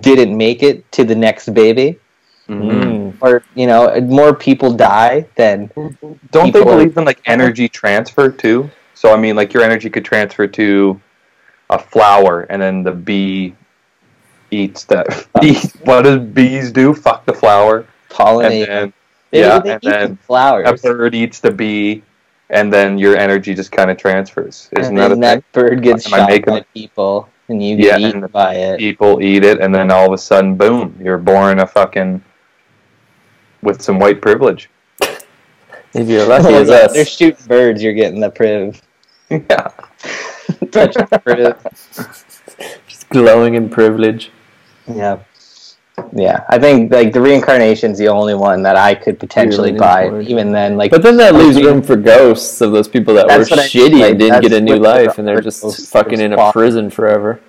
didn't 0.01 0.37
make 0.37 0.63
it 0.63 0.91
to 0.93 1.05
the 1.05 1.15
next 1.15 1.53
baby. 1.55 1.99
Mm. 2.49 3.17
or 3.21 3.43
you 3.55 3.67
know 3.67 3.99
more 4.01 4.35
people 4.35 4.73
die 4.75 5.25
than 5.37 5.71
Don't 6.33 6.53
they 6.53 6.63
believe 6.63 6.97
in 6.97 7.05
like 7.05 7.21
energy 7.25 7.69
transfer 7.69 8.31
too? 8.31 8.69
So 8.95 9.15
I 9.15 9.17
mean, 9.17 9.37
like 9.37 9.55
your 9.55 9.63
energy 9.63 9.89
could 9.89 10.05
transfer 10.05 10.47
to 10.49 11.01
a 11.71 11.79
flower, 11.79 12.43
and 12.51 12.61
then 12.61 12.83
the 12.83 12.93
bee 12.93 13.55
eats 14.51 14.85
that. 14.85 15.27
Bee, 15.41 15.55
what 15.85 16.03
does 16.03 16.19
bees 16.19 16.73
do? 16.73 16.93
Fuck 16.95 17.25
the 17.25 17.33
flower, 17.33 17.79
and 17.79 17.87
pollinate 18.11 18.67
then 18.67 18.93
They- 19.31 19.41
yeah, 19.41 19.59
they 19.61 19.73
and 19.73 19.85
eat 19.85 19.87
the 19.87 20.17
then 20.29 20.67
a 20.67 20.77
bird 20.77 21.15
eats 21.15 21.41
the 21.41 21.51
bee, 21.51 22.03
and 22.51 22.71
then 22.73 22.99
your 22.99 23.17
energy 23.17 23.55
just 23.55 23.73
kind 23.73 23.91
of 23.91 23.97
transfers. 23.97 24.69
Isn't 24.73 24.91
and 24.91 24.99
that 24.99 25.07
a 25.07 25.09
then 25.11 25.21
that 25.21 25.45
thing? 25.45 25.45
bird 25.53 25.83
gets 25.83 26.07
Am 26.07 26.15
I 26.15 26.19
shot 26.19 26.29
making 26.29 26.55
by 26.55 26.65
people 26.75 27.29
and 27.49 27.63
you 27.63 27.77
Yeah, 27.77 27.99
get 27.99 28.01
eaten 28.01 28.23
and- 28.25 28.33
by 28.33 28.55
it 28.55 28.79
People 28.79 29.21
eat 29.23 29.45
it, 29.45 29.61
and 29.61 29.75
then 29.75 29.91
all 29.91 30.07
of 30.07 30.13
a 30.13 30.19
sudden, 30.19 30.55
boom! 30.57 30.97
You're 31.03 31.19
born 31.19 31.59
a 31.61 31.67
fucking 31.67 32.23
with 33.63 33.83
some 33.83 33.99
white 33.99 34.21
privilege. 34.21 34.69
If 35.95 36.09
you're 36.09 36.27
lucky 36.27 36.55
as 36.63 36.69
yeah, 36.71 36.77
us. 36.87 36.93
they're 36.95 37.05
shooting 37.05 37.47
birds 37.47 37.83
you're 37.83 37.93
getting 37.93 38.21
the 38.21 38.31
priv 38.31 38.81
yeah. 39.31 39.69
touching 40.71 41.07
priv 41.23 41.55
Just 42.89 43.09
glowing 43.11 43.55
in 43.55 43.69
privilege. 43.69 44.31
yeah 44.89 45.19
Yeah, 46.15 46.45
I 46.49 46.59
think 46.59 46.91
like 46.91 47.13
the 47.13 47.21
reincarnation's 47.21 47.99
the 47.99 48.09
only 48.09 48.35
one 48.35 48.63
that 48.63 48.77
I 48.77 48.95
could 48.95 49.19
potentially 49.19 49.69
leaning 49.69 49.81
buy. 49.81 50.05
forward. 50.09 50.27
Even 50.27 50.51
then, 50.51 50.77
like, 50.77 50.91
But 50.91 51.03
then 51.03 51.17
that 51.19 51.35
leaves 51.35 51.61
room 51.61 51.83
for 51.83 51.97
ghosts 51.97 52.61
of 52.63 52.73
those 52.73 52.89
people 52.89 53.13
that 53.15 53.27
were 53.27 53.45
That's 53.45 53.53
I 53.53 53.69
shitty 53.69 54.01
like, 54.01 54.11
and 54.13 54.19
didn't 54.19 54.41
get 54.43 54.53
a 54.53 54.61
new 54.61 54.77
life, 54.77 55.19
and 55.19 55.29
they're 55.29 55.43
just 55.43 55.63
ghosts- 55.63 55.91
fucking 55.91 56.21
in 56.21 56.33
a 56.33 56.37
ghosts 56.37 56.53
prison 56.53 56.89
forever. 56.91 57.41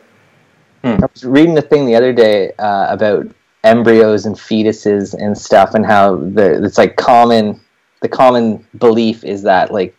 I 0.84 0.98
was 1.14 1.24
reading 1.24 1.58
a 1.58 1.62
thing 1.62 1.86
the 1.86 1.96
other 1.96 2.12
day 2.12 2.52
uh, 2.60 2.88
about 2.90 3.28
embryos 3.64 4.26
and 4.26 4.36
fetuses 4.36 5.14
and 5.14 5.38
stuff, 5.38 5.74
and 5.76 5.86
how 5.86 6.18
the 6.18 6.64
it's 6.64 6.78
like 6.78 6.98
common. 6.98 7.60
The 8.02 8.10
common 8.10 8.68
belief 8.80 9.24
is 9.24 9.42
that 9.44 9.72
like 9.72 9.96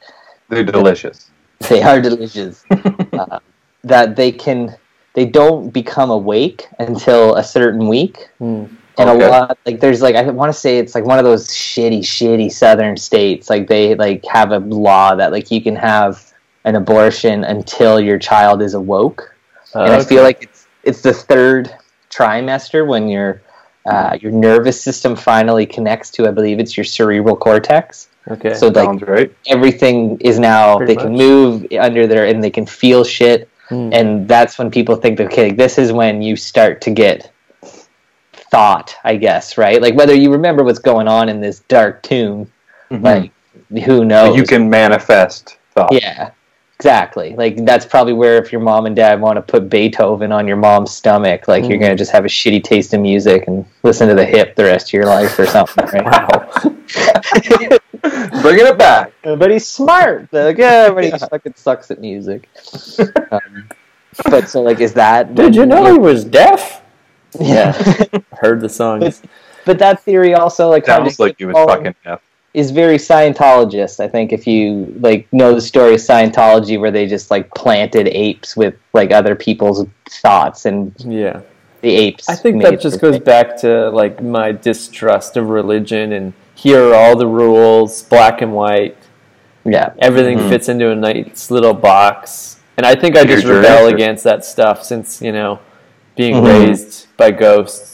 They're 0.51 0.63
delicious. 0.63 1.31
they 1.71 1.83
are 1.83 2.03
delicious. 2.03 2.63
uh, 3.15 3.39
that 3.83 4.15
they 4.17 4.31
can 4.31 4.77
they 5.15 5.25
don't 5.25 5.71
become 5.71 6.11
awake 6.11 6.67
until 6.79 7.37
a 7.37 7.45
certain 7.45 7.89
week. 7.89 8.29
Hmm. 8.39 8.65
And 8.97 9.11
Okay. 9.11 9.27
a 9.27 9.29
lot 9.29 9.59
like 9.67 9.81
there's 9.81 10.01
like 10.03 10.15
I 10.15 10.23
want 10.31 10.53
to 10.53 10.59
say 10.59 10.79
it's 10.79 10.95
like 10.95 11.05
one 11.05 11.19
of 11.19 11.25
those 11.25 11.49
shitty 11.49 12.01
shitty 12.01 12.53
southern 12.53 12.97
states 12.97 13.51
like 13.51 13.67
they 13.67 13.97
like 13.97 14.25
have 14.27 14.53
a 14.53 14.59
law 14.59 15.17
that 15.17 15.33
like 15.33 15.51
you 15.51 15.61
can 15.61 15.75
have 15.75 16.33
an 16.65 16.77
abortion 16.77 17.43
until 17.43 17.99
your 18.01 18.19
child 18.21 18.63
is 18.63 18.75
awoke. 18.75 19.35
and 19.75 19.93
I 19.93 20.05
feel 20.05 20.23
like 20.23 20.45
it's 20.45 20.67
it's 20.85 21.01
the 21.03 21.13
third 21.13 21.75
trimester 22.09 22.87
when 22.87 23.09
your 23.09 23.43
uh, 23.85 24.17
your 24.21 24.31
nervous 24.33 24.81
system 24.81 25.17
finally 25.17 25.67
connects 25.67 26.11
to 26.11 26.29
I 26.29 26.31
believe 26.31 26.61
it's 26.61 26.77
your 26.77 26.85
cerebral 26.85 27.37
cortex. 27.37 28.09
okay. 28.31 28.55
So 28.55 28.69
like 28.69 29.01
right. 29.09 29.35
everything 29.49 30.19
is 30.21 30.39
now 30.39 30.77
Pretty 30.79 30.95
they 30.95 31.03
can 31.03 31.13
move 31.17 31.67
under 31.81 32.07
there 32.07 32.27
and 32.27 32.43
they 32.45 32.51
can 32.51 32.65
feel 32.65 33.03
shit 33.03 33.49
Hmm. 33.69 33.91
and 33.93 34.29
that's 34.29 34.59
when 34.59 34.71
people 34.71 34.97
think 34.97 35.21
okay 35.21 35.51
this 35.51 35.79
is 35.79 35.91
when 35.93 36.21
you 36.21 36.37
start 36.37 36.83
to 36.83 36.91
get 36.91 37.33
thought 38.33 38.95
i 39.05 39.17
guess 39.17 39.57
right 39.57 39.81
like 39.81 39.95
whether 39.95 40.15
you 40.15 40.31
remember 40.31 40.63
what's 40.65 40.79
going 40.79 41.09
on 41.09 41.29
in 41.29 41.41
this 41.41 41.61
dark 41.61 42.03
tomb 42.03 42.51
Mhm. 42.91 43.03
like 43.03 43.85
who 43.85 44.05
knows 44.05 44.37
you 44.37 44.45
can 44.45 44.69
manifest 44.69 45.57
thought. 45.75 45.93
yeah 45.93 46.31
exactly 46.85 47.35
like 47.37 47.65
that's 47.65 47.87
probably 47.87 48.13
where 48.13 48.37
if 48.37 48.53
your 48.53 48.61
mom 48.61 48.85
and 48.85 48.95
dad 48.95 49.19
want 49.19 49.37
to 49.37 49.41
put 49.43 49.71
beethoven 49.71 50.31
on 50.31 50.47
your 50.47 50.59
mom's 50.59 50.91
stomach 50.91 51.49
like 51.49 51.65
you're 51.65 51.79
Mm. 51.79 51.81
gonna 51.81 51.97
just 51.97 52.13
have 52.13 52.27
a 52.27 52.29
shitty 52.29 52.63
taste 52.63 52.93
in 52.93 53.01
music 53.01 53.45
and 53.49 53.65
listen 53.83 54.07
to 54.07 54.15
the 54.15 54.25
hip 54.25 54.55
the 54.55 54.65
rest 54.65 54.91
of 54.91 54.93
your 54.93 55.07
life 55.07 55.39
or 55.39 55.47
something 55.47 55.83
right 55.87 56.05
wow. 56.05 56.47
Bringing 58.43 58.67
it 58.67 58.77
back. 58.77 59.13
but 59.23 59.51
he's 59.51 59.67
smart. 59.67 60.31
Like, 60.31 60.59
yeah, 60.59 60.85
everybody 60.89 61.19
fucking 61.19 61.55
sucks 61.57 61.91
at 61.91 62.01
music. 62.01 62.49
Um, 63.33 63.69
but 64.31 64.49
so, 64.49 64.61
like, 64.63 64.81
is 64.81 64.93
that? 64.93 65.35
Did 65.35 65.57
you 65.57 65.65
know 65.67 65.91
he 65.91 65.99
was 65.99 66.23
deaf? 66.25 66.83
Yeah. 67.41 67.73
Heard 68.33 68.61
the 68.61 68.69
songs. 68.69 69.23
but 69.65 69.79
that 69.79 70.01
theory 70.03 70.35
also, 70.35 70.69
like, 70.69 70.85
kind 70.85 71.03
Sounds 71.05 71.19
like 71.19 71.37
he 71.39 71.47
was 71.47 71.57
fucking 71.57 71.95
deaf. 72.05 72.21
Is 72.55 72.71
very 72.71 72.97
Scientologist. 72.99 73.99
I 74.01 74.09
think 74.09 74.33
if 74.33 74.47
you 74.47 74.95
like 75.01 75.31
know 75.33 75.55
the 75.55 75.61
story 75.61 75.95
of 75.95 76.01
Scientology, 76.01 76.79
where 76.81 76.93
they 76.93 77.07
just 77.07 77.31
like 77.31 77.53
planted 77.55 78.09
apes 78.09 78.57
with 78.57 78.75
like 78.93 79.11
other 79.13 79.35
people's 79.35 79.87
thoughts, 80.09 80.65
and 80.65 80.95
Yeah. 81.05 81.41
the 81.83 81.95
apes. 81.95 82.29
I 82.29 82.37
think 82.37 82.63
that 82.63 82.81
just 82.81 83.01
goes 83.01 83.17
thing. 83.17 83.25
back 83.25 83.57
to 83.59 83.91
like 83.91 84.23
my 84.23 84.53
distrust 84.53 85.37
of 85.37 85.49
religion 85.51 86.13
and 86.13 86.33
here 86.55 86.81
are 86.91 86.95
all 86.95 87.17
the 87.17 87.27
rules, 87.27 88.03
black 88.05 88.41
and 88.41 88.55
white. 88.55 88.97
Yeah, 89.67 89.91
Everything 89.99 90.39
Mhm. 90.39 90.49
fits 90.51 90.69
into 90.69 90.91
a 90.91 90.95
nice 90.95 91.51
little 91.51 91.75
box. 91.75 92.57
And 92.77 92.85
I 92.87 92.95
think 92.95 93.17
I 93.17 93.21
Your 93.21 93.29
just 93.37 93.47
journey 93.47 93.67
rebel 93.67 93.87
against 93.89 94.23
that 94.25 94.45
stuff 94.45 94.85
since, 94.85 95.21
you 95.23 95.33
know, 95.33 95.59
being 96.17 96.37
Mhm. 96.37 96.67
raised 96.67 97.07
by 97.17 97.31
ghosts 97.31 97.94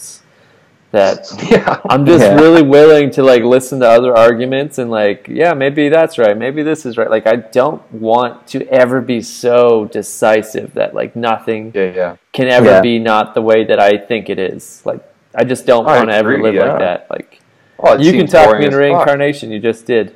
that 0.91 1.27
Yeah. 1.49 1.79
I'm 1.89 2.05
just 2.05 2.23
Yeah. 2.23 2.35
really 2.35 2.61
willing 2.61 3.09
to 3.11 3.23
like 3.23 3.43
listen 3.43 3.79
to 3.79 3.87
other 3.87 4.15
arguments 4.15 4.77
and 4.77 4.91
like, 4.91 5.27
yeah, 5.29 5.53
maybe 5.53 5.89
that's 5.89 6.17
right. 6.17 6.37
Maybe 6.37 6.63
this 6.63 6.85
is 6.85 6.97
right. 6.97 7.09
Like 7.09 7.27
I 7.27 7.37
don't 7.37 7.81
want 7.93 8.47
to 8.47 8.67
ever 8.67 9.01
be 9.01 9.21
so 9.21 9.85
decisive 9.85 10.73
that 10.73 10.93
like 10.93 11.15
nothing 11.15 11.71
Yeah, 11.73 11.91
yeah. 11.95 12.15
can 12.33 12.47
ever 12.47 12.81
be 12.81 12.99
not 12.99 13.33
the 13.33 13.41
way 13.41 13.63
that 13.65 13.79
I 13.79 13.97
think 13.97 14.29
it 14.29 14.37
is. 14.39 14.81
Like 14.85 15.01
I 15.33 15.43
just 15.45 15.65
don't 15.65 15.85
want 15.85 16.09
to 16.09 16.15
ever 16.15 16.37
live 16.41 16.55
like 16.55 16.79
that. 16.79 17.07
Like 17.09 17.39
Oh, 17.83 17.97
you 17.97 18.11
can 18.11 18.27
talk 18.27 18.59
me 18.59 18.65
into 18.65 18.67
as 18.67 18.73
fuck. 18.73 18.79
reincarnation. 18.81 19.49
You 19.51 19.59
just 19.59 19.85
did. 19.85 20.13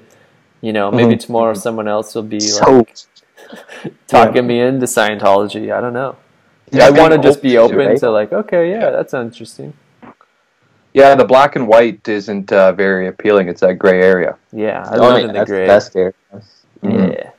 You 0.62 0.74
know, 0.74 0.92
maybe 0.92 1.16
Mhm. 1.16 1.20
tomorrow 1.26 1.54
someone 1.54 1.88
else 1.88 2.14
will 2.16 2.24
be 2.24 2.40
so 2.40 2.78
like 2.80 2.96
talking 4.08 4.46
me 4.48 4.60
into 4.60 4.86
Scientology. 4.88 5.72
I 5.76 5.80
don't 5.82 5.94
know. 5.94 6.16
Yeah, 6.72 6.88
I 6.88 6.90
want 6.90 7.14
to 7.14 7.20
just 7.20 7.42
be 7.42 7.58
open 7.58 7.78
to 7.78 7.82
open 7.84 7.88
right? 7.92 8.00
to 8.00 8.10
like, 8.12 8.34
okay, 8.34 8.72
yeah, 8.72 8.90
that's 8.90 9.14
interesting. 9.14 9.74
Yeah, 10.96 11.14
the 11.16 11.26
black 11.26 11.58
and 11.58 11.68
white 11.68 12.08
isn't 12.08 12.54
uh, 12.54 12.72
very 12.72 13.08
appealing. 13.08 13.50
It's 13.50 13.60
that 13.60 13.74
gray 13.76 14.02
area. 14.02 14.38
Yeah, 14.54 14.88
I 14.90 14.96
Oh, 14.96 15.00
love 15.02 15.18
yeah, 15.18 15.22
in 15.24 15.28
the 15.28 15.34
that's 15.34 15.50
gray. 15.50 15.62
the 15.62 15.68
best 15.68 15.96
area. 15.98 16.14
Yeah, 16.82 17.32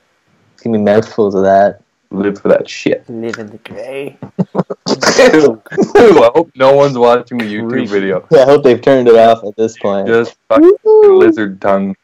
Give 0.62 0.72
me 0.72 0.78
mouthfuls 0.78 1.34
of 1.34 1.42
that. 1.44 1.80
Live 2.10 2.38
for 2.40 2.48
that 2.48 2.68
shit. 2.68 3.08
live 3.08 3.38
in 3.38 3.46
the 3.46 3.56
gray. 3.58 4.18
Ew. 5.32 5.62
Ew, 5.94 6.22
I 6.22 6.30
hope 6.34 6.50
no 6.54 6.74
one's 6.76 6.98
watching 6.98 7.38
the 7.38 7.44
YouTube 7.46 7.70
Creepy. 7.70 7.86
video. 7.86 8.26
I 8.32 8.44
hope 8.44 8.62
they've 8.62 8.80
turned 8.80 9.08
it 9.08 9.16
off 9.16 9.42
at 9.42 9.56
this 9.56 9.76
point. 9.78 10.06
Just 10.06 10.36
fucking 10.50 10.76
lizard 10.84 11.60
tongue. 11.60 11.96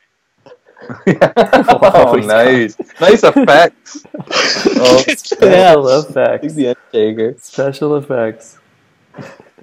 oh, 1.06 2.20
nice. 2.24 2.76
Nice 3.00 3.22
effects. 3.24 4.04
Oh, 4.16 4.98
Special 5.06 5.88
effects. 6.00 6.54
the 6.54 6.68
Undertaker. 6.68 7.34
Special 7.38 7.96
effects. 7.98 8.58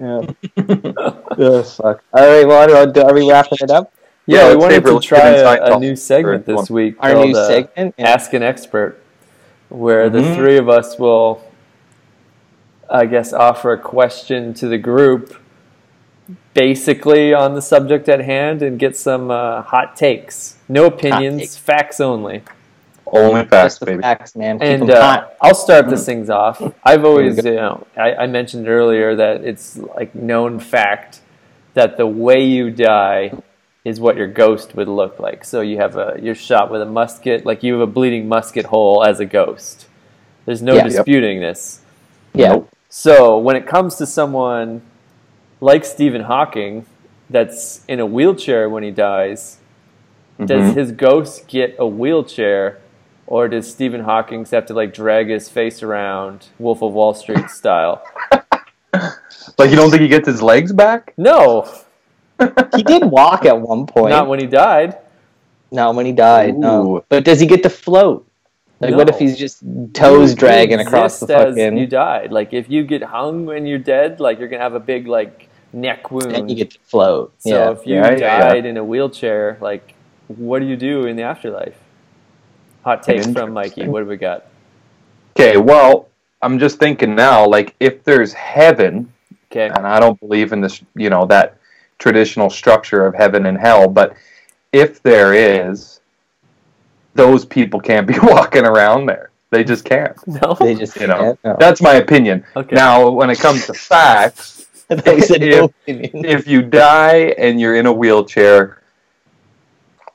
Yeah. 0.00 1.62
fuck. 1.62 2.02
All 2.12 2.26
right. 2.26 2.46
Well, 2.46 2.62
I 2.62 2.66
don't 2.66 2.96
know, 2.96 3.02
are 3.02 3.14
we 3.14 3.28
wrapping 3.30 3.58
it 3.60 3.70
up? 3.70 3.92
Yeah, 4.26 4.48
Yeah, 4.48 4.50
we 4.50 4.56
wanted 4.56 4.84
to 4.84 5.00
try 5.00 5.28
a, 5.30 5.76
a 5.76 5.78
new 5.78 5.94
segment 5.96 6.46
this 6.46 6.70
week. 6.70 6.96
Our 7.00 7.14
new 7.26 7.36
uh, 7.36 7.46
segment. 7.46 7.94
Yeah. 7.98 8.08
Ask 8.08 8.32
an 8.32 8.42
Expert, 8.42 9.02
where 9.68 10.08
the 10.08 10.20
Mhm. 10.20 10.36
three 10.36 10.56
of 10.56 10.68
us 10.68 10.98
will, 10.98 11.42
I 12.88 13.06
guess, 13.06 13.32
offer 13.32 13.72
a 13.72 13.78
question 13.78 14.54
to 14.54 14.68
the 14.68 14.78
group, 14.78 15.36
basically 16.54 17.34
on 17.34 17.54
the 17.54 17.62
subject 17.62 18.08
at 18.08 18.20
hand, 18.20 18.62
and 18.62 18.78
get 18.78 18.96
some 18.96 19.30
uh, 19.30 19.62
hot 19.62 19.96
takes. 19.96 20.56
No 20.68 20.86
opinions, 20.86 21.40
takes. 21.42 21.56
facts 21.56 22.00
only. 22.00 22.42
Only 23.12 23.44
fast, 23.44 23.74
Just 23.76 23.80
the 23.80 23.86
baby. 23.86 24.02
facts, 24.02 24.36
man. 24.36 24.58
Keep 24.58 24.68
And 24.68 24.90
'em 24.90 24.96
uh. 24.96 25.24
I'll 25.40 25.54
start 25.54 25.88
this 25.88 26.04
things 26.06 26.30
off. 26.30 26.62
I've 26.84 27.04
always, 27.04 27.36
you 27.44 27.52
know, 27.54 27.86
I, 27.96 28.14
I 28.14 28.26
mentioned 28.26 28.68
earlier 28.68 29.16
that 29.16 29.42
it's 29.42 29.76
like 29.76 30.14
known 30.14 30.60
fact 30.60 31.20
that 31.74 31.96
the 31.96 32.06
way 32.06 32.44
you 32.44 32.70
die 32.70 33.32
is 33.84 33.98
what 34.00 34.16
your 34.16 34.26
ghost 34.26 34.74
would 34.76 34.88
look 34.88 35.18
like. 35.18 35.44
So 35.44 35.60
you 35.62 35.78
have 35.78 35.96
a 35.96 36.18
you're 36.20 36.34
shot 36.34 36.70
with 36.70 36.82
a 36.82 36.86
musket, 36.86 37.46
like 37.46 37.62
you 37.62 37.72
have 37.74 37.82
a 37.82 37.90
bleeding 37.90 38.28
musket 38.28 38.66
hole 38.66 39.04
as 39.04 39.20
a 39.20 39.24
ghost. 39.26 39.86
There's 40.46 40.62
no 40.62 40.74
Yeah. 40.74 40.84
Yep. 40.84 40.92
disputing 40.92 41.40
this. 41.40 41.80
Yeah. 42.34 42.52
Nope. 42.52 42.68
So 42.88 43.38
when 43.38 43.56
it 43.56 43.66
comes 43.66 43.96
to 43.96 44.06
someone 44.06 44.82
like 45.60 45.84
Stephen 45.84 46.22
Hawking 46.22 46.86
that's 47.28 47.84
in 47.86 48.00
a 48.00 48.06
wheelchair 48.06 48.68
when 48.68 48.82
he 48.82 48.90
dies, 48.90 49.58
does 50.44 50.72
Mhm. 50.72 50.74
his 50.74 50.92
ghost 50.92 51.46
get 51.48 51.76
a 51.78 51.86
wheelchair 51.86 52.78
or 53.30 53.48
does 53.48 53.70
Stephen 53.72 54.02
Hawking 54.02 54.44
have 54.50 54.66
to 54.66 54.74
like 54.74 54.92
drag 54.92 55.28
his 55.30 55.48
face 55.48 55.82
around 55.82 56.48
Wolf 56.58 56.82
of 56.82 56.92
Wall 56.92 57.14
Street 57.14 57.48
style? 57.48 58.04
Like, 59.58 59.70
you 59.70 59.76
don't 59.76 59.90
think 59.90 60.02
he 60.02 60.08
gets 60.08 60.26
his 60.26 60.42
legs 60.42 60.72
back? 60.72 61.14
No, 61.16 61.66
He 62.76 62.82
did 62.82 63.04
walk 63.04 63.44
at 63.44 63.60
one 63.60 63.86
point. 63.86 64.10
not 64.10 64.26
when 64.28 64.40
he 64.40 64.46
died. 64.46 64.98
Not 65.70 65.94
when 65.94 66.06
he 66.06 66.12
died. 66.12 66.56
No. 66.56 67.04
But 67.08 67.24
does 67.24 67.40
he 67.40 67.46
get 67.46 67.62
to 67.62 67.70
float? 67.70 68.26
Like, 68.80 68.94
what 68.94 69.08
if 69.08 69.18
he's 69.18 69.38
just 69.38 69.62
toes 69.92 70.30
You 70.30 70.36
dragging 70.36 70.80
across 70.80 71.20
the 71.20 71.26
exist 71.26 71.48
as 71.48 71.54
fucking? 71.56 71.76
You 71.78 71.86
died. 71.86 72.32
Like 72.32 72.52
if 72.54 72.70
you 72.70 72.82
get 72.82 73.02
hung 73.02 73.44
when 73.46 73.66
you're 73.66 73.78
dead, 73.78 74.20
like 74.20 74.38
you're 74.38 74.48
gonna 74.48 74.62
have 74.62 74.74
a 74.74 74.80
big 74.80 75.06
like 75.06 75.48
neck 75.72 76.10
wound. 76.10 76.32
and 76.34 76.50
you 76.50 76.56
get 76.56 76.70
to 76.72 76.78
float. 76.80 77.32
so 77.38 77.50
yeah. 77.50 77.70
if 77.70 77.86
you 77.86 77.94
Yeah, 77.96 78.10
yeah, 78.12 78.18
yeah. 78.18 78.38
died 78.38 78.66
in 78.66 78.76
a 78.78 78.84
wheelchair, 78.84 79.58
like 79.60 79.94
what 80.28 80.60
do 80.60 80.66
you 80.66 80.76
do 80.76 81.04
in 81.06 81.16
the 81.16 81.22
afterlife? 81.24 81.76
Hot 82.84 83.02
takes 83.02 83.26
from 83.30 83.52
Mikey. 83.52 83.86
What 83.88 84.00
do 84.00 84.06
we 84.06 84.16
got? 84.16 84.46
Okay, 85.36 85.56
well, 85.56 86.08
I'm 86.42 86.58
just 86.58 86.78
thinking 86.78 87.14
now, 87.14 87.46
like, 87.46 87.74
if 87.80 88.02
there's 88.04 88.32
heaven, 88.32 89.12
Okay. 89.50 89.66
and 89.68 89.86
I 89.86 89.98
don't 90.00 90.18
believe 90.20 90.52
in 90.52 90.60
this, 90.60 90.82
you 90.94 91.10
know, 91.10 91.26
that 91.26 91.56
traditional 91.98 92.48
structure 92.50 93.04
of 93.04 93.14
heaven 93.14 93.46
and 93.46 93.58
hell, 93.58 93.88
but 93.88 94.14
if 94.72 95.02
there 95.02 95.34
is, 95.34 96.00
those 97.14 97.44
people 97.44 97.80
can't 97.80 98.06
be 98.06 98.18
walking 98.22 98.64
around 98.64 99.06
there. 99.06 99.30
They 99.50 99.64
just 99.64 99.84
can't. 99.84 100.16
No. 100.26 100.56
They 100.58 100.74
just 100.76 100.96
You 100.96 101.08
know, 101.08 101.18
can't. 101.18 101.44
No. 101.44 101.56
That's 101.58 101.82
my 101.82 101.94
opinion. 101.94 102.44
Okay. 102.56 102.76
Now, 102.76 103.10
when 103.10 103.28
it 103.30 103.38
comes 103.40 103.66
to 103.66 103.74
facts, 103.74 104.66
I 104.90 105.18
said 105.20 105.42
if- 105.42 105.60
no 105.60 105.72
if 105.86 106.46
you 106.46 106.62
die 106.62 107.34
and 107.36 107.60
you're 107.60 107.74
in 107.74 107.86
a 107.86 107.92
wheelchair, 107.92 108.80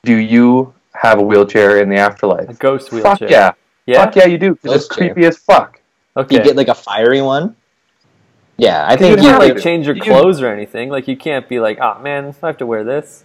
do 0.02 0.16
you 0.16 0.72
have 1.00 1.18
a 1.18 1.22
wheelchair 1.22 1.80
in 1.80 1.88
the 1.88 1.96
afterlife. 1.96 2.48
a 2.48 2.54
ghost 2.54 2.92
wheelchair. 2.92 3.14
Fuck 3.16 3.30
yeah. 3.30 3.52
Yeah. 3.86 4.04
Fuck 4.04 4.16
yeah, 4.16 4.26
you 4.26 4.38
do. 4.38 4.56
'cause 4.56 4.74
it's 4.74 4.88
Ghost 4.88 4.90
creepy 4.90 5.24
as 5.26 5.36
fuck. 5.36 5.80
Okay. 6.16 6.36
you 6.36 6.42
get 6.42 6.56
like 6.56 6.68
a 6.68 6.74
fiery 6.74 7.20
one? 7.22 7.54
Yeah, 8.56 8.86
I 8.88 8.96
think 8.96 9.10
You 9.10 9.16
think 9.16 9.28
can't 9.28 9.42
you 9.48 9.54
like 9.54 9.62
change 9.62 9.86
your 9.86 9.96
You- 9.96 10.02
clothes 10.02 10.40
or 10.40 10.48
anything. 10.48 10.88
Like 10.88 11.06
you 11.08 11.16
can't 11.16 11.46
be 11.48 11.60
like, 11.60 11.78
oh 11.80 11.98
man, 12.00 12.34
I 12.42 12.46
have 12.46 12.56
to 12.58 12.66
wear 12.66 12.84
this. 12.84 13.24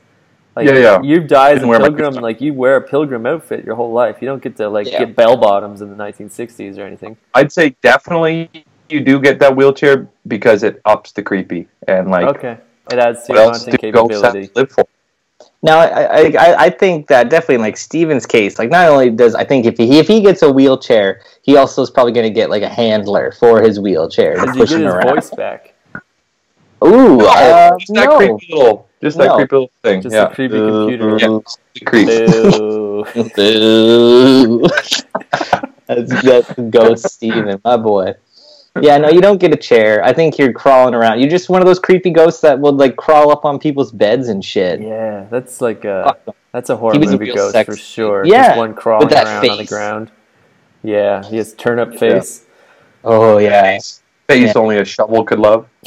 Like, 0.56 0.68
Yeah, 0.68 0.74
yeah. 0.78 1.02
You 1.02 1.22
die 1.22 1.52
as 1.52 1.64
a 1.64 1.68
wear 1.68 1.80
my 1.80 1.88
pilgrim. 1.88 2.16
Like 2.16 2.42
you 2.42 2.54
wear 2.54 2.76
a 2.76 2.82
pilgrim 2.82 3.26
outfit 3.26 3.64
your 3.64 3.76
whole 3.76 3.94
life. 3.94 4.18
You 4.22 4.28
don't 4.28 4.44
get 4.44 4.58
to 4.58 4.68
like 4.70 4.92
Yeah. 4.92 5.00
get 5.00 5.16
bell 5.16 5.38
bottoms 5.38 5.82
in 5.82 5.90
the 5.90 5.96
1960s 5.96 6.78
or 6.78 6.82
anything. 6.84 7.16
I'd 7.34 7.52
say 7.52 7.76
definitely 7.82 8.50
you 8.90 9.00
do 9.00 9.20
get 9.22 9.40
that 9.40 9.56
wheelchair 9.56 10.10
because 10.28 10.64
it 10.64 10.82
ups 10.84 11.14
the 11.14 11.24
creepy 11.24 11.68
and 11.88 12.12
like 12.12 12.26
Okay, 12.36 12.58
it 12.92 13.00
adds 13.00 13.24
to 13.28 13.34
your 13.34 13.42
else 13.44 13.64
haunting 13.66 13.80
do 13.80 13.92
ghosts 13.94 14.12
have 14.22 14.22
capability. 14.34 14.48
to 14.48 14.60
live 14.60 14.72
for? 14.72 14.86
Now, 15.64 15.80
I, 15.80 15.86
I, 15.86 16.22
I- 16.40 16.56
I 16.66 16.70
think 16.72 17.08
that 17.08 17.30
definitely 17.30 17.56
in 17.56 17.62
like 17.62 17.78
Stephen's 17.78 18.26
case, 18.26 18.58
like 18.58 18.70
not 18.72 18.90
only 18.90 19.10
does 19.12 19.36
I 19.36 19.44
think 19.44 19.66
if 19.66 19.78
he 19.78 20.00
if 20.00 20.08
he 20.08 20.20
gets 20.22 20.42
a 20.42 20.52
wheelchair, 20.52 21.22
he 21.44 21.56
also 21.58 21.82
is 21.84 21.92
probably 21.92 22.14
going 22.14 22.26
to 22.28 22.34
get 22.34 22.50
like 22.50 22.64
a 22.64 22.70
handler 22.70 23.32
for 23.40 23.62
his 23.62 23.80
wheelchair 23.80 24.36
to 24.40 24.46
Does 24.48 24.58
push 24.58 24.72
him 24.72 24.88
around. 24.88 25.16
voice 25.16 25.30
back? 25.32 25.74
Ooh, 26.84 27.22
uh, 27.22 27.78
just 27.78 27.94
that 27.94 28.06
no. 28.10 28.18
creepy 28.18 28.48
little, 28.56 28.90
just 29.04 29.18
that 29.20 29.26
No. 29.28 29.36
creepy 29.36 29.56
little 29.56 29.72
thing. 29.84 30.02
Just 30.02 30.16
yeah, 30.16 30.24
a 30.24 30.34
creepy 30.34 30.58
computer. 30.58 31.18
Yeah. 31.20 31.40
the 31.76 31.86
creep. 31.86 32.08
Boo. 32.08 33.06
Boo. 33.36 34.68
that's, 35.88 36.22
that's 36.24 36.54
Ghost 36.72 37.08
Steven, 37.08 37.62
my 37.64 37.78
boy. 37.78 38.16
Yeah, 38.80 38.98
no, 38.98 39.10
you 39.10 39.20
don't 39.20 39.40
get 39.40 39.54
a 39.54 39.58
chair. 39.58 40.02
I 40.04 40.14
think 40.14 40.38
you're 40.38 40.54
crawling 40.54 40.94
around. 40.94 41.20
You're 41.20 41.30
just 41.30 41.50
one 41.50 41.62
of 41.62 41.68
those 41.68 41.80
creepy 41.80 42.10
ghosts 42.10 42.40
that 42.42 42.58
would 42.58 42.76
like 42.76 42.96
crawl 42.96 43.30
up 43.30 43.44
on 43.44 43.60
people's 43.60 43.92
beds 43.92 44.30
and 44.30 44.44
shit. 44.44 44.80
Yeah, 44.80 45.26
that's 45.30 45.60
like 45.60 45.84
a 45.84 46.16
that's 46.54 46.70
a 46.70 46.78
horror 46.78 46.94
He 46.94 47.00
was 47.00 47.10
a 47.10 47.18
movie 47.18 47.34
ghost 47.34 47.52
sex- 47.52 47.68
for 47.68 47.76
sure. 47.76 48.26
Yeah, 48.26 48.48
Just 48.48 48.58
one 48.58 48.74
crawling 48.74 49.10
that 49.10 49.26
around 49.26 49.50
on 49.50 49.58
the 49.58 49.66
ground. 49.66 50.12
Yeah, 50.84 51.22
he 51.24 51.36
has 51.38 51.54
turnip 51.54 51.96
face. 51.96 52.46
Oh 53.04 53.40
yeah. 53.40 53.74
Face, 53.74 54.02
face 54.28 54.56
only 54.56 54.78
a 54.78 54.86
shovel 54.86 55.26
could 55.26 55.40
love. 55.40 55.68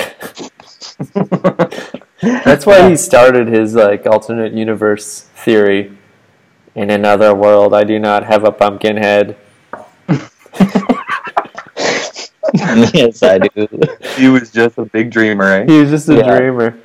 That's 2.21 2.67
why 2.67 2.89
he 2.91 2.97
started 2.97 3.49
his 3.49 3.75
like 3.75 4.07
alternate 4.07 4.53
universe 4.53 5.23
theory. 5.37 5.97
In 6.75 6.91
another 6.91 7.35
world, 7.35 7.73
I 7.73 7.85
do 7.85 7.99
not 7.99 8.25
have 8.25 8.45
a 8.45 8.53
pumpkin 8.53 8.97
head. 8.97 9.37
yes, 12.95 13.23
I 13.23 13.39
do. 13.39 13.69
He 14.17 14.29
was 14.29 14.51
just 14.51 14.79
a 14.79 14.85
big 14.85 15.11
dreamer, 15.11 15.45
eh? 15.45 15.65
He 15.67 15.81
was 15.81 15.91
just 15.91 16.09
a 16.09 16.17
Yeah. 16.17 16.39
dreamer. 16.39 16.77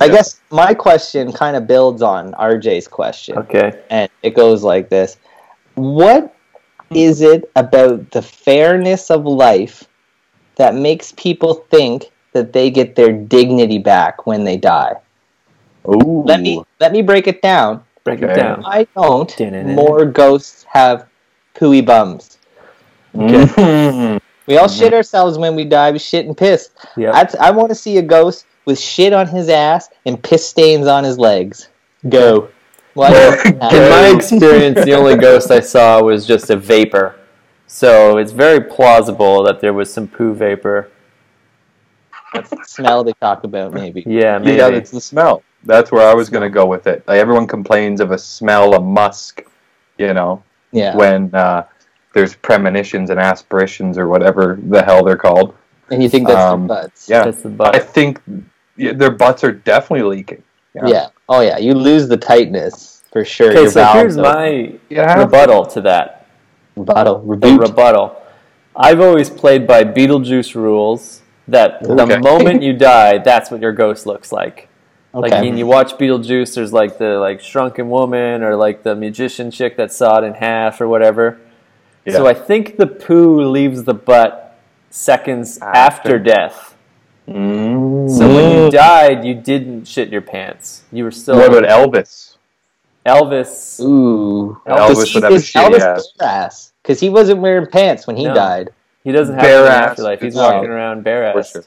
I 0.00 0.08
guess 0.08 0.40
my 0.50 0.72
question 0.72 1.32
kind 1.32 1.56
of 1.56 1.66
builds 1.66 2.00
on 2.00 2.32
RJ's 2.34 2.88
question. 2.88 3.36
Okay. 3.38 3.72
and 3.90 4.08
it 4.22 4.34
goes 4.34 4.62
like 4.62 4.88
this 4.88 5.16
what 5.74 6.34
is 6.94 7.20
it 7.20 7.50
about 7.56 8.10
the 8.10 8.22
fairness 8.22 9.10
of 9.10 9.24
life 9.24 9.84
that 10.56 10.74
makes 10.74 11.12
people 11.16 11.54
think 11.70 12.10
that 12.32 12.52
they 12.52 12.70
get 12.70 12.94
their 12.96 13.12
dignity 13.12 13.78
back 13.78 14.26
when 14.26 14.44
they 14.44 14.56
die 14.56 14.94
Ooh. 15.88 16.22
let 16.24 16.40
me 16.40 16.62
let 16.80 16.92
me 16.92 17.02
break 17.02 17.26
it 17.26 17.42
down 17.42 17.82
Break 18.04 18.22
Okay. 18.22 18.32
it 18.32 18.36
down. 18.36 18.62
why 18.62 18.86
don't 18.96 19.30
more 19.66 20.04
ghosts 20.06 20.64
have 20.72 21.06
pooey 21.54 21.84
bums 21.84 22.38
Mhm. 23.14 24.20
We 24.50 24.56
all 24.56 24.68
shit 24.68 24.92
ourselves 24.92 25.38
when 25.38 25.54
we 25.54 25.64
die 25.64 25.90
we 25.92 25.98
shit 25.98 26.26
and 26.26 26.36
piss 26.36 26.70
Yeah. 26.96 27.12
That's, 27.12 27.34
i 27.36 27.50
want 27.50 27.68
to 27.70 27.74
see 27.74 27.96
a 27.98 28.02
ghost 28.02 28.46
with 28.66 28.78
shit 28.78 29.12
on 29.12 29.26
his 29.28 29.48
ass 29.48 29.88
and 30.04 30.22
piss 30.22 30.46
stains 30.46 30.86
on 30.86 31.04
his 31.04 31.18
legs 31.18 31.68
go 32.08 32.50
Why 32.94 33.10
don't- 33.12 33.46
In 33.46 33.88
my 33.88 34.08
experience, 34.16 34.84
the 34.84 34.94
only 34.94 35.16
ghost 35.16 35.50
I 35.52 35.60
saw 35.60 36.02
was 36.02 36.26
just 36.26 36.50
a 36.50 36.56
vapor. 36.56 37.14
So 37.68 38.18
it's 38.18 38.32
very 38.32 38.60
plausible 38.60 39.44
that 39.44 39.60
there 39.60 39.72
was 39.72 39.92
some 39.94 40.08
poo 40.08 40.34
vapor. 40.34 40.90
That's 42.34 42.50
the 42.50 42.64
smell 42.66 43.04
they 43.04 43.12
talk 43.20 43.44
about 43.44 43.72
maybe 43.72 44.02
Yeah, 44.06 44.38
maybe. 44.38 44.56
Yeah, 44.56 44.68
it's 44.70 44.90
the 44.90 45.00
smell. 45.00 45.44
That's 45.62 45.92
where 45.92 46.04
I 46.08 46.14
was 46.14 46.28
going 46.30 46.42
to 46.42 46.50
go 46.50 46.66
with 46.66 46.88
it. 46.88 47.04
Like 47.06 47.20
everyone 47.20 47.46
complains 47.46 48.00
of 48.00 48.10
a 48.10 48.18
smell 48.18 48.74
a 48.74 48.80
musk, 48.80 49.42
you 49.98 50.12
know, 50.12 50.42
yeah 50.72 50.96
when 50.96 51.32
uh, 51.32 51.64
there's 52.12 52.34
premonitions 52.36 53.10
and 53.10 53.18
aspirations 53.20 53.96
or 53.98 54.08
whatever 54.08 54.58
the 54.68 54.82
hell 54.82 55.04
they're 55.04 55.16
called. 55.16 55.54
and 55.90 56.02
you 56.02 56.08
think 56.08 56.26
that's 56.28 56.38
Um, 56.38 56.66
their 56.66 56.76
butts 56.82 57.08
Yeah, 57.08 57.24
That's 57.24 57.42
the 57.42 57.48
butt. 57.48 57.74
I 57.74 57.78
think 57.78 58.20
yeah, 58.76 58.92
their 58.92 59.10
butts 59.10 59.42
are 59.44 59.52
definitely 59.52 60.16
leaking. 60.16 60.42
Yeah. 60.74 61.08
Oh 61.28 61.40
yeah. 61.40 61.58
You 61.58 61.74
lose 61.74 62.08
the 62.08 62.16
tightness 62.16 63.02
for 63.12 63.24
sure. 63.24 63.50
Okay, 63.50 63.62
Your 63.62 63.70
so 63.70 63.84
here's 63.86 64.16
open. 64.16 64.32
my 64.32 64.72
Yeah, 64.88 65.18
rebuttal 65.18 65.66
to 65.66 65.80
that. 65.82 66.26
rebuttal. 66.76 67.18
The 67.20 67.36
Reboot. 67.36 67.60
rebuttal. 67.68 68.16
I've 68.76 69.00
always 69.00 69.28
played 69.28 69.66
by 69.66 69.82
Beetlejuice 69.84 70.54
rules 70.54 71.22
that 71.48 71.82
the 71.82 72.20
moment 72.20 72.62
you 72.62 72.72
die, 72.72 73.18
that's 73.18 73.50
what 73.50 73.60
your 73.60 73.72
ghost 73.72 74.06
looks 74.06 74.30
like. 74.30 74.68
Okay. 75.12 75.28
Like 75.28 75.42
when 75.42 75.58
you 75.58 75.66
watch 75.66 75.94
Beetlejuice, 75.98 76.54
there's 76.54 76.72
like 76.72 76.96
the 76.98 77.18
like 77.18 77.40
shrunken 77.40 77.90
woman 77.90 78.44
or 78.44 78.54
like 78.54 78.84
the 78.84 78.94
magician 78.94 79.50
chick 79.50 79.76
that 79.76 79.92
saw 79.92 80.18
it 80.18 80.24
in 80.24 80.34
half 80.34 80.80
or 80.80 80.86
whatever. 80.86 81.40
Yeah. 82.12 82.18
So 82.18 82.26
I 82.26 82.34
think 82.34 82.76
the 82.76 82.86
poo 82.86 83.42
leaves 83.48 83.84
the 83.84 83.94
butt 83.94 84.58
seconds 84.90 85.58
after, 85.58 85.78
After. 85.78 86.18
death. 86.18 86.76
Mm. 87.28 88.10
So 88.10 88.26
when 88.34 88.64
you 88.64 88.70
died, 88.70 89.24
you 89.24 89.34
didn't 89.34 89.84
shit 89.86 90.08
your 90.08 90.20
pants. 90.20 90.82
You 90.90 91.04
were 91.04 91.10
still 91.12 91.36
what 91.36 91.54
about 91.54 91.64
Elvis? 91.64 92.36
Elvis. 93.06 93.80
Ooh. 93.80 94.60
Elvis 94.66 95.14
would 95.14 95.22
have 95.22 95.32
a 95.32 95.36
is 95.36 95.44
shitty 95.44 95.78
Elvis 95.78 96.04
ass. 96.20 96.72
Because 96.82 97.00
he 97.00 97.08
wasn't 97.08 97.40
wearing 97.40 97.66
pants 97.66 98.06
when 98.06 98.16
he 98.16 98.24
No. 98.24 98.34
died. 98.34 98.70
He 99.04 99.12
doesn't 99.12 99.34
have 99.34 99.42
Bare 99.44 99.64
an 99.66 99.72
ass. 99.72 99.90
afterlife. 99.90 100.20
He's 100.20 100.34
No. 100.34 100.42
walking 100.42 100.70
around 100.70 101.04
bare 101.04 101.24
ass. 101.36 101.52
sure. 101.52 101.64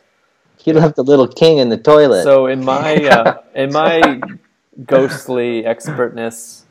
He 0.58 0.72
left 0.74 0.96
the 0.96 1.04
little 1.04 1.28
king 1.28 1.58
in 1.58 1.70
the 1.70 1.78
toilet. 1.78 2.24
So 2.24 2.48
in 2.48 2.64
my 2.64 2.96
uh, 3.08 3.38
in 3.56 3.72
my 3.72 4.22
ghostly 4.86 5.66
expertness, 5.66 6.64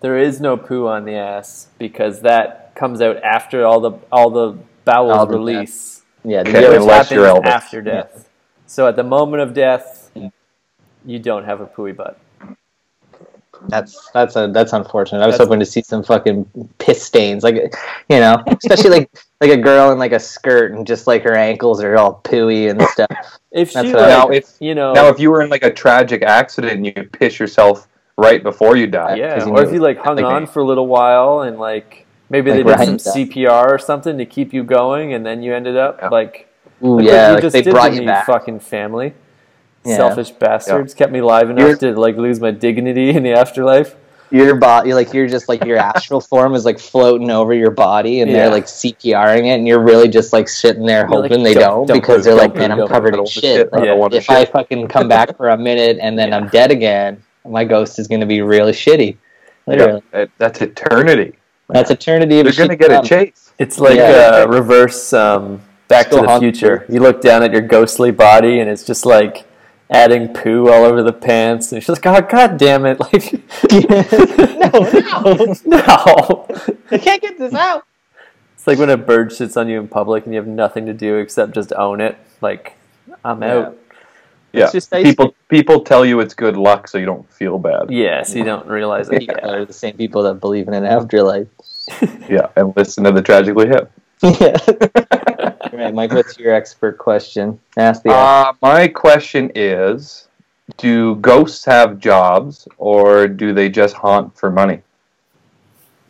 there 0.00 0.16
is 0.18 0.40
no 0.40 0.56
poo 0.56 0.86
on 0.86 1.04
the 1.04 1.14
ass 1.14 1.68
because 1.78 2.20
that 2.22 2.59
comes 2.80 3.00
out 3.02 3.22
after 3.22 3.64
all 3.66 3.78
the 3.78 3.92
all 4.10 4.30
the 4.30 4.58
bowels 4.86 5.12
All 5.12 5.26
the 5.26 5.36
release. 5.38 6.02
yeah. 6.24 6.40
Okay, 6.40 6.52
The, 6.52 6.80
Which 6.80 6.88
happens 6.90 7.46
after 7.46 7.82
death. 7.82 8.28
So 8.66 8.88
at 8.88 8.96
the 8.96 9.04
moment 9.04 9.42
of 9.42 9.52
death, 9.52 10.10
you 11.04 11.18
don't 11.18 11.44
have 11.44 11.60
a 11.60 11.66
pooey 11.66 11.94
butt. 11.94 12.18
that's 13.68 14.10
that's 14.14 14.36
a 14.36 14.48
that's 14.48 14.72
unfortunate. 14.72 15.20
I 15.22 15.26
was 15.26 15.34
That's- 15.34 15.46
hoping 15.48 15.60
to 15.60 15.66
see 15.66 15.82
some 15.82 16.02
fucking 16.02 16.46
piss 16.78 17.02
stains, 17.02 17.44
like 17.44 17.56
you 18.08 18.18
know, 18.18 18.42
especially 18.46 18.90
like 18.90 19.10
like 19.42 19.50
a 19.50 19.56
girl 19.58 19.92
in 19.92 19.98
like 19.98 20.12
a 20.12 20.20
skirt 20.20 20.72
and 20.72 20.86
just 20.86 21.06
like 21.06 21.22
her 21.24 21.36
ankles 21.36 21.82
are 21.82 21.96
all 21.98 22.20
pooey 22.24 22.70
and 22.70 22.80
stuff. 22.88 23.38
If 23.50 23.72
That's 23.74 23.88
she 23.88 23.92
like, 23.94 24.08
Now, 24.08 24.28
if 24.28 24.54
you 24.60 24.74
know, 24.74 24.94
now 24.94 25.08
if 25.08 25.18
you 25.20 25.30
were 25.30 25.42
in 25.42 25.50
like 25.50 25.64
a 25.64 25.70
tragic 25.72 26.22
accident 26.22 26.72
and 26.74 26.86
you 26.86 26.92
piss 27.12 27.38
yourself 27.38 27.86
right 28.16 28.42
before 28.42 28.76
you 28.76 28.86
die, 28.86 29.16
yeah, 29.16 29.44
you 29.44 29.52
or 29.52 29.62
if 29.64 29.72
you 29.72 29.80
like 29.80 29.98
hung 29.98 30.16
like 30.16 30.24
on 30.24 30.46
for 30.46 30.60
a 30.60 30.64
little 30.64 30.86
while 30.86 31.42
and 31.42 31.58
like 31.58 32.06
maybe 32.30 32.50
Like 32.52 32.78
they 32.78 32.86
did 32.86 33.00
some. 33.00 33.14
CPR 33.14 33.66
or 33.70 33.78
something 33.78 34.16
to 34.18 34.24
keep 34.24 34.52
you 34.54 34.64
going, 34.64 35.12
and 35.12 35.26
then 35.26 35.42
you 35.42 35.54
ended 35.54 35.76
up 35.76 35.98
Yeah. 36.00 36.08
like 36.08 36.46
Ooh, 36.82 36.96
Look 36.96 37.04
yeah, 37.04 37.32
what 37.32 37.34
like 37.34 37.42
you 37.44 37.50
they 37.50 37.58
just 37.58 37.64
did 37.64 37.74
brought 37.74 37.92
you 37.92 38.00
me, 38.00 38.06
back. 38.06 38.24
fucking 38.26 38.60
family. 38.60 39.12
Yeah. 39.84 39.96
Selfish 39.96 40.30
bastards 40.30 40.94
kept 40.94 41.12
me 41.12 41.18
alive 41.20 41.50
enough 41.50 41.66
You're- 41.66 41.78
to 41.94 42.00
like 42.00 42.16
lose 42.16 42.40
my 42.40 42.50
dignity 42.50 43.10
in 43.10 43.22
the 43.22 43.32
afterlife. 43.32 43.96
your 44.32 44.54
body 44.54 44.94
like 44.94 45.12
you're 45.12 45.26
just 45.26 45.48
like 45.48 45.64
your 45.64 45.76
astral 45.76 46.20
form 46.20 46.54
is 46.54 46.64
like 46.64 46.78
floating 46.78 47.30
over 47.32 47.52
your 47.52 47.72
body 47.72 48.20
and 48.20 48.30
Yeah. 48.30 48.36
they're 48.42 48.50
like 48.50 48.66
CPRing 48.66 49.46
it 49.46 49.54
and 49.58 49.66
you're 49.66 49.80
really 49.80 50.06
just 50.06 50.32
like 50.32 50.48
sitting 50.48 50.86
there 50.86 51.00
You're 51.10 51.20
like, 51.22 51.30
hoping 51.32 51.42
they 51.42 51.54
"Don't- 51.54 51.62
don't, 51.64 51.86
don't 51.88 51.96
because 51.96 52.18
move, 52.18 52.24
they're 52.26 52.34
don't 52.36 52.54
like 52.54 52.70
man 52.70 52.70
I'm 52.80 52.86
covered 52.86 53.14
in 53.14 53.20
I 53.22 53.24
shit 53.24 53.72
Like, 53.72 53.82
I 53.82 53.86
don't 53.86 54.14
if 54.14 54.30
I 54.30 54.44
fucking 54.44 54.86
come 54.86 55.08
back 55.16 55.36
for 55.36 55.48
a 55.48 55.58
minute 55.58 55.98
and 56.00 56.16
then 56.16 56.32
I'm 56.32 56.46
dead 56.46 56.70
again 56.70 57.20
my 57.44 57.64
ghost 57.64 57.98
is 57.98 58.06
going 58.06 58.20
to 58.20 58.26
be 58.26 58.40
really 58.40 58.70
shitty 58.70 59.16
literally 59.66 60.00
Yeah, 60.14 60.26
that's 60.38 60.60
eternity. 60.62 61.32
That's 61.72 61.90
eternity 61.90 62.40
of 62.40 62.44
They're 62.44 62.52
gonna 62.54 62.74
shitty 62.76 62.78
get 62.78 63.04
a 63.04 63.08
chase. 63.08 63.52
It's 63.58 63.78
like 63.78 63.96
Yeah. 63.96 64.42
uh, 64.44 64.46
reverse 64.48 65.12
um, 65.12 65.60
Back 65.88 66.06
Still 66.06 66.20
to 66.20 66.22
the 66.22 66.28
haunted 66.28 66.54
Future. 66.56 66.86
You 66.88 67.00
look 67.00 67.20
down 67.20 67.42
at 67.42 67.52
your 67.52 67.62
ghostly 67.62 68.10
body 68.10 68.60
and 68.60 68.70
it's 68.70 68.84
just 68.84 69.04
like 69.04 69.44
adding 69.90 70.28
poo 70.32 70.68
all 70.70 70.84
over 70.84 71.02
the 71.02 71.12
pants, 71.12 71.72
and 71.72 71.78
it's 71.78 71.88
like, 71.88 72.00
God, 72.00 72.28
God 72.28 72.56
damn 72.58 72.86
it! 72.86 72.98
Like, 73.12 73.32
no 73.72 74.70
no 74.70 75.54
no. 75.66 76.46
I 76.92 76.98
can't 76.98 77.20
get 77.20 77.38
this 77.38 77.54
out 77.54 77.84
It's 78.54 78.66
like 78.66 78.78
when 78.78 78.88
a 78.90 78.96
bird 78.96 79.30
shits 79.30 79.56
on 79.60 79.68
you 79.68 79.80
in 79.80 79.88
public 79.88 80.24
and 80.26 80.34
you 80.34 80.38
have 80.40 80.46
nothing 80.48 80.86
to 80.86 80.92
do 80.94 81.16
except 81.16 81.52
just 81.52 81.72
own 81.72 82.00
it. 82.00 82.16
Like, 82.40 82.76
I'm 83.24 83.42
Yeah. 83.42 83.58
out. 83.58 83.76
Yeah, 84.52 84.64
It's 84.64 84.72
just 84.72 84.90
nice 84.92 85.04
people 85.04 85.34
people 85.48 85.80
tell 85.82 86.04
you 86.04 86.20
it's 86.20 86.34
good 86.34 86.56
luck, 86.56 86.88
so 86.88 86.98
you 86.98 87.06
don't 87.06 87.30
feel 87.32 87.58
bad. 87.58 87.90
Yes, 87.90 88.34
you 88.34 88.42
don't 88.44 88.66
realize 88.66 89.08
that 89.08 89.22
yeah. 89.22 89.34
Yeah. 89.38 89.46
they're 89.46 89.64
the 89.64 89.72
same 89.72 89.96
people 89.96 90.22
that 90.24 90.34
believe 90.34 90.66
in 90.68 90.74
an 90.74 90.84
afterlife 90.84 91.48
Yeah, 92.28 92.48
and 92.56 92.72
listen 92.76 93.04
to 93.04 93.12
the 93.12 93.22
tragically 93.22 93.68
hip. 93.68 93.90
yeah 94.22 94.56
All 95.72 95.78
right 95.78 95.94
Mike 95.94 96.12
what's 96.12 96.38
your 96.38 96.52
expert 96.54 96.98
question 96.98 97.58
ask 97.78 98.02
the 98.02 98.10
Uh, 98.10 98.52
my 98.60 98.86
question 98.88 99.50
is: 99.54 100.28
Do 100.76 101.14
ghosts 101.16 101.64
have 101.64 101.98
jobs, 101.98 102.68
or 102.76 103.26
do 103.28 103.54
they 103.54 103.68
just 103.70 103.94
haunt 103.94 104.36
for 104.36 104.50
money, 104.50 104.82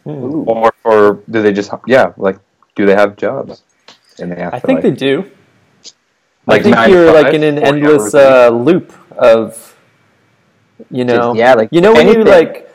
Hmm. 0.05 0.49
or 0.49 0.73
or 0.83 1.21
do 1.31 1.43
they 1.43 1.53
just 1.53 1.71
yeah 1.87 2.12
like 2.17 2.39
do 2.75 2.87
they 2.87 2.95
have 2.95 3.17
jobs 3.17 3.62
in 4.19 4.31
the 4.31 4.55
I 4.55 4.59
think 4.59 4.81
they 4.83 4.91
do. 4.91 5.31
Like 6.47 6.61
I 6.61 6.62
think 6.62 6.87
you're 6.89 7.12
95, 7.12 7.15
like 7.15 7.35
in 7.35 7.43
an 7.43 7.59
endless 7.59 8.15
uh, 8.15 8.49
loop 8.51 8.93
of, 9.17 9.77
you 10.91 11.05
know, 11.05 11.35
yeah, 11.35 11.55
like 11.55 11.69
you 11.71 11.81
know 11.81 11.93
when 11.93 12.07
you 12.09 12.15
anything. 12.15 12.27
like, 12.27 12.71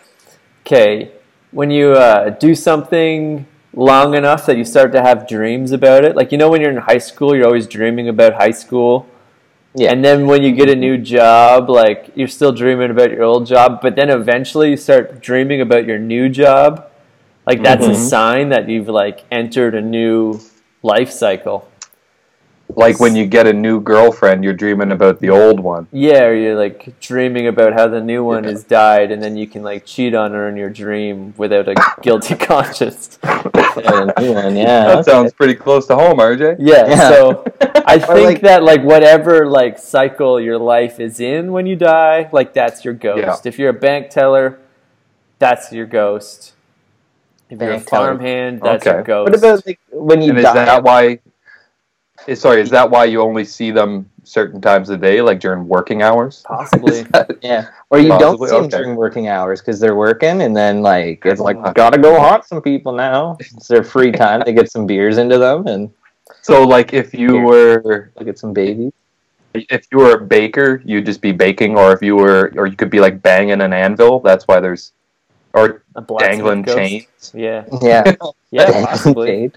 okay, 0.66 1.12
when 1.52 1.72
you 1.72 1.92
uh, 1.94 2.30
do 2.30 2.56
something 2.56 3.46
long 3.74 4.16
enough 4.16 4.46
that 4.46 4.58
you 4.58 4.64
start 4.64 4.92
to 4.94 5.02
have 5.02 5.28
dreams 5.28 5.72
about 5.72 6.06
it. 6.06 6.16
Like 6.16 6.32
you 6.32 6.38
know 6.38 6.50
when 6.50 6.62
you're 6.62 6.72
in 6.72 6.78
high 6.78 6.98
school, 7.00 7.36
you're 7.36 7.46
always 7.46 7.68
dreaming 7.68 8.08
about 8.10 8.34
high 8.34 8.52
school. 8.52 9.08
Yeah. 9.74 9.92
And 9.92 10.04
then 10.04 10.26
when 10.28 10.42
you 10.42 10.54
get 10.54 10.70
a 10.70 10.76
new 10.76 10.98
job, 10.98 11.70
like 11.70 12.12
you're 12.16 12.30
still 12.30 12.54
dreaming 12.54 12.92
about 12.92 13.12
your 13.12 13.24
old 13.24 13.46
job, 13.46 13.82
but 13.82 13.96
then 13.96 14.10
eventually 14.10 14.70
you 14.72 14.78
start 14.78 15.22
dreaming 15.22 15.60
about 15.60 15.86
your 15.86 16.00
new 16.00 16.30
job. 16.30 16.90
Like 17.46 17.62
that's 17.62 17.86
a 17.86 17.90
Mhm. 17.92 17.96
sign 17.96 18.50
that 18.50 18.70
you've 18.70 18.88
like 18.88 19.26
entered 19.32 19.76
a 19.76 19.82
new 19.82 20.40
life 20.82 21.12
cycle. 21.12 21.68
Like 22.70 23.00
when 23.00 23.16
you 23.16 23.26
get 23.28 23.46
a 23.48 23.54
new 23.54 23.80
girlfriend, 23.80 24.44
you're 24.44 24.52
dreaming 24.54 24.92
about 24.92 25.20
the 25.22 25.30
old 25.30 25.60
one. 25.60 25.88
Yeah, 25.92 26.24
or 26.24 26.34
you're 26.34 26.56
like 26.56 27.00
dreaming 27.00 27.48
about 27.48 27.74
how 27.74 27.88
the 27.88 28.02
new 28.02 28.24
one 28.24 28.44
Yeah. 28.44 28.50
has 28.52 28.64
died, 28.64 29.12
and 29.12 29.22
then 29.22 29.38
you 29.38 29.46
can 29.48 29.62
like 29.62 29.86
cheat 29.86 30.16
on 30.16 30.32
her 30.32 30.50
in 30.50 30.58
your 30.58 30.72
dream 30.72 31.34
without 31.38 31.68
a 31.68 31.76
guilty 32.02 32.36
conscience. 32.36 33.20
Yeah, 33.24 34.06
one, 34.06 34.56
yeah. 34.56 34.86
That 34.88 34.98
okay. 35.00 35.12
sounds 35.12 35.32
pretty 35.34 35.54
close 35.54 35.86
to 35.88 35.96
home, 35.96 36.18
RJ. 36.18 36.58
Yeah, 36.60 36.88
Yeah. 36.88 37.10
so 37.10 37.46
I 37.86 38.00
think 38.00 38.10
like- 38.26 38.42
that 38.42 38.64
like 38.64 38.82
whatever 38.84 39.48
like 39.48 39.78
cycle 39.78 40.42
your 40.42 40.58
life 40.58 41.00
is 41.00 41.20
in 41.20 41.52
when 41.52 41.68
you 41.68 41.76
die, 41.76 42.30
like 42.32 42.54
that's 42.54 42.84
your 42.84 42.96
ghost. 42.96 43.46
Yeah. 43.46 43.50
If 43.50 43.60
you're 43.60 43.70
a 43.70 43.74
bank 43.74 44.10
teller, 44.10 44.60
that's 45.40 45.72
your 45.72 45.86
ghost. 45.86 46.54
If 47.50 47.62
you're 47.62 47.70
a 47.70 47.74
Bank 47.76 47.88
teller. 47.88 48.08
farmhand, 48.08 48.62
that's 48.64 48.86
Okay. 48.88 48.96
your 48.96 49.04
ghost. 49.04 49.30
What 49.32 49.38
about 49.38 49.66
like 49.68 49.80
when 49.92 50.22
you 50.24 50.32
And 50.32 50.40
is 50.40 50.46
that 50.46 50.84
why? 50.84 51.20
Is- 52.28 52.42
Sorry, 52.42 52.62
is 52.62 52.70
that 52.72 52.90
why 52.90 53.06
you 53.06 53.22
only 53.22 53.46
see 53.46 53.72
them 53.72 54.10
certain 54.24 54.60
times 54.62 54.90
of 54.90 55.02
day, 55.02 55.22
like 55.22 55.40
during 55.40 55.68
working 55.68 56.02
hours? 56.02 56.44
possibly? 56.48 57.04
That- 57.04 57.38
Yeah, 57.42 57.68
or 57.90 58.00
you 58.00 58.10
Possibly, 58.10 58.20
don't 58.50 58.50
see 58.50 58.56
them 58.56 58.66
okay. 58.66 58.78
during 58.78 58.96
working 58.96 59.28
hours 59.28 59.62
because 59.62 59.80
they're 59.80 59.96
working, 59.96 60.42
and 60.42 60.56
then 60.56 60.82
like 60.82 61.22
it's 61.26 61.42
like 61.42 61.58
uh-huh. 61.58 61.74
gotta 61.74 61.98
go 61.98 62.20
haunt 62.20 62.46
some 62.46 62.62
people 62.62 62.92
now. 62.94 63.38
It's 63.40 63.68
their 63.68 63.84
free 63.84 64.12
time 64.12 64.44
to 64.44 64.54
get 64.54 64.72
some 64.72 64.86
beers 64.88 65.18
into 65.18 65.38
them 65.38 65.68
and 65.68 65.90
so, 66.42 66.64
like, 66.64 66.94
if 66.94 67.14
you 67.14 67.40
were 67.40 68.12
look 68.20 68.28
at 68.28 68.38
some 68.38 68.54
babies. 68.54 68.94
if 69.54 69.88
you 69.92 69.98
were 70.00 70.14
a 70.18 70.22
baker, 70.22 70.82
you'd 70.86 71.06
just 71.06 71.22
be 71.22 71.32
baking, 71.32 71.78
or 71.78 71.92
if 71.94 72.02
you 72.04 72.16
were, 72.16 72.52
or 72.56 72.68
you 72.68 72.76
could 72.76 72.90
be 72.92 73.00
like 73.00 73.22
banging 73.22 73.62
an 73.62 73.74
anvil. 73.74 74.20
That's 74.20 74.48
why 74.48 74.60
there's, 74.60 74.92
or 75.54 75.84
A 75.96 76.02
blacksmith 76.02 76.32
dangling 76.32 76.62
ghost? 76.64 76.78
chains. 76.78 77.32
Yeah, 77.34 77.66
Yeah, 77.82 78.14
yeah, 78.52 78.72
possibly. 78.86 79.52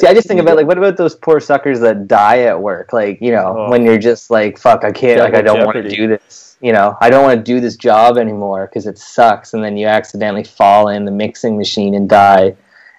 See, 0.00 0.08
I 0.08 0.14
just 0.14 0.26
think 0.26 0.40
about 0.40 0.56
like, 0.56 0.66
what 0.66 0.76
about 0.76 0.96
those 0.96 1.14
poor 1.14 1.38
suckers 1.38 1.78
that 1.80 2.08
die 2.08 2.40
at 2.40 2.60
work? 2.60 2.92
Like, 2.92 3.20
you 3.20 3.30
know, 3.30 3.54
Oh. 3.56 3.70
when 3.70 3.84
you're 3.84 3.98
just 3.98 4.28
like, 4.30 4.58
fuck, 4.58 4.82
I 4.82 4.90
can't, 4.90 5.20
like, 5.20 5.34
I 5.34 5.42
don't 5.42 5.64
want 5.64 5.76
to 5.76 5.88
do 5.88 6.08
this. 6.08 6.56
You 6.60 6.72
know, 6.72 6.96
I 7.00 7.10
don't 7.10 7.22
want 7.22 7.38
to 7.38 7.42
do 7.44 7.60
this 7.60 7.76
job 7.76 8.18
anymore 8.18 8.66
because 8.66 8.86
it 8.86 8.98
sucks. 8.98 9.54
And 9.54 9.62
then 9.62 9.76
you 9.76 9.86
accidentally 9.86 10.42
fall 10.44 10.88
in 10.88 11.04
the 11.04 11.12
mixing 11.12 11.56
machine 11.56 11.94
and 11.94 12.08
die. 12.08 12.56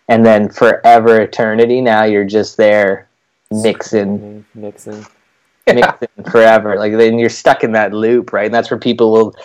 And 0.07 0.25
then 0.25 0.49
forever 0.49 1.19
eternity, 1.19 1.81
now 1.81 2.03
you're 2.03 2.25
just 2.25 2.57
there 2.57 3.07
mixing, 3.51 4.19
mm-hmm. 4.19 4.61
mixing. 4.61 5.05
mixing 5.67 6.07
forever. 6.31 6.77
Like, 6.77 6.93
then 6.93 7.19
you're 7.19 7.29
stuck 7.29 7.63
in 7.63 7.71
that 7.73 7.91
loop, 7.91 8.31
right? 8.31 8.45
And 8.45 8.53
that's 8.53 8.69
where 8.71 8.79
people 8.79 9.11
will. 9.11 9.35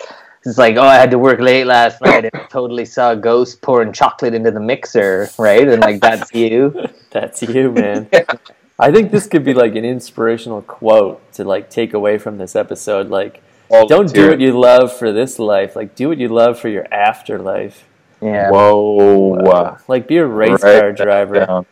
It's 0.45 0.57
like, 0.57 0.75
oh, 0.75 0.81
I 0.81 0.95
had 0.95 1.11
to 1.11 1.19
work 1.19 1.39
late 1.39 1.65
last 1.65 2.01
night 2.01 2.25
and 2.25 2.31
I 2.33 2.45
totally 2.47 2.85
saw 2.85 3.11
a 3.11 3.15
ghost 3.15 3.61
pouring 3.61 3.93
chocolate 3.93 4.33
into 4.33 4.49
the 4.51 4.59
mixer, 4.59 5.29
right? 5.37 5.67
And 5.67 5.81
like, 5.81 6.01
that's 6.01 6.33
you. 6.33 6.87
That's 7.11 7.41
you, 7.43 7.71
man. 7.73 8.07
I 8.79 8.89
think 8.91 9.11
this 9.11 9.27
could 9.27 9.43
be 9.43 9.53
like 9.53 9.75
an 9.75 9.83
inspirational 9.83 10.61
quote 10.61 11.19
to 11.33 11.43
like 11.43 11.69
take 11.69 11.93
away 11.93 12.17
from 12.17 12.37
this 12.37 12.55
episode. 12.55 13.09
Like, 13.09 13.43
Well, 13.69 13.85
don't 13.85 14.11
do 14.11 14.29
what 14.29 14.39
you 14.39 14.57
love 14.57 14.95
for 14.97 15.11
this 15.11 15.37
life. 15.37 15.75
Like, 15.75 15.93
do 15.93 16.07
what 16.07 16.17
you 16.17 16.29
love 16.29 16.57
for 16.57 16.69
your 16.69 16.91
afterlife. 16.91 17.83
Yeah. 18.21 18.49
Whoa! 18.49 19.77
Like, 19.89 20.07
be 20.07 20.17
a 20.17 20.25
race 20.25 20.63
Write 20.63 20.79
car 20.79 20.91
driver. 20.93 21.45
down. 21.45 21.65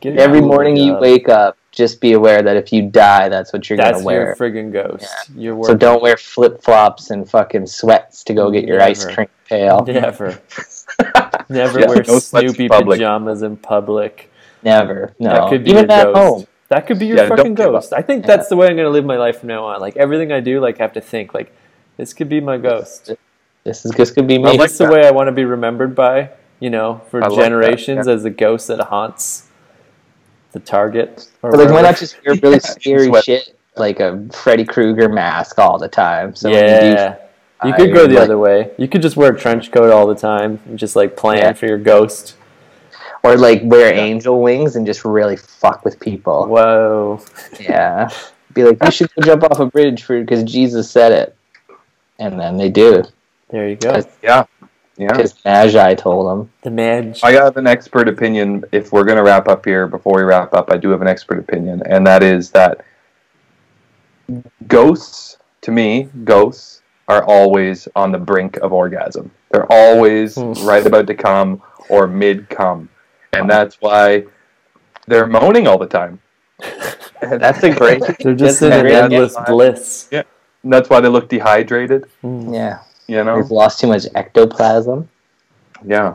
Get 0.00 0.18
Every 0.18 0.38
cool 0.40 0.48
morning 0.48 0.76
you 0.76 0.92
job. 0.92 1.00
wake 1.02 1.28
up, 1.28 1.56
just 1.76 2.00
be 2.00 2.14
aware 2.14 2.42
that 2.42 2.56
if 2.56 2.72
you 2.72 2.88
die, 2.88 3.28
that's 3.28 3.52
what 3.52 3.68
you're 3.68 3.76
That's 3.76 3.98
gonna 3.98 4.04
wear. 4.04 4.26
That's 4.28 4.40
your 4.40 4.50
wear. 4.50 4.64
friggin' 4.64 4.72
ghost. 4.72 5.30
You're 5.36 5.62
So 5.64 5.74
don't 5.74 6.02
wear 6.02 6.16
flip 6.16 6.62
flops 6.62 7.10
and 7.10 7.28
fucking 7.28 7.66
sweats 7.66 8.24
to 8.24 8.34
go 8.34 8.50
get 8.50 8.64
your 8.64 8.80
ice 8.80 9.04
cream 9.04 9.28
pail. 9.46 9.84
Never. 9.86 10.40
Never 11.50 11.80
Yeah, 11.80 11.86
wear 11.86 11.96
no 11.98 12.18
sweats 12.18 12.32
in 12.34 12.48
Snoopy 12.54 12.68
pajamas 12.68 13.42
in 13.42 13.58
public. 13.58 14.32
Never. 14.62 15.14
No. 15.18 15.28
That 15.28 15.48
could 15.50 15.64
be 15.64 15.70
Even 15.70 15.84
your 15.90 15.92
at 15.98 16.04
ghost. 16.06 16.16
home. 16.16 16.46
That 16.68 16.86
could 16.86 16.98
be 16.98 17.06
your 17.06 17.18
Yeah, 17.18 17.28
fucking 17.28 17.54
ghost. 17.54 17.92
I 17.92 18.00
think 18.00 18.24
Yeah. 18.24 18.36
that's 18.36 18.48
the 18.48 18.56
way 18.56 18.68
I'm 18.68 18.76
gonna 18.76 18.88
live 18.88 19.04
my 19.04 19.18
life 19.18 19.40
from 19.40 19.50
now 19.50 19.66
on. 19.66 19.78
Like 19.80 19.98
everything 19.98 20.32
I 20.32 20.40
do, 20.40 20.60
like 20.60 20.80
I 20.80 20.82
have 20.82 20.94
to 20.94 21.02
think 21.02 21.34
like 21.34 21.52
this 21.98 22.14
could 22.14 22.30
be 22.30 22.40
my 22.40 22.56
ghost. 22.56 23.12
This 23.64 23.84
is 23.84 23.92
this 23.92 24.10
could 24.10 24.26
be 24.26 24.38
me. 24.38 24.44
like 24.44 24.60
That's 24.60 24.78
the 24.78 24.90
way 24.90 25.06
I 25.06 25.10
want 25.10 25.28
to 25.28 25.32
be 25.32 25.44
remembered 25.44 25.94
by. 25.94 26.30
You 26.58 26.70
know, 26.70 27.02
for 27.10 27.22
I 27.22 27.26
like 27.26 27.36
that, 27.36 27.44
generations 27.44 28.06
yeah. 28.06 28.14
as 28.14 28.24
a 28.24 28.30
ghost 28.30 28.68
that 28.68 28.80
haunts 28.80 29.45
the 30.56 30.60
target. 30.66 31.28
Or 31.42 31.50
but 31.52 31.60
like, 31.60 31.70
why 31.70 31.82
not 31.82 31.96
just 31.98 32.16
wear 32.26 32.34
really 32.42 32.58
scary 32.60 33.06
Sweat. 33.06 33.24
shit 33.24 33.56
like 33.76 34.00
a 34.00 34.26
Freddy 34.32 34.64
Krueger 34.64 35.08
mask 35.08 35.58
all 35.58 35.78
the 35.78 35.88
time? 35.88 36.34
So 36.34 36.50
when 36.50 36.64
you 36.64 36.80
do, 36.80 36.86
yeah. 36.86 37.16
You 37.64 37.72
I 37.72 37.76
could 37.76 37.94
go 37.94 38.06
the 38.06 38.14
like- 38.14 38.22
other 38.24 38.38
way. 38.38 38.70
You 38.78 38.88
could 38.88 39.02
just 39.02 39.16
wear 39.16 39.32
a 39.32 39.38
trench 39.38 39.70
coat 39.70 39.90
all 39.92 40.06
the 40.06 40.14
time 40.14 40.60
and 40.66 40.78
just 40.78 40.96
like 40.96 41.16
plan 41.16 41.38
Yeah. 41.38 41.52
for 41.52 41.66
your 41.66 41.78
ghost. 41.78 42.34
or 43.22 43.36
like 43.36 43.60
wear 43.64 43.92
angel 43.92 44.40
wings 44.40 44.76
and 44.76 44.86
just 44.86 45.04
really 45.04 45.36
fuck 45.36 45.84
with 45.84 45.98
people. 45.98 46.46
Whoa. 46.46 47.20
Yeah. 47.58 48.08
Be 48.54 48.62
like, 48.64 48.78
you 48.84 48.90
should 48.92 49.10
go 49.14 49.22
jump 49.22 49.42
off 49.44 49.58
a 49.58 49.66
bridge 49.66 50.02
for 50.04 50.20
because 50.20 50.44
Jesus 50.44 50.88
said 50.90 51.10
it, 51.12 51.36
and 52.20 52.38
then 52.38 52.56
they 52.56 52.68
do 52.70 53.02
There 53.50 53.68
you 53.68 53.74
go. 53.76 54.00
Yeah, 54.22 54.44
yeah. 54.96 55.08
because 55.12 55.34
Magi 55.44 55.94
told 55.94 56.26
them. 56.28 56.50
The 56.62 56.70
man. 56.70 57.14
I 57.22 57.32
have 57.32 57.56
an 57.56 57.66
expert 57.66 58.08
opinion. 58.08 58.64
If 58.72 58.92
we're 58.92 59.04
going 59.04 59.16
to 59.16 59.22
wrap 59.22 59.48
up 59.48 59.64
here, 59.64 59.86
before 59.86 60.16
we 60.16 60.22
wrap 60.22 60.54
up, 60.54 60.70
I 60.70 60.76
do 60.76 60.90
have 60.90 61.02
an 61.02 61.08
expert 61.08 61.38
opinion, 61.38 61.82
and 61.86 62.06
that 62.06 62.22
is 62.22 62.50
that 62.52 62.84
ghosts, 64.66 65.38
to 65.62 65.70
me, 65.70 66.08
ghosts 66.24 66.82
are 67.08 67.24
always 67.24 67.86
on 67.94 68.10
the 68.12 68.18
brink 68.18 68.56
of 68.58 68.72
orgasm. 68.72 69.30
They're 69.50 69.70
always 69.70 70.34
Hmm. 70.34 70.52
right 70.66 70.84
about 70.84 71.06
to 71.06 71.14
come 71.14 71.62
or 71.88 72.06
mid 72.06 72.48
come, 72.48 72.88
and 73.32 73.48
that's 73.48 73.80
why 73.80 74.24
they're 75.06 75.26
moaning 75.26 75.68
all 75.68 75.78
the 75.78 75.86
time. 75.86 76.20
That's 77.20 77.62
a 77.62 77.70
great. 77.74 78.02
They're 78.20 78.34
just 78.34 78.60
in 78.62 78.72
an 78.72 78.86
endless 78.86 79.36
idea. 79.36 79.54
bliss. 79.54 80.08
And 80.12 80.72
that's 80.72 80.88
why 80.90 81.00
they 81.00 81.08
look 81.08 81.28
dehydrated. 81.28 82.06
Mm. 82.24 82.52
Yeah, 82.54 82.78
You 83.08 83.22
know? 83.24 83.40
they've 83.40 83.50
lost 83.50 83.80
too 83.80 83.86
much 83.86 84.04
ectoplasm. 84.14 85.08
Yeah. 85.84 86.14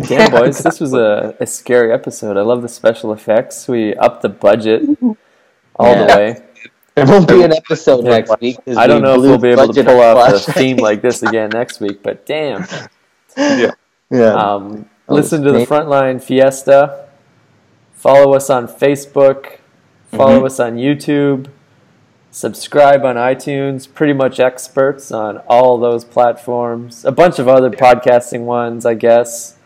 Damn, 0.00 0.30
boys, 0.30 0.58
this 0.62 0.80
was 0.80 0.94
a, 0.94 1.36
a 1.40 1.46
scary 1.46 1.92
episode. 1.92 2.36
I 2.36 2.42
love 2.42 2.62
the 2.62 2.68
special 2.68 3.12
effects. 3.12 3.68
We 3.68 3.94
upped 3.96 4.22
the 4.22 4.28
budget 4.30 4.82
all 5.76 5.94
the 5.94 6.06
way. 6.06 6.42
There 6.94 7.06
won't 7.06 7.28
be 7.28 7.42
an 7.42 7.52
episode 7.52 8.04
Yeah. 8.04 8.10
next 8.10 8.40
week. 8.40 8.56
I 8.76 8.86
don't 8.86 9.02
we 9.02 9.08
know 9.08 9.14
if 9.14 9.20
we'll 9.20 9.38
be 9.38 9.48
able 9.50 9.72
to 9.72 9.84
pull 9.84 10.00
off 10.00 10.32
a 10.48 10.52
theme 10.52 10.78
like 10.78 11.02
this 11.02 11.22
again 11.28 11.50
next 11.52 11.80
week, 11.80 12.02
but 12.02 12.24
damn. 12.26 12.66
Yeah. 13.36 13.70
Yeah. 14.10 14.32
Um, 14.34 14.88
listen 15.08 15.42
to 15.42 15.52
the. 15.52 15.66
Frontline 15.66 16.22
Fiesta. 16.22 17.08
Follow 17.94 18.34
us 18.34 18.48
on 18.50 18.66
Facebook. 18.66 19.58
Follow 20.10 20.40
Mhm. 20.40 20.46
us 20.46 20.58
on 20.60 20.76
YouTube. 20.76 21.48
Subscribe 22.32 23.04
on 23.04 23.16
iTunes. 23.16 23.92
Pretty 23.92 24.12
much 24.12 24.38
experts 24.38 25.10
on 25.10 25.38
all 25.48 25.78
those 25.78 26.04
platforms. 26.04 27.04
A 27.04 27.10
bunch 27.12 27.38
of 27.38 27.48
other 27.48 27.70
podcasting 27.70 28.42
ones, 28.44 28.86
I 28.86 28.94
guess. 28.94 29.56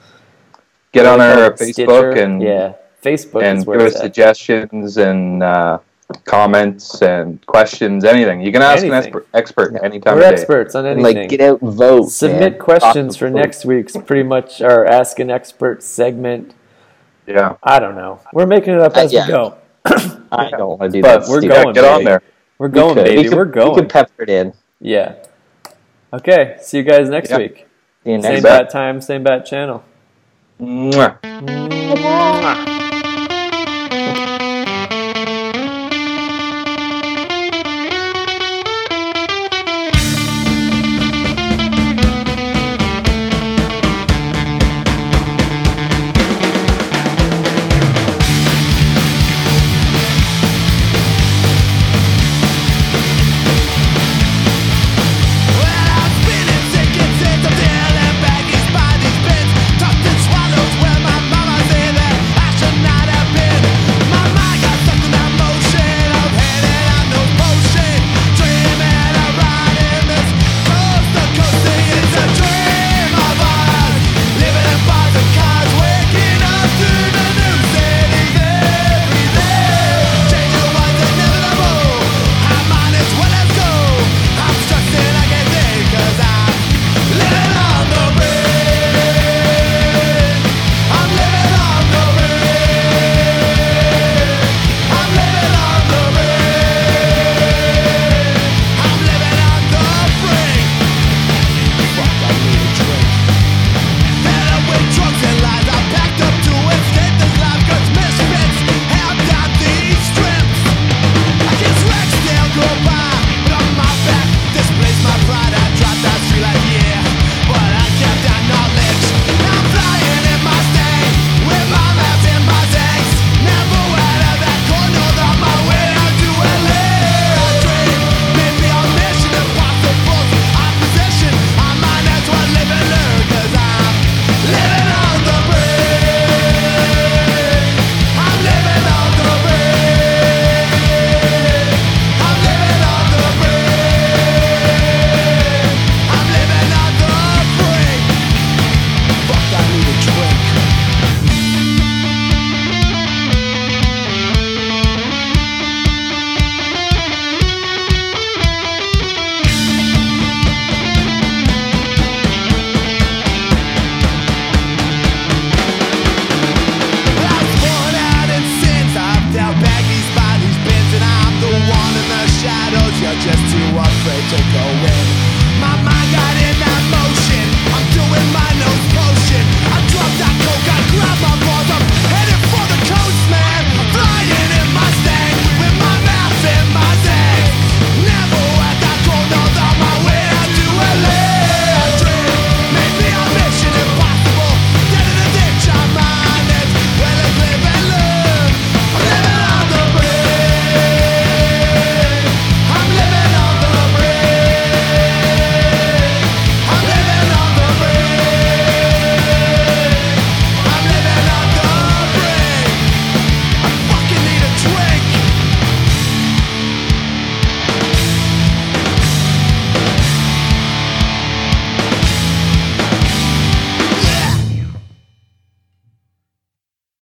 Get 0.92 1.04
on 1.06 1.20
our 1.20 1.54
Stitcher. 1.56 1.86
Facebook 1.86 2.22
and 2.22 2.42
yeah, 2.42 2.74
Facebook 3.02 3.42
and 3.42 3.58
is 3.58 3.64
give 3.64 3.68
where 3.68 3.80
us 3.82 3.94
at. 3.96 4.00
suggestions 4.00 4.96
and 4.96 5.42
uh, 5.42 5.78
comments 6.24 7.02
and 7.02 7.44
questions, 7.46 8.04
anything. 8.04 8.40
You 8.40 8.52
can 8.52 8.62
ask 8.62 8.82
an 8.84 8.92
Anything. 8.92 9.08
expert, 9.08 9.26
expert 9.34 9.72
Yeah. 9.74 9.80
anytime 9.82 10.14
We're 10.16 10.22
of 10.22 10.28
day. 10.28 10.34
experts 10.40 10.74
on 10.74 10.86
And, 10.86 11.00
anything. 11.00 11.22
like 11.22 11.28
get 11.28 11.40
out 11.42 11.60
and 11.60 11.72
vote. 11.72 12.06
Submit 12.10 12.52
man. 12.52 12.58
questions 12.60 13.16
for 13.16 13.28
to 13.28 13.34
next 13.34 13.64
week's 13.66 13.96
pretty 13.96 14.22
much 14.22 14.62
our 14.62 14.86
Ask 14.86 15.18
an 15.18 15.30
Expert 15.30 15.82
segment. 15.82 16.54
Yeah, 17.26 17.56
I 17.62 17.78
don't 17.80 17.96
know. 17.96 18.20
We're 18.32 18.46
making 18.46 18.74
it 18.74 18.80
up 18.80 18.96
Uh, 18.96 19.00
as 19.00 19.12
yeah. 19.12 19.26
we 19.26 19.32
go. 19.32 19.54
I 20.32 20.50
don't 20.50 20.78
want 20.78 20.82
to 20.82 20.88
do 20.90 21.02
But 21.02 21.22
that. 21.22 21.28
we're 21.28 21.40
Steve. 21.40 21.50
going, 21.50 21.66
yeah 21.68 21.72
get 21.74 21.84
on 21.84 22.04
there. 22.04 22.22
We're 22.64 22.70
going, 22.70 22.94
could. 22.94 23.04
baby. 23.04 23.22
We 23.24 23.28
could, 23.28 23.36
We're 23.36 23.44
going. 23.44 23.74
We 23.74 23.82
could 23.82 23.90
pepper 23.90 24.22
it 24.22 24.30
in. 24.30 24.54
Yeah. 24.80 25.16
Okay. 26.14 26.56
See 26.62 26.78
you 26.78 26.82
guys 26.82 27.10
next 27.10 27.28
Yeah. 27.28 27.36
week. 27.36 27.66
See 28.04 28.12
you 28.12 28.22
Same 28.22 28.32
next 28.32 28.42
bet. 28.42 28.62
bat 28.64 28.70
time, 28.70 29.02
same 29.02 29.22
bat 29.22 29.44
channel. 29.44 29.84
Mwah. 30.58 31.18
Mwah. 31.20 32.73